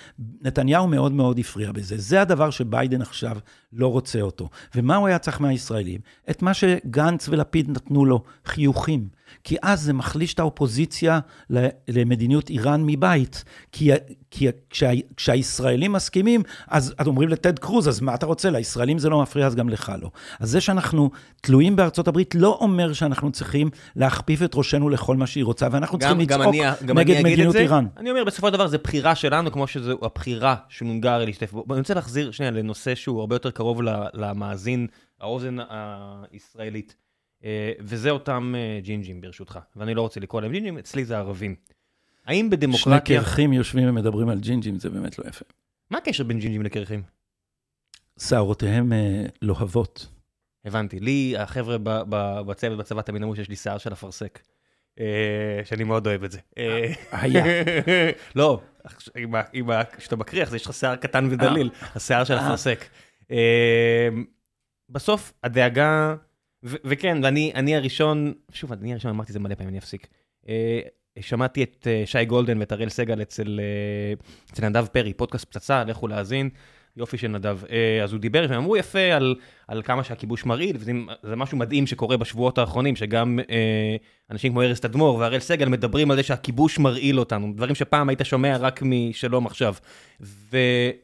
נתניהו 0.42 0.88
מאוד 0.88 1.12
מאוד 1.12 1.40
הפריע 1.40 1.72
בזה. 1.72 1.98
זה 1.98 2.22
הדבר 2.22 2.50
שביידן 2.50 3.02
עכשיו 3.02 3.38
לא 3.74 3.88
רוצה 3.88 4.22
אותו. 4.22 4.50
ומה 4.76 4.96
הוא 4.96 5.08
היה 5.08 5.20
צריך 5.20 5.42
מהישראלים? 5.42 6.02
את 6.30 6.42
מה 6.42 6.54
שגנץ 6.54 7.30
ולפיד 7.30 7.70
נתנו 7.70 8.06
לו, 8.06 8.24
חיוכים. 8.46 9.21
כי 9.44 9.56
אז 9.62 9.82
זה 9.82 9.94
מחליש 9.94 10.34
את 10.34 10.40
האופוזיציה 10.40 11.20
למדיניות 11.88 12.50
איראן 12.50 12.84
מבית. 12.86 13.44
כי, 13.72 13.92
כי 14.32 14.48
כשה, 14.70 14.92
כשהישראלים 15.18 15.92
מסכימים, 15.92 16.42
אז 16.68 16.94
אז 16.98 17.08
אומרים 17.08 17.30
לטד 17.30 17.60
קרוז, 17.60 17.90
אז 17.90 18.02
מה 18.02 18.16
אתה 18.16 18.26
רוצה? 18.26 18.50
לישראלים 18.50 19.00
זה 19.00 19.10
לא 19.10 19.22
מפריע, 19.22 19.48
אז 19.48 19.56
גם 19.56 19.70
לך 19.70 19.92
לא. 20.02 20.12
אז 20.40 20.50
זה 20.50 20.62
שאנחנו 20.62 21.12
תלויים 21.42 21.76
בארצות 21.76 22.08
הברית 22.08 22.36
לא 22.36 22.58
אומר 22.62 22.94
שאנחנו 22.94 23.32
צריכים 23.32 23.70
להכפיף 23.96 24.44
את 24.44 24.56
ראשנו 24.56 24.90
לכל 24.90 25.16
מה 25.18 25.28
שהיא 25.28 25.44
רוצה, 25.44 25.68
ואנחנו 25.72 25.98
גם, 25.98 26.10
צריכים 26.10 26.28
גם 26.28 26.42
לצעוק 26.42 26.56
אני, 26.56 26.94
נגד 26.94 27.22
מדיניות 27.24 27.54
זה, 27.54 27.60
איראן. 27.60 27.86
אני 27.98 28.12
אומר, 28.12 28.24
בסופו 28.24 28.48
של 28.48 28.54
דבר 28.54 28.68
זה 28.68 28.78
בחירה 28.78 29.16
שלנו, 29.16 29.52
כמו 29.52 29.68
שזו 29.68 29.98
הבחירה 30.02 30.56
של 30.70 30.86
הונגריה 30.86 31.26
להשתתף 31.26 31.52
בו. 31.52 31.66
אני 31.70 31.80
רוצה 31.80 31.94
להחזיר 31.94 32.32
שנייה 32.32 32.52
לנושא 32.52 32.96
שהוא 32.96 33.20
הרבה 33.20 33.36
יותר 33.36 33.52
קרוב 33.52 33.82
למאזין, 34.14 34.88
האוזן 35.22 35.58
הישראלית, 36.32 36.96
וזה 37.80 38.10
אותם 38.10 38.54
אה, 38.58 38.80
ג'ינג'ים 38.84 39.22
ברשותך, 39.22 39.60
ואני 39.76 39.94
לא 39.94 40.02
רוצה 40.02 40.20
לקרוא 40.20 40.42
להם 40.42 40.52
ג'ינג'ים, 40.52 40.78
אצלי 40.78 41.06
זה 41.06 41.18
ערבים. 41.18 41.56
האם 42.26 42.46
שני 42.46 42.58
בדמוקרטיה... 42.58 43.20
קרחים 43.20 43.54
יושבים 43.54 43.90
ומדברים 43.90 44.30
על 44.30 44.40
ג'ינג'ים, 44.40 44.80
זה 44.80 44.90
באמת 44.90 45.20
לא 45.20 45.24
יפה. 45.28 45.46
מה 45.90 45.98
הקשר 45.98 46.24
בין 46.24 46.40
ג'ינג'ים 46.40 46.62
לקרחים? 46.62 47.02
שערותיהם 48.20 48.94
אה, 48.94 49.26
לוהבות. 49.42 50.08
הבנתי. 50.66 51.00
לי, 51.00 51.34
החבר'ה 51.38 51.78
בצוות 52.46 52.78
בצבא 52.78 53.02
תמיד 53.02 53.24
אמרו 53.24 53.36
שיש 53.36 53.50
לי 53.50 53.56
שיער 53.56 53.78
של 53.78 53.94
אפרסק. 53.94 54.40
אה, 55.00 55.62
שאני 55.66 55.84
מאוד 55.84 56.08
אוהב 56.08 56.24
את 56.24 56.32
זה. 56.32 56.40
אה, 56.58 56.94
היה. 57.12 57.44
לא, 58.36 58.62
כשאתה 59.98 60.16
מקריח, 60.16 60.48
אז 60.48 60.56
יש 60.56 60.66
לך 60.66 60.74
שיער 60.74 60.96
קטן 60.96 61.28
ודליל, 61.32 61.70
השיער 61.96 62.24
של 62.24 62.34
אה. 62.34 62.48
אפרסק. 62.48 62.86
אה, 63.32 64.10
בסוף, 64.90 65.34
הדאגה, 65.44 66.16
וכן, 66.64 67.18
ואני 67.24 67.52
אני 67.56 67.76
הראשון, 67.76 68.34
שוב, 68.52 68.72
אני 68.72 68.92
הראשון, 68.92 69.12
אמרתי 69.12 69.30
את 69.30 69.34
זה 69.34 69.40
מלא 69.40 69.56
פעמים, 69.56 69.70
אני 69.70 69.78
אפסיק. 69.78 70.08
אה, 70.50 70.80
שמעתי 71.20 71.64
את 71.64 71.88
אה, 71.88 72.04
שי 72.06 72.26
גולדן 72.26 72.60
ואת 72.60 72.74
אראל 72.74 72.90
סגל 72.90 73.22
אצל 73.22 73.60
אה, 73.60 74.14
אצל 74.54 74.70
נדב 74.70 74.86
פרי, 74.86 75.14
פודקאסט 75.14 75.46
פצצה, 75.46 75.84
לכו 75.84 76.08
להאזין. 76.08 76.50
יופי 76.98 77.18
של 77.18 77.28
נדב. 77.28 77.60
אז 78.04 78.14
הוא 78.14 78.20
דיבר, 78.20 78.46
והם 78.50 78.58
אמרו 78.58 78.78
יפה 78.78 79.00
על, 79.00 79.36
על 79.68 79.82
כמה 79.82 80.04
שהכיבוש 80.04 80.46
מרעיל, 80.46 80.76
וזה 80.80 80.92
זה 81.24 81.36
משהו 81.36 81.58
מדהים 81.58 81.88
שקורה 81.88 82.18
בשבועות 82.18 82.58
האחרונים, 82.58 82.96
שגם 82.96 83.40
אה, 83.50 83.96
אנשים 84.32 84.52
כמו 84.52 84.62
ארז 84.62 84.80
תדמור 84.80 85.16
והראל 85.16 85.40
סגל 85.40 85.70
מדברים 85.70 86.12
על 86.12 86.18
זה 86.18 86.24
שהכיבוש 86.24 86.80
מרעיל 86.80 87.20
אותנו, 87.20 87.54
דברים 87.56 87.76
שפעם 87.76 88.10
היית 88.10 88.22
שומע 88.24 88.58
רק 88.58 88.82
משלום 88.86 89.46
עכשיו. 89.46 89.74
ו, 90.22 90.58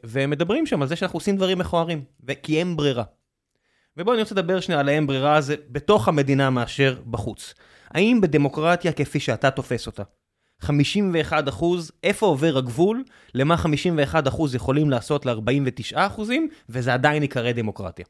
והם 0.04 0.30
מדברים 0.30 0.66
שם 0.66 0.82
על 0.82 0.88
זה 0.88 0.96
שאנחנו 0.96 1.16
עושים 1.16 1.36
דברים 1.36 1.58
מכוערים, 1.58 2.02
כי 2.42 2.58
אין 2.58 2.76
ברירה. 2.76 3.04
ובואו 3.98 4.14
אני 4.14 4.22
רוצה 4.22 4.34
לדבר 4.34 4.60
שנייה 4.60 4.80
על 4.80 4.88
האין 4.88 5.06
ברירה 5.06 5.36
הזה 5.36 5.56
בתוך 5.68 6.08
המדינה 6.08 6.50
מאשר 6.50 6.96
בחוץ. 7.10 7.54
האם 7.90 8.20
בדמוקרטיה 8.20 8.92
כפי 8.92 9.20
שאתה 9.20 9.50
תופס 9.50 9.86
אותה, 9.86 10.02
51 10.60 11.48
אחוז, 11.48 11.92
איפה 12.04 12.26
עובר 12.26 12.58
הגבול 12.58 13.04
למה 13.34 13.56
51 13.56 14.28
אחוז 14.28 14.54
יכולים 14.54 14.90
לעשות 14.90 15.26
ל-49 15.26 15.96
אחוזים, 15.96 16.48
וזה 16.68 16.94
עדיין 16.94 17.22
ייקרא 17.22 17.52
דמוקרטיה. 17.52 18.04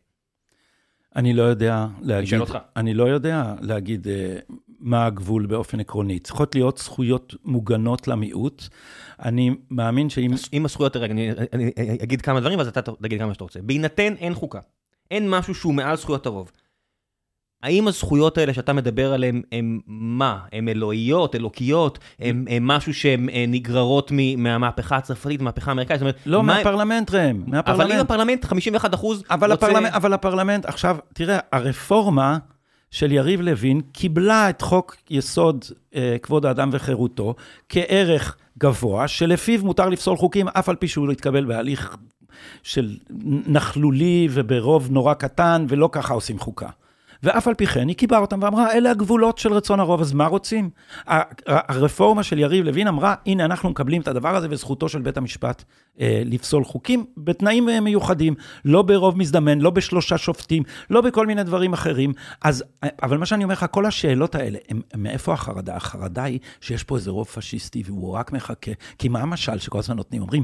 אני 1.17 1.33
לא 1.33 1.43
יודע 1.43 1.87
להגיד... 2.03 2.41
אני 2.77 2.95
לא 2.95 3.05
יודע 3.05 3.55
להגיד 3.61 4.09
אה, 4.09 4.39
מה 4.81 5.07
הגבול 5.07 5.47
באופן 5.47 5.81
עקרוני. 5.81 6.19
צריכות 6.19 6.55
להיות 6.55 6.79
זכויות 6.79 7.35
מוגנות 7.45 8.09
למיעוט. 8.09 8.65
אני 9.23 9.51
מאמין 9.71 10.11
שאם... 10.11 10.31
אם 10.53 10.65
הזכויות, 10.65 10.97
רגע, 10.97 11.13
אני, 11.13 11.31
אני, 11.31 11.73
אני 11.79 11.99
אגיד 12.03 12.23
כמה 12.23 12.41
דברים, 12.41 12.59
ואז 12.59 12.69
אתה 12.69 12.93
תגיד 13.03 13.19
כמה 13.21 13.35
שאתה 13.35 13.45
רוצה. 13.45 13.63
בהינתן 13.63 14.15
אין 14.15 14.35
חוקה, 14.35 14.61
אין 15.11 15.31
משהו 15.31 15.55
שהוא 15.55 15.75
מעל 15.75 15.97
זכויות 15.97 16.27
הרוב. 16.27 16.51
האם 17.63 17.89
הזכויות 17.89 18.39
האלה 18.39 18.55
שאתה 18.55 18.73
מדבר 18.73 19.13
עליהן 19.13 19.43
הן 19.53 19.79
מה? 19.87 20.39
הן 20.53 20.69
אלוהיות, 20.69 21.35
אלוקיות? 21.35 21.99
הן 22.19 22.63
משהו 22.63 22.95
שהן 22.95 23.29
אה, 23.29 23.45
נגררות 23.49 24.11
מהמהפכה 24.37 24.97
הצרפתית, 24.97 25.41
מהמהפכה 25.41 25.71
האמריקאית? 25.71 25.99
זאת 25.99 26.03
אומרת, 26.03 26.17
לא, 26.27 26.43
מה- 26.43 26.55
מהפרלמנט, 26.57 27.11
ראם, 27.11 27.37
אבל 27.37 27.47
אם 27.47 27.51
מהפרלמנט. 27.51 28.01
הפרלמנט 28.01 28.45
51 28.45 28.95
אחוז 28.95 29.23
אבל 29.31 29.53
רוצה... 29.53 29.67
הפרלמנט, 29.67 29.93
אבל 29.95 30.13
הפרלמנט, 30.13 30.65
עכשיו, 30.67 30.97
תראה, 31.15 31.39
הרפורמה 31.53 32.39
של 32.91 33.13
יריב 33.13 33.41
לוין 33.41 33.81
קיבלה 33.93 34.51
את 34.51 34.63
חוק 34.63 34.97
יסוד 35.11 35.65
אה, 35.95 36.17
כבוד 36.23 36.47
האדם 36.47 36.71
וחירותו 36.73 37.35
כערך 37.69 38.37
גבוה, 38.59 39.09
שלפיו 39.09 39.65
מותר 39.65 39.89
לפסול 39.89 40.17
חוקים, 40.17 40.49
אף 40.49 40.69
על 40.69 40.77
פי 40.77 40.89
שהוא 40.89 41.07
לא 41.07 41.13
התקבל 41.13 41.45
בהליך 41.45 41.97
של 42.63 42.97
נכלולי 43.47 44.29
וברוב 44.31 44.91
נורא 44.91 45.15
קטן, 45.15 45.67
ולא 45.69 45.89
ככה 45.93 46.15
עושים 46.15 46.39
חוקה. 46.39 46.69
ואף 47.23 47.49
על 47.49 47.55
פי 47.55 47.67
כן, 47.67 47.89
היא 47.89 47.97
קיבלה 47.97 48.19
אותם 48.19 48.43
ואמרה, 48.43 48.73
אלה 48.73 48.91
הגבולות 48.91 49.39
של 49.39 49.53
רצון 49.53 49.81
הרוב, 49.81 50.01
אז 50.01 50.13
מה 50.13 50.27
רוצים? 50.27 50.71
הרפורמה 51.47 52.23
של 52.23 52.39
יריב 52.39 52.65
לוין 52.65 52.89
אמרה, 52.89 53.15
הנה, 53.27 53.45
אנחנו 53.45 53.71
מקבלים 53.71 54.03
את 54.03 54.09
הדבר 54.09 54.37
הזה, 54.37 54.47
וזכותו 54.51 54.89
של 54.89 55.03
בית 55.03 55.17
המשפט 55.17 55.65
אה, 56.01 56.23
לפסול 56.25 56.65
חוקים 56.65 57.05
בתנאים 57.17 57.69
אה, 57.69 57.81
מיוחדים, 57.81 58.35
לא 58.65 58.83
ברוב 58.83 59.19
מזדמן, 59.19 59.59
לא 59.59 59.71
בשלושה 59.71 60.19
שופטים, 60.19 60.63
לא 60.91 61.01
בכל 61.01 61.27
מיני 61.27 61.43
דברים 61.43 61.73
אחרים. 61.73 62.13
אז, 62.43 62.65
אה, 62.85 62.89
אבל 63.03 63.19
מה 63.19 63.27
שאני 63.27 63.45
אומר 63.45 63.55
לך, 63.55 63.67
כל 63.71 63.87
השאלות 63.87 64.35
האלה, 64.35 64.59
הם, 64.69 64.81
הם 64.93 65.03
מאיפה 65.03 65.33
החרדה? 65.33 65.77
החרדה 65.77 66.25
היא 66.25 66.39
שיש 66.61 66.85
פה 66.85 66.97
איזה 66.97 67.11
רוב 67.11 67.27
פשיסטי, 67.27 67.83
והוא 67.87 68.13
רק 68.13 68.33
מחכה. 68.33 68.73
כי 68.99 69.09
מה 69.09 69.21
המשל 69.21 69.59
שכל 69.59 69.79
הזמן 69.79 69.97
נותנים? 69.97 70.23
אומרים, 70.23 70.43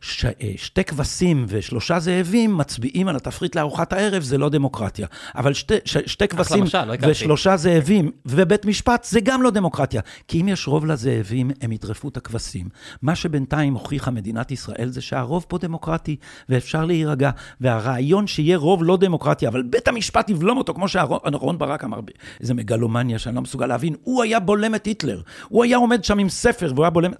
ש, 0.00 0.24
אה, 0.24 0.30
שתי 0.56 0.84
כבשים 0.84 1.44
ושלושה 1.48 1.98
זאבים 1.98 2.58
מצביעים 2.58 3.08
על 3.08 3.16
התפריט 3.16 3.56
לארוחת 3.56 3.92
הערב, 3.92 4.22
זה 4.22 4.38
לא 4.38 4.48
דמוקרטיה. 4.48 5.06
אבל 5.34 5.52
שתי, 5.52 5.74
ש, 5.84 5.96
שתי 6.12 6.28
כבשים 6.28 6.64
לא. 6.86 6.94
ושלושה 7.08 7.56
זאבים 7.56 8.10
ובית 8.26 8.64
משפט, 8.64 9.04
זה 9.04 9.20
גם 9.20 9.42
לא 9.42 9.50
דמוקרטיה. 9.50 10.00
כי 10.28 10.40
אם 10.40 10.48
יש 10.48 10.68
רוב 10.68 10.86
לזאבים, 10.86 11.50
הם 11.60 11.72
יטרפו 11.72 12.08
את 12.08 12.16
הכבשים. 12.16 12.68
מה 13.02 13.14
שבינתיים 13.14 13.74
הוכיחה 13.74 14.10
מדינת 14.10 14.50
ישראל 14.50 14.88
זה 14.88 15.00
שהרוב 15.00 15.44
פה 15.48 15.58
דמוקרטי, 15.58 16.16
ואפשר 16.48 16.84
להירגע. 16.84 17.30
והרעיון 17.60 18.26
שיהיה 18.26 18.56
רוב 18.56 18.84
לא 18.84 18.96
דמוקרטי, 18.96 19.48
אבל 19.48 19.62
בית 19.62 19.88
המשפט 19.88 20.30
יבלום 20.30 20.58
אותו, 20.58 20.74
כמו 20.74 20.88
שאהרון 20.88 21.58
ברק 21.58 21.84
אמר, 21.84 22.00
איזה 22.40 22.54
מגלומניה 22.54 23.18
שאני 23.18 23.34
לא 23.34 23.42
מסוגל 23.42 23.66
להבין, 23.66 23.94
הוא 24.02 24.22
היה 24.22 24.40
בולם 24.40 24.74
את 24.74 24.86
היטלר. 24.86 25.20
הוא 25.48 25.64
היה 25.64 25.76
עומד 25.76 26.04
שם 26.04 26.18
עם 26.18 26.28
ספר, 26.28 26.72
והוא 26.74 26.84
היה 26.84 26.90
בולם... 26.90 27.12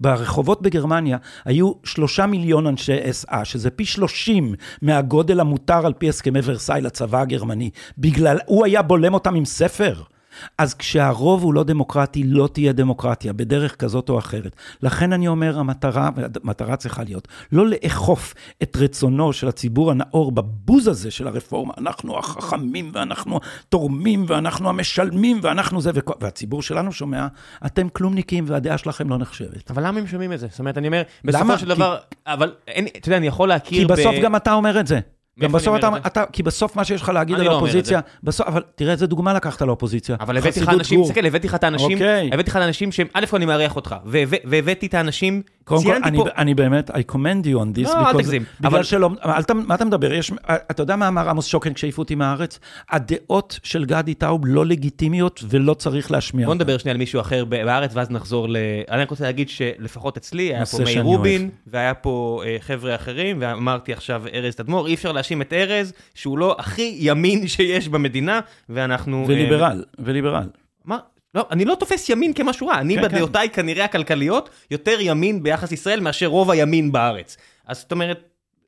ברחובות 0.00 0.62
בגרמניה 0.62 1.18
היו 1.44 1.72
שלושה 1.84 2.26
מיליון 2.26 2.66
אנשי 2.66 2.96
SA, 3.22 3.44
שזה 3.44 3.70
פי 3.70 3.84
שלושים 3.84 4.54
מהגודל 4.82 5.40
המותר 5.40 5.86
על 5.86 5.92
פי 5.92 6.08
הסכמי 6.08 6.40
ורסאי 6.44 6.80
לצבא 6.80 7.20
הגרמני. 7.20 7.70
בגלל, 7.98 8.38
הוא 8.46 8.64
היה 8.64 8.82
בולם 8.82 9.14
אותם 9.14 9.34
עם 9.34 9.44
ספר. 9.44 10.02
אז 10.58 10.74
כשהרוב 10.74 11.42
הוא 11.42 11.54
לא 11.54 11.64
דמוקרטי, 11.64 12.22
לא 12.24 12.48
תהיה 12.52 12.72
דמוקרטיה, 12.72 13.32
בדרך 13.32 13.76
כזאת 13.76 14.08
או 14.08 14.18
אחרת. 14.18 14.56
לכן 14.82 15.12
אני 15.12 15.28
אומר, 15.28 15.58
המטרה, 15.58 16.10
המטרה 16.44 16.76
צריכה 16.76 17.04
להיות, 17.04 17.28
לא 17.52 17.66
לאכוף 17.68 18.34
את 18.62 18.76
רצונו 18.80 19.32
של 19.32 19.48
הציבור 19.48 19.90
הנאור 19.90 20.32
בבוז 20.32 20.88
הזה 20.88 21.10
של 21.10 21.26
הרפורמה. 21.26 21.72
אנחנו 21.78 22.18
החכמים, 22.18 22.90
ואנחנו 22.94 23.40
תורמים, 23.68 24.24
ואנחנו 24.28 24.68
המשלמים, 24.68 25.38
ואנחנו 25.42 25.80
זה, 25.80 25.90
וכו- 25.94 26.14
והציבור 26.20 26.62
שלנו 26.62 26.92
שומע, 26.92 27.26
אתם 27.66 27.88
כלומניקים, 27.88 28.44
והדעה 28.48 28.78
שלכם 28.78 29.08
לא 29.08 29.18
נחשבת. 29.18 29.70
אבל 29.70 29.86
למה 29.86 29.98
הם 30.00 30.06
שומעים 30.06 30.32
את 30.32 30.38
זה? 30.40 30.46
זאת 30.50 30.58
אומרת, 30.58 30.78
אני 30.78 30.86
אומר, 30.86 31.02
בסופו 31.24 31.44
למה? 31.44 31.58
של 31.58 31.66
כי- 31.68 31.74
דבר, 31.74 31.96
אבל 32.26 32.52
אין, 32.68 32.86
אתה 32.86 33.08
יודע, 33.08 33.16
אני 33.16 33.26
יכול 33.26 33.48
להכיר 33.48 33.78
כי 33.88 33.92
בסוף 33.94 34.14
גם 34.22 34.36
אתה 34.36 34.52
אומר 34.52 34.80
את 34.80 34.86
זה. 34.86 35.00
גם 35.40 35.52
בסוף 35.52 35.76
אתה? 35.78 35.90
אתה, 36.06 36.24
כי 36.32 36.42
בסוף 36.42 36.76
מה 36.76 36.84
שיש 36.84 37.02
לך 37.02 37.08
להגיד 37.08 37.36
על 37.36 37.44
לא 37.44 37.50
האופוזיציה, 37.52 38.00
בסוף, 38.22 38.46
אבל 38.46 38.62
תראה 38.74 38.92
איזה 38.92 39.06
דוגמה 39.06 39.32
לקחת 39.34 39.62
לאופוזיציה. 39.62 40.16
אבל 40.20 40.36
הבאתי 40.36 40.60
לך 40.60 40.68
אנשים. 40.68 41.02
תסתכל, 41.02 41.26
הבאתי 41.26 41.48
לך 41.48 41.54
את 41.54 41.64
האנשים, 41.64 41.92
אוקיי. 41.92 42.30
הבאתי 42.32 42.50
לך 42.50 42.56
את 42.56 42.62
האנשים 42.62 42.92
שהם, 42.92 43.06
א' 43.12 43.26
כל 43.26 43.36
אני 43.36 43.46
מארח 43.46 43.76
אותך, 43.76 43.96
והבא- 44.04 44.36
והבאתי 44.44 44.86
את 44.86 44.94
האנשים, 44.94 45.42
קודם 45.66 45.82
כל, 45.84 45.94
אני, 46.04 46.18
פה, 46.18 46.24
אני 46.36 46.54
באמת, 46.54 46.90
I 46.90 47.12
commend 47.12 47.44
you 47.44 47.56
on 47.58 47.78
this, 47.78 47.82
לא, 47.84 48.08
אל 48.08 48.12
תגזים, 48.12 48.44
בגלל 48.60 48.72
אבל- 48.72 48.82
שלא, 48.82 49.10
אל 49.24 49.42
מה 49.54 49.74
אתה 49.74 49.84
מדבר? 49.84 50.12
יש, 50.12 50.32
אתה 50.46 50.82
יודע 50.82 50.96
מה 50.96 51.08
אמר 51.08 51.28
עמוס 51.28 51.46
שוקן 51.46 51.72
כשהעיפו 51.72 52.02
אותי 52.02 52.14
מהארץ? 52.14 52.58
הדעות 52.90 53.60
של 53.62 53.84
גדי 53.84 54.14
טאוב 54.14 54.42
לא 54.46 54.66
לגיטימיות 54.66 55.44
ולא 55.48 55.74
צריך 55.74 56.10
להשמיע 56.10 56.46
בוא. 56.46 56.54
נדבר 56.54 56.78
שנייה 56.78 56.92
על 56.92 56.98
מישהו 56.98 57.20
אחר 57.20 57.44
בארץ, 57.44 57.90
ואז 57.94 58.10
נחזור 58.10 58.48
ל... 58.48 58.56
אני 58.90 59.02
רק 59.02 59.10
רוצה 59.10 59.24
להגיד 59.24 59.48
שלפחות 59.48 60.16
אצלי, 60.16 60.42
היה 60.42 60.66
פה 60.66 60.78
מאיר 60.84 61.02
רובין, 61.02 61.50
והיה 61.66 61.94
פה 61.94 62.42
אה, 62.46 62.56
חבר'ה 62.60 62.94
אחרים, 62.94 63.36
ואמרתי 63.40 63.92
עכשיו 63.92 64.22
ארז 64.34 64.54
תדמור, 64.54 64.86
אי 64.86 64.94
אפשר 64.94 65.12
להאשים 65.12 65.42
את 65.42 65.52
ארז, 65.52 65.92
שהוא 66.14 66.38
לא 66.38 66.56
הכי 66.58 66.96
ימין 67.00 67.46
שיש 67.56 67.88
במדינה, 67.88 68.40
ואנחנו... 68.68 69.20
אה, 69.22 69.24
וליברל, 69.28 69.84
וליברל. 69.98 70.48
מה? 70.84 70.98
לא, 71.36 71.46
אני 71.50 71.64
לא 71.64 71.74
תופס 71.74 72.08
ימין 72.08 72.32
כמשהו 72.32 72.66
רע, 72.66 72.78
אני 72.78 72.96
כן, 72.96 73.02
בדעותיי 73.02 73.50
כנראה 73.50 73.84
הכלכליות 73.84 74.50
יותר 74.70 74.96
ימין 75.00 75.42
ביחס 75.42 75.72
ישראל 75.72 76.00
מאשר 76.00 76.26
רוב 76.26 76.50
הימין 76.50 76.92
בארץ. 76.92 77.36
אז 77.66 77.80
זאת 77.80 77.92
אומרת, 77.92 78.22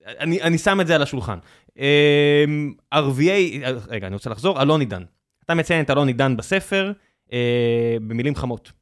אני, 0.06 0.42
אני 0.42 0.58
שם 0.58 0.80
את 0.80 0.86
זה 0.86 0.94
על 0.94 1.02
השולחן. 1.02 1.38
אמ, 1.78 2.72
ערביי, 2.90 3.62
רגע, 3.88 4.06
אני 4.06 4.14
רוצה 4.14 4.30
לחזור, 4.30 4.62
אלון 4.62 4.80
עידן. 4.80 5.02
אתה 5.44 5.54
מציין 5.54 5.84
את 5.84 5.90
אלון 5.90 6.08
עידן 6.08 6.36
בספר, 6.36 6.92
אה, 7.32 7.96
במילים 8.06 8.34
חמות. 8.34 8.72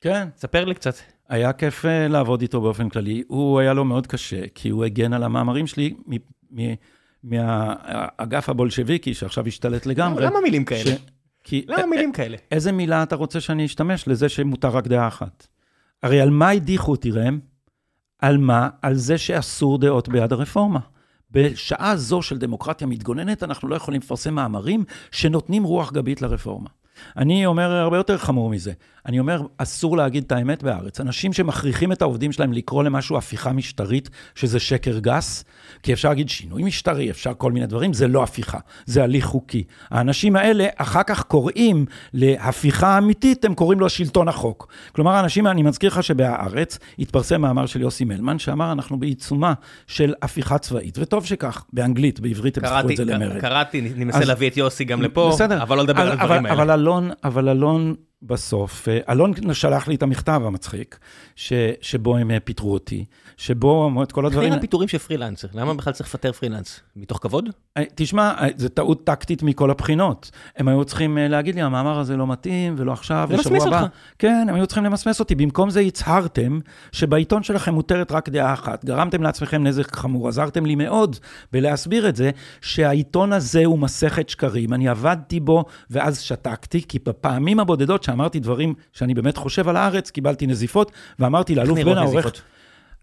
כן. 0.00 0.28
ספר 0.36 0.64
לי 0.64 0.74
קצת. 0.74 0.94
היה 1.28 1.52
כיף 1.52 1.84
אה, 1.84 2.08
לעבוד 2.08 2.40
איתו 2.42 2.60
באופן 2.60 2.88
כללי. 2.88 3.22
הוא 3.28 3.60
היה 3.60 3.72
לו 3.72 3.84
מאוד 3.84 4.06
קשה, 4.06 4.48
כי 4.54 4.68
הוא 4.68 4.84
הגן 4.84 5.12
על 5.12 5.22
המאמרים 5.22 5.66
שלי 5.66 5.94
מהאגף 7.24 8.48
הבולשביקי, 8.48 9.14
שעכשיו 9.14 9.46
השתלט 9.46 9.86
לגמרי. 9.86 10.26
למה 10.26 10.40
מילים 10.40 10.64
כאלה? 10.64 10.90
כי 11.44 11.64
למה 11.68 11.86
מילים 11.86 12.12
כאלה? 12.12 12.36
איזה 12.50 12.72
מילה 12.72 13.02
אתה 13.02 13.16
רוצה 13.16 13.40
שאני 13.40 13.64
אשתמש 13.64 14.08
לזה 14.08 14.28
שמותר 14.28 14.68
רק 14.68 14.86
דעה 14.86 15.08
אחת? 15.08 15.46
הרי 16.02 16.20
על 16.20 16.30
מה 16.30 16.50
הדיחו 16.50 16.90
אותי, 16.90 17.10
ראם? 17.10 17.38
על 18.18 18.38
מה? 18.38 18.68
על 18.82 18.94
זה 18.94 19.18
שאסור 19.18 19.78
דעות 19.78 20.08
בעד 20.08 20.32
הרפורמה. 20.32 20.80
בשעה 21.30 21.96
זו 21.96 22.22
של 22.22 22.38
דמוקרטיה 22.38 22.86
מתגוננת, 22.86 23.42
אנחנו 23.42 23.68
לא 23.68 23.76
יכולים 23.76 24.00
לפרסם 24.00 24.34
מאמרים 24.34 24.84
שנותנים 25.10 25.64
רוח 25.64 25.92
גבית 25.92 26.22
לרפורמה. 26.22 26.68
אני 27.16 27.46
אומר 27.46 27.72
הרבה 27.72 27.96
יותר 27.96 28.18
חמור 28.18 28.50
מזה. 28.50 28.72
אני 29.06 29.18
אומר, 29.18 29.42
אסור 29.58 29.96
להגיד 29.96 30.24
את 30.26 30.32
האמת 30.32 30.62
בארץ. 30.62 31.00
אנשים 31.00 31.32
שמכריחים 31.32 31.92
את 31.92 32.02
העובדים 32.02 32.32
שלהם 32.32 32.52
לקרוא 32.52 32.84
למשהו 32.84 33.16
הפיכה 33.16 33.52
משטרית, 33.52 34.10
שזה 34.34 34.60
שקר 34.60 34.98
גס, 34.98 35.44
כי 35.82 35.92
אפשר 35.92 36.08
להגיד 36.08 36.28
שינוי 36.28 36.62
משטרי, 36.62 37.10
אפשר 37.10 37.32
כל 37.38 37.52
מיני 37.52 37.66
דברים, 37.66 37.92
זה 37.92 38.08
לא 38.08 38.22
הפיכה, 38.22 38.58
זה 38.86 39.02
הליך 39.02 39.24
חוקי. 39.24 39.64
האנשים 39.90 40.36
האלה 40.36 40.66
אחר 40.76 41.02
כך 41.02 41.22
קוראים 41.22 41.86
להפיכה 42.14 42.98
אמיתית, 42.98 43.44
הם 43.44 43.54
קוראים 43.54 43.80
לו 43.80 43.88
שלטון 43.88 44.28
החוק. 44.28 44.68
כלומר, 44.92 45.12
האנשים, 45.12 45.46
אני 45.46 45.62
מזכיר 45.62 45.90
לך 45.90 46.02
שבהארץ 46.02 46.78
התפרסם 46.98 47.40
מאמר 47.40 47.66
של 47.66 47.80
יוסי 47.80 48.04
מלמן, 48.04 48.38
שאמר, 48.38 48.72
אנחנו 48.72 49.00
בעיצומה 49.00 49.52
של 49.86 50.14
הפיכה 50.22 50.58
צבאית, 50.58 50.98
וטוב 50.98 51.26
שכך, 51.26 51.64
באנגלית, 51.72 52.20
בעברית 52.20 52.58
הם 52.58 52.64
סיפרו 52.66 52.90
את 52.90 52.96
זה 52.96 53.04
למרד. 53.04 53.40
קראתי, 53.40 53.80
ננסה 53.96 54.18
אז- 54.18 54.28
להביא 54.28 54.50
את 54.50 54.56
יוסי 54.56 54.84
גם 54.84 55.02
לפה, 55.02 55.30
בסדר. 55.34 55.62
אבל 55.62 55.76
לא 55.76 55.82
לדבר 55.82 56.00
על 56.02 56.08
אבל- 56.08 56.20
הדברים 56.20 56.46
אבל 56.46 56.60
האלה. 56.60 56.74
אלון, 56.74 57.10
אבל 57.24 57.48
אלון 57.48 57.94
בסוף, 58.22 58.88
אה, 58.88 58.98
אלון 59.08 59.32
שלח 59.54 59.88
לי 59.88 59.94
את 59.94 60.02
המכתב 60.02 60.42
המצחיק, 60.44 60.98
ש, 61.36 61.52
שבו 61.80 62.16
הם 62.16 62.30
אה, 62.30 62.40
פיטרו 62.40 62.72
אותי, 62.72 63.04
שבו 63.42 64.02
את 64.02 64.12
כל 64.12 64.26
הדברים... 64.26 64.48
נראה 64.48 64.60
פיטורים 64.60 64.88
של 64.88 64.98
פרילנסר? 64.98 65.48
למה 65.54 65.74
בכלל 65.74 65.92
צריך 65.92 66.08
לפטר 66.08 66.32
פרילנס? 66.32 66.80
מתוך 66.96 67.18
כבוד? 67.22 67.48
אה, 67.76 67.82
תשמע, 67.94 68.34
אה, 68.40 68.48
זו 68.56 68.68
טעות 68.68 69.04
טקטית 69.04 69.42
מכל 69.42 69.70
הבחינות. 69.70 70.30
הם 70.56 70.68
היו 70.68 70.84
צריכים 70.84 71.18
אה, 71.18 71.28
להגיד 71.28 71.54
לי, 71.54 71.62
המאמר 71.62 71.98
הזה 71.98 72.16
לא 72.16 72.26
מתאים, 72.26 72.74
ולא 72.78 72.92
עכשיו, 72.92 73.28
למסמס 73.32 73.46
ושבוע 73.46 73.66
הבא. 73.66 73.82
אותך. 73.82 73.94
כן, 74.18 74.46
הם 74.48 74.54
היו 74.54 74.66
צריכים 74.66 74.84
למסמס 74.84 75.20
אותי. 75.20 75.34
במקום 75.34 75.70
זה 75.70 75.80
הצהרתם 75.80 76.58
שבעיתון 76.92 77.42
שלכם 77.42 77.74
מותרת 77.74 78.12
רק 78.12 78.28
דעה 78.28 78.52
אחת. 78.52 78.84
גרמתם 78.84 79.22
לעצמכם 79.22 79.64
נזק 79.66 79.96
חמור, 79.96 80.28
עזרתם 80.28 80.66
לי 80.66 80.74
מאוד 80.74 81.16
בלהסביר 81.52 82.08
את 82.08 82.16
זה, 82.16 82.30
שהעיתון 82.60 83.32
הזה 83.32 83.64
הוא 83.64 83.78
מסכת 83.78 84.28
שקרים. 84.28 84.72
אני 84.72 84.88
עבדתי 84.88 85.40
בו, 85.40 85.64
ואז 85.90 86.20
שתקתי, 86.20 86.82
כי 86.88 86.98
בפעמים 87.06 87.60
הבודדות 87.60 88.02
שאמרתי 88.02 88.40
דברים 88.40 88.74
שאני 88.92 89.14
באמת 89.14 89.36
חושב 89.36 89.68
על 89.68 89.76
הארץ, 89.76 90.10
קיבלתי 90.10 90.46
נזיפות, 90.46 90.92
ואמרתי 91.18 91.54
לאלוף 91.54 91.78
בן 91.78 91.98
העורך... 91.98 92.42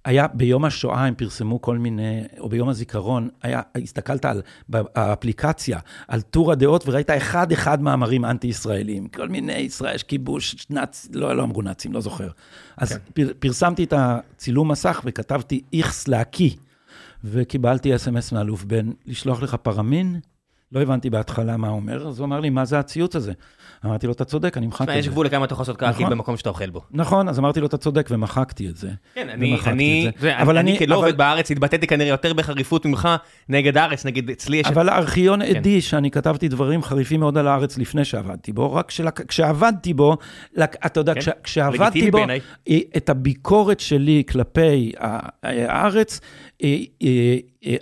היה 0.05 0.27
ביום 0.27 0.65
השואה, 0.65 1.05
הם 1.05 1.15
פרסמו 1.15 1.61
כל 1.61 1.77
מיני, 1.77 2.23
או 2.39 2.49
ביום 2.49 2.69
הזיכרון, 2.69 3.29
היה, 3.43 3.61
הסתכלת 3.83 4.25
על, 4.25 4.41
באפליקציה, 4.69 5.79
על 6.07 6.21
טור 6.21 6.51
הדעות, 6.51 6.83
וראית 6.87 7.09
אחד-אחד 7.09 7.81
מאמרים 7.81 8.25
אנטי-ישראלים. 8.25 9.07
כל 9.07 9.29
מיני, 9.29 9.53
ישראל, 9.53 9.95
יש 9.95 10.03
כיבוש, 10.03 10.55
נאצ... 10.69 11.07
לא, 11.13 11.35
לא 11.35 11.43
אמרו 11.43 11.61
נאצים, 11.61 11.93
לא 11.93 12.01
זוכר. 12.01 12.29
אז 12.77 12.93
כן. 12.93 12.99
פר, 13.13 13.31
פרסמתי 13.39 13.83
את 13.83 13.93
הצילום 13.97 14.71
מסך 14.71 15.01
וכתבתי 15.05 15.61
איכס 15.73 16.07
להקיא, 16.07 16.51
וקיבלתי 17.23 17.95
אס.אם.אס 17.95 18.31
מאלוף 18.31 18.63
בן, 18.63 18.91
לשלוח 19.05 19.41
לך 19.41 19.55
פרמין? 19.55 20.19
לא 20.71 20.81
הבנתי 20.81 21.09
בהתחלה 21.09 21.57
מה 21.57 21.67
הוא 21.67 21.75
אומר, 21.75 22.07
אז 22.07 22.19
הוא 22.19 22.25
אמר 22.25 22.39
לי, 22.39 22.49
מה 22.49 22.65
זה 22.65 22.79
הציוץ 22.79 23.15
הזה? 23.15 23.33
אמרתי 23.85 24.07
לו, 24.07 24.13
אתה 24.13 24.25
צודק, 24.25 24.57
אני 24.57 24.67
מחקתי 24.67 24.91
את 24.91 24.97
יש 24.97 25.05
זה. 25.05 25.11
גבול 25.11 25.25
לכמה 25.25 25.45
אתה 25.45 25.53
יכול 25.53 25.61
לעשות 25.61 25.77
קעקי 25.77 26.03
נכון. 26.03 26.09
במקום 26.09 26.37
שאתה 26.37 26.49
אוכל 26.49 26.69
בו. 26.69 26.81
נכון, 26.91 27.29
אז 27.29 27.39
אמרתי 27.39 27.59
לו, 27.59 27.67
אתה 27.67 27.77
צודק, 27.77 28.07
ומחקתי 28.11 28.69
את 28.69 28.77
זה. 28.77 28.89
כן, 29.15 29.29
אני, 29.29 29.57
אני, 30.47 30.77
כלא 30.79 30.95
עובד 30.95 31.17
בארץ, 31.17 31.51
התבטאתי 31.51 31.87
כנראה 31.87 32.09
יותר 32.09 32.33
בחריפות 32.33 32.85
ממך 32.85 33.09
נגד 33.49 33.77
הארץ, 33.77 34.05
נגיד 34.05 34.29
אצלי 34.29 34.57
יש... 34.57 34.67
אבל 34.67 34.89
הארכיון 34.89 35.45
כן. 35.45 35.55
עדי 35.55 35.81
שאני 35.81 36.11
כתבתי 36.11 36.47
דברים 36.47 36.83
חריפים 36.83 37.19
מאוד 37.19 37.37
על 37.37 37.47
הארץ 37.47 37.77
לפני 37.77 38.05
שעבדתי 38.05 38.51
בו, 38.51 38.73
רק 38.73 38.91
כשעבדתי 39.27 39.93
בו, 39.93 40.17
אתה 40.63 40.99
יודע, 40.99 41.13
כן, 41.13 41.21
כש- 41.21 41.29
כשעבדתי 41.43 42.11
בו, 42.11 42.19
את 42.97 43.09
הביקורת 43.09 43.79
שלי 43.79 44.23
כלפי 44.29 44.91
הארץ, 45.43 46.19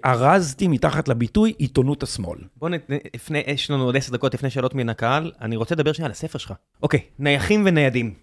ארזתי 0.06 0.68
מתחת 0.68 1.08
לביטוי 1.08 1.54
עיתונות 1.58 2.04
השמאל. 2.04 2.40
בוא 2.56 2.70
נפנה, 2.70 3.38
יש 3.48 3.72
לנו 3.72 3.84
עוד 3.84 3.98
עשר 3.98 4.14
דקות 4.14 4.34
לפני 4.34 4.49
שאלות 4.49 4.76
מן 4.76 4.90
הקהל, 4.90 5.32
אני 5.41 5.56
רוצה 5.56 5.76
לדבר 5.76 5.94
שנייה 5.94 6.06
על 6.06 6.12
הספר 6.12 6.38
שלך. 6.38 6.54
אוקיי, 6.84 6.99
נייחים 7.20 7.64
וניידים. 7.66 8.14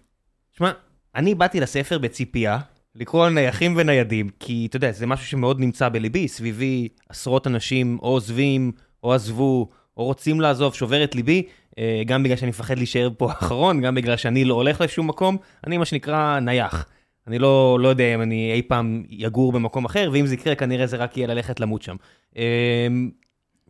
שמע, 0.51 0.71
אני 1.15 1.35
באתי 1.35 1.59
לספר 1.59 1.97
בציפייה 1.97 2.59
לקרוא 2.95 3.25
על 3.25 3.33
נייחים 3.33 3.73
וניידים, 3.77 4.29
כי 4.39 4.67
אתה 4.69 4.77
יודע, 4.77 4.91
זה 4.91 5.07
משהו 5.07 5.27
שמאוד 5.27 5.59
נמצא 5.59 5.89
בליבי, 5.89 6.27
סביבי 6.27 6.87
עשרות 7.09 7.47
אנשים 7.47 7.97
או 8.01 8.07
עוזבים, 8.07 8.71
או 9.03 9.13
עזבו, 9.13 9.69
או 9.97 10.03
רוצים 10.03 10.41
לעזוב, 10.41 10.73
שובר 10.73 11.03
את 11.03 11.15
ליבי, 11.15 11.43
אה, 11.79 12.01
גם 12.05 12.23
בגלל 12.23 12.37
שאני 12.37 12.49
מפחד 12.49 12.77
להישאר 12.77 13.09
פה 13.17 13.29
האחרון, 13.31 13.81
גם 13.81 13.95
בגלל 13.95 14.17
שאני 14.17 14.45
לא 14.45 14.53
הולך 14.53 14.81
לשום 14.81 15.07
מקום, 15.07 15.37
אני 15.67 15.77
מה 15.77 15.85
שנקרא 15.85 16.39
נייח. 16.39 16.85
אני 17.27 17.39
לא, 17.39 17.77
לא 17.81 17.87
יודע 17.87 18.15
אם 18.15 18.21
אני 18.21 18.51
אי 18.53 18.61
פעם 18.61 19.03
יגור 19.09 19.51
במקום 19.51 19.85
אחר, 19.85 20.09
ואם 20.13 20.25
זה 20.25 20.33
יקרה, 20.33 20.55
כנראה 20.55 20.87
זה 20.87 20.97
רק 20.97 21.17
יהיה 21.17 21.27
ללכת 21.27 21.59
למות 21.59 21.81
שם. 21.81 21.95
אה, 22.37 22.87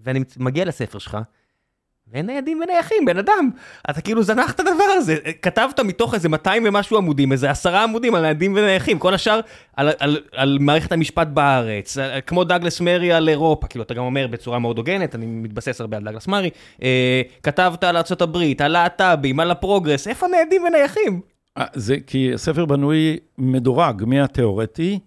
ואני 0.03 0.19
מגיע 0.37 0.65
לספר 0.65 0.99
שלך, 0.99 1.17
ואין 2.13 2.25
ניידים 2.25 2.59
ונייחים, 2.63 3.05
בן 3.05 3.17
אדם. 3.17 3.49
אתה 3.89 4.01
כאילו 4.01 4.23
זנח 4.23 4.51
את 4.51 4.59
הדבר 4.59 4.83
הזה. 4.97 5.15
כתבת 5.41 5.79
מתוך 5.79 6.13
איזה 6.13 6.29
200 6.29 6.63
ומשהו 6.65 6.97
עמודים, 6.97 7.31
איזה 7.31 7.51
עשרה 7.51 7.83
עמודים 7.83 8.15
על 8.15 8.21
ניידים 8.21 8.53
ונייחים, 8.55 8.99
כל 8.99 9.13
השאר 9.13 9.39
על, 9.75 9.89
על, 9.99 10.21
על 10.31 10.57
מערכת 10.61 10.91
המשפט 10.91 11.27
בארץ, 11.27 11.97
על- 11.97 12.19
כמו 12.27 12.43
דאגלס 12.43 12.81
מרי 12.81 13.11
על 13.13 13.29
אירופה, 13.29 13.67
כאילו 13.67 13.83
אתה 13.83 13.93
גם 13.93 14.03
אומר 14.03 14.27
בצורה 14.27 14.59
מאוד 14.59 14.77
הוגנת, 14.77 15.15
אני 15.15 15.25
מתבסס 15.25 15.81
הרבה 15.81 15.97
על 15.97 16.03
דאגלס 16.03 16.27
מרי. 16.27 16.49
אה, 16.83 17.21
כתבת 17.43 17.83
על 17.83 17.97
ארה"ב, 17.97 18.37
על 18.59 18.71
להט"בים, 18.71 19.39
על 19.39 19.51
הפרוגרס, 19.51 20.07
איפה 20.07 20.27
ניידים 20.27 20.63
ונייחים? 20.63 21.34
אה, 21.57 21.65
זה 21.73 21.97
כי 22.07 22.33
הספר 22.33 22.65
בנוי 22.65 23.17
מדורג 23.37 24.03
מהתיאורטי, 24.05 24.99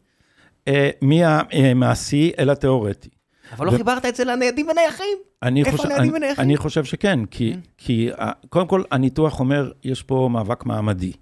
אה, 0.69 0.91
מהמעשי 1.03 2.33
אל 2.39 2.51
התיאורטי. 2.51 3.09
אבל 3.53 3.67
לא 3.67 3.71
ו- 3.71 3.77
חיברת 3.77 4.07
את 4.07 4.17
זה 4.17 4.25
לניידים 4.25 4.69
ונייחים. 4.69 5.19
אני 5.43 5.61
איפה 5.61 5.77
חושב, 5.77 5.89
ניידים 5.89 6.11
אני, 6.11 6.17
ונייחים? 6.17 6.45
אני 6.45 6.57
חושב 6.57 6.85
שכן, 6.85 7.25
כי, 7.25 7.55
כי 7.77 8.11
אה, 8.13 8.33
קודם 8.49 8.67
כל 8.67 8.83
הניתוח 8.91 9.41
אומר, 9.41 9.73
יש 9.85 10.03
פה 10.03 10.29
מאבק 10.33 10.67
מעמדי. 10.67 11.13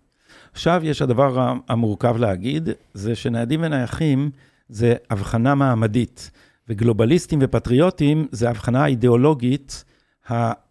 עכשיו 0.53 0.81
יש 0.85 1.03
הדבר 1.03 1.55
המורכב 1.69 2.17
להגיד, 2.17 2.69
זה 2.95 3.15
שניידים 3.15 3.61
ונייחים 3.63 4.31
זה 4.69 4.95
הבחנה 5.11 5.55
מעמדית, 5.55 6.31
וגלובליסטים 6.69 7.39
ופטריוטים 7.43 8.27
זה 8.33 8.51
הבחנה 8.51 8.87
אידיאולוגית 8.87 9.85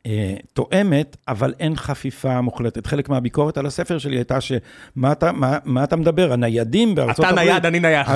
התואמת, 0.06 1.18
אבל 1.27 1.53
אין 1.60 1.76
חפיפה 1.76 2.41
מוחלטת. 2.41 2.88
חלק 2.88 3.10
מהביקורת 3.10 3.57
על 3.57 3.65
הספר 3.65 3.98
שלי 3.98 4.15
הייתה 4.15 4.41
שמה 4.41 5.11
אתה, 5.11 5.32
מה, 5.32 5.57
מה 5.65 5.84
אתה 5.84 5.95
מדבר, 5.95 6.34
הניידים 6.34 6.95
בארצות 6.95 7.26
אתה 7.26 7.30
הברית... 7.30 7.49
נייד, 7.49 7.65
אני 7.65 7.80
נייח. 7.80 8.11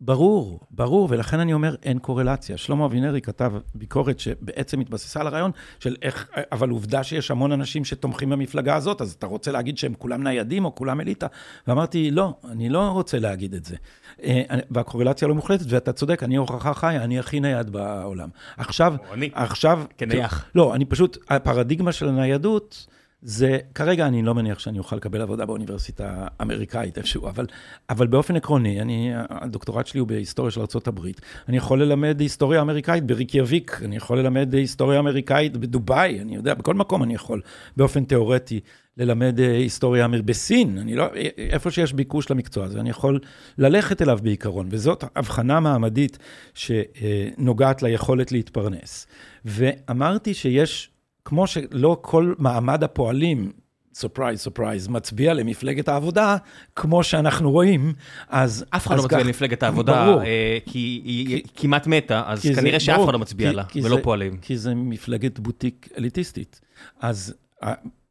ברור, 0.00 0.60
ברור, 0.70 1.08
ולכן 1.10 1.40
אני 1.40 1.52
אומר, 1.52 1.74
אין 1.82 1.98
קורלציה. 1.98 2.56
שלמה 2.56 2.84
אבינרי 2.86 3.20
כתב 3.20 3.52
ביקורת 3.74 4.20
שבעצם 4.20 4.80
התבססה 4.80 5.20
על 5.20 5.26
הרעיון 5.26 5.50
של 5.80 5.96
איך, 6.02 6.28
אבל 6.52 6.68
עובדה 6.70 7.02
שיש 7.02 7.30
המון 7.30 7.52
אנשים 7.52 7.84
שתומכים 7.84 8.30
במפלגה 8.30 8.76
הזאת, 8.76 9.00
אז 9.00 9.12
אתה 9.12 9.26
רוצה 9.26 9.52
להגיד 9.52 9.78
שהם 9.78 9.94
כולם 9.98 10.22
ניידים 10.22 10.64
או 10.64 10.74
כולם 10.74 11.00
אליטה? 11.00 11.26
ואמרתי, 11.66 12.10
לא, 12.10 12.34
אני 12.50 12.68
לא 12.68 12.88
רוצה 12.88 13.18
להגיד 13.18 13.54
את 13.54 13.64
זה. 13.64 13.76
אה, 14.22 14.42
והקורלציה 14.70 15.28
לא 15.28 15.34
מוחלטת, 15.34 15.64
ואתה 15.68 15.92
צודק, 15.92 16.22
אני 16.22 16.36
הוכחה 16.36 16.74
חיה, 16.74 17.04
אני 17.04 17.18
הכי 17.18 17.40
נייד 17.40 17.70
בעולם. 17.70 18.28
עכשיו. 18.56 18.94
עכשיו... 19.34 19.82
כנייח. 19.98 20.44
לא, 20.54 20.74
אני 20.74 20.84
פשוט, 20.96 21.18
הפרדיגמה 21.28 21.92
של 21.92 22.08
הניידות, 22.08 22.86
זה, 23.22 23.58
כרגע 23.74 24.06
אני 24.06 24.22
לא 24.22 24.34
מניח 24.34 24.58
שאני 24.58 24.78
אוכל 24.78 24.96
לקבל 24.96 25.20
עבודה 25.20 25.46
באוניברסיטה 25.46 26.26
אמריקאית 26.42 26.98
איפשהו, 26.98 27.28
אבל, 27.28 27.46
אבל 27.90 28.06
באופן 28.06 28.36
עקרוני, 28.36 28.80
אני, 28.80 29.12
הדוקטורט 29.14 29.86
שלי 29.86 30.00
הוא 30.00 30.08
בהיסטוריה 30.08 30.50
של 30.50 30.60
ארה"ב, 30.60 31.00
אני 31.48 31.56
יכול 31.56 31.82
ללמד 31.82 32.20
היסטוריה 32.20 32.60
אמריקאית 32.60 33.06
בריקייביק, 33.06 33.80
אני 33.84 33.96
יכול 33.96 34.18
ללמד 34.18 34.54
היסטוריה 34.54 34.98
אמריקאית 34.98 35.56
בדובאי, 35.56 36.20
אני 36.20 36.36
יודע, 36.36 36.54
בכל 36.54 36.74
מקום 36.74 37.02
אני 37.02 37.14
יכול, 37.14 37.40
באופן 37.76 38.04
תיאורטי, 38.04 38.60
ללמד 38.96 39.40
אה, 39.40 39.56
היסטוריה 39.56 40.04
אמריקאית, 40.04 40.26
בסין, 40.26 40.78
אני 40.78 40.94
לא, 40.96 41.06
איפה 41.38 41.70
שיש 41.70 41.92
ביקוש 41.92 42.30
למקצוע 42.30 42.64
הזה, 42.64 42.80
אני 42.80 42.90
יכול 42.90 43.20
ללכת 43.58 44.02
אליו 44.02 44.18
בעיקרון, 44.22 44.66
וזאת 44.70 45.04
הבחנה 45.16 45.60
מעמדית 45.60 46.18
שנוגעת 46.54 47.82
ליכולת 47.82 48.32
להתפרנס. 48.32 49.06
ואמרתי 49.44 50.34
שיש 50.34 50.90
כמו 51.24 51.46
שלא 51.46 51.98
כל 52.00 52.34
מעמד 52.38 52.84
הפועלים, 52.84 53.52
surprise, 53.94 54.40
surprise, 54.40 54.88
מצביע 54.88 55.34
למפלגת 55.34 55.88
העבודה, 55.88 56.36
כמו 56.76 57.02
שאנחנו 57.04 57.50
רואים, 57.50 57.92
אז... 58.28 58.64
אף 58.70 58.86
אחד 58.86 58.96
לא 58.96 59.02
מצביע 59.04 59.18
כך- 59.20 59.26
למפלגת 59.26 59.62
העבודה, 59.62 60.06
ברור. 60.06 60.22
אה, 60.22 60.58
כי 60.66 61.00
היא 61.04 61.42
כמעט 61.56 61.86
מתה, 61.86 62.22
אז 62.26 62.42
כי 62.42 62.54
כנראה 62.54 62.80
שאף 62.80 62.94
ברור, 62.94 63.04
אחד 63.04 63.12
לא 63.12 63.18
מצביע 63.18 63.50
כי- 63.50 63.56
לה, 63.56 63.64
כי 63.64 63.80
ולא 63.80 63.96
זה- 63.96 64.02
פועלים. 64.02 64.36
כי 64.42 64.56
זה 64.58 64.74
מפלגת 64.74 65.38
בוטיק 65.38 65.88
אליטיסטית. 65.98 66.60
אז... 67.00 67.34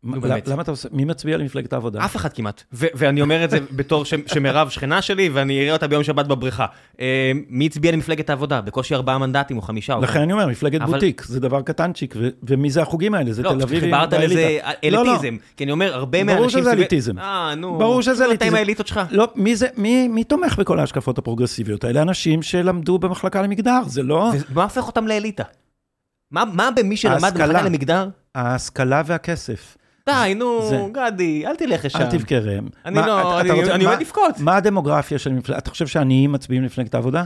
מה- 0.05 0.19
באמת. 0.19 0.47
למה 0.47 0.61
אתה 0.61 0.71
עושה, 0.71 0.89
מי 0.91 1.05
מצביע 1.05 1.37
למפלגת 1.37 1.73
העבודה? 1.73 2.05
אף 2.05 2.15
אחד 2.15 2.33
כמעט. 2.33 2.63
ו- 2.73 2.85
ואני 2.95 3.21
אומר 3.21 3.43
את 3.43 3.49
זה 3.49 3.57
בתור 3.75 4.05
ש- 4.05 4.13
שמירב 4.27 4.69
שכנה 4.69 5.01
שלי, 5.01 5.29
ואני 5.29 5.61
אראה 5.63 5.73
אותה 5.73 5.87
ביום 5.87 6.03
שבת 6.03 6.25
בבריכה. 6.27 6.65
אה, 6.99 7.31
מי 7.49 7.65
הצביע 7.65 7.91
למפלגת 7.91 8.29
העבודה? 8.29 8.61
בקושי 8.61 8.95
ארבעה 8.95 9.17
מנדטים 9.17 9.57
או 9.57 9.61
חמישה. 9.61 9.93
או 9.93 10.01
לכן 10.01 10.21
אני 10.21 10.33
אומר, 10.33 10.47
מפלגת 10.47 10.81
אבל- 10.81 10.93
בוטיק, 10.93 11.21
זה 11.25 11.39
דבר 11.39 11.61
קטנצ'יק, 11.61 12.15
ו- 12.17 12.29
ומי 12.43 12.69
זה 12.71 12.81
החוגים 12.81 13.13
האלה? 13.13 13.33
זה 13.33 13.43
לא, 13.43 13.49
תל 13.49 13.61
אביבים 13.61 13.79
חיברת 13.79 14.13
לזה 14.13 14.35
באליטה. 14.35 14.69
לא, 14.91 15.05
לא. 15.05 15.11
אליטיזם. 15.11 15.37
כי 15.57 15.63
אני 15.63 15.71
אומר, 15.71 15.93
הרבה 15.93 16.23
ברור 16.23 16.35
מהאנשים... 16.39 16.59
שזה 16.61 16.71
אליטיזם. 16.71 17.19
אה, 17.19 17.55
נו. 17.55 17.77
ברור 17.77 18.01
שזה 18.01 18.13
אתה 18.13 18.23
עם 18.23 18.29
אליטיזם. 18.29 18.55
האליטות 18.55 18.87
שלך. 18.87 18.99
לא, 19.11 19.27
מי 19.35 19.55
זה, 19.55 19.67
מי, 19.77 20.07
מי 20.07 20.23
תומך 20.23 20.59
בכל 20.59 20.79
ההשקפות 20.79 21.17
הפרוגרסיביות 21.17 21.83
האלה? 21.83 22.01
אנשים 22.01 22.41
שלמדו 22.41 22.97
במחלקה 22.97 23.41
למגדר, 23.41 23.79
זה 23.87 24.03
לא... 24.03 24.31
ומה 24.51 24.63
הופך 24.63 24.87
אותם 24.87 25.07
לאליטה? 25.07 25.43
מה 26.31 26.43
מה 26.53 26.69
במי 26.75 26.97
שלמד. 26.97 27.15
במחלקה 27.37 27.61
למגדר? 27.61 28.07
ההשכלה 28.35 29.01
והכסף. 29.05 29.77
די, 30.09 30.33
נו, 30.35 30.61
זה- 30.69 30.81
גדי, 30.91 31.47
אל 31.47 31.55
תלך 31.55 31.85
לשם. 31.85 31.99
אל 31.99 32.05
תבכה 32.11 32.39
ראם. 32.39 32.67
אני 32.85 32.95
לא, 32.95 33.41
אתה- 33.41 33.51
אני- 33.73 33.85
עומד 33.85 34.01
לבכות. 34.01 34.39
מה 34.39 34.55
הדמוגרפיה 34.57 35.19
של 35.19 35.33
מפלגת... 35.33 35.57
אתה 35.63 35.69
חושב 35.69 35.87
שעניים 35.87 36.31
מצביעים 36.31 36.63
למפלגת 36.63 36.95
העבודה? 36.95 37.23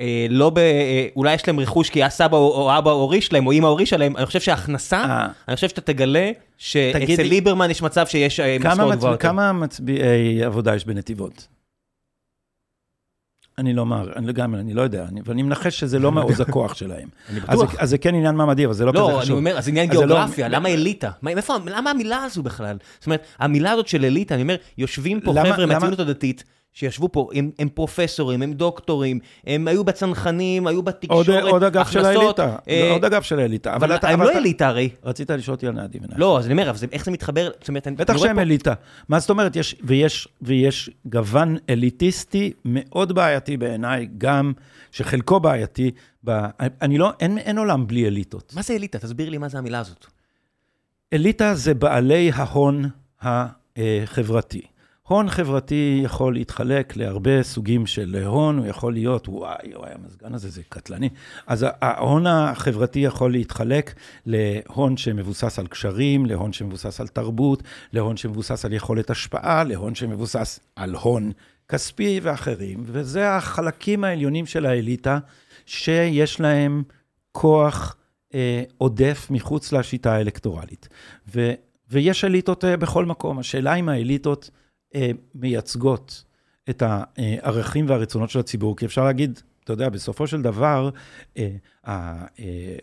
אה, 0.00 0.26
לא 0.30 0.50
ב... 0.50 0.58
אה, 0.58 1.06
אולי 1.16 1.34
יש 1.34 1.46
להם 1.48 1.60
רכוש 1.60 1.90
כי 1.90 2.02
הסבא 2.02 2.36
או 2.36 2.52
או 2.54 2.78
אבא 2.78 2.90
ההורי 2.90 3.20
שלהם, 3.20 3.46
או 3.46 3.52
אמא 3.52 3.66
ההורי 3.66 3.86
שלהם, 3.86 4.16
אני 4.16 4.26
חושב 4.26 4.40
שההכנסה, 4.40 5.04
אה. 5.04 5.26
אני 5.48 5.54
חושב 5.54 5.68
שאתה 5.68 5.80
תגלה 5.80 6.30
שאצל 6.58 7.22
ליברמן 7.22 7.70
יש 7.70 7.82
מצב 7.82 8.06
שיש 8.06 8.40
אה, 8.40 8.56
משכורת 8.64 8.98
גבוהה. 8.98 9.16
כמה 9.16 9.52
מצביעי 9.52 10.44
עבודה 10.44 10.74
יש 10.74 10.84
בנתיבות? 10.84 11.48
אני 13.58 13.74
לא 13.74 13.86
מר, 13.86 14.12
אני 14.16 14.26
לגמרי, 14.26 14.60
אני 14.60 14.74
לא 14.74 14.82
יודע, 14.82 15.04
אני- 15.08 15.20
ואני 15.24 15.42
מנחש 15.42 15.80
שזה 15.80 15.98
לא 15.98 16.12
מעוז 16.12 16.40
הכוח 16.40 16.74
שלהם. 16.74 17.08
אני 17.30 17.40
אז 17.48 17.58
בטוח. 17.58 17.72
זה- 17.72 17.78
אז 17.80 17.90
זה 17.90 17.98
כן 17.98 18.14
עניין 18.14 18.34
מעמדי, 18.34 18.64
אבל 18.66 18.74
זה 18.74 18.84
לא 18.84 18.90
כזה 18.92 19.00
לא, 19.00 19.18
חשוב. 19.20 19.30
אני 19.30 19.48
אומר, 19.48 19.58
אז 19.58 19.68
עניין 19.68 19.90
אז 19.90 19.96
לא- 19.96 20.06
גיאוגרפיה, 20.06 20.48
למה 20.48 20.68
אליטה? 20.68 21.10
מה- 21.22 21.34
מאיפה, 21.34 21.54
למה 21.66 21.90
המילה 21.90 22.22
הזו 22.24 22.42
בכלל? 22.42 22.76
זאת 22.98 23.06
אומרת, 23.06 23.22
המילה 23.38 23.70
הזאת 23.72 23.88
של 23.88 24.04
אליטה, 24.04 24.34
אני 24.34 24.42
אומר, 24.42 24.56
יושבים 24.78 25.20
פה 25.20 25.30
למה- 25.34 25.52
חבר'ה 25.54 25.66
מהציונות 25.66 26.00
הדתית, 26.00 26.44
שישבו 26.78 27.08
פה, 27.12 27.28
הם, 27.34 27.50
הם 27.58 27.68
פרופסורים, 27.68 28.42
הם 28.42 28.52
דוקטורים, 28.52 29.18
הם 29.46 29.68
היו 29.68 29.84
בצנחנים, 29.84 30.66
היו 30.66 30.76
עוד 30.76 30.84
בתקשורת, 30.84 31.42
עוד 31.42 31.62
אגף 31.62 31.90
של 31.90 31.98
הכנסות, 32.00 32.38
האליטה, 32.38 32.56
אה, 32.68 32.90
עוד 32.92 33.04
אגף 33.04 33.22
של 33.22 33.38
האליטה. 33.38 33.74
אבל 33.76 33.94
אתה- 33.94 34.08
הם 34.08 34.14
אבל 34.14 34.24
לא 34.24 34.30
אתה- 34.30 34.38
אליטה 34.38 34.68
הרי. 34.68 34.88
רצית 35.04 35.30
לשאול 35.30 35.54
אותי 35.54 35.66
על 35.66 35.72
נעדי 35.72 35.98
מנחם. 35.98 36.20
לא, 36.20 36.38
אז 36.38 36.44
אני 36.46 36.52
אומר, 36.52 36.70
אבל 36.70 36.78
איך 36.92 37.04
זה 37.04 37.10
מתחבר? 37.10 37.50
זאת 37.60 37.68
אומרת, 37.68 37.86
אני 37.88 37.96
בטח 37.96 38.16
שהם 38.16 38.36
פה- 38.36 38.42
אליטה. 38.42 38.74
מה 39.08 39.18
זאת 39.18 39.30
אומרת? 39.30 39.56
יש, 39.56 39.76
ויש, 39.82 40.28
ויש 40.42 40.90
גוון 41.06 41.56
אליטיסטי 41.70 42.52
מאוד 42.64 43.12
בעייתי 43.14 43.56
בעיניי, 43.56 44.08
גם 44.18 44.52
שחלקו 44.90 45.40
בעייתי. 45.40 45.90
ב... 46.24 46.30
אני 46.82 46.98
לא, 46.98 47.12
אין, 47.20 47.38
אין 47.38 47.58
עולם 47.58 47.86
בלי 47.86 48.06
אליטות. 48.06 48.52
מה 48.56 48.62
זה 48.62 48.74
אליטה? 48.74 48.98
תסביר 48.98 49.28
לי 49.30 49.38
מה 49.38 49.48
זה 49.48 49.58
המילה 49.58 49.78
הזאת. 49.78 50.06
אליטה 51.12 51.54
זה 51.54 51.74
בעלי 51.74 52.30
ההון 52.34 52.84
החברתי. 53.76 54.62
הון 55.06 55.28
חברתי 55.30 56.00
יכול 56.04 56.34
להתחלק 56.34 56.96
להרבה 56.96 57.42
סוגים 57.42 57.86
של 57.86 58.22
הון, 58.24 58.58
הוא 58.58 58.66
יכול 58.66 58.92
להיות, 58.92 59.28
וואי, 59.28 59.74
וואי, 59.76 59.90
המזגן 59.92 60.34
הזה 60.34 60.48
זה 60.48 60.62
קטלני. 60.68 61.08
אז 61.46 61.66
ההון 61.82 62.26
החברתי 62.26 62.98
יכול 62.98 63.32
להתחלק 63.32 63.94
להון 64.26 64.96
שמבוסס 64.96 65.58
על 65.58 65.66
קשרים, 65.66 66.26
להון 66.26 66.52
שמבוסס 66.52 67.00
על 67.00 67.08
תרבות, 67.08 67.62
להון 67.92 68.16
שמבוסס 68.16 68.64
על 68.64 68.72
יכולת 68.72 69.10
השפעה, 69.10 69.64
להון 69.64 69.94
שמבוסס 69.94 70.60
על 70.76 70.94
הון 70.94 71.32
כספי 71.68 72.20
ואחרים, 72.22 72.82
וזה 72.86 73.30
החלקים 73.30 74.04
העליונים 74.04 74.46
של 74.46 74.66
האליטה, 74.66 75.18
שיש 75.66 76.40
להם 76.40 76.82
כוח 77.32 77.96
אה, 78.34 78.62
עודף 78.78 79.26
מחוץ 79.30 79.72
לשיטה 79.72 80.14
האלקטורלית. 80.14 80.88
ו, 81.34 81.52
ויש 81.90 82.24
אליטות 82.24 82.64
אה, 82.64 82.76
בכל 82.76 83.04
מקום. 83.04 83.38
השאלה 83.38 83.74
אם 83.74 83.88
האליטות 83.88 84.50
מייצגות 85.34 86.24
את 86.70 86.82
הערכים 86.86 87.88
והרצונות 87.88 88.30
של 88.30 88.38
הציבור, 88.38 88.76
כי 88.76 88.86
אפשר 88.86 89.04
להגיד, 89.04 89.40
אתה 89.64 89.72
יודע, 89.72 89.88
בסופו 89.88 90.26
של 90.26 90.42
דבר, 90.42 90.90
אה, 91.38 91.48
אה, 91.88 92.14
אה, 92.40 92.76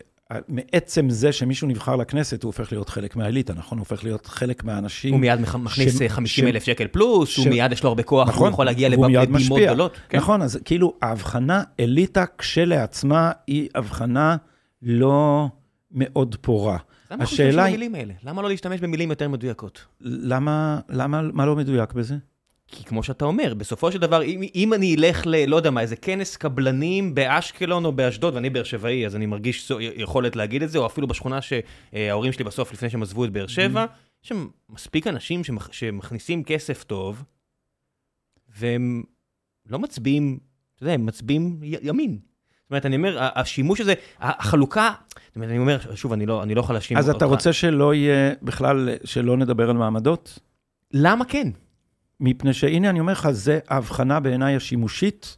מעצם 0.48 1.10
זה 1.10 1.32
שמישהו 1.32 1.68
נבחר 1.68 1.96
לכנסת, 1.96 2.42
הוא 2.42 2.48
הופך 2.48 2.72
להיות 2.72 2.88
חלק 2.88 3.16
מהאליטה, 3.16 3.52
נכון? 3.54 3.78
הוא 3.78 3.86
הופך 3.90 4.04
להיות 4.04 4.26
חלק 4.26 4.64
מהאנשים... 4.64 5.12
הוא 5.12 5.20
מיד 5.20 5.40
מכניס 5.40 5.98
ש- 5.98 6.02
אה, 6.02 6.08
50 6.08 6.44
ש- 6.44 6.48
אלף 6.48 6.64
שקל 6.64 6.86
פלוס, 6.86 7.36
הוא 7.36 7.44
ש- 7.44 7.48
מיד 7.48 7.72
יש 7.72 7.82
לו 7.82 7.88
הרבה 7.88 8.02
כוח, 8.02 8.28
הוא 8.28 8.34
נכון, 8.34 8.52
יכול 8.52 8.64
להגיע 8.66 8.88
והוא 8.92 9.04
לב- 9.04 9.10
מיד 9.10 9.20
לבימות 9.22 9.40
משפיע. 9.40 9.66
גדולות. 9.66 9.96
כן. 10.08 10.18
נכון, 10.18 10.42
אז 10.42 10.58
כאילו, 10.64 10.94
ההבחנה 11.02 11.62
אליטה 11.80 12.24
כשלעצמה 12.38 13.32
היא 13.46 13.68
הבחנה 13.74 14.36
לא 14.82 15.48
מאוד 15.92 16.36
פורה. 16.40 16.78
למה 17.10 17.20
אנחנו 17.20 17.24
משתמשים 17.24 17.48
השאלה 17.48 17.64
היא, 17.64 17.72
במילים 17.72 17.94
האלה? 17.94 18.14
למה 18.22 18.42
לא 18.42 18.48
להשתמש 18.48 18.80
במילים 18.80 19.10
יותר 19.10 19.28
מדויקות? 19.28 19.84
למה, 20.00 20.80
למה, 20.88 21.22
מה 21.22 21.46
לא 21.46 21.56
מדויק 21.56 21.92
בזה? 21.92 22.16
כי 22.68 22.84
כמו 22.84 23.02
שאתה 23.02 23.24
אומר, 23.24 23.54
בסופו 23.54 23.92
של 23.92 23.98
דבר, 23.98 24.22
אם, 24.22 24.42
אם 24.54 24.74
אני 24.74 24.94
אלך 24.94 25.22
ל... 25.26 25.46
לא 25.46 25.56
יודע 25.56 25.70
מה, 25.70 25.80
איזה 25.80 25.96
כנס 25.96 26.36
קבלנים 26.36 27.14
באשקלון 27.14 27.84
או 27.84 27.92
באשדוד, 27.92 28.34
ואני 28.34 28.50
באר 28.50 28.64
שבעי, 28.64 29.06
אז 29.06 29.16
אני 29.16 29.26
מרגיש 29.26 29.72
יכולת 29.96 30.36
להגיד 30.36 30.62
את 30.62 30.70
זה, 30.70 30.78
או 30.78 30.86
אפילו 30.86 31.06
בשכונה 31.06 31.38
שההורים 31.40 32.32
שלי 32.32 32.44
בסוף, 32.44 32.72
לפני 32.72 32.90
שהם 32.90 33.02
עזבו 33.02 33.24
את 33.24 33.30
באר 33.30 33.46
שבע, 33.46 33.86
יש 34.24 34.28
שם 34.28 34.46
מספיק 34.68 35.06
אנשים 35.06 35.44
שמכ... 35.44 35.68
שמכניסים 35.72 36.44
כסף 36.44 36.84
טוב, 36.84 37.24
והם 38.56 39.02
לא 39.66 39.78
מצביעים, 39.78 40.38
אתה 40.74 40.82
יודע, 40.82 40.92
הם 40.92 41.06
מצביעים 41.06 41.58
ימין. 41.62 42.18
זאת 42.64 42.70
אומרת, 42.70 42.86
אני 42.86 42.96
אומר, 42.96 43.18
השימוש 43.20 43.80
הזה, 43.80 43.94
החלוקה, 44.18 44.92
זאת 45.26 45.36
אומרת, 45.36 45.50
אני 45.50 45.58
אומר, 45.58 45.78
שוב, 45.94 46.12
אני 46.12 46.26
לא, 46.26 46.42
אני 46.42 46.54
לא 46.54 46.60
יכול 46.60 46.74
להאשים 46.74 46.96
אז 46.96 47.08
אותך. 47.08 47.16
אתה 47.16 47.24
רוצה 47.24 47.52
שלא 47.52 47.94
יהיה, 47.94 48.32
בכלל, 48.42 48.88
שלא 49.04 49.36
נדבר 49.36 49.70
על 49.70 49.76
מעמדות? 49.76 50.38
למה 50.92 51.24
כן? 51.24 51.48
מפני 52.20 52.52
שהנה, 52.52 52.90
אני 52.90 53.00
אומר 53.00 53.12
לך, 53.12 53.30
זה 53.30 53.58
ההבחנה 53.68 54.20
בעיניי 54.20 54.56
השימושית. 54.56 55.36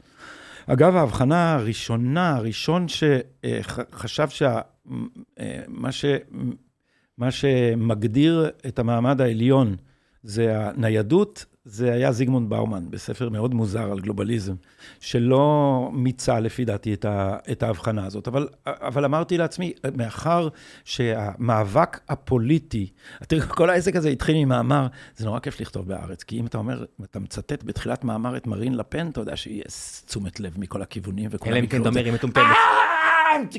אגב, 0.67 0.97
ההבחנה 0.97 1.55
הראשונה, 1.55 2.37
הראשון 2.37 2.87
שחשב 2.89 4.29
שה... 4.29 4.61
אה, 5.41 5.61
מה 5.69 5.93
ש... 5.93 6.05
מה 7.19 7.31
שמגדיר 7.31 8.51
את 8.67 8.79
המעמד 8.79 9.21
העליון 9.21 9.77
זה 10.23 10.59
הניידות, 10.59 11.45
זה 11.69 11.93
היה 11.93 12.13
זיגמונד 12.13 12.51
באומן, 12.51 12.91
בספר 12.91 13.29
מאוד 13.29 13.55
מוזר 13.55 13.93
על 13.93 14.01
גלובליזם, 14.01 14.55
שלא 15.01 15.91
מיצה 15.93 16.41
לפי 16.41 16.65
דעתי 16.65 16.95
את, 16.95 17.05
ה, 17.05 17.37
את 17.53 17.63
ההבחנה 17.63 18.07
הזאת. 18.07 18.29
אבל, 18.29 18.49
אבל 18.67 19.05
אמרתי 19.05 19.39
לעצמי, 19.39 19.73
מאחר 19.95 20.49
שהמאבק 20.85 22.01
הפוליטי, 22.09 22.91
תראה, 23.29 23.47
כל 23.47 23.71
העסק 23.71 23.97
הזה 23.97 24.09
התחיל 24.09 24.45
ממאמר, 24.45 24.87
זה 25.17 25.25
נורא 25.25 25.39
כיף 25.39 25.61
לכתוב 25.61 25.89
בארץ, 25.89 26.23
כי 26.23 26.41
אם 26.41 26.47
אתה 26.47 26.59
אומר, 26.59 26.85
אתה 27.05 27.19
מצטט 27.19 27.65
בתחילת 27.65 28.05
מאמר 28.05 28.37
את 28.37 28.47
מרין 28.47 28.77
לפן, 28.77 29.09
אתה 29.09 29.21
יודע 29.21 29.37
שיהיה 29.37 29.65
תשומת 30.07 30.41
לב 30.41 30.55
מכל 30.59 30.83
הכיוונים, 30.83 31.29
וכולם 31.33 31.53
אלא 31.53 31.61
אם 31.61 31.67
כן 31.67 31.81
אתה. 31.81 31.89
אומר, 31.89 32.05
היא 32.05 32.13
מטומטמת. 32.13 32.57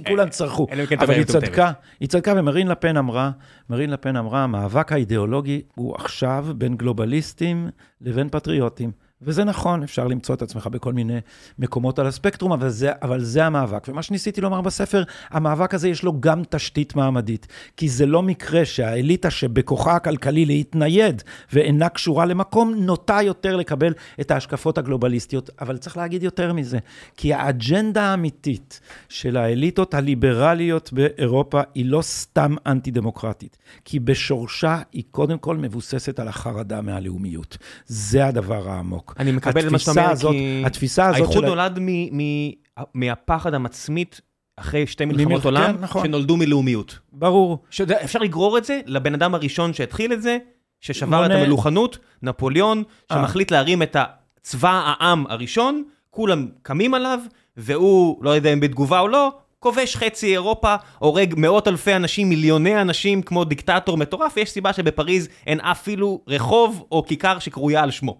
כולם 0.07 0.29
צרחו. 0.29 0.67
כן 0.89 0.99
אבל 0.99 1.13
היא. 1.13 1.23
צדקה, 1.23 1.71
היא 1.99 2.09
צדקה, 2.09 2.33
ומרין 2.37 2.67
לפן 2.67 2.97
אמרה, 2.97 3.31
מרין 3.69 3.89
לפן 3.89 4.15
אמרה, 4.15 4.43
המאבק 4.43 4.91
האידיאולוגי 4.91 5.61
הוא 5.75 5.95
עכשיו 5.95 6.47
בין 6.57 6.77
גלובליסטים 6.77 7.69
לבין 8.01 8.29
פטריוטים. 8.29 8.91
וזה 9.21 9.43
נכון, 9.43 9.83
אפשר 9.83 10.07
למצוא 10.07 10.35
את 10.35 10.41
עצמך 10.41 10.67
בכל 10.67 10.93
מיני 10.93 11.19
מקומות 11.59 11.99
על 11.99 12.07
הספקטרום, 12.07 12.51
אבל 12.51 12.69
זה, 12.69 12.91
אבל 13.01 13.23
זה 13.23 13.45
המאבק. 13.45 13.87
ומה 13.87 14.01
שניסיתי 14.01 14.41
לומר 14.41 14.61
בספר, 14.61 15.03
המאבק 15.29 15.73
הזה 15.73 15.89
יש 15.89 16.03
לו 16.03 16.21
גם 16.21 16.41
תשתית 16.49 16.95
מעמדית. 16.95 17.47
כי 17.77 17.89
זה 17.89 18.05
לא 18.05 18.23
מקרה 18.23 18.65
שהאליטה 18.65 19.29
שבכוחה 19.29 19.95
הכלכלי 19.95 20.45
להתנייד 20.45 21.23
ואינה 21.53 21.89
קשורה 21.89 22.25
למקום, 22.25 22.73
נוטה 22.73 23.21
יותר 23.21 23.55
לקבל 23.55 23.93
את 24.21 24.31
ההשקפות 24.31 24.77
הגלובליסטיות. 24.77 25.49
אבל 25.61 25.77
צריך 25.77 25.97
להגיד 25.97 26.23
יותר 26.23 26.53
מזה, 26.53 26.77
כי 27.17 27.33
האג'נדה 27.33 28.03
האמיתית 28.03 28.79
של 29.09 29.37
האליטות 29.37 29.93
הליברליות 29.93 30.93
באירופה 30.93 31.61
היא 31.75 31.85
לא 31.85 32.01
סתם 32.01 32.55
אנטי-דמוקרטית, 32.65 33.57
כי 33.85 33.99
בשורשה 33.99 34.81
היא 34.91 35.03
קודם 35.11 35.37
כל 35.37 35.57
מבוססת 35.57 36.19
על 36.19 36.27
החרדה 36.27 36.81
מהלאומיות. 36.81 37.57
זה 37.85 38.25
הדבר 38.25 38.69
העמוק. 38.69 39.06
אני 39.19 39.31
מקבל 39.31 39.67
את 39.67 39.71
מה 39.71 39.79
שאתה 39.79 39.91
אומר, 39.91 40.11
הזאת- 40.11 40.31
כי 40.31 40.63
התפיסה 40.65 41.05
הזאת 41.05 41.15
האיחוד 41.17 41.43
של 41.43 41.49
נולד 41.49 41.79
מ- 41.81 42.17
מ- 42.21 42.51
מהפחד 42.93 43.53
המצמית 43.53 44.21
אחרי 44.57 44.87
שתי 44.87 45.05
ממלח- 45.05 45.17
מלחמות 45.17 45.45
עולם, 45.45 45.63
כן, 45.77 45.83
נכון. 45.83 46.03
שנולדו 46.05 46.37
מלאומיות. 46.37 46.99
ברור. 47.13 47.63
שאתה- 47.69 48.03
אפשר 48.03 48.19
לגרור 48.19 48.57
את 48.57 48.65
זה 48.65 48.79
לבן 48.85 49.13
אדם 49.13 49.35
הראשון 49.35 49.73
שהתחיל 49.73 50.13
את 50.13 50.21
זה, 50.21 50.37
ששבר 50.81 51.25
את 51.25 51.31
מונה- 51.31 51.41
המלוכנות, 51.43 51.97
נפוליאון, 52.23 52.83
אה. 53.11 53.17
שמחליט 53.17 53.51
להרים 53.51 53.81
את 53.81 53.95
צבא 54.43 54.81
העם 54.99 55.25
הראשון, 55.29 55.83
כולם 56.09 56.47
קמים 56.61 56.93
עליו, 56.93 57.19
והוא, 57.57 58.23
לא 58.23 58.29
יודע 58.29 58.53
אם 58.53 58.59
בתגובה 58.59 58.99
או 58.99 59.07
לא, 59.07 59.31
כובש 59.59 59.95
חצי 59.95 60.31
אירופה, 60.31 60.75
הורג 60.99 61.33
מאות 61.37 61.67
אלפי 61.67 61.95
אנשים, 61.95 62.29
מיליוני 62.29 62.81
אנשים 62.81 63.21
כמו 63.21 63.43
דיקטטור 63.43 63.97
מטורף, 63.97 64.33
ויש 64.37 64.49
סיבה 64.49 64.73
שבפריז 64.73 65.27
אין 65.47 65.59
אפילו 65.59 66.21
רחוב 66.27 66.83
או 66.91 67.03
כיכר 67.07 67.39
שקרויה 67.39 67.83
על 67.83 67.91
שמו. 67.91 68.17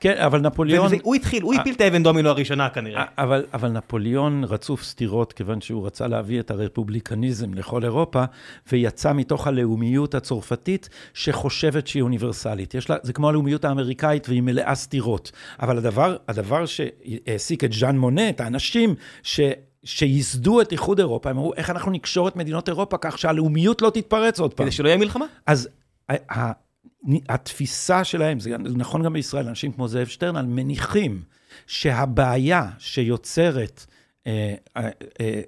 כן, 0.00 0.14
אבל 0.18 0.40
נפוליאון... 0.40 0.86
וזה- 0.86 0.96
הוא 1.02 1.14
התחיל, 1.14 1.42
הוא 1.42 1.54
הפיל 1.54 1.74
את 1.74 1.80
האבן 1.80 2.02
דומינו 2.02 2.28
הראשונה 2.28 2.68
כנראה. 2.68 3.04
אבל, 3.18 3.44
אבל 3.54 3.68
נפוליאון 3.68 4.44
רצוף 4.44 4.84
סתירות, 4.84 5.32
כיוון 5.32 5.60
שהוא 5.60 5.86
רצה 5.86 6.06
להביא 6.06 6.40
את 6.40 6.50
הרפובליקניזם 6.50 7.54
לכל 7.54 7.84
אירופה, 7.84 8.24
ויצא 8.72 9.12
מתוך 9.12 9.46
הלאומיות 9.46 10.14
הצרפתית, 10.14 10.88
שחושבת 11.14 11.86
שהיא 11.86 12.02
אוניברסלית. 12.02 12.74
יש 12.74 12.90
לה, 12.90 12.96
זה 13.02 13.12
כמו 13.12 13.28
הלאומיות 13.28 13.64
האמריקאית, 13.64 14.28
והיא 14.28 14.42
מלאה 14.42 14.74
סתירות. 14.74 15.32
אבל 15.62 15.78
הדבר, 15.78 16.16
הדבר 16.28 16.64
שהעסיק 16.66 17.64
את 17.64 17.72
ז'אן 17.72 17.98
מונה, 17.98 18.28
את 18.28 18.40
האנשים 18.40 18.94
ש... 19.22 19.40
שייסדו 19.84 20.60
את 20.60 20.72
איחוד 20.72 20.98
אירופה, 20.98 21.30
הם 21.30 21.36
אמרו, 21.36 21.54
איך 21.56 21.70
אנחנו 21.70 21.90
נקשור 21.90 22.28
את 22.28 22.36
מדינות 22.36 22.68
אירופה 22.68 22.96
כך 23.00 23.18
שהלאומיות 23.18 23.82
לא 23.82 23.90
תתפרץ 23.90 24.40
עוד 24.40 24.54
פעם. 24.54 24.66
כדי 24.66 24.72
שלא 24.72 24.88
יהיה 24.88 24.98
מלחמה. 24.98 25.24
אז 25.46 25.68
התפיסה 27.28 28.04
שלהם, 28.04 28.40
זה 28.40 28.58
נכון 28.58 29.02
גם 29.02 29.12
בישראל, 29.12 29.48
אנשים 29.48 29.72
כמו 29.72 29.88
זאב 29.88 30.06
שטרנל, 30.06 30.42
מניחים 30.42 31.22
שהבעיה 31.66 32.70
שיוצרת, 32.78 33.86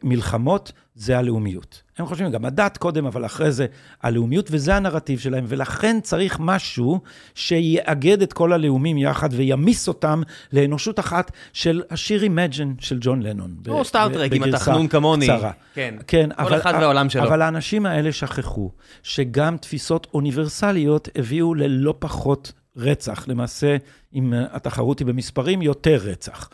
מלחמות 0.03 0.73
זה 0.95 1.19
הלאומיות. 1.19 1.83
הם 1.99 2.07
חושבים 2.07 2.31
גם 2.31 2.45
הדת 2.45 2.77
קודם, 2.77 3.07
אבל 3.07 3.27
אחרי 3.27 3.53
זה 3.53 3.67
הלאומיות, 4.03 4.49
וזה 4.51 4.77
הנרטיב 4.77 5.19
שלהם, 5.19 5.45
ולכן 5.49 6.01
צריך 6.03 6.37
משהו 6.41 7.01
שיאגד 7.35 8.23
את 8.23 8.33
כל 8.33 8.53
הלאומים 8.53 8.99
יחד 8.99 9.29
וימיס 9.33 9.89
אותם 9.89 10.23
לאנושות 10.53 11.01
אחת 11.01 11.31
של 11.53 11.83
השיר 11.91 12.23
Imagine 12.23 12.69
של 12.79 12.99
ג'ון 13.01 13.23
לנון. 13.23 13.55
או 13.69 13.83
ב- 13.85 14.33
אם 14.33 14.45
אתה 14.45 14.59
חנון 14.59 14.89
כמוני. 14.89 15.27
קצרה. 15.27 15.51
כן. 15.75 15.95
כן, 16.07 16.29
כל 16.37 16.43
אבל, 16.43 16.57
אחד 16.61 16.75
והעולם 16.81 17.11
שלו. 17.11 17.23
אבל 17.23 17.43
האנשים 17.43 17.87
האלה 17.87 18.13
שכחו 18.13 18.71
שגם 19.03 19.57
תפיסות 19.57 20.07
אוניברסליות 20.15 21.09
הביאו 21.17 21.55
ללא 21.55 21.95
פחות 21.99 22.53
רצח. 22.77 23.29
למעשה, 23.29 23.77
אם 24.15 24.33
התחרות 24.53 24.99
היא 24.99 25.07
במספרים, 25.07 25.63
יותר 25.63 25.99
רצח. 26.03 26.51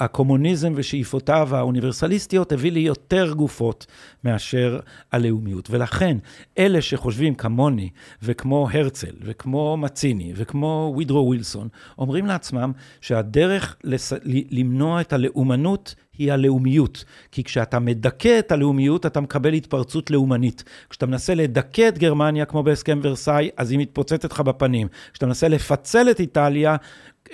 הקומוניזם 0.00 0.72
ושאיפותיו 0.76 1.56
האוניברסליסטיות 1.56 2.52
הביא 2.52 2.72
לי 2.72 2.80
יותר 2.80 3.32
גופות 3.32 3.86
מאשר 4.24 4.80
הלאומיות. 5.12 5.70
ולכן, 5.70 6.16
אלה 6.58 6.82
שחושבים 6.82 7.34
כמוני, 7.34 7.90
וכמו 8.22 8.68
הרצל, 8.72 9.12
וכמו 9.20 9.76
מציני, 9.76 10.32
וכמו 10.36 10.94
וידרו 10.96 11.26
ווילסון, 11.26 11.68
אומרים 11.98 12.26
לעצמם 12.26 12.72
שהדרך 13.00 13.76
לס... 13.84 14.12
למנוע 14.50 15.00
את 15.00 15.12
הלאומנות 15.12 15.94
היא 16.18 16.32
הלאומיות. 16.32 17.04
כי 17.32 17.44
כשאתה 17.44 17.78
מדכא 17.78 18.38
את 18.38 18.52
הלאומיות, 18.52 19.06
אתה 19.06 19.20
מקבל 19.20 19.52
התפרצות 19.52 20.10
לאומנית. 20.10 20.64
כשאתה 20.90 21.06
מנסה 21.06 21.34
לדכא 21.34 21.88
את 21.88 21.98
גרמניה, 21.98 22.44
כמו 22.44 22.62
בהסכם 22.62 23.00
ורסאי, 23.02 23.50
אז 23.56 23.70
היא 23.70 23.78
מתפוצצת 23.78 24.32
לך 24.32 24.40
בפנים. 24.40 24.88
כשאתה 25.12 25.26
מנסה 25.26 25.48
לפצל 25.48 26.10
את 26.10 26.20
איטליה, 26.36 26.76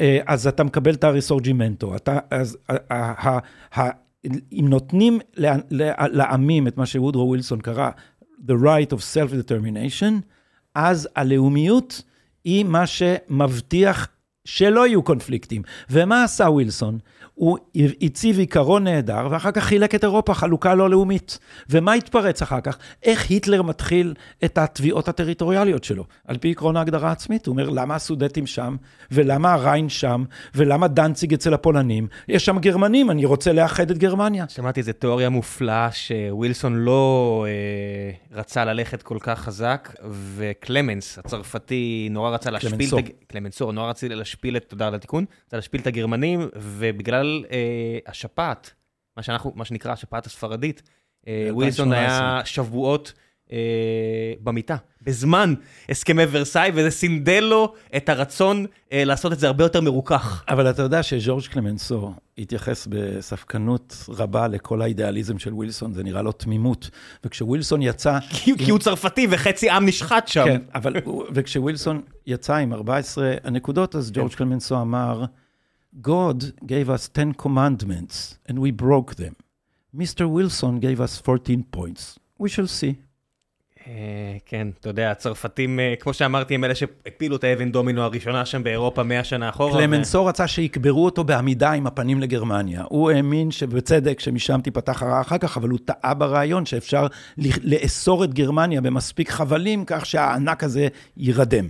אה, 0.00 0.18
אז 0.26 0.46
אתה 0.46 0.64
מקבל 0.64 0.94
את 0.94 1.04
הריסורג'ימנטו. 1.04 1.96
אתה, 1.96 2.18
אז 2.30 2.58
ה- 2.68 2.94
ה- 2.94 3.28
ה- 3.30 3.80
ה- 3.80 3.90
אם 4.52 4.66
נותנים 4.68 5.18
לע- 5.36 5.56
לע- 5.70 6.08
לעמים 6.08 6.68
את 6.68 6.76
מה 6.76 6.86
שוודרו 6.86 7.28
ווילסון 7.28 7.60
קרא, 7.60 7.90
the 8.46 8.52
right 8.64 8.92
of 8.92 8.98
self-determination, 9.14 10.12
אז 10.74 11.08
הלאומיות 11.16 12.02
היא 12.44 12.64
מה 12.64 12.86
שמבטיח 12.86 14.08
שלא 14.44 14.86
יהיו 14.86 15.02
קונפליקטים. 15.02 15.62
ומה 15.90 16.24
עשה 16.24 16.44
ווילסון? 16.44 16.98
הוא 17.38 17.58
הציב 18.02 18.38
עיקרון 18.38 18.84
נהדר, 18.84 19.28
ואחר 19.30 19.50
כך 19.50 19.64
חילק 19.64 19.94
את 19.94 20.04
אירופה 20.04 20.34
חלוקה 20.34 20.74
לא 20.74 20.90
לאומית. 20.90 21.38
ומה 21.70 21.92
התפרץ 21.92 22.42
אחר 22.42 22.60
כך? 22.60 22.78
איך 23.02 23.30
היטלר 23.30 23.62
מתחיל 23.62 24.14
את 24.44 24.58
התביעות 24.58 25.08
הטריטוריאליות 25.08 25.84
שלו? 25.84 26.04
על 26.26 26.38
פי 26.38 26.50
עקרון 26.50 26.76
ההגדרה 26.76 27.08
העצמית. 27.08 27.46
הוא 27.46 27.52
אומר, 27.52 27.68
למה 27.70 27.94
הסודטים 27.94 28.46
שם? 28.46 28.76
ולמה 29.10 29.52
הריין 29.52 29.88
שם? 29.88 30.24
ולמה 30.54 30.88
דנציג 30.88 31.34
אצל 31.34 31.54
הפולנים? 31.54 32.06
יש 32.28 32.44
שם 32.44 32.58
גרמנים, 32.58 33.10
אני 33.10 33.24
רוצה 33.24 33.52
לאחד 33.52 33.90
את 33.90 33.98
גרמניה. 33.98 34.44
שמעתי 34.48 34.80
איזו 34.80 34.92
תיאוריה 34.92 35.28
מופלאה 35.28 35.88
שווילסון 35.92 36.74
לא 36.76 37.44
אה, 37.48 38.38
רצה 38.38 38.64
ללכת 38.64 39.02
כל 39.02 39.18
כך 39.20 39.40
חזק, 39.40 39.94
וקלמנס, 40.36 41.18
הצרפתי, 41.18 42.08
נורא 42.10 42.30
רצה 42.30 42.50
להשפיל... 42.50 42.70
קלמנסור. 42.70 42.98
את 42.98 43.04
הג- 43.04 43.12
קלמנסור, 43.26 43.72
נורא 43.72 43.90
רצה 43.90 44.08
להשפיל 44.08 44.56
את, 44.56 44.64
תודה 44.68 44.86
על 44.86 44.94
התיקון, 44.94 45.24
רצה 45.46 45.56
להשפיל 45.56 45.80
את 45.80 45.86
הגרמנים, 45.86 46.48
ובגלל 46.56 47.27
אה, 47.50 47.98
השפעת, 48.06 48.70
מה, 49.16 49.22
שאנחנו, 49.22 49.52
מה 49.54 49.64
שנקרא 49.64 49.92
השפעת 49.92 50.26
הספרדית, 50.26 50.82
אה, 51.28 51.48
ווילסון 51.50 51.92
2018. 51.92 52.36
היה 52.36 52.44
שבועות 52.44 53.12
אה, 53.52 54.32
במיטה, 54.40 54.76
בזמן 55.02 55.54
הסכמי 55.88 56.22
ורסאי, 56.30 56.70
וזה 56.74 56.90
סינדל 56.90 57.44
לו 57.50 57.74
את 57.96 58.08
הרצון 58.08 58.66
אה, 58.92 59.04
לעשות 59.04 59.32
את 59.32 59.38
זה 59.38 59.46
הרבה 59.46 59.64
יותר 59.64 59.80
מרוכך. 59.80 60.44
אבל 60.48 60.70
אתה 60.70 60.82
יודע 60.82 61.02
שז'ורג' 61.02 61.46
קלמנסו 61.46 62.12
התייחס 62.38 62.88
בספקנות 62.90 63.96
רבה 64.08 64.48
לכל 64.48 64.82
האידיאליזם 64.82 65.38
של 65.38 65.54
ווילסון, 65.54 65.92
זה 65.92 66.02
נראה 66.02 66.22
לו 66.22 66.32
תמימות. 66.32 66.90
וכשווילסון 67.24 67.82
יצא... 67.82 68.18
כי, 68.44 68.58
כי 68.58 68.70
הוא 68.70 68.78
צרפתי 68.78 69.26
וחצי 69.30 69.70
עם 69.70 69.86
נשחט 69.86 70.28
שם. 70.28 70.44
כן, 70.44 70.60
אבל 70.74 70.96
וכשווילסון 71.34 72.02
יצא 72.26 72.56
עם 72.56 72.72
14 72.72 73.34
הנקודות, 73.44 73.94
אז 73.94 74.10
ג'ורג' 74.14 74.34
קלמנסו 74.34 74.80
אמר, 74.80 75.24
God 76.00 76.52
gave 76.66 76.88
us 76.90 77.08
10 77.08 77.34
commandments 77.34 78.38
and 78.46 78.58
we 78.58 78.70
broke 78.70 79.16
them. 79.16 79.36
Mr. 79.94 80.28
Wilson 80.28 80.80
gave 80.80 81.00
us 81.00 81.18
14 81.18 81.64
points. 81.72 82.18
We 82.38 82.48
shall 82.48 82.66
see. 82.66 82.94
אה, 83.88 84.36
כן, 84.46 84.68
אתה 84.80 84.88
יודע, 84.88 85.10
הצרפתים, 85.10 85.80
אה, 85.80 85.94
כמו 86.00 86.12
שאמרתי, 86.12 86.54
הם 86.54 86.64
אלה 86.64 86.74
שהפילו 86.74 87.36
את 87.36 87.44
האבן 87.44 87.72
דומינו 87.72 88.02
הראשונה 88.02 88.46
שם 88.46 88.62
באירופה 88.62 89.02
100 89.02 89.24
שנה 89.24 89.48
אחורה. 89.48 89.80
קלמנסו 89.80 90.26
רצה 90.26 90.46
שיקברו 90.46 91.04
אותו 91.04 91.24
בעמידה 91.24 91.72
עם 91.72 91.86
הפנים 91.86 92.20
לגרמניה. 92.20 92.84
הוא 92.88 93.10
האמין 93.10 93.50
שבצדק, 93.50 94.20
שמשם 94.20 94.60
תיפתח 94.60 95.02
הרעה 95.02 95.20
אחר 95.20 95.38
כך, 95.38 95.56
אבל 95.56 95.68
הוא 95.68 95.78
טעה 95.84 96.14
ברעיון 96.14 96.66
שאפשר 96.66 97.06
לאסור 97.62 98.24
את 98.24 98.34
גרמניה 98.34 98.80
במספיק 98.80 99.30
חבלים, 99.30 99.84
כך 99.86 100.06
שהענק 100.06 100.64
הזה 100.64 100.88
יירדם. 101.16 101.68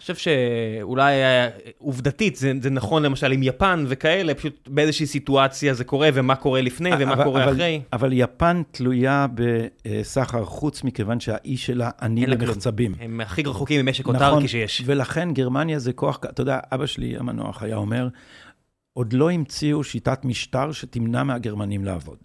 חושב 0.00 0.14
שאולי 0.14 1.12
אה, 1.14 1.48
עובדתית 1.78 2.36
זה, 2.36 2.52
זה 2.62 2.70
נכון 2.70 3.02
למשל 3.02 3.32
עם 3.32 3.42
יפן 3.42 3.84
וכאלה, 3.88 4.34
פשוט 4.34 4.68
באיזושהי 4.68 5.06
סיטואציה 5.06 5.74
זה 5.74 5.84
קורה, 5.84 6.08
ומה 6.14 6.36
קורה 6.36 6.60
לפני 6.60 6.90
ומה 6.98 7.12
אבל- 7.12 7.24
קורה 7.24 7.44
אבל- 7.44 7.52
אחרי. 7.52 7.80
אבל 7.92 8.10
יפן 8.12 8.62
תלויה 8.70 9.26
בסחר 9.34 10.44
חוץ, 10.44 10.84
מכיוון 10.84 11.20
שהאי 11.20 11.56
שלה 11.56 11.90
עני. 12.02 12.26
למחצבים. 12.26 12.94
הם 13.00 13.20
הכי 13.20 13.42
רחוקים 13.42 13.86
ממשק 13.86 14.00
נכון, 14.08 14.14
אוטרקי 14.16 14.48
שיש. 14.48 14.82
ולכן 14.86 15.32
גרמניה 15.32 15.78
זה 15.78 15.92
כוח, 15.92 16.18
אתה 16.24 16.40
יודע, 16.42 16.58
אבא 16.74 16.86
שלי 16.86 17.16
המנוח 17.16 17.62
היה 17.62 17.76
אומר, 17.76 18.08
עוד 18.92 19.12
לא 19.12 19.30
המציאו 19.30 19.84
שיטת 19.84 20.24
משטר 20.24 20.72
שתמנע 20.72 21.22
מהגרמנים 21.22 21.84
לעבוד. 21.84 22.18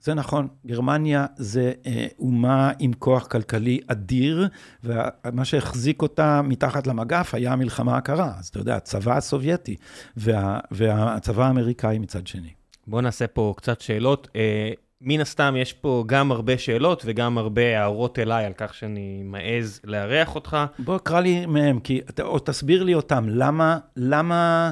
זה 0.00 0.14
נכון, 0.14 0.48
גרמניה 0.66 1.26
זה 1.36 1.72
אה, 1.86 2.06
אומה 2.18 2.72
עם 2.78 2.92
כוח 2.92 3.26
כלכלי 3.26 3.80
אדיר, 3.86 4.48
ומה 4.84 5.44
שהחזיק 5.44 6.02
אותה 6.02 6.42
מתחת 6.42 6.86
למגף 6.86 7.34
היה 7.34 7.52
המלחמה 7.52 7.96
הקרה. 7.96 8.32
אז 8.38 8.48
אתה 8.48 8.58
יודע, 8.58 8.76
הצבא 8.76 9.16
הסובייטי 9.16 9.76
וה, 10.16 10.60
והצבא 10.70 11.46
האמריקאי 11.46 11.98
מצד 11.98 12.26
שני. 12.26 12.50
בואו 12.86 13.00
נעשה 13.00 13.26
פה 13.26 13.54
קצת 13.56 13.80
שאלות. 13.80 14.28
אה, 14.36 14.72
מן 15.00 15.20
הסתם 15.20 15.54
יש 15.58 15.72
פה 15.72 16.04
גם 16.06 16.32
הרבה 16.32 16.58
שאלות 16.58 17.02
וגם 17.06 17.38
הרבה 17.38 17.78
הערות 17.78 18.18
אליי 18.18 18.44
על 18.44 18.52
כך 18.56 18.74
שאני 18.74 19.22
מעז 19.24 19.80
לארח 19.84 20.34
אותך. 20.34 20.56
בוא, 20.78 20.98
קרא 20.98 21.20
לי 21.20 21.46
מהם, 21.46 21.80
כי, 21.80 22.00
או 22.20 22.38
תסביר 22.38 22.82
לי 22.82 22.94
אותם, 22.94 23.24
למה, 23.28 23.78
למה, 23.96 24.70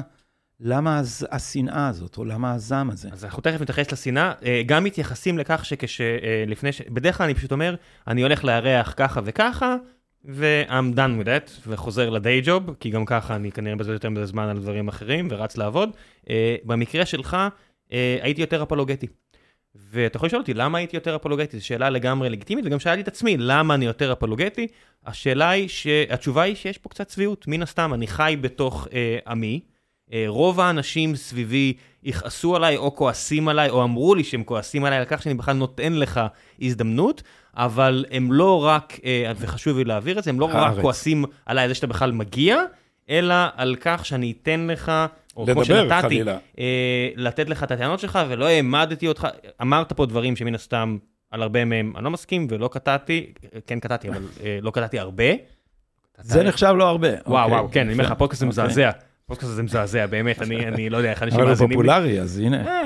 למה 0.61 1.01
השנאה 1.31 1.87
הזאת, 1.87 2.17
או 2.17 2.25
למה 2.25 2.53
הזעם 2.53 2.89
הזה? 2.89 3.09
אז 3.11 3.25
אנחנו 3.25 3.41
תכף 3.41 3.61
נתייחס 3.61 3.91
לשנאה, 3.91 4.31
אה, 4.45 4.61
גם 4.65 4.83
מתייחסים 4.83 5.37
לכך 5.37 5.65
שכשלפני, 5.65 6.71
ש... 6.71 6.81
בדרך 6.81 7.17
כלל 7.17 7.23
אני 7.23 7.33
פשוט 7.33 7.51
אומר, 7.51 7.75
אני 8.07 8.21
הולך 8.21 8.43
לארח 8.43 8.93
ככה 8.97 9.21
וככה, 9.23 9.75
ו-I'm 10.25 10.95
done 10.95 11.21
with 11.21 11.25
that, 11.25 11.51
וחוזר 11.67 12.09
לדיי 12.09 12.41
ג'וב, 12.43 12.75
כי 12.79 12.89
גם 12.89 13.05
ככה 13.05 13.35
אני 13.35 13.51
כנראה 13.51 13.75
מבזבז 13.75 13.93
יותר 13.93 14.09
מדי 14.09 14.25
זמן 14.25 14.43
על 14.43 14.59
דברים 14.59 14.87
אחרים, 14.87 15.27
ורץ 15.31 15.57
לעבוד. 15.57 15.89
אה, 16.29 16.55
במקרה 16.63 17.05
שלך, 17.05 17.37
אה, 17.93 18.17
הייתי 18.21 18.41
יותר 18.41 18.63
אפולוגטי. 18.63 19.07
ואתה 19.75 20.17
יכול 20.17 20.27
לשאול 20.27 20.41
אותי, 20.41 20.53
למה 20.53 20.77
הייתי 20.77 20.97
יותר 20.97 21.15
אפולוגטי? 21.15 21.59
זו 21.59 21.65
שאלה 21.65 21.89
לגמרי 21.89 22.29
לגיטימית, 22.29 22.65
וגם 22.65 22.79
שאלתי 22.79 23.01
את 23.01 23.07
עצמי, 23.07 23.37
למה 23.37 23.73
אני 23.75 23.85
יותר 23.85 24.13
אפולוגטי? 24.13 24.67
השאלה 25.05 25.49
היא, 25.49 25.67
ש... 25.67 25.87
התשובה 26.09 26.41
היא 26.41 26.55
שיש 26.55 26.77
פה 26.77 26.89
קצת 26.89 27.07
צביעות. 27.07 27.47
מן 27.47 27.61
הסתם, 27.61 27.93
אני 27.93 28.07
חי 28.07 28.35
בתוך 28.41 28.87
אה, 28.93 29.17
עמי. 29.27 29.61
אה, 30.13 30.25
רוב 30.27 30.59
האנשים 30.59 31.15
סביבי 31.15 31.73
יכעסו 32.03 32.55
עליי 32.55 32.77
או 32.77 32.95
כועסים 32.95 33.47
עליי, 33.47 33.69
או 33.69 33.83
אמרו 33.83 34.15
לי 34.15 34.23
שהם 34.23 34.43
כועסים 34.43 34.85
עליי 34.85 34.99
על 34.99 35.05
כך 35.05 35.21
שאני 35.21 35.35
בכלל 35.35 35.55
נותן 35.55 35.93
לך 35.93 36.21
הזדמנות, 36.61 37.23
אבל 37.55 38.05
הם 38.11 38.31
לא 38.31 38.65
רק, 38.65 38.99
אה, 39.05 39.31
וחשוב 39.39 39.77
לי 39.77 39.83
להעביר 39.83 40.19
את 40.19 40.23
זה, 40.23 40.29
הם 40.29 40.39
לא 40.39 40.45
רק 40.45 40.55
הארץ. 40.55 40.81
כועסים 40.81 41.25
עליי 41.45 41.63
על 41.63 41.69
זה 41.69 41.75
שאתה 41.75 41.87
בכלל 41.87 42.11
מגיע, 42.11 42.61
אלא 43.09 43.35
על 43.55 43.75
כך 43.81 44.05
שאני 44.05 44.33
אתן 44.41 44.67
לך, 44.69 44.91
או 45.37 45.45
כמו 45.45 45.61
לדבר, 45.61 45.63
שנתתי, 45.63 46.01
חלילה. 46.01 46.37
אה, 46.59 47.09
לתת 47.15 47.49
לך 47.49 47.63
את 47.63 47.71
הטענות 47.71 47.99
שלך, 47.99 48.19
ולא 48.29 48.45
העמדתי 48.45 49.07
אותך, 49.07 49.27
אמרת 49.61 49.93
פה 49.93 50.05
דברים 50.05 50.35
שמן 50.35 50.55
הסתם, 50.55 50.97
על 51.31 51.41
הרבה 51.41 51.65
מהם 51.65 51.93
אני 51.95 52.03
לא 52.03 52.11
מסכים, 52.11 52.47
ולא 52.49 52.67
קטעתי, 52.67 53.33
כן 53.67 53.79
קטעתי, 53.79 54.09
אבל 54.09 54.23
אה, 54.43 54.59
לא 54.61 54.71
קטעתי 54.71 54.99
הרבה. 54.99 55.25
זה 56.21 56.43
נחשב 56.43 56.73
לא 56.77 56.89
הרבה. 56.89 57.07
וואו, 57.07 57.43
אוקיי. 57.43 57.57
וואו, 57.57 57.71
כן, 57.71 57.81
אני 57.81 57.93
אומר 57.93 58.03
לך, 58.03 58.11
הפודקאסט 58.11 58.43
אוקיי. 58.43 58.49
מזעזע. 58.49 58.89
הפודקאסט 59.29 59.51
הזה 59.51 59.63
מזעזע, 59.63 60.05
באמת, 60.05 60.41
אני 60.41 60.67
אני 60.67 60.89
לא 60.89 60.97
יודע 60.97 61.09
איך 61.09 61.23
אנשים 61.23 61.39
אבל 61.39 61.47
הוא 61.47 61.49
מאזינים. 61.51 61.77
פופולרי, 61.77 62.21
אז 62.21 62.37
הנה. 62.39 62.67
אה, 62.67 62.81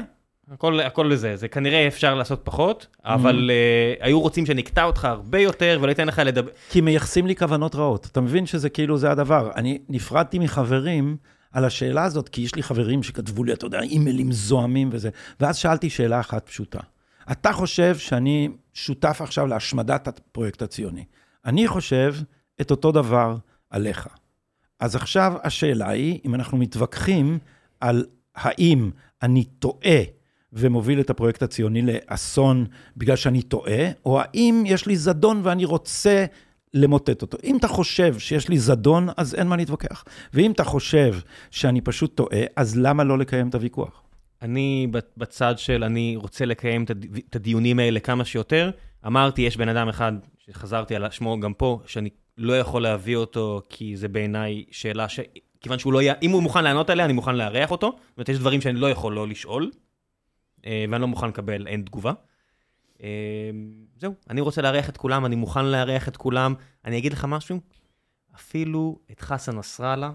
הכל 0.52 0.80
הכל 0.80 1.07
לזה, 1.11 1.36
זה 1.36 1.48
כנראה 1.48 1.88
אפשר 1.88 2.15
לעשות 2.15 2.41
פחות, 2.44 2.88
Mm. 2.94 2.99
אבל 3.03 3.52
אה, 3.53 4.06
היו 4.06 4.22
רוצים 4.22 4.45
שאני 4.45 4.61
אקטע 4.61 4.84
אותך 4.84 5.06
הרבה 5.06 5.40
יותר 5.40 5.80
ולא 5.82 5.91
אתן 5.91 6.07
לך 6.07 6.22
לדבר. 6.26 6.52
כי 6.70 6.82
מייחסים 6.82 7.28
לי 7.28 7.36
כוונות 7.36 7.76
רעות. 7.76 8.07
אתה 8.11 8.22
מבין 8.22 8.45
שזה 8.45 8.70
כאילו 8.70 8.98
זה 8.98 9.11
הדבר. 9.11 9.52
אני 9.56 9.80
נפרדתי 9.90 10.40
מחברים 10.40 11.18
על 11.52 11.65
השאלה 11.65 12.03
הזאת, 12.03 12.30
כי 12.30 12.41
יש 12.41 12.56
לי 12.56 12.64
חברים 12.64 13.03
שכתבו 13.03 13.44
לי, 13.44 13.53
אתה 13.53 13.65
יודע, 13.65 13.82
אימיילים 13.82 14.32
זועמים 14.32 14.90
וזה, 14.91 15.10
ואז 15.40 15.57
שאלתי 15.57 15.90
שאלה 15.90 16.20
אחת 16.20 16.48
פשוטה. 16.49 16.80
אתה 17.32 17.53
חושב 17.53 17.98
שאני 17.98 18.49
שותף 18.74 19.22
עכשיו 19.22 19.48
להשמדת 19.48 20.07
הפרויקט 20.07 20.61
הציוני. 20.61 21.03
אני 21.45 21.68
חושב 21.68 22.15
את 22.61 22.72
אותו 22.72 22.91
דבר 22.91 23.36
עליך. 23.70 24.07
אז 24.84 24.95
עכשיו 24.95 25.34
השאלה 25.43 25.89
היא, 25.89 26.19
אם 26.26 26.35
אנחנו 26.35 26.57
מתווכחים 26.57 27.39
על 27.80 28.05
האם 28.35 28.91
אני 29.22 29.43
טועה 29.43 29.97
ומוביל 30.53 30.99
את 30.99 31.10
הפרויקט 31.10 31.43
הציוני 31.43 31.81
לאסון 31.81 32.65
בגלל 32.97 33.15
שאני 33.15 33.41
טועה, 33.41 33.91
או 34.05 34.19
האם 34.22 34.64
יש 34.65 34.85
לי 34.85 34.95
זדון 34.95 35.41
ואני 35.43 35.65
רוצה 35.65 36.26
למוטט 36.73 37.22
אותו. 37.22 37.38
אם 37.43 37.57
אתה 37.57 37.68
חושב 37.68 38.19
שיש 38.19 38.49
לי 38.49 38.57
זדון, 38.57 39.07
אז 39.18 39.35
אין 39.35 39.47
מה 39.47 39.55
להתווכח. 39.55 40.03
ואם 40.34 40.51
אתה 40.51 40.64
חושב 40.64 41.15
שאני 41.51 41.81
פשוט 41.81 42.15
טועה, 42.15 42.41
אז 42.55 42.77
למה 42.77 43.03
לא 43.03 43.18
לקיים 43.18 43.49
את 43.49 43.55
הוויכוח? 43.55 44.03
אני 44.41 44.88
בצד 45.18 45.53
של 45.57 45.84
אני 45.84 46.15
רוצה 46.18 46.45
לקיים 46.45 46.85
את 47.30 47.35
הדיונים 47.35 47.80
האלה 47.80 47.99
כמה 47.99 48.26
שיותר. 48.26 48.72
אמרתי, 49.07 49.41
יש 49.41 49.57
בן 49.57 49.69
אדם 49.69 49.89
אחד 49.89 50.14
שחזרתי 50.38 50.95
על 50.95 51.10
שמו 51.10 51.39
גם 51.39 51.53
פה, 51.53 51.80
שאני 51.85 52.10
לא 52.38 52.60
יכול 52.60 52.81
להביא 52.84 53.15
אותו, 53.15 53.61
כי 53.69 53.97
זה 53.97 54.07
בעיניי 54.07 54.65
שאלה 54.72 55.10
ש... 55.10 55.19
כיוון 55.61 55.80
שהוא 55.80 55.93
לא 55.93 56.01
יהיה, 56.01 56.14
אם 56.22 56.31
הוא 56.31 56.43
מוכן 56.43 56.64
לענות 56.64 56.89
עליה, 56.89 57.05
אני 57.05 57.14
מוכן 57.14 57.35
לארח 57.35 57.72
אותו. 57.72 57.88
זאת 57.88 58.18
אומרת, 58.18 58.30
יש 58.30 58.38
דברים 58.38 58.61
שאני 58.61 58.80
לא 58.80 58.89
יכול 58.89 59.14
לא 59.14 59.27
לשאול, 59.27 59.72
אה, 60.65 60.85
ואני 60.89 61.01
לא 61.01 61.07
מוכן 61.07 61.27
לקבל 61.27 61.68
אין 61.68 61.81
תגובה. 61.81 62.14
אה, 63.03 63.49
זהו, 63.97 64.14
אני 64.30 64.41
רוצה 64.41 64.61
לארח 64.61 64.89
את 64.89 64.97
כולם, 64.97 65.26
אני 65.26 65.35
מוכן 65.35 65.65
לארח 65.65 66.07
את 66.07 66.18
כולם. 66.18 66.53
אני 66.85 66.97
אגיד 66.97 67.14
לך 67.14 67.26
משהו, 67.26 67.60
אפילו 68.35 68.99
את 69.11 69.22
חסן 69.22 69.57
נסראללה, 69.57 70.11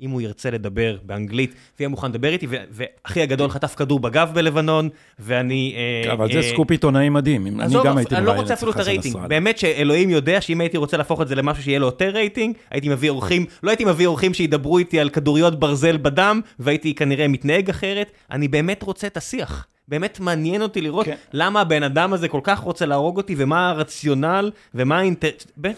אם 0.00 0.10
הוא 0.10 0.20
ירצה 0.20 0.50
לדבר 0.50 0.96
באנגלית, 1.02 1.54
ויהיה 1.78 1.88
מוכן 1.88 2.08
לדבר 2.08 2.28
איתי, 2.28 2.46
ואחי 2.50 3.22
הגדול 3.22 3.50
חטף 3.50 3.74
כדור 3.74 4.00
בגב 4.00 4.30
בלבנון, 4.34 4.88
ואני... 5.18 5.74
אה, 6.06 6.12
אבל 6.12 6.32
זה 6.32 6.42
סקופ 6.42 6.70
עיתונאי 6.70 7.08
מדהים, 7.08 7.60
אני 7.60 7.74
גם 7.84 7.98
הייתי 7.98 8.14
מראיין 8.14 8.28
אני 8.28 8.36
לא 8.36 8.40
רוצה 8.40 8.54
אפילו 8.54 8.72
את 8.72 8.76
הרייטינג. 8.76 9.16
באמת 9.28 9.58
שאלוהים 9.58 10.10
יודע 10.10 10.40
שאם 10.40 10.60
הייתי 10.60 10.76
רוצה 10.76 10.96
להפוך 10.96 11.22
את 11.22 11.28
זה 11.28 11.34
למשהו 11.34 11.62
שיהיה 11.62 11.78
לו 11.78 11.86
יותר 11.86 12.08
רייטינג, 12.08 12.54
הייתי 12.70 12.88
מביא 12.88 13.10
אורחים, 13.10 13.46
לא 13.62 13.70
הייתי 13.70 13.84
מביא 13.84 14.06
אורחים 14.06 14.34
שידברו 14.34 14.78
איתי 14.78 15.00
על 15.00 15.08
כדוריות 15.08 15.60
ברזל 15.60 15.96
בדם, 15.96 16.40
והייתי 16.58 16.94
כנראה 16.94 17.28
מתנהג 17.28 17.70
אחרת. 17.70 18.10
אני 18.30 18.48
באמת 18.48 18.82
רוצה 18.82 19.06
את 19.06 19.16
השיח. 19.16 19.66
באמת 19.88 20.20
מעניין 20.20 20.62
אותי 20.62 20.80
לראות 20.80 21.06
כן. 21.06 21.14
למה 21.32 21.60
הבן 21.60 21.82
אדם 21.82 22.12
הזה 22.12 22.28
כל 22.28 22.40
כך 22.42 22.58
רוצה 22.58 22.86
להרוג 22.86 23.16
אותי, 23.16 23.34
ומה 23.38 23.70
הרציונל, 23.70 24.50
ומה 24.74 24.98
האינטר... 24.98 25.28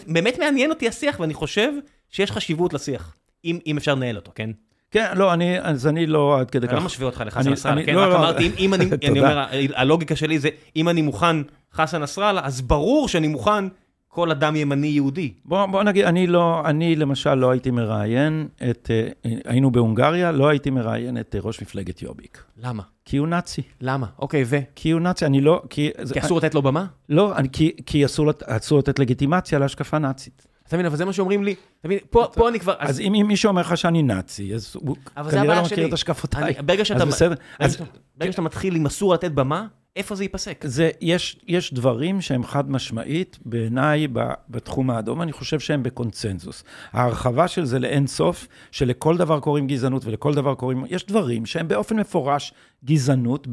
באמת 0.07 0.39
מעניין 0.39 0.69
אותי 0.69 0.87
השיח, 0.87 1.19
ואני 1.19 1.33
חושב 1.33 1.71
שיש 2.09 2.31
חשיבות 2.31 2.73
לשיח. 2.73 3.15
אם, 3.45 3.59
אם 3.67 3.77
אפשר 3.77 3.95
לנהל 3.95 4.15
אותו, 4.15 4.31
כן? 4.35 4.49
כן, 4.91 5.11
לא, 5.15 5.33
אני, 5.33 5.59
אז 5.59 5.87
אני 5.87 6.07
לא 6.07 6.39
עד 6.39 6.51
כדי 6.51 6.67
כך. 6.67 6.73
אני 6.73 6.79
לא 6.79 6.85
משווה 6.85 7.05
אותך 7.05 7.23
לחסן 7.25 7.49
נסראללה, 7.49 7.85
כן? 7.85 7.95
לא, 7.95 8.01
רק 8.01 8.09
לא, 8.09 8.17
אמרתי, 8.17 8.51
אם, 8.59 8.73
אני, 8.73 8.85
אני 9.09 9.19
אומר, 9.19 9.45
הלוגיקה 9.75 10.15
שלי 10.15 10.39
זה, 10.39 10.49
אם 10.75 10.89
אני 10.89 11.01
מוכן 11.01 11.35
חסן 11.73 12.01
נסראללה, 12.01 12.41
אז 12.43 12.61
ברור 12.61 13.07
שאני 13.07 13.27
מוכן 13.27 13.65
כל 14.07 14.31
אדם 14.31 14.55
ימני 14.55 14.87
יהודי. 14.87 15.33
בוא, 15.45 15.65
בוא 15.65 15.83
נגיד, 15.83 16.05
אני 16.05 16.27
לא, 16.27 16.61
אני 16.65 16.95
למשל 16.95 17.33
לא 17.33 17.51
הייתי 17.51 17.71
מראיין 17.71 18.47
את, 18.69 18.91
אה, 18.91 19.31
היינו 19.45 19.71
בהונגריה, 19.71 20.31
לא 20.31 20.47
הייתי 20.47 20.69
מראיין 20.69 21.17
את 21.17 21.35
אה, 21.35 21.39
ראש 21.43 21.61
מפלגת 21.61 22.01
יוביק. 22.01 22.43
למה? 22.57 22.83
כי 23.05 23.17
הוא 23.17 23.27
נאצי. 23.27 23.61
למה? 23.81 24.07
אוקיי, 24.19 24.43
ו? 24.45 24.57
כי 24.75 24.91
הוא 24.91 25.01
נאצי, 25.01 25.25
אני 25.25 25.41
לא, 25.41 25.61
כי... 25.69 25.91
כי 26.13 26.19
אסור 26.19 26.37
לתת 26.37 26.55
לו 26.55 26.61
במה? 26.61 26.85
לא, 27.09 27.35
אני, 27.35 27.49
כי, 27.51 27.71
כי 27.85 28.05
אסור, 28.05 28.31
אסור 28.45 28.79
לתת 28.79 28.99
לגיטימציה 28.99 29.59
להשקפה 29.59 29.99
נאצית. 29.99 30.47
אתה 30.71 30.77
מבין, 30.77 30.85
אבל 30.85 30.95
זה 30.95 31.05
מה 31.05 31.13
שאומרים 31.13 31.43
לי. 31.43 31.55
אתה 31.79 31.87
מבין, 31.87 31.99
פה, 32.09 32.27
פה 32.33 32.49
אני 32.49 32.59
כבר... 32.59 32.73
אז 32.79 32.99
אם 32.99 33.25
מישהו 33.27 33.49
אומר 33.49 33.61
לך 33.61 33.77
שאני 33.77 34.03
נאצי, 34.03 34.53
אז 34.55 34.75
הוא 34.75 34.95
כנראה 35.31 35.55
לא 35.55 35.63
מכיר 35.63 35.87
את 35.87 35.93
השקפותיי. 35.93 36.43
אז 36.43 36.65
ברגע 36.65 38.31
שאתה 38.31 38.41
מתחיל 38.41 38.75
עם 38.75 38.85
אסור 38.85 39.13
לתת 39.13 39.31
במה, 39.31 39.67
איפה 39.95 40.15
זה 40.15 40.23
ייפסק? 40.23 40.63
זה, 40.67 40.89
יש, 41.01 41.39
יש 41.47 41.73
דברים 41.73 42.21
שהם 42.21 42.43
חד 42.43 42.71
משמעית, 42.71 43.39
בעיניי, 43.45 44.07
בתחום 44.49 44.89
האדום, 44.89 45.21
אני 45.21 45.31
חושב 45.31 45.59
שהם 45.59 45.83
בקונצנזוס. 45.83 46.63
ההרחבה 46.91 47.47
של 47.47 47.65
זה 47.65 47.79
לאין 47.79 48.07
סוף, 48.07 48.47
שלכל 48.71 49.17
דבר 49.17 49.39
קוראים 49.39 49.67
גזענות 49.67 50.05
ולכל 50.05 50.33
דבר 50.33 50.55
קוראים... 50.55 50.85
יש 50.89 51.05
דברים 51.05 51.45
שהם 51.45 51.67
באופן 51.67 51.99
מפורש 51.99 52.53
גזענות, 52.85 53.47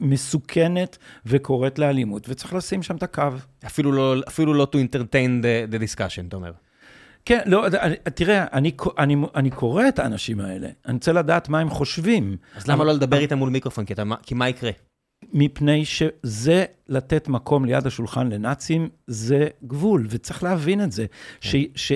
מסוכנת 0.00 0.98
וקוראת 1.26 1.78
לאלימות, 1.78 2.28
וצריך 2.28 2.54
לשים 2.54 2.82
שם 2.82 2.96
את 2.96 3.02
הקו. 3.02 3.28
אפילו 3.66 3.92
לא, 3.92 4.14
אפילו 4.28 4.54
לא 4.54 4.66
to 4.72 4.76
entertain 4.76 5.42
the, 5.42 5.74
the 5.74 5.76
discussion, 5.78 6.28
אתה 6.28 6.36
אומר. 6.36 6.52
כן, 7.24 7.40
לא, 7.46 7.66
תראה, 8.14 8.46
אני, 8.52 8.72
אני, 8.98 9.16
אני 9.34 9.50
קורא 9.50 9.88
את 9.88 9.98
האנשים 9.98 10.40
האלה, 10.40 10.68
אני 10.86 10.94
רוצה 10.94 11.12
לדעת 11.12 11.48
מה 11.48 11.60
הם 11.60 11.70
חושבים. 11.70 12.36
אז 12.56 12.66
למה 12.66 12.84
לא 12.84 12.92
לדבר 12.92 13.18
איתם 13.18 13.38
מול 13.38 13.50
מיקרופון? 13.50 13.84
כי, 13.84 13.92
אתה, 13.92 14.02
כי 14.22 14.34
מה 14.34 14.48
יקרה? 14.48 14.70
מפני 15.32 15.84
שזה 15.84 16.64
לתת 16.88 17.28
מקום 17.28 17.64
ליד 17.64 17.86
השולחן 17.86 18.28
לנאצים, 18.28 18.88
זה 19.06 19.48
גבול, 19.66 20.06
וצריך 20.10 20.42
להבין 20.42 20.84
את 20.84 20.92
זה. 20.92 21.06
כן. 21.40 21.48
ש, 21.48 21.56
ש, 21.74 21.92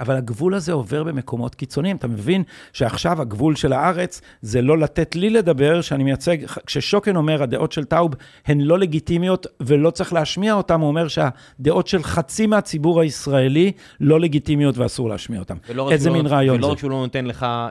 אבל 0.00 0.16
הגבול 0.16 0.54
הזה 0.54 0.72
עובר 0.72 1.02
במקומות 1.02 1.54
קיצוניים. 1.54 1.96
אתה 1.96 2.08
מבין 2.08 2.42
שעכשיו 2.72 3.22
הגבול 3.22 3.56
של 3.56 3.72
הארץ 3.72 4.20
זה 4.42 4.62
לא 4.62 4.78
לתת 4.78 5.16
לי 5.16 5.30
לדבר, 5.30 5.80
שאני 5.80 6.04
מייצג, 6.04 6.36
כששוקן 6.66 7.16
אומר, 7.16 7.42
הדעות 7.42 7.72
של 7.72 7.84
טאוב 7.84 8.14
הן 8.46 8.60
לא 8.60 8.78
לגיטימיות 8.78 9.46
ולא 9.60 9.90
צריך 9.90 10.12
להשמיע 10.12 10.54
אותן, 10.54 10.80
הוא 10.80 10.88
אומר 10.88 11.08
שהדעות 11.08 11.86
של 11.86 12.02
חצי 12.02 12.46
מהציבור 12.46 13.00
הישראלי 13.00 13.72
לא 14.00 14.20
לגיטימיות 14.20 14.78
ואסור 14.78 15.08
להשמיע 15.08 15.40
אותן. 15.40 15.56
איזה 15.90 16.10
מין 16.10 16.24
לא, 16.26 16.30
רעיון 16.30 16.56
ולא 16.56 16.62
זה. 16.62 16.66
ולא 16.66 16.72
רק 16.72 16.78
שהוא 16.78 16.90
לא 16.90 16.96
נותן 16.96 17.26
לך 17.26 17.42
אה, 17.42 17.68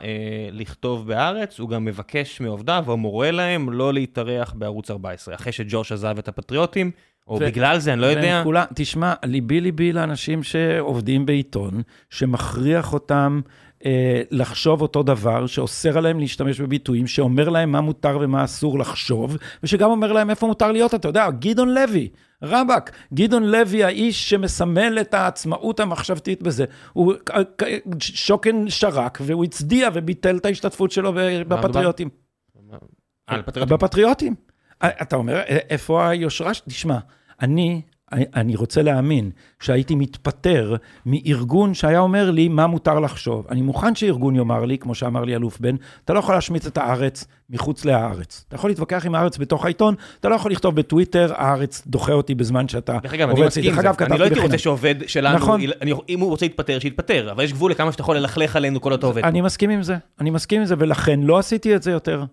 לכתוב 0.51 1.07
בארץ, 1.07 1.59
הוא 1.59 1.69
גם 1.69 1.85
מבקש 1.85 2.41
מעובדיו 2.41 2.83
או 2.87 2.97
מורה 2.97 3.31
להם 3.31 3.71
לא 3.71 3.93
להתארח 3.93 4.53
בערוץ 4.57 4.91
14. 4.91 5.35
אחרי 5.35 5.51
שג'וש 5.51 5.91
עזב 5.91 6.17
את 6.17 6.27
הפטריוטים, 6.27 6.91
או 7.27 7.35
ו... 7.35 7.39
בגלל 7.39 7.79
זה, 7.79 7.93
אני 7.93 8.01
לא 8.01 8.05
יודע. 8.05 8.41
כולה, 8.43 8.65
תשמע, 8.75 9.13
ליבי 9.25 9.61
ליבי 9.61 9.93
לאנשים 9.93 10.43
שעובדים 10.43 11.25
בעיתון, 11.25 11.81
שמכריח 12.09 12.93
אותם 12.93 13.41
אה, 13.85 14.21
לחשוב 14.31 14.81
אותו 14.81 15.03
דבר, 15.03 15.47
שאוסר 15.47 15.97
עליהם 15.97 16.19
להשתמש 16.19 16.61
בביטויים, 16.61 17.07
שאומר 17.07 17.49
להם 17.49 17.71
מה 17.71 17.81
מותר 17.81 18.17
ומה 18.21 18.43
אסור 18.43 18.79
לחשוב, 18.79 19.37
ושגם 19.63 19.89
אומר 19.89 20.11
להם 20.11 20.29
איפה 20.29 20.47
מותר 20.47 20.71
להיות. 20.71 20.93
אתה 20.93 21.07
יודע, 21.07 21.29
גדעון 21.29 21.73
לוי, 21.73 22.09
רבאק, 22.43 22.91
גדעון 23.13 23.43
לוי, 23.43 23.83
האיש 23.83 24.29
שמסמל 24.29 24.97
את 25.01 25.13
העצמאות 25.13 25.79
המחשבתית 25.79 26.41
בזה, 26.41 26.65
הוא 26.93 27.13
שוקן 27.99 28.69
שרק, 28.69 29.17
והוא 29.21 29.43
הצדיע 29.43 29.89
וביטל 29.93 30.37
את 30.37 30.45
ההשתתפות 30.45 30.91
שלו 30.91 31.13
בפטריוטים. 31.47 32.09
בפטריוטים. 33.69 34.35
אתה 34.83 35.15
אומר, 35.15 35.41
איפה 35.47 36.09
היושרה? 36.09 36.51
תשמע, 36.67 36.97
אני, 37.41 37.81
אני 38.11 38.55
רוצה 38.55 38.81
להאמין 38.81 39.31
שהייתי 39.59 39.95
מתפטר 39.95 40.75
מארגון 41.05 41.73
שהיה 41.73 41.99
אומר 41.99 42.31
לי 42.31 42.47
מה 42.47 42.67
מותר 42.67 42.99
לחשוב. 42.99 43.47
אני 43.49 43.61
מוכן 43.61 43.95
שארגון 43.95 44.35
יאמר 44.35 44.65
לי, 44.65 44.77
כמו 44.77 44.95
שאמר 44.95 45.23
לי 45.23 45.35
אלוף 45.35 45.59
בן, 45.59 45.75
אתה 46.05 46.13
לא 46.13 46.19
יכול 46.19 46.35
להשמיץ 46.35 46.65
את 46.65 46.77
הארץ 46.77 47.25
מחוץ 47.49 47.85
להארץ. 47.85 48.45
אתה 48.47 48.55
יכול 48.55 48.69
להתווכח 48.69 49.05
עם 49.05 49.15
הארץ 49.15 49.37
בתוך 49.37 49.65
העיתון, 49.65 49.95
אתה 50.19 50.29
לא 50.29 50.35
יכול 50.35 50.51
לכתוב 50.51 50.75
בטוויטר, 50.75 51.33
הארץ 51.35 51.83
דוחה 51.87 52.13
אותי 52.13 52.35
בזמן 52.35 52.67
שאתה 52.67 52.97
דרך 53.03 53.13
אגב, 53.13 53.29
אני 53.29 53.45
מסכים 53.45 53.63
עם 53.63 53.81
זה. 53.81 54.05
אני 54.05 54.19
לא 54.19 54.23
הייתי 54.23 54.39
רוצה 54.39 54.57
שעובד 54.57 54.95
שלנו, 55.07 55.37
נכון. 55.37 55.61
אני, 55.81 55.93
אם 56.09 56.19
הוא 56.19 56.29
רוצה 56.29 56.45
להתפטר, 56.45 56.79
שיתפטר, 56.79 57.31
אבל 57.31 57.43
יש 57.43 57.53
גבול 57.53 57.71
לכמה 57.71 57.91
שאתה 57.91 58.01
יכול 58.01 58.17
ללכלך 58.17 58.55
עלינו 58.55 58.81
כל 58.81 58.91
אותו 58.91 59.07
עובד. 59.07 59.23
אני 59.23 59.41
מסכים 59.41 59.69
עם 59.69 59.83
זה, 59.83 59.97
אני 60.21 60.29
מסכים 60.29 60.59
עם 60.59 60.65
זה, 60.65 60.75
ולכן 60.77 61.19
לא 61.19 61.37
עשיתי 61.37 61.75
את 61.75 61.83
זה 61.83 61.91
יותר. 61.91 62.23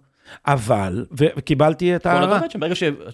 אבל, 0.47 1.07
וקיבלתי 1.13 1.97
את 1.97 2.07
ההערה, 2.07 2.41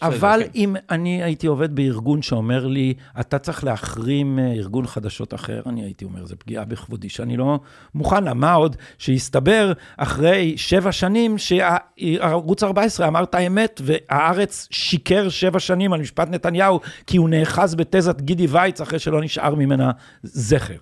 אבל 0.02 0.42
כן. 0.44 0.50
אם 0.54 0.76
אני 0.90 1.22
הייתי 1.22 1.46
עובד 1.46 1.74
בארגון 1.74 2.22
שאומר 2.22 2.66
לי, 2.66 2.94
אתה 3.20 3.38
צריך 3.38 3.64
להחרים 3.64 4.38
אה, 4.38 4.52
ארגון 4.52 4.86
חדשות 4.86 5.34
אחר, 5.34 5.62
אני 5.66 5.82
הייתי 5.82 6.04
אומר, 6.04 6.24
זה 6.24 6.36
פגיעה 6.36 6.64
בכבודי, 6.64 7.08
שאני 7.08 7.36
לא 7.36 7.60
מוכן 7.94 8.24
לה. 8.24 8.34
מה 8.34 8.52
עוד 8.52 8.76
שיסתבר 8.98 9.72
אחרי 9.96 10.54
שבע 10.56 10.92
שנים 10.92 11.38
שערוץ 11.38 12.62
14 12.62 13.08
אמר 13.08 13.22
את 13.22 13.34
האמת, 13.34 13.80
והארץ 13.84 14.68
שיקר 14.70 15.28
שבע 15.28 15.58
שנים 15.58 15.92
על 15.92 16.00
משפט 16.00 16.28
נתניהו, 16.28 16.80
כי 17.06 17.16
הוא 17.16 17.28
נאחז 17.28 17.74
בתזת 17.74 18.20
גידי 18.20 18.46
וייץ 18.46 18.80
אחרי 18.80 18.98
שלא 18.98 19.20
נשאר 19.20 19.54
ממנה 19.54 19.90
זכר. 20.22 20.78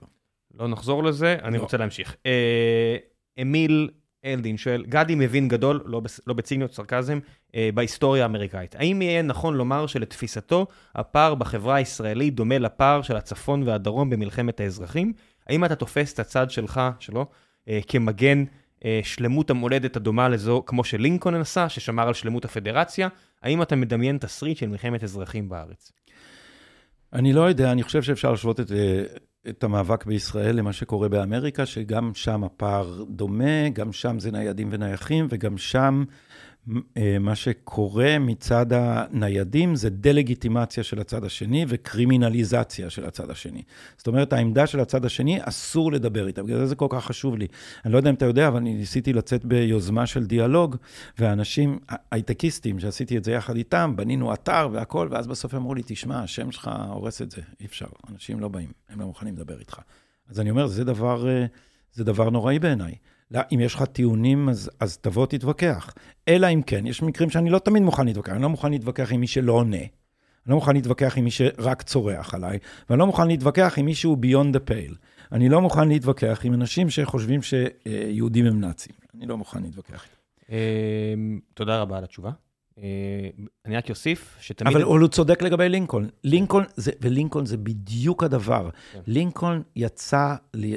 לא 0.61 0.69
נחזור 0.69 1.05
לזה, 1.05 1.37
אני 1.43 1.57
לא. 1.57 1.63
רוצה 1.63 1.77
להמשיך. 1.77 2.17
אה, 2.27 2.97
אמיל 3.43 3.89
אלדין 4.24 4.57
שואל, 4.57 4.85
גדי 4.89 5.15
מבין 5.15 5.49
גדול, 5.49 5.82
לא, 5.86 6.03
לא 6.27 6.35
בציניות, 6.35 6.73
סרקזם, 6.73 7.19
אה, 7.55 7.70
בהיסטוריה 7.74 8.23
האמריקאית. 8.23 8.74
האם 8.74 9.03
יהיה 9.03 9.23
נכון 9.23 9.57
לומר 9.57 9.86
שלתפיסתו, 9.86 10.66
הפער 10.95 11.35
בחברה 11.35 11.74
הישראלית 11.74 12.35
דומה 12.35 12.59
לפער 12.59 13.03
של 13.03 13.16
הצפון 13.16 13.62
והדרום 13.62 14.11
במלחמת 14.11 14.61
האזרחים? 14.61 15.12
האם 15.47 15.65
אתה 15.65 15.74
תופס 15.74 16.12
את 16.12 16.19
הצד 16.19 16.51
שלך, 16.51 16.81
שלו, 16.99 17.27
אה, 17.69 17.81
כמגן 17.89 18.45
אה, 18.85 19.01
שלמות 19.03 19.51
המולדת 19.51 19.97
הדומה 19.97 20.28
לזו, 20.28 20.62
כמו 20.66 20.85
שלינקולן 20.85 21.40
עשה, 21.40 21.69
ששמר 21.69 22.09
על 22.09 22.15
שלמות 22.15 22.45
הפדרציה? 22.45 23.09
האם 23.43 23.62
אתה 23.62 23.77
מדמיין 23.77 24.19
תסריט 24.19 24.57
של 24.57 24.69
מלחמת 24.69 25.05
אזרחים 25.05 25.49
בארץ? 25.49 25.93
אני 27.12 27.32
לא 27.32 27.40
יודע, 27.40 27.73
אני 27.73 27.82
חושב 27.82 28.03
שאפשר 28.03 28.31
להשוות 28.31 28.61
את, 28.61 28.73
אה, 28.73 29.03
את 29.49 29.65
המאבק 29.65 30.05
בישראל 30.07 30.57
למה 30.57 30.73
שקורה 30.73 31.09
באמריקה, 31.09 31.66
שגם 31.66 32.11
שם 32.15 32.45
הפער 32.45 33.05
דומה, 33.09 33.69
גם 33.69 33.93
שם 33.93 34.19
זה 34.19 34.31
ניידים 34.31 34.69
ונייחים, 34.70 35.27
וגם 35.31 35.59
שם 35.59 36.05
מה 37.20 37.35
שקורה 37.35 38.19
מצד 38.19 38.66
הניידים 38.70 39.77
זה 39.77 39.90
דה-לגיטימציה 39.90 40.85
של 40.85 41.01
הצד 41.01 41.24
השני 41.24 41.65
וקרימינליזציה 41.69 42.90
של 42.90 43.05
הצד 43.05 43.31
השני. 43.31 43.62
זאת 43.97 44.07
אומרת, 44.07 44.32
העמדה 44.32 44.66
של 44.66 44.81
הצד 44.81 45.05
השני, 45.05 45.39
אסור 45.43 45.93
לדבר 45.93 46.27
איתה. 46.27 46.43
בגלל 46.43 46.59
זה 46.59 46.66
זה 46.66 46.74
כל 46.74 46.86
כך 46.90 47.05
חשוב 47.05 47.36
לי. 47.36 47.47
אני 47.85 47.93
לא 47.93 47.99
יודע 47.99 48.11
אם 48.11 48.15
אתה 48.15 48.24
יודע, 48.24 48.49
אבל 48.49 48.57
אני 48.57 48.74
ניסיתי 48.74 49.12
לצאת 49.12 49.45
ביוזמה 49.45 50.07
של 50.07 50.27
דיאלוג, 50.27 50.77
והאנשים, 51.19 51.78
הייטקיסטים, 52.11 52.81
שעשיתי 52.81 53.16
את 53.16 53.24
זה 53.24 53.32
יחד 53.32 53.57
איתם, 53.57 53.93
בנינו 53.97 54.35
אתר 54.35 54.69
והכול, 54.73 55.09
ואז 55.11 55.27
בסוף 55.27 55.55
אמרו 55.55 55.74
לי, 55.74 55.82
תשמע, 55.86 56.23
השם 56.23 56.53
שלך 56.53 56.70
הורס 56.89 57.23
את 57.23 57.31
זה, 57.31 57.43
אי 57.61 57.66
אפשר, 57.66 57.86
אנשים 58.11 58.40
לא 58.40 58.49
באים, 58.49 58.73
הם 58.89 59.01
לא 59.01 59.07
מוכנים 59.07 59.35
לדבר 59.35 59.59
איתך. 59.59 59.81
אז 60.28 60.40
אני 60.40 60.51
אומר, 60.51 60.66
זה 60.66 60.85
דבר, 60.85 61.28
אה, 61.28 61.47
זה 61.93 62.05
דבר 62.05 62.31
נוראי 62.31 62.59
בעיניי. 62.59 62.95
לא, 63.31 63.41
אם 63.55 63.61
יש 63.61 63.75
לך 63.75 63.83
טיעונים, 63.83 64.49
אז, 64.49 64.71
אז 64.81 64.99
תבוא 64.99 65.27
תתווכח. 65.27 65.95
אלא 66.29 66.47
אם 66.47 66.63
כן, 66.63 66.87
יש 66.87 67.03
מקרים 67.03 67.31
שאני 67.31 67.51
לא 67.51 67.59
תמיד 67.59 67.83
מוכן 67.83 68.07
להתווכח. 68.07 68.33
אני 68.33 68.43
לא 68.43 68.49
מוכן 68.49 68.71
להתווכח 68.71 69.13
עם 69.13 69.21
מי 69.21 69.27
שלא 69.27 69.53
עונה. 69.53 69.77
אני 69.77 70.53
לא 70.53 70.55
מוכן 70.55 70.75
להתווכח 70.75 71.19
עם 71.19 71.25
מי 71.25 71.31
שרק 71.31 71.83
צורח 71.83 72.35
עליי, 72.35 72.59
ואני 72.91 72.99
לא 72.99 73.07
מוכן 73.07 73.29
להתווכח 73.29 73.75
עם 73.77 73.87
מי 73.87 73.95
שהוא 73.95 74.19
beyond 74.23 74.57
the 74.57 74.71
pale. 74.71 74.95
אני 75.33 75.49
לא 75.49 75.61
מוכן 75.61 75.89
להתווכח 75.89 76.41
עם 76.45 76.55
אנשים 76.55 76.91
שחושבים 76.91 77.41
שיהודים 77.43 78.47
הם 78.47 78.61
נאצים. 78.61 78.95
אני 79.15 79.27
לא 79.27 79.37
מוכן 79.37 79.63
להתווכח. 79.63 80.05
אמ, 80.51 81.41
תודה 81.55 81.81
רבה 81.81 81.99
על 81.99 82.05
התשובה. 82.05 82.31
אה, 82.79 83.29
אני 83.67 83.77
רק 83.77 83.91
אוסיף 83.91 84.37
שתמיד... 84.41 84.75
אבל 84.75 84.83
הוא 84.83 85.09
צודק 85.09 85.43
לגבי 85.43 85.69
לינקולן. 85.69 86.09
לינקולן, 86.25 86.67
זה, 86.77 86.93
ולינקולן 87.01 87.47
זה 87.47 87.57
בדיוק 87.57 88.25
הדבר. 88.25 88.71
כן. 88.93 89.01
לינקולן 89.07 89.63
יצא 89.77 90.35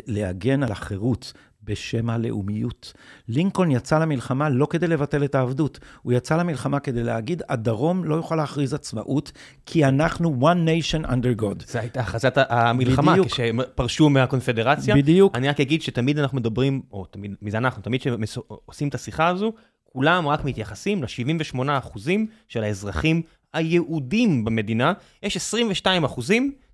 להגן 0.07 0.63
על 0.63 0.71
החירות 0.71 1.33
בשם 1.63 2.09
הלאומיות. 2.09 2.93
לינקולן 3.27 3.71
יצא 3.71 3.99
למלחמה 3.99 4.49
לא 4.49 4.65
כדי 4.69 4.87
לבטל 4.87 5.23
את 5.23 5.35
העבדות, 5.35 5.79
הוא 6.01 6.13
יצא 6.13 6.37
למלחמה 6.37 6.79
כדי 6.79 7.03
להגיד, 7.03 7.41
הדרום 7.49 8.03
לא 8.03 8.15
יוכל 8.15 8.35
להכריז 8.35 8.73
עצמאות, 8.73 9.31
כי 9.65 9.85
אנחנו 9.85 10.37
one 10.41 10.67
nation 10.67 11.05
under 11.07 11.41
God. 11.41 11.65
זו 11.67 11.79
הייתה 11.79 11.99
הכרזת 11.99 12.37
המלחמה, 12.49 13.11
בדיוק. 13.11 13.27
כשהם 13.27 13.59
פרשו 13.75 14.09
מהקונפדרציה. 14.09 14.95
בדיוק. 14.95 15.35
אני 15.35 15.49
רק 15.49 15.59
אגיד 15.59 15.81
שתמיד 15.81 16.19
אנחנו 16.19 16.37
מדברים, 16.37 16.81
או 16.91 17.05
תמיד, 17.05 17.35
מי 17.41 17.51
זה 17.51 17.57
אנחנו, 17.57 17.81
תמיד 17.81 18.01
כשעושים 18.01 18.87
את 18.87 18.95
השיחה 18.95 19.27
הזו, 19.27 19.53
כולם 19.83 20.27
רק 20.27 20.45
מתייחסים 20.45 21.03
ל-78% 21.03 21.99
של 22.47 22.63
האזרחים 22.63 23.21
היהודים 23.53 24.45
במדינה. 24.45 24.93
יש 25.23 25.55
22% 25.85 26.21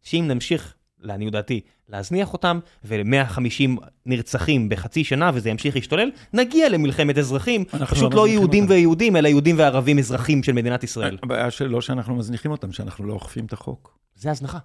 שאם 0.04 0.26
נמשיך 0.28 0.74
לעניות 1.00 1.34
דעתי, 1.34 1.62
להזניח 1.90 2.34
אותם, 2.34 2.60
ול-150 2.84 3.82
נרצחים 4.06 4.70
בחצי 4.70 5.04
שנה, 5.04 5.32
וזה 5.34 5.50
ימשיך 5.50 5.76
להשתולל, 5.76 6.12
נגיע 6.34 6.70
למלחמת 6.70 7.18
אזרחים, 7.18 7.66
פשוט 7.66 8.14
לא, 8.14 8.20
לא 8.20 8.28
יהודים 8.28 8.64
אותם. 8.64 8.74
ויהודים, 8.74 9.16
אלא 9.16 9.28
יהודים 9.28 9.56
וערבים 9.60 10.00
אזרחים 10.00 10.44
של 10.44 10.54
מדינת 10.54 10.84
ישראל. 10.84 11.18
הבעיה 11.24 11.52
שלא 11.52 11.82
שאנחנו 11.82 12.16
מזניחים 12.16 12.52
אותם, 12.52 12.72
שאנחנו 12.72 13.06
לא 13.06 13.14
אוכפים 13.14 13.46
את 13.46 13.54
החוק. 13.54 13.98
זה 14.16 14.32
הזנחה. 14.32 14.58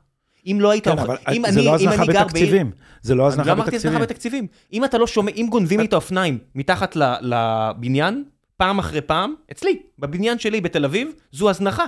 אם 0.47 0.59
לא 0.61 0.71
היית... 0.71 0.85
כן, 0.85 0.99
אבל 0.99 1.17
אם 1.33 1.43
זה 1.51 1.59
אני, 1.59 1.67
לא 1.67 1.75
הזנחה 1.75 2.05
בתקציבים. 2.05 2.71
בעיר... 2.71 2.83
זה 3.03 3.15
לא 3.15 3.27
הזנחה 3.27 3.55
בתקציבים. 3.55 3.59
לא 3.59 3.63
אמרתי 3.63 3.77
הזנחה 3.77 3.99
בתקציבים. 3.99 4.47
אם 4.73 4.85
אתה 4.85 4.99
לא 4.99 5.07
שומע, 5.07 5.33
אם 5.37 5.47
גונבים 5.51 5.81
לי 5.81 5.87
את 5.87 5.93
האופניים 5.93 6.39
מתחת 6.55 6.97
לבניין, 7.21 8.25
פעם 8.57 8.79
אחרי 8.79 9.01
פעם, 9.01 9.35
אצלי, 9.53 9.79
בבניין 9.99 10.39
שלי 10.39 10.61
בתל 10.61 10.85
אביב, 10.85 11.09
זו 11.33 11.51
הזנחה. 11.51 11.85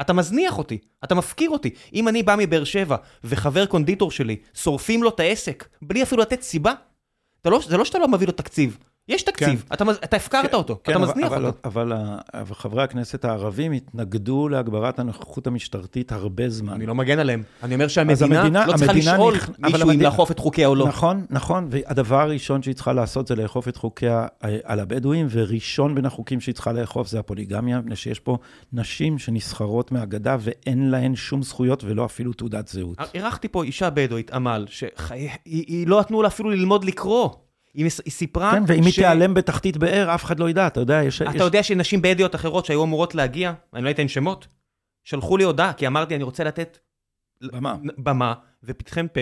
אתה 0.00 0.12
מזניח 0.12 0.58
אותי, 0.58 0.78
אתה 1.04 1.14
מפקיר 1.14 1.50
אותי. 1.50 1.70
אם 1.94 2.08
אני 2.08 2.22
בא 2.22 2.34
מבאר 2.38 2.64
שבע 2.64 2.96
וחבר 3.24 3.66
קונדיטור 3.66 4.10
שלי, 4.10 4.36
שורפים 4.54 5.02
לו 5.02 5.08
את 5.08 5.20
העסק, 5.20 5.68
בלי 5.82 6.02
אפילו 6.02 6.22
לתת 6.22 6.42
סיבה, 6.42 6.72
לא, 7.44 7.60
זה 7.68 7.76
לא 7.76 7.84
שאתה 7.84 7.98
לא 7.98 8.08
מביא 8.08 8.26
לו 8.26 8.32
תקציב, 8.32 8.78
יש 9.08 9.22
תקציב, 9.22 9.64
כן. 9.68 9.74
אתה, 9.74 9.84
אתה 10.04 10.16
הפקרת 10.16 10.50
כן, 10.50 10.56
אותו, 10.56 10.78
כן, 10.84 10.92
אתה 10.92 11.00
אבל, 11.00 11.08
מזניח 11.08 11.32
אבל, 11.32 11.46
אותו. 11.46 11.58
אבל, 11.64 11.92
אבל 12.34 12.54
חברי 12.54 12.82
הכנסת 12.82 13.24
הערבים 13.24 13.72
התנגדו 13.72 14.48
להגברת 14.48 14.98
הנוכחות 14.98 15.46
המשטרתית 15.46 16.12
הרבה 16.12 16.48
זמן. 16.48 16.72
אני 16.72 16.86
לא 16.86 16.94
מגן 16.94 17.18
עליהם. 17.18 17.42
אני 17.62 17.74
אומר 17.74 17.88
שהמדינה 17.88 18.40
המדינה, 18.40 18.66
לא 18.66 18.76
צריכה 18.76 18.92
לשאול 18.92 19.34
נכ... 19.34 19.50
מישהו 19.58 19.80
המדינה, 19.82 19.92
אם 19.94 20.00
לאכוף 20.00 20.30
את 20.30 20.38
חוקיה 20.38 20.66
או 20.68 20.74
לא. 20.74 20.88
נכון, 20.88 21.26
נכון, 21.30 21.68
והדבר 21.70 22.20
הראשון 22.20 22.62
שהיא 22.62 22.74
צריכה 22.74 22.92
לעשות 22.92 23.26
זה 23.26 23.34
לאכוף 23.36 23.68
את 23.68 23.76
חוקיה 23.76 24.26
אה, 24.44 24.56
על 24.64 24.80
הבדואים, 24.80 25.26
וראשון 25.30 25.94
בין 25.94 26.06
החוקים 26.06 26.40
שהיא 26.40 26.54
צריכה 26.54 26.72
לאכוף 26.72 27.08
זה 27.08 27.18
הפוליגמיה, 27.18 27.80
מפני 27.80 27.96
שיש 27.96 28.20
פה 28.20 28.38
נשים 28.72 29.18
שנסחרות 29.18 29.92
מהגדה 29.92 30.36
ואין 30.40 30.90
להן 30.90 31.16
שום 31.16 31.42
זכויות 31.42 31.84
ולא 31.84 32.04
אפילו 32.04 32.32
תעודת 32.32 32.68
זהות. 32.68 32.98
אירחתי 33.14 33.48
פה 33.48 33.64
אישה 33.64 33.90
בדואית, 33.90 34.30
עמל, 34.30 34.66
שהיא 34.68 35.86
לא 35.86 36.00
נתנו 36.00 36.22
לה 36.22 36.28
אפילו 36.28 36.50
ללמוד 36.50 36.84
לקרוא. 36.84 37.43
היא, 37.74 37.90
היא 38.04 38.12
סיפרה... 38.12 38.52
כן, 38.52 38.62
ואם 38.66 38.82
ש... 38.82 38.86
היא 38.86 38.94
תיעלם 38.94 39.34
בתחתית 39.34 39.76
באר, 39.76 40.14
אף 40.14 40.24
אחד 40.24 40.40
לא 40.40 40.50
ידע, 40.50 40.66
אתה 40.66 40.80
יודע, 40.80 41.02
יש... 41.02 41.22
אתה 41.22 41.30
יש... 41.30 41.40
יודע 41.40 41.62
שנשים 41.62 42.02
בדואיות 42.02 42.34
אחרות 42.34 42.66
שהיו 42.66 42.84
אמורות 42.84 43.14
להגיע, 43.14 43.52
אני 43.74 43.84
לא 43.84 43.90
אתן 43.90 44.08
שמות, 44.08 44.46
שלחו 45.04 45.36
לי 45.36 45.44
הודעה, 45.44 45.72
כי 45.72 45.86
אמרתי, 45.86 46.14
אני 46.14 46.24
רוצה 46.24 46.44
לתת... 46.44 46.78
במה. 47.42 47.76
במה, 47.98 48.34
ופתחם 48.64 49.06
פה, 49.12 49.20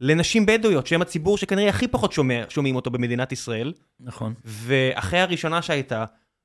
לנשים 0.00 0.46
בדואיות, 0.46 0.86
שהם 0.86 1.02
הציבור 1.02 1.38
שכנראה 1.38 1.68
הכי 1.68 1.88
פחות 1.88 2.12
שומע, 2.12 2.44
שומעים 2.48 2.76
אותו 2.76 2.90
במדינת 2.90 3.32
ישראל. 3.32 3.72
נכון. 4.00 4.34
ואחרי 4.44 5.20
הראשונה 5.20 5.62
שהייתה, 5.62 6.04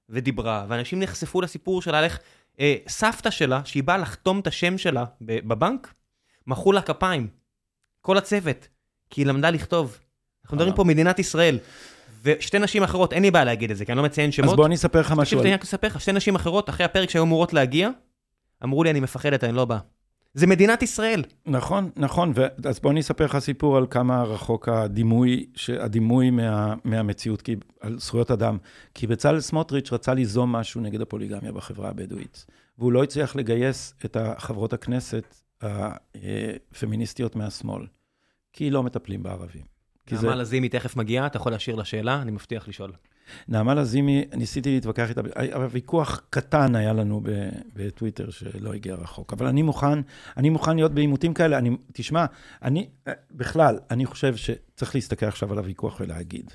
ודיברה, 0.10 0.66
ואנשים 0.70 1.00
נחשפו 1.00 1.42
לסיפור 1.42 1.82
שלה, 1.82 2.04
איך 2.04 2.20
אה, 2.60 2.76
סבתא 2.88 3.30
שלה, 3.30 3.62
שהיא 3.66 3.84
באה 3.84 3.98
לחתום 3.98 4.40
את 4.40 4.48
השם 4.48 4.78
שלה 4.78 5.06
בבנק, 5.22 5.94
מחאו 6.48 6.72
לה 6.72 6.82
כפיים. 6.82 7.28
כל 8.02 8.18
הצוות, 8.18 8.68
כי 9.10 9.22
היא 9.22 9.28
למדה 9.28 9.50
לכתוב. 9.50 10.00
אנחנו 10.48 10.58
מדברים 10.58 10.76
פה 10.76 10.84
מדינת 10.84 11.20
ישראל. 11.20 11.60
ושתי 12.24 12.60
נשים 12.60 12.84
אחרות, 12.84 13.14
אין 13.14 13.24
לי 13.24 13.32
בעיה 13.32 13.46
להגיד 13.46 13.72
את 13.72 13.78
זה, 13.78 13.86
כי 13.86 13.92
אני 13.92 13.98
לא 13.98 14.04
מציין 14.04 14.32
שמות. 14.32 14.50
אז 14.50 14.56
בוא 14.56 14.66
אני 14.66 14.76
אספר 14.76 15.00
לך 15.00 15.12
משהו. 15.12 15.42
אני 15.42 15.54
רק 15.54 15.64
אספר 15.64 15.88
לך, 15.88 16.02
שתי 16.02 16.12
נשים 16.12 16.36
אחרות, 16.36 16.70
אחרי 16.70 16.86
הפרק 16.86 17.10
שהיו 17.10 17.24
אמורות 17.24 17.54
להגיע, 17.54 17.90
אמרו 18.64 18.84
לי, 18.84 18.90
אני 18.90 19.00
מפחדת, 19.00 19.44
אני 19.44 19.56
לא 19.56 19.66
בא. 19.66 19.78
זה 20.34 20.48
מדינת 20.48 20.84
ישראל. 20.84 21.24
נכון, 21.46 21.90
נכון, 21.96 22.32
ו... 22.36 22.46
אז 22.66 22.80
בוא 22.80 22.92
אני 22.92 23.00
אספר 23.00 23.26
לך 23.26 23.40
סיפור 23.40 23.78
על 23.78 23.86
כמה 23.90 24.24
רחוק 24.24 24.70
הדימוי, 24.70 25.46
הדימוי 25.80 26.30
מה, 26.30 26.74
מהמציאות, 26.84 27.42
כי, 27.42 27.56
על 27.82 28.00
זכויות 28.00 28.32
אדם. 28.32 28.58
כי 28.94 29.08
בצלאל 29.08 29.40
סמוטריץ' 29.40 29.94
רצה 29.94 30.14
ליזום 30.14 30.52
משהו 30.52 30.82
נגד 30.82 31.02
הפוליגמיה 31.02 31.52
בחברה 31.52 31.90
הבדואית, 31.90 32.46
והוא 32.78 32.92
לא 32.92 33.04
הצליח 33.04 33.36
לגייס 33.36 33.94
את 34.06 34.18
חברות 34.38 34.74
הכנסת 34.74 35.36
הפמיניסטיות 35.62 37.36
מהשמאל, 37.36 37.86
כי 38.54 38.70
לא 38.70 38.84
מטפלים 38.84 39.24
בערבים. 39.24 39.77
נעמה 40.12 40.36
לזימי 40.36 40.70
תכף 40.70 40.96
מגיעה, 40.96 41.28
אתה 41.28 41.38
יכול 41.38 41.52
להשאיר 41.52 41.76
לה 41.76 41.86
שאלה, 41.86 42.22
אני 42.22 42.32
מבטיח 42.32 42.68
לשאול. 42.68 42.92
נעמה 43.48 43.74
לזימי, 43.76 44.26
ניסיתי 44.34 44.74
להתווכח 44.76 45.10
איתה, 45.10 45.22
אבל 45.56 45.68
ויכוח 45.72 46.22
קטן 46.30 46.76
היה 46.76 46.94
לנו 46.94 47.22
בטוויטר 47.74 48.30
שלא 48.30 48.74
הגיע 48.74 48.96
רחוק. 48.96 49.34
אבל 49.34 49.46
אני 49.46 49.62
מוכן, 49.62 50.02
אני 50.38 50.50
מוכן 50.50 50.76
להיות 50.76 50.92
בעימותים 50.92 51.34
כאלה. 51.34 51.58
אני, 51.58 51.78
תשמע, 51.94 52.26
אני, 52.62 52.90
בכלל, 53.32 53.80
אני 53.92 54.06
חושב 54.06 54.36
שצריך 54.36 54.96
להסתכל 54.96 55.26
עכשיו 55.26 55.52
על 55.52 55.58
הוויכוח 55.58 56.00
ולהגיד, 56.00 56.52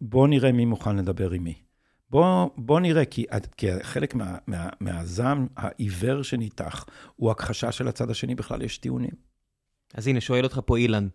בוא 0.00 0.28
נראה 0.28 0.52
מי 0.52 0.64
מוכן 0.64 0.96
לדבר 0.96 1.30
עם 1.30 1.44
מי. 1.44 1.54
בוא, 2.10 2.50
בוא 2.56 2.80
נראה, 2.80 3.04
כי, 3.04 3.24
כי 3.56 3.66
חלק 3.82 4.14
מה, 4.14 4.38
מה, 4.46 4.68
מהזעם 4.80 5.46
העיוור 5.56 6.22
שניתח 6.22 6.86
הוא 7.16 7.30
הכחשה 7.30 7.72
של 7.72 7.88
הצד 7.88 8.10
השני, 8.10 8.34
בכלל 8.34 8.62
יש 8.62 8.78
טיעונים. 8.78 9.10
אז 9.94 10.06
הנה, 10.06 10.20
שואל 10.20 10.44
אותך 10.44 10.60
פה 10.64 10.76
אילן, 10.76 11.08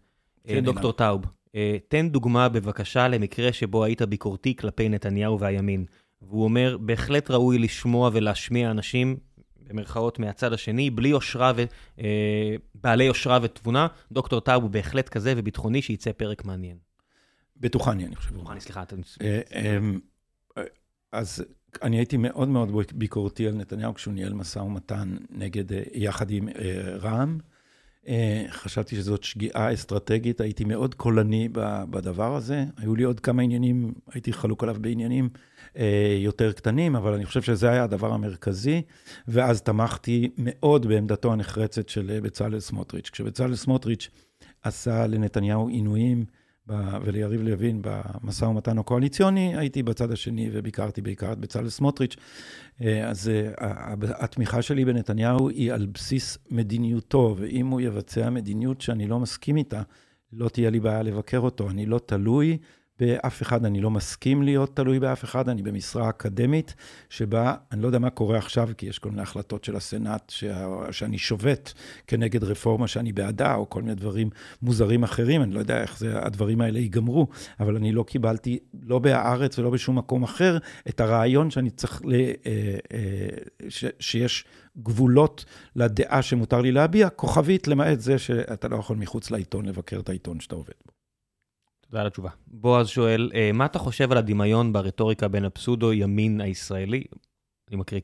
כן, 0.48 0.64
דוקטור 0.64 0.94
טאוב, 0.94 1.26
אה, 1.56 1.78
תן 1.88 2.10
דוגמה 2.10 2.50
בבקשה 2.50 3.08
למקרה 3.08 3.54
שבו 3.54 3.84
היית 3.84 4.02
ביקורתי 4.02 4.56
כלפי 4.56 4.90
נתניהו 4.90 5.40
והימין. 5.40 5.86
והוא 6.22 6.44
אומר, 6.44 6.78
בהחלט 6.78 7.32
ראוי 7.32 7.60
לשמוע 7.60 8.10
ולהשמיע 8.14 8.72
אנשים, 8.72 9.18
במרכאות 9.68 10.20
מהצד 10.20 10.54
השני, 10.54 10.90
בלי 10.90 11.10
יושרה 11.10 11.52
ו... 11.56 11.64
אה, 12.00 12.56
בעלי 12.76 13.04
יושרה 13.04 13.40
ותבונה. 13.42 13.88
דוקטור 14.12 14.40
טאוב 14.40 14.64
הוא 14.64 14.72
בהחלט 14.72 15.10
כזה 15.10 15.34
וביטחוני, 15.38 15.82
שיצא 15.82 16.12
פרק 16.12 16.46
מעניין. 16.46 16.78
בטוחני, 17.58 18.06
אני 18.06 18.16
חושב. 18.16 18.36
בטוחני, 18.36 18.62
סליחה. 18.62 18.82
אתה... 18.82 18.96
אה, 19.22 19.42
אמ, 19.78 20.00
אז 21.12 21.46
אני 21.82 21.98
הייתי 21.98 22.18
מאוד 22.18 22.48
מאוד 22.48 22.72
ביקורתי 22.94 23.48
על 23.48 23.54
נתניהו 23.54 23.94
כשהוא 23.94 24.14
ניהל 24.14 24.34
משא 24.34 24.60
ומתן 24.60 25.18
נגד, 25.30 25.66
יחד 25.94 26.32
עם 26.32 26.50
רע"מ. 27.02 27.38
אה, 28.08 28.46
חשבתי 28.50 28.96
שזאת 28.96 29.24
שגיאה 29.24 29.74
אסטרטגית, 29.74 30.42
הייתי 30.42 30.64
מאוד 30.64 30.96
קולני 30.96 31.50
בדבר 31.90 32.36
הזה. 32.36 32.66
היו 32.78 32.96
לי 32.96 33.04
עוד 33.04 33.20
כמה 33.20 33.42
עניינים, 33.42 33.94
הייתי 34.14 34.34
חלוק 34.34 34.64
עליו 34.64 34.76
בעניינים 34.82 35.30
אה, 35.78 36.18
יותר 36.20 36.52
קטנים, 36.52 36.96
אבל 36.96 37.14
אני 37.14 37.26
חושב 37.26 37.42
שזה 37.42 37.70
היה 37.70 37.84
הדבר 37.84 38.14
המרכזי, 38.14 38.82
ואז 39.28 39.62
תמכתי 39.62 40.30
מאוד 40.38 40.86
בעמדתו 40.86 41.34
הנחרצת 41.34 41.90
של 41.90 42.20
בצלאל 42.24 42.60
סמוטריץ'. 42.60 43.10
כשבצלאל 43.10 43.56
סמוטריץ' 43.56 44.10
עשה 44.64 45.08
לנתניהו 45.08 45.68
עינויים, 45.68 46.26
וליריב 47.04 47.42
לוין 47.42 47.82
במשא 47.82 48.46
ומתן 48.46 48.78
הקואליציוני, 48.78 49.58
הייתי 49.58 49.84
בצד 49.84 50.12
השני 50.12 50.50
וביקרתי 50.54 51.02
בעיקר 51.02 51.32
את 51.32 51.38
בצלאל 51.38 51.70
סמוטריץ'. 51.70 52.16
אה, 52.82 53.10
אז 53.10 53.30
אה, 53.30 53.52
התמיכה 54.00 54.62
שלי 54.62 54.86
בנתניהו 54.86 55.50
היא 55.50 55.74
על 55.74 55.86
בסיס 55.86 56.38
מדיניותו, 56.52 57.36
ואם 57.38 57.68
הוא 57.68 57.82
יבצע 57.82 58.30
מדיניות 58.30 58.82
שאני 58.82 59.08
לא 59.08 59.20
מסכים 59.20 59.58
איתה, 59.58 59.82
לא 60.34 60.50
תהיה 60.50 60.70
לי 60.70 60.80
בעיה 60.80 61.04
לבקר 61.04 61.40
אותו. 61.40 61.70
אני 61.70 61.86
לא 61.86 62.00
תלוי 62.06 62.58
באף 63.02 63.42
אחד, 63.42 63.66
אני 63.66 63.82
לא 63.82 63.92
מסכים 63.92 64.44
להיות 64.44 64.76
תלוי 64.76 65.00
באף 65.00 65.24
אחד, 65.24 65.50
אני 65.50 65.62
במשרה 65.62 66.10
אקדמית, 66.10 66.76
שבה, 67.10 67.56
אני 67.72 67.82
לא 67.82 67.88
יודע 67.88 68.00
מה 68.00 68.10
קורה 68.10 68.38
עכשיו, 68.38 68.70
כי 68.78 68.86
יש 68.86 69.00
כל 69.00 69.10
מיני 69.10 69.22
החלטות 69.22 69.64
של 69.64 69.76
הסנאט, 69.76 70.30
שה, 70.30 70.68
שאני 70.92 71.18
שובת 71.18 71.74
כנגד 72.08 72.44
רפורמה 72.44 72.88
שאני 72.88 73.14
בעדה, 73.14 73.56
או 73.56 73.70
כל 73.70 73.82
מיני 73.82 73.96
דברים 73.96 74.30
מוזרים 74.62 75.04
אחרים, 75.04 75.44
אני 75.44 75.54
לא 75.54 75.60
יודע 75.60 75.82
איך 75.82 75.98
זה, 75.98 76.20
הדברים 76.20 76.62
האלה 76.62 76.80
ייגמרו, 76.80 77.28
אבל 77.60 77.76
אני 77.76 77.92
לא 77.92 78.04
קיבלתי, 78.04 78.60
לא 78.84 79.00
בהארץ 79.00 79.60
ולא 79.60 79.70
בשום 79.70 79.98
מקום 79.98 80.24
אחר, 80.24 80.58
את 80.90 81.00
הרעיון 81.00 81.52
שאני 81.52 81.70
צריך, 81.70 82.02
ל, 82.06 82.14
אה, 82.16 82.32
אה, 82.94 83.28
ש, 83.70 83.86
שיש 84.00 84.46
גבולות 84.78 85.46
לדעה 85.76 86.22
שמותר 86.22 86.62
לי 86.62 86.72
להביע, 86.72 87.10
כוכבית, 87.10 87.68
למעט 87.68 88.00
זה 88.00 88.18
שאתה 88.18 88.68
לא 88.68 88.76
יכול 88.76 88.98
מחוץ 88.98 89.32
לעיתון 89.32 89.66
לבקר 89.66 90.00
את 90.00 90.10
העיתון 90.10 90.40
שאתה 90.40 90.56
עובד 90.56 90.74
בו. 90.86 91.01
תודה 91.92 92.02
על 92.02 92.08
התשובה. 92.08 92.30
בועז 92.48 92.88
שואל, 92.88 93.32
אה, 93.36 93.52
מה 93.54 93.66
אתה 93.66 93.80
חושב 93.80 94.12
על 94.12 94.18
הדמיון 94.18 94.74
ברטוריקה 94.74 95.28
בין 95.28 95.46
הפסודו-ימין 95.46 96.42
הישראלי, 96.42 97.04
אני 97.70 97.78
מקריא 97.78 98.02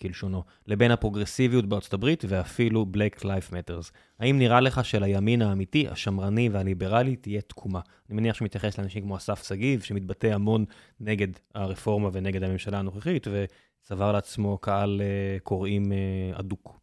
כלשונו, 0.00 0.42
לבין 0.66 0.90
הפרוגרסיביות 0.90 1.66
בארצות 1.66 1.94
הברית 1.94 2.24
ואפילו 2.28 2.86
Black 2.94 3.20
Life 3.20 3.50
Matters? 3.50 3.90
האם 4.18 4.38
נראה 4.38 4.60
לך 4.60 4.84
שלימין 4.84 5.42
האמיתי, 5.42 5.88
השמרני 5.88 6.48
והליברלי 6.48 7.16
תהיה 7.16 7.40
תקומה? 7.40 7.80
אני 8.08 8.16
מניח 8.16 8.36
שמתייחס 8.36 8.78
לאנשים 8.78 9.02
כמו 9.02 9.16
אסף 9.16 9.48
שגיב, 9.48 9.80
שמתבטא 9.80 10.26
המון 10.26 10.64
נגד 11.00 11.28
הרפורמה 11.54 12.08
ונגד 12.12 12.42
הממשלה 12.42 12.78
הנוכחית, 12.78 13.26
וצבר 13.32 14.12
לעצמו 14.12 14.58
קהל 14.58 15.00
אה, 15.00 15.38
קוראים 15.42 15.92
אה, 15.92 16.38
אדוק. 16.40 16.78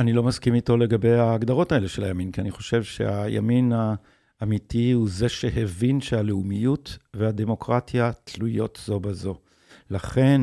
אני 0.00 0.12
לא 0.12 0.22
מסכים 0.22 0.54
איתו 0.54 0.76
לגבי 0.76 1.12
ההגדרות 1.12 1.72
האלה 1.72 1.88
של 1.88 2.04
הימין, 2.04 2.32
כי 2.32 2.40
אני 2.40 2.50
חושב 2.50 2.82
שהימין 2.82 3.72
ה... 3.72 3.94
אמיתי 4.42 4.92
הוא 4.92 5.08
זה 5.08 5.28
שהבין 5.28 6.00
שהלאומיות 6.00 6.98
והדמוקרטיה 7.14 8.10
תלויות 8.24 8.80
זו 8.84 9.00
בזו. 9.00 9.38
לכן, 9.90 10.40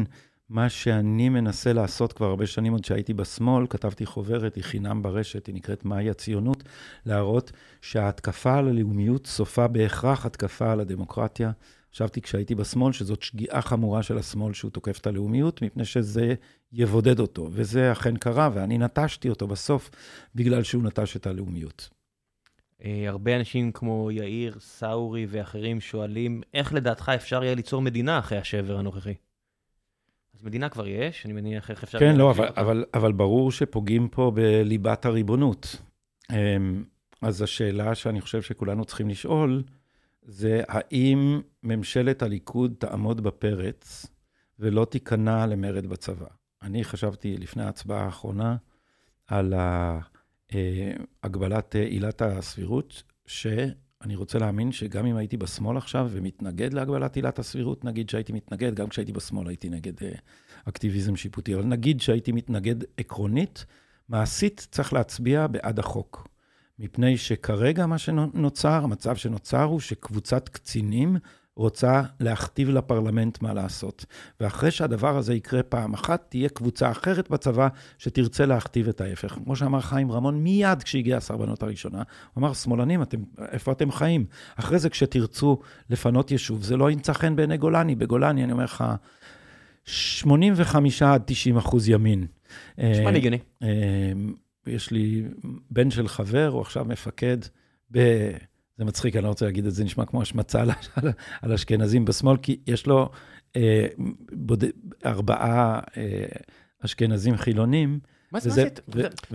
מה 0.49 0.69
שאני 0.69 1.29
מנסה 1.29 1.73
לעשות 1.73 2.13
כבר 2.13 2.25
הרבה 2.25 2.47
שנים, 2.47 2.73
עוד 2.73 2.85
שהייתי 2.85 3.13
בשמאל, 3.13 3.65
כתבתי 3.69 4.05
חוברת, 4.05 4.55
היא 4.55 4.63
חינם 4.63 5.01
ברשת, 5.01 5.47
היא 5.47 5.55
נקראת 5.55 5.85
מהי 5.85 6.09
הציונות, 6.09 6.63
להראות 7.05 7.51
שההתקפה 7.81 8.57
על 8.57 8.67
הלאומיות 8.67 9.27
סופה 9.27 9.67
בהכרח 9.67 10.25
התקפה 10.25 10.71
על 10.71 10.79
הדמוקרטיה. 10.79 11.51
חשבתי 11.93 12.21
כשהייתי 12.21 12.55
בשמאל 12.55 12.93
שזאת 12.93 13.21
שגיאה 13.21 13.61
חמורה 13.61 14.03
של 14.03 14.17
השמאל 14.17 14.53
שהוא 14.53 14.71
תוקף 14.71 14.99
את 14.99 15.07
הלאומיות, 15.07 15.61
מפני 15.61 15.85
שזה 15.85 16.33
יבודד 16.73 17.19
אותו, 17.19 17.49
וזה 17.51 17.91
אכן 17.91 18.17
קרה, 18.17 18.49
ואני 18.53 18.77
נטשתי 18.77 19.29
אותו 19.29 19.47
בסוף 19.47 19.89
בגלל 20.35 20.63
שהוא 20.63 20.83
נטש 20.83 21.15
את 21.15 21.27
הלאומיות. 21.27 21.96
אה, 22.85 23.05
הרבה 23.07 23.35
אנשים 23.35 23.71
כמו 23.71 24.11
יאיר, 24.11 24.59
סאורי 24.59 25.25
ואחרים 25.29 25.81
שואלים, 25.81 26.41
איך 26.53 26.73
לדעתך 26.73 27.11
אפשר 27.15 27.43
יהיה 27.43 27.55
ליצור 27.55 27.81
מדינה 27.81 28.19
אחרי 28.19 28.37
השבר 28.37 28.77
הנוכחי? 28.77 29.13
אז 30.35 30.43
מדינה 30.43 30.69
כבר 30.69 30.87
יש, 30.87 31.25
אני 31.25 31.33
מניח 31.33 31.71
איך 31.71 31.83
אפשר... 31.83 31.99
כן, 31.99 32.15
לא, 32.15 32.31
אבל, 32.31 32.47
אבל, 32.57 32.85
אבל 32.93 33.11
ברור 33.11 33.51
שפוגעים 33.51 34.07
פה 34.07 34.31
בליבת 34.35 35.05
הריבונות. 35.05 35.81
אמ, 36.31 36.83
אז 37.21 37.41
השאלה 37.41 37.95
שאני 37.95 38.21
חושב 38.21 38.41
שכולנו 38.41 38.85
צריכים 38.85 39.09
לשאול, 39.09 39.63
זה 40.21 40.61
האם 40.67 41.41
ממשלת 41.63 42.21
הליכוד 42.21 42.75
תעמוד 42.79 43.21
בפרץ 43.21 44.05
ולא 44.59 44.85
תיכנע 44.85 45.45
למרד 45.45 45.85
בצבא. 45.85 46.27
אני 46.61 46.83
חשבתי 46.83 47.37
לפני 47.37 47.63
ההצבעה 47.63 48.05
האחרונה 48.05 48.55
על 49.27 49.53
ה... 49.53 49.99
אה, 50.55 50.91
הגבלת 51.23 51.75
אה, 51.75 51.81
עילת 51.81 52.21
הסבירות, 52.21 53.03
שאני 53.25 54.15
רוצה 54.15 54.39
להאמין 54.39 54.71
שגם 54.71 55.05
אם 55.05 55.15
הייתי 55.15 55.37
בשמאל 55.37 55.77
עכשיו 55.77 56.07
ומתנגד 56.11 56.73
להגבלת 56.73 57.15
עילת 57.15 57.39
הסבירות, 57.39 57.85
נגיד 57.85 58.09
שהייתי 58.09 58.33
מתנגד, 58.33 58.75
גם 58.75 58.87
כשהייתי 58.89 59.11
בשמאל 59.11 59.47
הייתי 59.47 59.69
נגד 59.69 60.03
אה, 60.03 60.11
אקטיביזם 60.69 61.15
שיפוטי, 61.15 61.55
אבל 61.55 61.63
נגיד 61.63 62.01
שהייתי 62.01 62.31
מתנגד 62.31 62.75
עקרונית, 62.97 63.65
מעשית 64.09 64.67
צריך 64.71 64.93
להצביע 64.93 65.47
בעד 65.47 65.79
החוק. 65.79 66.27
מפני 66.79 67.17
שכרגע 67.17 67.85
מה 67.85 67.97
שנוצר, 67.97 68.83
המצב 68.83 69.15
שנוצר 69.15 69.63
הוא 69.63 69.79
שקבוצת 69.79 70.49
קצינים 70.49 71.17
רוצה 71.57 72.01
להכתיב 72.19 72.69
לפרלמנט 72.69 73.41
מה 73.41 73.53
לעשות. 73.53 74.05
ואחרי 74.39 74.71
שהדבר 74.71 75.17
הזה 75.17 75.33
יקרה 75.33 75.63
פעם 75.63 75.93
אחת, 75.93 76.25
תהיה 76.29 76.49
קבוצה 76.49 76.91
אחרת 76.91 77.29
בצבא 77.29 77.67
שתרצה 77.97 78.45
להכתיב 78.45 78.87
את 78.87 79.01
ההפך. 79.01 79.33
כמו 79.33 79.55
שאמר 79.55 79.81
חיים 79.81 80.11
רמון 80.11 80.43
מיד 80.43 80.83
כשהגיעה 80.83 81.17
הסרבנות 81.17 81.63
הראשונה, 81.63 82.03
הוא 82.33 82.41
אמר, 82.41 82.53
שמאלנים, 82.53 83.01
אתם, 83.01 83.17
איפה 83.51 83.71
אתם 83.71 83.91
חיים? 83.91 84.25
אחרי 84.55 84.79
זה, 84.79 84.89
כשתרצו 84.89 85.59
לפנות 85.89 86.31
יישוב, 86.31 86.63
זה 86.63 86.77
לא 86.77 86.91
ימצא 86.91 87.13
חן 87.13 87.35
בעיני 87.35 87.57
גולני. 87.57 87.95
בגולני, 87.95 88.43
אני 88.43 88.51
אומר 88.51 88.63
לך, 88.63 88.83
85 89.85 91.01
עד 91.01 91.23
90 91.25 91.57
אחוז 91.57 91.89
ימין. 91.89 92.25
נשמע 92.77 93.11
לי 93.11 93.17
הגיוני. 93.17 93.39
אה, 93.63 93.67
יש 94.67 94.91
לי 94.91 95.23
בן 95.71 95.91
של 95.91 96.07
חבר, 96.07 96.47
הוא 96.47 96.61
עכשיו 96.61 96.85
מפקד 96.85 97.37
ב... 97.91 97.99
זה 98.77 98.85
מצחיק, 98.85 99.15
אני 99.15 99.23
לא 99.23 99.29
רוצה 99.29 99.45
להגיד 99.45 99.65
את 99.65 99.73
זה, 99.73 99.83
נשמע 99.83 100.05
כמו 100.05 100.21
השמצה 100.21 100.61
על, 100.61 100.71
על 101.41 101.53
אשכנזים 101.53 102.05
בשמאל, 102.05 102.37
כי 102.37 102.59
יש 102.67 102.87
לו 102.87 103.09
אה, 103.55 103.87
בוד... 104.31 104.63
ארבעה 105.05 105.79
אה, 105.97 106.25
אשכנזים 106.85 107.37
חילונים. 107.37 107.99
מה 108.31 108.39
זה? 108.39 108.67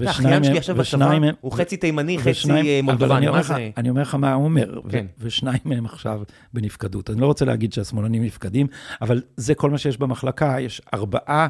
האחיין 0.07 0.45
שלי 0.45 0.59
עכשיו 0.59 0.77
בצבא, 0.77 1.19
הוא 1.41 1.53
חצי 1.53 1.77
תימני, 1.77 2.19
חצי 2.19 2.53
אה, 2.53 2.81
מולדובני, 2.83 3.29
מה 3.29 3.43
זה? 3.43 3.71
אני 3.77 3.91
אומר 3.91 4.03
לך 4.03 4.15
מה 4.15 4.35
הוא 4.35 4.45
אומר, 4.45 4.81
כן. 4.91 5.07
ושניים 5.19 5.61
מהם 5.65 5.85
עכשיו 5.85 6.23
בנפקדות. 6.53 7.11
אני 7.11 7.21
לא 7.21 7.27
רוצה 7.27 7.45
להגיד 7.45 7.73
שהשמאלנים 7.73 8.25
נפקדים, 8.25 8.67
אבל 9.01 9.23
זה 9.37 9.55
כל 9.55 9.71
מה 9.71 9.79
שיש 9.79 9.99
במחלקה, 9.99 10.57
יש 10.61 10.83
ארבעה 10.95 11.49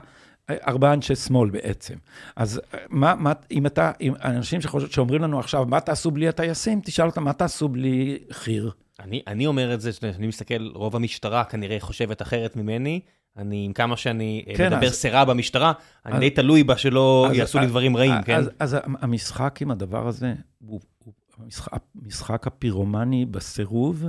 ארבעה 0.51 0.93
אנשי 0.93 1.15
שמאל 1.15 1.51
בעצם. 1.51 1.95
אז 2.37 2.61
מה, 2.89 3.15
מה, 3.15 3.33
אם 3.51 3.67
אתה, 3.67 3.93
אם 4.01 4.13
אנשים 4.25 4.61
שחושב, 4.61 4.89
שאומרים 4.89 5.23
לנו 5.23 5.39
עכשיו, 5.39 5.67
מה 5.67 5.81
תעשו 5.81 6.11
בלי 6.11 6.29
הטייסים, 6.29 6.81
תשאל 6.85 7.07
אותם, 7.07 7.25
מה 7.25 7.33
תעשו 7.33 7.69
בלי 7.69 8.19
חי"ר? 8.31 8.71
אני, 9.01 9.23
אני 9.27 9.47
אומר 9.47 9.75
את 9.75 9.81
זה, 9.81 9.91
אני 10.19 10.27
מסתכל, 10.27 10.67
רוב 10.75 10.97
המשטרה 10.97 11.45
כנראה 11.45 11.81
חושבת 11.81 12.23
אחרת 12.23 12.57
ממני. 12.57 13.01
אני, 13.37 13.65
עם 13.65 13.73
כמה 13.73 13.97
שאני 13.97 14.45
אה, 14.49 14.55
כן, 14.57 14.73
מדבר 14.73 14.87
אז, 14.87 15.29
במשטרה, 15.29 15.73
אני 16.07 16.19
די 16.19 16.31
תלוי 16.31 16.65
בה 16.65 16.77
שלא 16.77 17.27
אז, 17.31 17.37
יעשו 17.37 17.59
אז, 17.59 17.65
לי 17.65 17.71
דברים 17.71 17.97
רעים, 17.97 18.13
אז, 18.13 18.25
כן? 18.25 18.37
אז, 18.37 18.51
אז 18.59 18.77
המשחק 18.85 19.59
עם 19.63 19.71
הדבר 19.71 20.09
הזה, 20.09 20.35
הוא, 20.59 20.81
הוא 21.05 21.13
המשחק, 21.39 21.73
המשחק 22.03 22.47
הפירומני 22.47 23.27
בסירוב, 23.27 24.05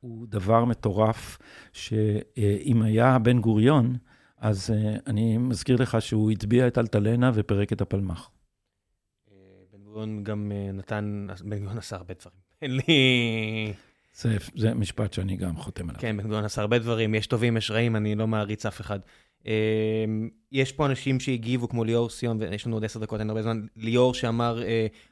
הוא 0.00 0.26
דבר 0.28 0.64
מטורף, 0.64 1.38
שאם 1.72 2.82
היה 2.82 3.18
בן 3.18 3.40
גוריון, 3.40 3.96
אז 4.44 4.70
uh, 4.70 5.02
אני 5.06 5.38
מזכיר 5.38 5.76
לך 5.82 5.96
שהוא 6.02 6.30
הטביע 6.30 6.66
את 6.66 6.78
אלטלנה 6.78 7.30
ופירק 7.34 7.72
את 7.72 7.80
הפלמ"ח. 7.80 8.30
אה, 9.32 9.36
בן 9.72 9.84
גוריון 9.84 10.24
גם 10.24 10.52
uh, 10.52 10.72
נתן, 10.76 11.26
בן 11.44 11.58
גוריון 11.58 11.78
עשה 11.78 11.96
הרבה 11.96 12.14
דברים. 12.14 12.38
אין 12.62 12.76
לי... 12.76 13.72
זה, 14.14 14.36
זה 14.56 14.74
משפט 14.74 15.12
שאני 15.12 15.36
גם 15.36 15.56
חותם 15.56 15.88
עליו. 15.88 16.00
כן, 16.00 16.16
בן 16.16 16.22
גוריון 16.22 16.44
עשה 16.44 16.60
הרבה 16.60 16.78
דברים, 16.78 17.14
יש 17.14 17.26
טובים, 17.26 17.56
יש 17.56 17.70
רעים, 17.70 17.96
אני 17.96 18.14
לא 18.14 18.26
מעריץ 18.26 18.66
אף 18.66 18.80
אחד. 18.80 18.98
יש 20.52 20.72
פה 20.72 20.86
אנשים 20.86 21.20
שהגיבו, 21.20 21.68
כמו 21.68 21.84
ליאור 21.84 22.10
סיון, 22.10 22.36
ויש 22.40 22.66
לנו 22.66 22.76
עוד 22.76 22.84
עשר 22.84 23.00
דקות, 23.00 23.20
אין 23.20 23.30
הרבה 23.30 23.42
זמן, 23.42 23.66
ליאור 23.76 24.14
שאמר, 24.14 24.62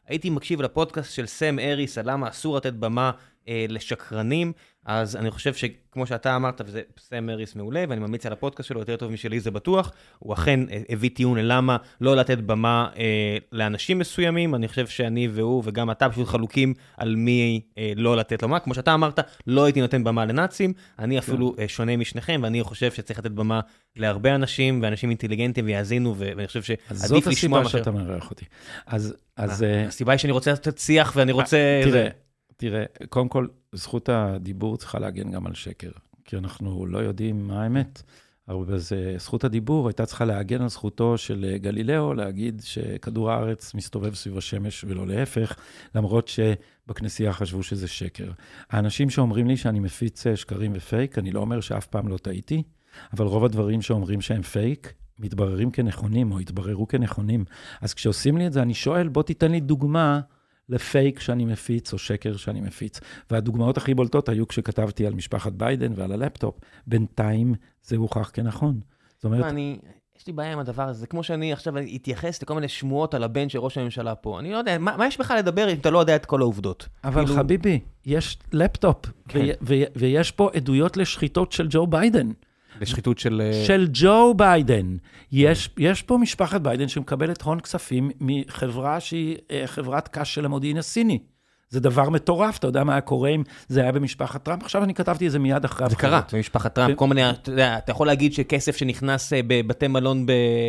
הייתי 0.07 0.31
מקשיב 0.31 0.63
לפודקאסט 0.63 1.15
של 1.15 1.27
סם 1.27 1.59
אריס, 1.59 1.99
על 1.99 2.11
למה 2.11 2.29
אסור 2.29 2.57
לתת 2.57 2.73
במה 2.73 3.11
לשקרנים. 3.49 4.53
אז 4.87 5.17
אני 5.17 5.31
חושב 5.31 5.55
שכמו 5.55 6.07
שאתה 6.07 6.37
אמרת, 6.37 6.61
וזה 6.65 6.81
סם 6.99 7.27
מריס 7.27 7.57
מעולה, 7.57 7.85
ואני 7.89 8.01
ממליץ 8.01 8.27
על 8.27 8.33
הפודקאסט 8.33 8.69
שלו, 8.69 8.81
יותר 8.81 8.97
טוב 8.97 9.13
משלי 9.13 9.41
זה 9.41 9.51
בטוח, 9.51 9.93
הוא 10.19 10.35
אכן 10.35 10.61
הביא 10.89 11.11
טיעון 11.15 11.39
ללמה 11.39 11.77
לא 12.01 12.17
לתת 12.17 12.39
במה 12.39 12.89
אה, 12.97 13.37
לאנשים 13.53 13.99
מסוימים, 13.99 14.55
אני 14.55 14.69
חושב 14.69 14.87
שאני 14.87 15.29
והוא 15.29 15.63
וגם 15.67 15.91
אתה 15.91 16.11
פשוט 16.11 16.29
חלוקים 16.29 16.75
על 16.97 17.17
מי 17.17 17.61
אה, 17.79 17.93
לא 17.97 18.17
לתת 18.17 18.45
במה. 18.45 18.59
כמו 18.59 18.75
שאתה 18.75 18.95
אמרת, 18.95 19.19
לא 19.47 19.65
הייתי 19.65 19.81
נותן 19.81 20.05
במה 20.05 20.25
לנאצים, 20.25 20.73
אני 20.99 21.19
אפילו 21.19 21.55
אה, 21.59 21.69
שונה 21.69 21.97
משניכם, 21.97 22.41
ואני 22.43 22.63
חושב 22.63 22.93
שצריך 22.93 23.19
לתת 23.19 23.31
במה 23.31 23.61
להרבה 23.97 24.35
אנשים, 24.35 24.83
ואנשים 24.83 25.11
אינטליגנטים 25.11 25.67
ויאזינו, 25.67 26.15
ואני 26.19 26.47
חושב 26.47 26.63
שעדיף 26.63 27.27
לשמוע 27.27 27.63
מאשר... 27.63 27.79
זאת 27.79 27.87
הסיבה 27.87 27.91
שאתה 27.91 27.91
מארח 27.91 28.31
אותי. 28.31 28.45
אז... 28.87 29.15
אז 29.37 29.63
אה, 29.63 29.87
הסיבה 29.87 30.13
היא 30.13 30.19
שאני 30.19 30.33
רוצה 30.33 30.53
לתת 30.53 30.79
שיח 30.79 31.13
ואני 31.17 31.33
רוצה... 31.33 31.81
תראה, 31.85 32.09
תראה, 32.62 32.84
קודם 33.09 33.28
כל, 33.28 33.47
זכות 33.72 34.09
הדיבור 34.09 34.76
צריכה 34.76 34.98
להגן 34.98 35.30
גם 35.30 35.47
על 35.47 35.55
שקר, 35.55 35.90
כי 36.24 36.36
אנחנו 36.36 36.86
לא 36.86 36.98
יודעים 36.98 37.48
מה 37.48 37.62
האמת. 37.62 38.02
אז 38.48 38.93
זכות 39.18 39.44
הדיבור 39.44 39.89
הייתה 39.89 40.06
צריכה 40.06 40.24
להגן 40.24 40.62
על 40.62 40.68
זכותו 40.68 41.18
של 41.18 41.56
גלילאו 41.56 42.14
להגיד 42.14 42.62
שכדור 42.64 43.30
הארץ 43.30 43.74
מסתובב 43.74 44.14
סביב 44.14 44.39
השמש 44.39 44.84
ולא 44.89 45.06
להפך, 45.06 45.56
למרות 45.94 46.28
שבכנסייה 46.28 47.32
חשבו 47.32 47.62
שזה 47.62 47.89
שקר. 47.89 48.30
האנשים 48.70 49.10
שאומרים 49.10 49.48
לי 49.48 49.56
שאני 49.56 49.80
מפיץ 49.80 50.24
שקרים 50.34 50.72
ופייק, 50.74 51.18
אני 51.18 51.30
לא 51.30 51.40
אומר 51.40 51.60
שאף 51.60 51.86
פעם 51.86 52.09
לא 52.09 52.16
טעיתי, 52.16 52.62
אבל 53.12 53.26
רוב 53.26 53.44
הדברים 53.44 53.82
שאומרים 53.82 54.20
שהם 54.20 54.43
פייק, 54.43 54.93
מתבררים 55.18 55.70
כנכונים 55.70 56.32
או 56.32 56.39
התבררו 56.39 56.89
כנכונים. 56.89 57.44
אז 57.80 57.94
כשעושים 57.94 58.36
לי 58.36 58.47
את 58.47 58.52
זה, 58.52 58.62
אני 58.62 58.74
שואל, 58.74 59.09
בוא 59.09 59.22
תיתן 59.22 59.51
לי 59.51 59.60
דוגמה 59.60 60.20
לפייק 60.73 61.20
שאני 61.20 61.44
מפיץ 61.44 61.93
או 61.93 61.99
שקר 61.99 62.36
שאני 62.36 62.61
מפיץ. 62.61 63.01
והדוגמאות 63.31 63.77
הכי 63.77 63.94
בולטות 63.94 64.28
היו 64.28 64.49
כשכתבתי 64.49 65.07
על 65.07 65.15
משפחת 65.15 65.53
ביידן 65.53 65.93
ועל 65.97 66.12
הלפטופ. 66.12 66.59
בינתיים 66.86 67.55
זה 67.82 67.97
הוכח 67.97 68.31
כנכון. 68.35 68.81
זאת 69.15 69.24
אומרת... 69.24 69.44
אני, 69.44 69.78
יש 70.19 70.27
לי 70.27 70.32
בעיה 70.32 70.53
עם 70.53 70.59
הדבר 70.59 70.82
הזה, 70.82 71.01
זה 71.01 71.07
כמו 71.07 71.23
שאני 71.23 71.53
עכשיו 71.53 71.74
אתייחס 71.97 72.43
לכל 72.43 72.55
מיני 72.55 72.69
שמועות 72.69 73.15
על 73.15 73.24
הבן 73.24 73.49
של 73.49 73.59
ראש 73.59 73.78
הממשלה 73.78 74.15
פה. 74.15 74.39
אני 74.40 74.53
לא 74.53 74.57
יודע, 74.57 74.78
מה, 74.78 74.97
מה 74.97 75.07
יש 75.07 75.19
בכלל 75.19 75.39
לדבר 75.39 75.69
אם 75.73 75.77
אתה 75.77 75.90
לא 75.90 75.99
יודע 75.99 76.16
את 76.16 76.27
כל 76.27 76.40
העובדות? 76.40 76.89
אבל 77.05 77.24
כאילו- 77.24 77.36
חביבי, 77.39 77.81
יש 78.07 78.39
לפטופ, 78.53 79.07
כן. 79.28 79.39
ו- 79.44 79.53
ו- 79.62 79.82
ויש 79.97 80.31
פה 80.31 80.51
עדויות 80.55 80.97
לשחיתות 80.97 81.53
של 81.53 81.66
ג'ו 81.70 81.86
ביידן. 81.86 82.31
לשחיתות 82.83 83.19
של... 83.19 83.43
אה, 83.45 83.65
של 83.67 83.89
ג'ו 83.93 84.35
ביידן. 84.35 84.97
יש, 85.33 85.71
יש 85.79 86.03
פה 86.03 86.19
משפחת 86.19 86.61
ביידן 86.61 86.89
שמקבלת 86.89 87.43
הון 87.43 87.61
כספים 87.61 88.11
מחברה 88.21 89.01
שהיא 89.01 89.37
אה, 89.51 89.63
חברת 89.67 90.09
קש 90.09 90.35
של 90.35 90.45
המודיעין 90.45 90.77
הסיני. 90.77 91.19
זה 91.69 91.81
דבר 91.81 92.11
מטורף, 92.11 92.59
אתה 92.59 92.67
יודע 92.67 92.85
מה 92.85 92.93
היה 92.93 93.01
קורה 93.01 93.31
אם 93.31 93.43
זה 93.69 93.83
היה 93.83 93.93
במשפחת 93.93 94.45
טראמפ? 94.45 94.63
עכשיו 94.63 94.85
אני 94.85 94.95
כתבתי 94.95 95.27
את 95.27 95.33
זה 95.33 95.39
מיד 95.39 95.65
אחרי 95.65 95.89
זה 95.91 95.97
קרה 95.97 96.19
הבחירות. 96.19 96.35
במשפחת 96.35 96.75
טראמפ, 96.75 96.97
כל 96.97 97.07
מיני, 97.07 97.31
אתה 97.31 97.51
יודע, 97.51 97.79
אתה 97.79 97.93
יכול 97.93 98.07
להגיד 98.07 98.33
שכסף 98.33 98.77
שנכנס 98.77 99.33
אה, 99.33 99.41
בבתי 99.47 99.89
מלון 99.89 100.27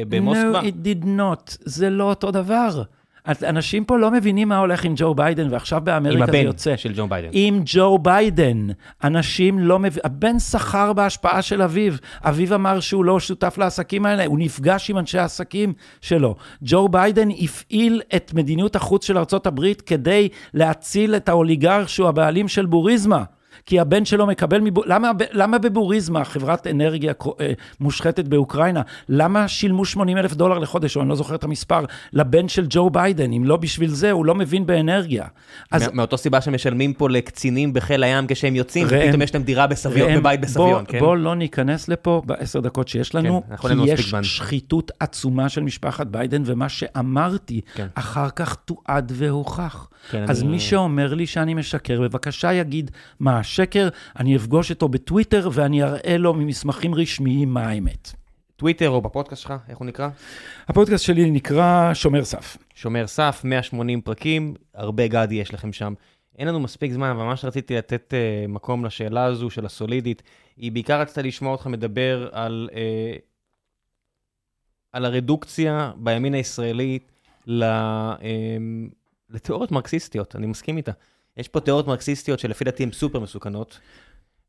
במוסקבה? 0.09 0.61
No, 0.61 0.63
it 0.63 0.85
did 0.85 1.05
not. 1.05 1.57
זה 1.59 1.89
לא 1.89 2.03
אותו 2.03 2.31
דבר. 2.31 2.83
אנשים 3.27 3.85
פה 3.85 3.97
לא 3.97 4.11
מבינים 4.11 4.49
מה 4.49 4.57
הולך 4.57 4.83
עם 4.83 4.93
ג'ו 4.97 5.15
ביידן, 5.15 5.47
ועכשיו 5.51 5.77
עם 5.79 5.85
באמריקה 5.85 6.25
זה 6.25 6.31
הבן 6.31 6.45
יוצא. 6.45 6.75
של 6.77 6.93
ג'ו 6.95 7.07
ביידן. 7.07 7.29
עם 7.31 7.61
ג'ו 7.65 7.99
ביידן. 7.99 8.67
אנשים 9.03 9.59
לא 9.59 9.79
מבינים, 9.79 10.01
הבן 10.03 10.39
שכר 10.39 10.93
בהשפעה 10.93 11.41
של 11.41 11.61
אביו. 11.61 11.93
אביו 12.23 12.55
אמר 12.55 12.79
שהוא 12.79 13.05
לא 13.05 13.19
שותף 13.19 13.57
לעסקים 13.57 14.05
האלה, 14.05 14.25
הוא 14.25 14.39
נפגש 14.39 14.89
עם 14.89 14.97
אנשי 14.97 15.19
העסקים 15.19 15.73
שלו. 16.01 16.35
ג'ו 16.63 16.89
ביידן 16.89 17.29
הפעיל 17.39 18.01
את 18.15 18.33
מדיניות 18.33 18.75
החוץ 18.75 19.05
של 19.05 19.17
ארה"ב 19.17 19.73
כדי 19.85 20.29
להציל 20.53 21.15
את 21.15 21.29
האוליגרך 21.29 21.89
שהוא 21.89 22.07
הבעלים 22.07 22.47
של 22.47 22.65
בוריזמה. 22.65 23.23
כי 23.65 23.79
הבן 23.79 24.05
שלו 24.05 24.27
מקבל 24.27 24.59
מבו... 24.61 24.81
למה, 24.85 25.11
למה 25.31 25.57
בבוריזמה, 25.57 26.23
חברת 26.25 26.67
אנרגיה 26.67 27.13
אה, 27.41 27.51
מושחתת 27.79 28.25
באוקראינה, 28.27 28.81
למה 29.09 29.47
שילמו 29.47 29.85
80 29.85 30.17
אלף 30.17 30.33
דולר 30.33 30.59
לחודש, 30.59 30.95
או 30.95 31.01
אני 31.01 31.09
לא 31.09 31.15
זוכר 31.15 31.35
את 31.35 31.43
המספר, 31.43 31.85
לבן 32.13 32.47
של 32.47 32.65
ג'ו 32.69 32.89
ביידן? 32.89 33.33
אם 33.33 33.43
לא 33.45 33.57
בשביל 33.57 33.89
זה, 33.89 34.11
הוא 34.11 34.25
לא 34.25 34.35
מבין 34.35 34.65
באנרגיה. 34.65 35.25
אז... 35.71 35.89
מאותו 35.93 36.17
סיבה 36.17 36.41
שמשלמים 36.41 36.93
פה 36.93 37.09
לקצינים 37.09 37.73
בחיל 37.73 38.03
הים 38.03 38.25
כשהם 38.27 38.55
יוצאים, 38.55 38.87
ראם, 38.87 38.99
ופתאום 39.05 39.21
יש 39.21 39.33
להם 39.33 39.43
דירה 39.43 39.67
בסביון, 39.67 40.09
ראם, 40.09 40.19
בבית 40.19 40.41
בסביון, 40.41 40.83
בוא, 40.83 40.91
כן? 40.91 40.99
בוא 40.99 41.17
לא 41.17 41.35
ניכנס 41.35 41.87
לפה 41.87 42.21
בעשר 42.25 42.59
דקות 42.59 42.87
שיש 42.87 43.15
לנו, 43.15 43.43
כן, 43.61 43.69
לנו 43.69 43.83
כי 43.83 43.91
מספיק 43.91 43.99
יש 44.05 44.09
זמן. 44.11 44.23
שחיתות 44.23 44.91
עצומה 44.99 45.49
של 45.49 45.61
משפחת 45.63 46.07
ביידן, 46.07 46.43
ומה 46.45 46.69
שאמרתי, 46.69 47.61
כן. 47.75 47.87
אחר 47.95 48.29
כך 48.29 48.55
תועד 48.55 49.11
והוכח. 49.15 49.87
כן, 50.11 50.25
אז 50.27 50.41
אני- 50.41 50.51
מי 50.51 50.59
שאומר 50.59 51.13
לי 51.13 51.25
שאני 51.27 51.53
משקר, 51.53 52.01
בבקשה 52.01 52.53
יגיד 52.53 52.91
מה 53.19 53.42
השקר, 53.43 53.89
אני 54.19 54.35
אפגוש 54.35 54.71
אותו 54.71 54.89
בטוויטר 54.89 55.49
ואני 55.53 55.83
אראה 55.83 56.17
לו 56.17 56.33
ממסמכים 56.33 56.95
רשמיים 56.95 57.53
מה 57.53 57.67
האמת. 57.67 58.11
טוויטר 58.55 58.89
או 58.89 59.01
בפודקאסט 59.01 59.41
שלך, 59.41 59.53
איך 59.69 59.77
הוא 59.77 59.87
נקרא? 59.87 60.09
הפודקאסט 60.67 61.03
שלי 61.03 61.31
נקרא 61.31 61.93
שומר 61.93 62.23
סף. 62.23 62.57
שומר 62.75 63.07
סף, 63.07 63.41
180 63.43 64.01
פרקים, 64.01 64.53
הרבה 64.73 65.07
גדי 65.07 65.35
יש 65.35 65.53
לכם 65.53 65.73
שם. 65.73 65.93
אין 66.37 66.47
לנו 66.47 66.59
מספיק 66.59 66.91
זמן, 66.91 67.09
אבל 67.09 67.23
ממש 67.23 67.45
רציתי 67.45 67.75
לתת 67.75 68.13
uh, 68.13 68.47
מקום 68.51 68.85
לשאלה 68.85 69.23
הזו 69.23 69.49
של 69.49 69.65
הסולידית. 69.65 70.23
היא 70.57 70.71
בעיקר 70.71 71.01
רצתה 71.01 71.21
לשמוע 71.21 71.51
אותך 71.51 71.67
מדבר 71.67 72.29
על, 72.31 72.69
uh, 72.71 72.75
על 74.91 75.05
הרדוקציה 75.05 75.91
בימין 75.95 76.33
הישראלי 76.33 76.99
ל, 77.47 77.63
uh, 77.63 78.21
לתיאוריות 79.29 79.71
מרקסיסטיות, 79.71 80.35
אני 80.35 80.47
מסכים 80.47 80.77
איתה. 80.77 80.91
יש 81.37 81.47
פה 81.47 81.59
תיאוריות 81.59 81.87
מרקסיסטיות 81.87 82.39
שלפי 82.39 82.63
דעתי 82.63 82.83
הן 82.83 82.91
סופר 82.91 83.19
מסוכנות, 83.19 83.79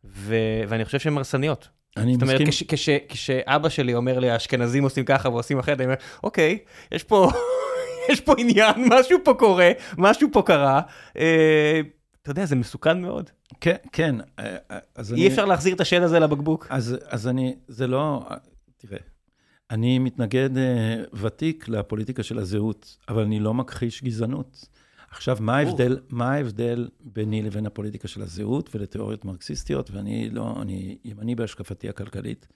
ו, 0.04 0.36
ואני 0.68 0.84
חושב 0.84 0.98
שהן 0.98 1.16
הרסניות. 1.16 1.68
אני 1.96 2.12
זאת 2.14 2.22
אומרת, 2.22 2.40
מסכים. 2.40 2.66
כש, 2.68 2.88
כש, 2.88 2.88
כשאבא 3.08 3.68
שלי 3.68 3.94
אומר 3.94 4.18
לי, 4.18 4.30
האשכנזים 4.30 4.84
עושים 4.84 5.04
ככה 5.04 5.28
ועושים 5.28 5.58
אחרת, 5.58 5.78
אני 5.78 5.84
אומר, 5.84 5.94
אוקיי, 6.24 6.58
יש 6.92 7.04
פה, 7.04 7.30
יש 8.10 8.20
פה 8.20 8.34
עניין, 8.38 8.74
משהו 8.90 9.18
פה 9.24 9.34
קורה, 9.34 9.70
משהו 9.98 10.28
פה 10.32 10.42
קרה. 10.42 10.80
אה, 11.18 11.80
אתה 12.22 12.30
יודע, 12.30 12.44
זה 12.46 12.56
מסוכן 12.56 13.00
מאוד. 13.00 13.30
כן, 13.60 13.76
כן. 13.92 14.14
אה, 14.38 14.56
אה, 14.70 14.78
אז 14.94 15.12
אי 15.12 15.16
אני- 15.16 15.26
אפשר 15.28 15.44
להחזיר 15.44 15.74
את 15.74 15.80
השד 15.80 16.02
הזה 16.02 16.18
לבקבוק. 16.18 16.66
אז, 16.70 16.96
אז 17.06 17.28
אני, 17.28 17.56
זה 17.68 17.86
לא, 17.86 18.26
תראה, 18.76 18.98
אני 19.70 19.98
מתנגד 19.98 20.58
אה, 20.58 21.02
ותיק 21.12 21.68
לפוליטיקה 21.68 22.22
של 22.22 22.38
הזהות, 22.38 22.96
אבל 23.08 23.22
אני 23.22 23.40
לא 23.40 23.54
מכחיש 23.54 24.04
גזענות. 24.04 24.64
עכשיו, 25.14 25.36
מה 25.40 25.56
ההבדל, 25.56 25.98
מה 26.10 26.32
ההבדל 26.32 26.88
ביני 27.00 27.42
לבין 27.42 27.66
הפוליטיקה 27.66 28.08
של 28.08 28.22
הזהות 28.22 28.74
ולתיאוריות 28.74 29.24
מרקסיסטיות, 29.24 29.90
ואני 29.90 30.30
לא, 30.30 30.54
אני 30.62 30.98
ימני 31.04 31.34
בהשקפתי 31.34 31.88
הכלכלית. 31.88 32.48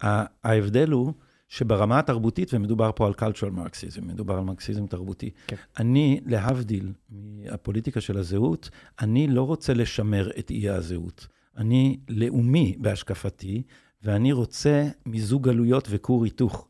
ההבדל 0.00 0.90
הוא 0.90 1.12
שברמה 1.48 1.98
התרבותית, 1.98 2.54
ומדובר 2.54 2.90
פה 2.94 3.06
על 3.06 3.12
cultural 3.12 3.58
marxism, 3.58 4.00
מדובר 4.02 4.34
על 4.34 4.44
מרקסיזם 4.44 4.86
תרבותי, 4.86 5.30
כן. 5.46 5.56
אני, 5.78 6.20
להבדיל 6.26 6.92
מהפוליטיקה 7.10 8.00
של 8.00 8.18
הזהות, 8.18 8.70
אני 9.00 9.26
לא 9.26 9.42
רוצה 9.42 9.74
לשמר 9.74 10.30
את 10.38 10.50
אי 10.50 10.68
הזהות. 10.68 11.26
אני 11.56 11.98
לאומי 12.08 12.76
בהשקפתי, 12.78 13.62
ואני 14.02 14.32
רוצה 14.32 14.88
מיזוג 15.06 15.42
גלויות 15.42 15.88
וכור 15.90 16.24
היתוך. 16.24 16.68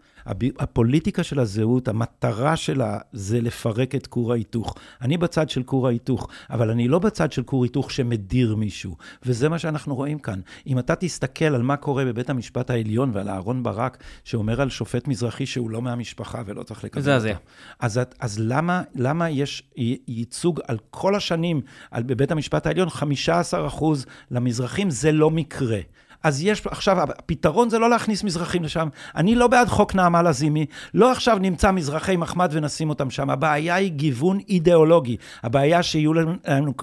הפוליטיקה 0.59 1.23
של 1.23 1.39
הזהות, 1.41 1.89
המטרה 1.89 2.57
שלה 2.57 2.99
זה 3.13 3.41
לפרק 3.41 3.95
את 3.95 4.07
כור 4.07 4.33
ההיתוך. 4.33 4.75
אני 5.03 5.17
בצד 5.19 5.49
של 5.51 5.63
כור 5.63 5.87
ההיתוך, 5.89 6.29
אבל 6.51 6.71
אני 6.71 6.89
לא 6.89 6.99
בצד 6.99 7.33
של 7.33 7.43
כור 7.43 7.65
היתוך 7.65 7.91
שמדיר 7.91 8.57
מישהו. 8.57 8.97
וזה 9.23 9.49
מה 9.49 9.59
שאנחנו 9.59 9.95
רואים 9.95 10.19
כאן. 10.19 10.41
אם 10.67 10.79
אתה 10.79 10.95
תסתכל 10.97 11.45
על 11.45 11.63
מה 11.63 11.77
קורה 11.77 12.05
בבית 12.05 12.31
המשפט 12.31 12.71
העליון 12.71 13.11
ועל 13.15 13.29
אהרן 13.29 13.63
ברק, 13.63 13.99
שאומר 14.25 14.61
על 14.61 14.71
שופט 14.71 15.09
מזרחי 15.09 15.47
שהוא 15.47 15.71
לא 15.71 15.83
מהמשפחה 15.83 16.43
ולא 16.47 16.63
צריך 16.63 16.85
לקבל. 16.85 17.01
אותו. 17.31 17.41
אז, 17.81 17.99
את- 17.99 18.15
אז 18.21 18.39
למה, 18.41 18.83
למה 18.95 19.31
יש 19.31 19.63
ייצוג 20.09 20.61
על 20.69 20.79
כל 20.91 21.15
השנים 21.15 21.61
על, 21.91 22.03
בבית 22.03 22.31
המשפט 22.31 22.67
העליון, 22.67 22.91
15 22.91 23.67
אחוז 23.67 24.07
למזרחים? 24.31 24.91
זה 24.91 25.13
לא 25.13 25.31
מקרה. 25.31 25.79
אז 26.25 26.43
יש, 26.43 26.67
עכשיו, 26.67 27.03
הפתרון 27.03 27.71
זה 27.71 27.79
לא 27.79 27.91
להכניס 27.91 28.25
מזרחים 28.25 28.65
לשם. 28.65 28.89
אני 29.17 29.35
לא 29.35 29.47
בעד 29.47 29.69
חוק 29.69 29.95
נעמה 29.95 30.23
לזימי, 30.23 30.67
לא 30.95 31.13
עכשיו 31.13 31.39
נמצא 31.41 31.71
מזרחי 31.71 32.17
מחמד 32.17 32.49
ונשים 32.53 32.89
אותם 32.89 33.11
שם. 33.11 33.31
הבעיה 33.31 33.75
היא 33.75 33.91
גיוון 33.91 34.39
אידיאולוגי. 34.49 35.17
הבעיה 35.43 35.83
שיהיו 35.83 36.15
לנו 36.15 36.35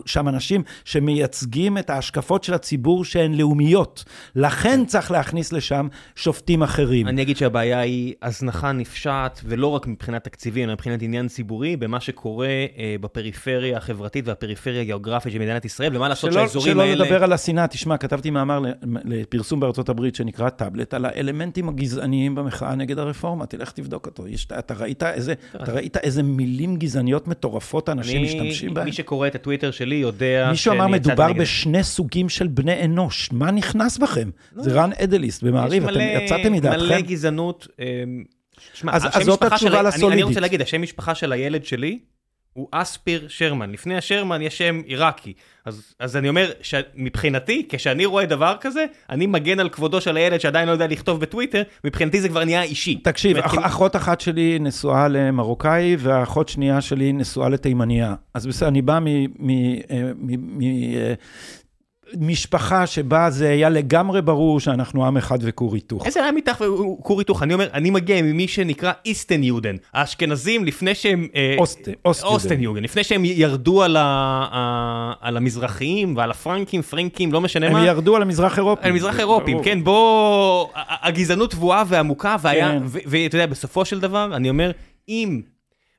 שם 0.06 0.28
אנשים 0.28 0.64
שמייצגים 0.86 1.78
את 1.78 1.90
ההשקפות 1.90 2.44
של 2.44 2.54
הציבור 2.54 3.06
שהן 3.06 3.34
לאומיות. 3.34 4.04
לכן 4.36 4.86
צריך 4.86 5.12
להכניס 5.12 5.54
לשם 5.54 5.88
שופטים 6.16 6.64
אחרים. 6.64 7.08
אני 7.08 7.22
אגיד 7.22 7.38
שהבעיה 7.38 7.80
היא 7.80 8.14
הזנחה 8.22 8.72
נפשעת, 8.72 9.42
ולא 9.46 9.68
רק 9.68 9.88
מבחינת 9.88 10.24
תקציבים, 10.24 10.64
אלא 10.64 10.74
מבחינת 10.74 11.02
עניין 11.02 11.28
ציבורי, 11.28 11.76
במה 11.76 12.00
שקורה 12.00 12.48
אה, 12.48 12.96
בפריפריה 13.02 13.78
החברתית 13.78 14.28
והפריפריה 14.28 14.82
הגיאוגרפית 14.82 15.34
של 15.34 15.40
מדינת 15.40 15.66
ישראל, 15.66 15.98
ומה 15.98 16.10
לעשות 16.10 16.32
שלא, 16.32 16.42
שהאזורים 16.42 16.74
שלא 16.74 16.82
האלה... 16.82 17.06
לדבר 17.06 17.24
על 17.24 17.34
השנאה, 17.34 17.68
תשמע, 17.68 17.98
כתבתי 17.98 18.30
מאמר 18.30 18.60
ל- 18.60 18.72
לפרסום 19.34 19.60
בארצות 19.60 19.90
הברית 19.90 20.16
שנקרא 20.16 20.50
טאבלט, 20.50 20.94
על 20.94 21.06
האלמנטים 21.06 21.70
הגזעניים 21.70 22.36
במחאה 22.36 22.76
נגד 22.76 23.00
הרפורמה, 23.00 23.46
תלך 23.46 23.72
תבדוק 23.72 24.06
אותו. 24.06 24.28
יש, 24.28 24.48
אתה, 24.60 24.74
ראית 24.74 25.04
איזה, 25.04 25.34
אתה 25.56 25.72
ראית 25.72 25.98
איזה 25.98 26.24
מילים 26.24 26.76
גזעניות 26.78 27.28
מטורפות 27.28 27.90
אנשים 27.90 28.18
אני- 28.18 28.26
משתמשים 28.26 28.74
בהן? 28.74 28.86
מי 28.86 28.92
שקורא 28.94 29.28
את 29.28 29.36
הטוויטר 29.36 29.72
שלי 29.72 29.96
יודע 29.96 30.48
מישהו 30.52 30.74
אמר, 30.74 30.88
מדובר 30.88 31.28
נגד 31.28 31.38
זה." 31.38 31.42
בשני 31.42 31.84
סוגים 31.84 32.30
של 32.30 32.48
בני 32.48 32.86
אנוש, 32.86 33.30
מה 33.32 33.52
נכנס 33.52 33.98
בכם? 33.98 34.30
זה 34.56 34.72
רן 34.72 34.90
אדליסט 35.04 35.44
במעריב, 35.44 35.84
אתם 35.84 35.94
מלא- 35.94 36.02
יצאתם 36.24 36.54
מדעתכם? 36.54 36.80
מלא 36.86 37.02
גזענות. 37.02 37.68
אמ, 37.80 38.24
שמע, 38.74 38.96
אז- 38.96 39.06
אז 39.14 39.24
זאת 39.24 39.44
התשובה 39.44 39.72
ה- 39.72 39.80
אני- 39.80 39.88
אני 39.90 39.96
לסולידית. 39.98 40.24
רוצה 40.26 40.40
להגיד, 40.40 40.62
השם 40.62 40.82
משפחה 40.82 41.16
של 41.16 41.32
הילד 41.32 41.66
שלי 41.66 42.00
הוא 42.54 42.68
אספיר 42.72 43.26
שרמן. 43.28 43.72
לפני 43.72 43.98
השרמן 43.98 44.42
יש 44.42 44.58
שם 44.58 44.82
עיראקי. 44.86 45.34
אז, 45.66 45.94
אז 46.00 46.18
אני 46.18 46.30
אומר 46.30 46.52
שמבחינתי, 46.62 47.66
כשאני 47.70 48.06
רואה 48.06 48.26
דבר 48.26 48.56
כזה, 48.62 48.86
אני 49.10 49.28
מגן 49.28 49.60
על 49.60 49.70
כבודו 49.70 50.02
של 50.02 50.18
הילד 50.18 50.40
שעדיין 50.40 50.68
לא 50.68 50.72
יודע 50.72 50.88
לכתוב 50.88 51.20
בטוויטר, 51.22 51.62
מבחינתי 51.84 52.22
זה 52.22 52.30
כבר 52.30 52.44
נהיה 52.46 52.64
אישי. 52.64 52.96
תקשיב, 52.96 53.38
אח, 53.38 53.52
כאילו- 53.52 53.66
אחות 53.66 53.96
אחת 53.96 54.22
שלי 54.22 54.58
נשואה 54.60 55.08
למרוקאי, 55.08 55.96
והאחות 56.00 56.50
שנייה 56.50 56.82
שלי 56.82 57.14
נשואה 57.14 57.50
לתימניה. 57.50 58.16
אז 58.34 58.48
בסדר, 58.48 58.70
אני 58.70 58.82
בא 58.82 59.00
ממשפחה 62.20 62.88
שבה 62.88 63.30
זה 63.30 63.50
היה 63.50 63.70
לגמרי 63.70 64.22
ברור 64.22 64.60
שאנחנו 64.60 65.06
עם 65.06 65.18
אחד 65.18 65.38
וכור 65.42 65.76
היתוך. 65.76 66.06
איזה 66.06 66.22
רעי 66.22 66.32
מתח 66.32 66.62
וכור 66.62 67.20
היתוך? 67.20 67.44
אני 67.44 67.54
אומר, 67.54 67.68
אני 67.74 67.90
מגיע 67.90 68.22
ממי 68.22 68.48
שנקרא 68.48 68.92
איסטן 69.06 69.44
יודן. 69.44 69.76
האשכנזים 69.94 70.66
לפני 70.66 70.96
שהם... 70.96 71.28
אה. 71.36 71.56
אוסטן 72.24 72.60
יודן. 72.60 72.84
לפני 72.84 73.04
שהם 73.04 73.26
ירדו 73.26 73.84
על, 73.84 73.98
ה, 73.98 74.02
ה, 74.52 75.14
על 75.22 75.38
המזרחיים 75.38 76.18
ועל 76.18 76.32
הפרנקים, 76.32 76.82
פרנקים, 76.82 77.34
לא 77.34 77.42
משנה 77.42 77.68
הם 77.68 77.74
מה. 77.74 77.86
ירדו 77.86 78.16
על 78.16 78.22
המזרח 78.22 78.58
אירופים. 78.58 78.86
על 78.86 78.92
מזרח 78.92 79.14
זה 79.14 79.20
אירופים. 79.20 79.64
כן, 79.64 79.84
בוא... 79.84 80.68
ה- 80.76 81.08
הגזענות 81.08 81.52
טבועה 81.52 81.84
ועמוקה, 81.88 82.36
והיה... 82.42 82.72
כן. 82.72 82.84
ואתה 82.86 83.36
יודע, 83.36 83.46
בסופו 83.46 83.86
של 83.86 84.00
דבר, 84.00 84.36
אני 84.36 84.50
אומר, 84.50 84.72
אם 85.10 85.42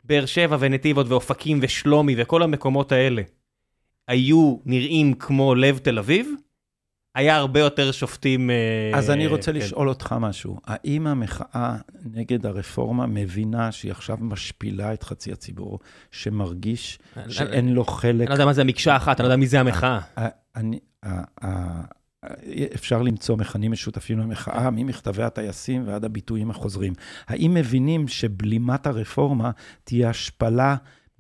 באר 0.05 0.27
שבע 0.27 0.57
ונתיבות 0.61 1.09
ואופקים 1.09 1.59
ושלומי 1.63 2.15
וכל 2.19 2.43
המקומות 2.43 2.93
האלה 2.93 3.23
היו 4.17 4.57
נראים 4.65 5.15
כמו 5.15 5.55
לב 5.55 5.79
תל 5.79 5.99
אביב, 5.99 6.31
היה 7.15 7.37
הרבה 7.37 7.61
יותר 7.61 7.93
שופטים... 7.93 8.51
אה, 8.51 8.99
אז 8.99 9.11
אני 9.11 9.27
רוצה 9.27 9.53
כן. 9.53 9.59
לשאול 9.59 9.89
אותך 9.89 10.15
משהו. 10.21 10.57
האם 10.65 11.07
המחאה 11.07 11.77
נגד 12.05 12.47
הרפורמה 12.47 13.07
מבינה 13.07 13.73
שהיא 13.73 13.91
עכשיו 13.93 14.17
משפילה 14.21 14.93
את 14.93 15.03
חצי 15.03 15.33
הציבור, 15.33 15.79
שמרגיש 16.11 16.99
אני- 17.17 17.33
שאין 17.33 17.73
לו 17.73 17.85
חלק? 17.85 18.21
אני 18.21 18.29
לא 18.29 18.35
יודע 18.35 18.45
מה 18.45 18.53
זה 18.53 18.61
המקשה 18.61 18.97
אחת, 18.97 19.21
אני 19.21 19.29
לא 19.29 19.33
יודע 19.33 19.41
מי 19.41 19.47
זה 19.47 19.61
המחאה. 19.61 19.99
ה- 20.19 20.29
אני, 20.57 20.79
ה- 21.03 21.47
ה- 21.47 21.83
אפשר 22.75 23.03
למצוא 23.03 23.37
מכנים 23.37 23.73
משותפים 23.73 24.19
למחאה, 24.19 24.71
ממכתבי 24.71 25.23
הטייסים 25.23 25.83
ועד 25.87 26.05
הביטויים 26.05 26.51
החוזרים. 26.51 26.93
האם 27.29 27.55
מבינים 27.55 28.09
שבלימת 28.09 28.87
הרפורמה 28.87 29.51
תהיה 29.85 30.11
השפלה 30.11 30.77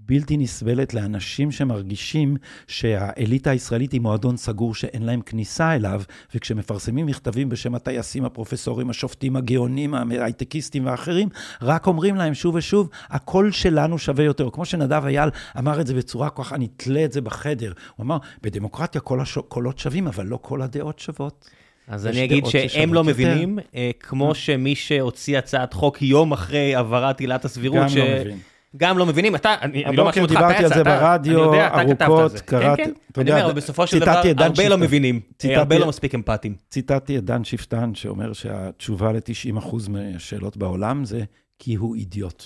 בלתי 0.07 0.37
נסבלת 0.37 0.95
לאנשים 0.95 1.51
שמרגישים 1.51 2.37
שהאליטה 2.67 3.51
הישראלית 3.51 3.93
היא 3.93 4.01
מועדון 4.01 4.37
סגור 4.37 4.75
שאין 4.75 5.03
להם 5.03 5.21
כניסה 5.21 5.75
אליו, 5.75 6.03
וכשמפרסמים 6.35 7.07
מכתבים 7.07 7.49
בשם 7.49 7.75
הטייסים, 7.75 8.25
הפרופסורים, 8.25 8.91
השופטים, 8.91 9.37
הגאונים, 9.37 9.95
ההייטקיסטים 9.95 10.87
ואחרים, 10.87 11.29
רק 11.63 11.87
אומרים 11.87 12.17
להם 12.17 12.35
שוב 12.35 12.55
ושוב, 12.55 12.89
הקול 13.11 13.51
שלנו 13.53 13.99
שווה 13.99 14.25
יותר. 14.25 14.49
כמו 14.53 14.65
שנדב 14.65 15.03
אייל 15.07 15.29
אמר 15.59 15.81
את 15.81 15.87
זה 15.87 15.95
בצורה 15.95 16.31
כל 16.31 16.43
כך, 16.43 16.53
אני 16.53 16.69
אתלה 16.77 17.05
את 17.05 17.13
זה 17.13 17.21
בחדר. 17.21 17.73
הוא 17.97 18.05
אמר, 18.05 18.19
בדמוקרטיה 18.43 19.01
כל 19.01 19.21
הקולות 19.21 19.79
שווים, 19.79 20.07
אבל 20.07 20.27
לא 20.27 20.39
כל 20.43 20.63
הדעות 20.63 20.99
שוות. 20.99 21.51
אז 21.89 22.07
אני 22.07 22.25
אגיד 22.25 22.47
שהם 22.47 22.95
לא. 22.95 23.05
מבינים, 23.05 23.59
אה, 23.75 23.91
כמו 24.01 24.35
שמי 24.35 24.75
שהוציא 24.75 25.39
הצעת 25.39 25.73
חוק 25.73 26.03
יום 26.03 26.33
אחרי 26.33 26.75
העברת 26.75 27.21
עילת 27.21 27.45
הסבירות, 27.45 27.79
גם 27.83 27.89
ש- 27.89 27.97
לא 27.97 28.05
מבין. 28.21 28.39
גם 28.77 28.99
לא 28.99 29.07
מבינים, 29.07 29.35
אתה, 29.35 29.55
אני 29.63 29.85
אני 29.85 29.97
לא 29.97 30.05
מאשים 30.05 30.23
אותך, 30.23 30.33
אתה 30.61 30.69
זה 30.69 30.85
ברדיו, 30.85 31.39
אני 31.45 31.57
יודע, 31.57 31.67
אתה 31.67 31.77
כתבת 31.85 32.01
על 32.03 32.11
ארוכות, 32.13 32.31
זה. 32.31 32.39
קראתי- 32.39 32.85
כן, 32.85 32.91
אתה 32.91 33.01
כן, 33.15 33.21
אני 33.21 33.31
יודע, 33.31 33.41
אומר, 33.41 33.51
אבל 33.53 33.61
בסופו 33.61 33.87
של 33.87 33.99
דבר, 33.99 34.11
הרבה 34.11 34.45
לא 34.47 34.53
שפטן. 34.55 34.81
מבינים, 34.81 35.15
אה, 35.17 35.21
ציטטתי- 35.39 35.55
הרבה 35.57 35.79
לא 35.79 35.87
מספיק 35.89 36.15
אמפתיים. 36.15 36.55
ציטטתי 36.71 37.19
את 37.19 37.25
דן 37.25 37.45
שפטן, 37.45 37.95
שאומר 37.95 38.33
שהתשובה 38.33 39.13
ל-90% 39.13 39.89
מהשאלות 39.89 40.57
בעולם 40.57 41.05
זה 41.05 41.25
כי 41.59 41.75
הוא 41.75 41.95
אידיוט. 41.97 42.45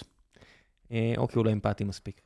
אה, 0.93 1.15
או 1.17 1.29
כי 1.29 1.39
הוא 1.39 1.45
לא 1.47 1.53
אמפתי 1.53 1.85
מספיק. 1.85 2.21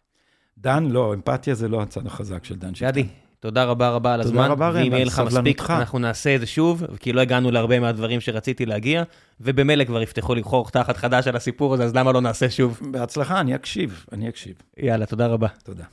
דן, 0.59 0.85
לא, 0.85 1.15
אמפתיה 1.15 1.55
זה 1.55 1.69
לא 1.69 1.83
הצד 1.83 2.07
החזק 2.07 2.45
של 2.45 2.57
דן 2.57 2.75
שפטן. 2.75 2.87
גדי, 2.91 3.07
תודה 3.41 3.65
רבה 3.65 3.91
רבה 3.91 4.15
על 4.15 4.23
תודה 4.23 4.35
הזמן, 4.35 4.51
רבה, 4.51 4.69
ראם, 4.69 4.83
ואם 4.83 4.93
יהיה 4.93 5.05
לך 5.05 5.23
מספיק. 5.27 5.71
אנחנו 5.71 5.99
נעשה 5.99 6.35
את 6.35 6.41
זה 6.41 6.47
שוב, 6.47 6.85
כי 7.01 7.13
לא 7.13 7.21
הגענו 7.21 7.51
להרבה 7.51 7.81
מהדברים 7.81 8.21
שרציתי 8.21 8.67
להגיע, 8.67 9.03
ובמילא 9.41 9.85
כבר 9.85 10.03
יפתחו 10.03 10.35
לבחור 10.35 10.71
תחת 10.71 10.97
חדש 10.97 11.29
על 11.29 11.37
הסיפור 11.37 11.75
הזה, 11.75 11.85
אז 11.85 11.95
למה 11.95 12.13
לא 12.13 12.21
נעשה 12.21 12.51
שוב? 12.51 12.81
בהצלחה, 12.91 13.41
אני 13.41 13.55
אקשיב, 13.55 14.05
אני 14.13 14.29
אקשיב. 14.29 14.55
יאללה, 14.79 15.07
תודה 15.07 15.27
רבה. 15.27 15.49
תודה. 15.65 15.85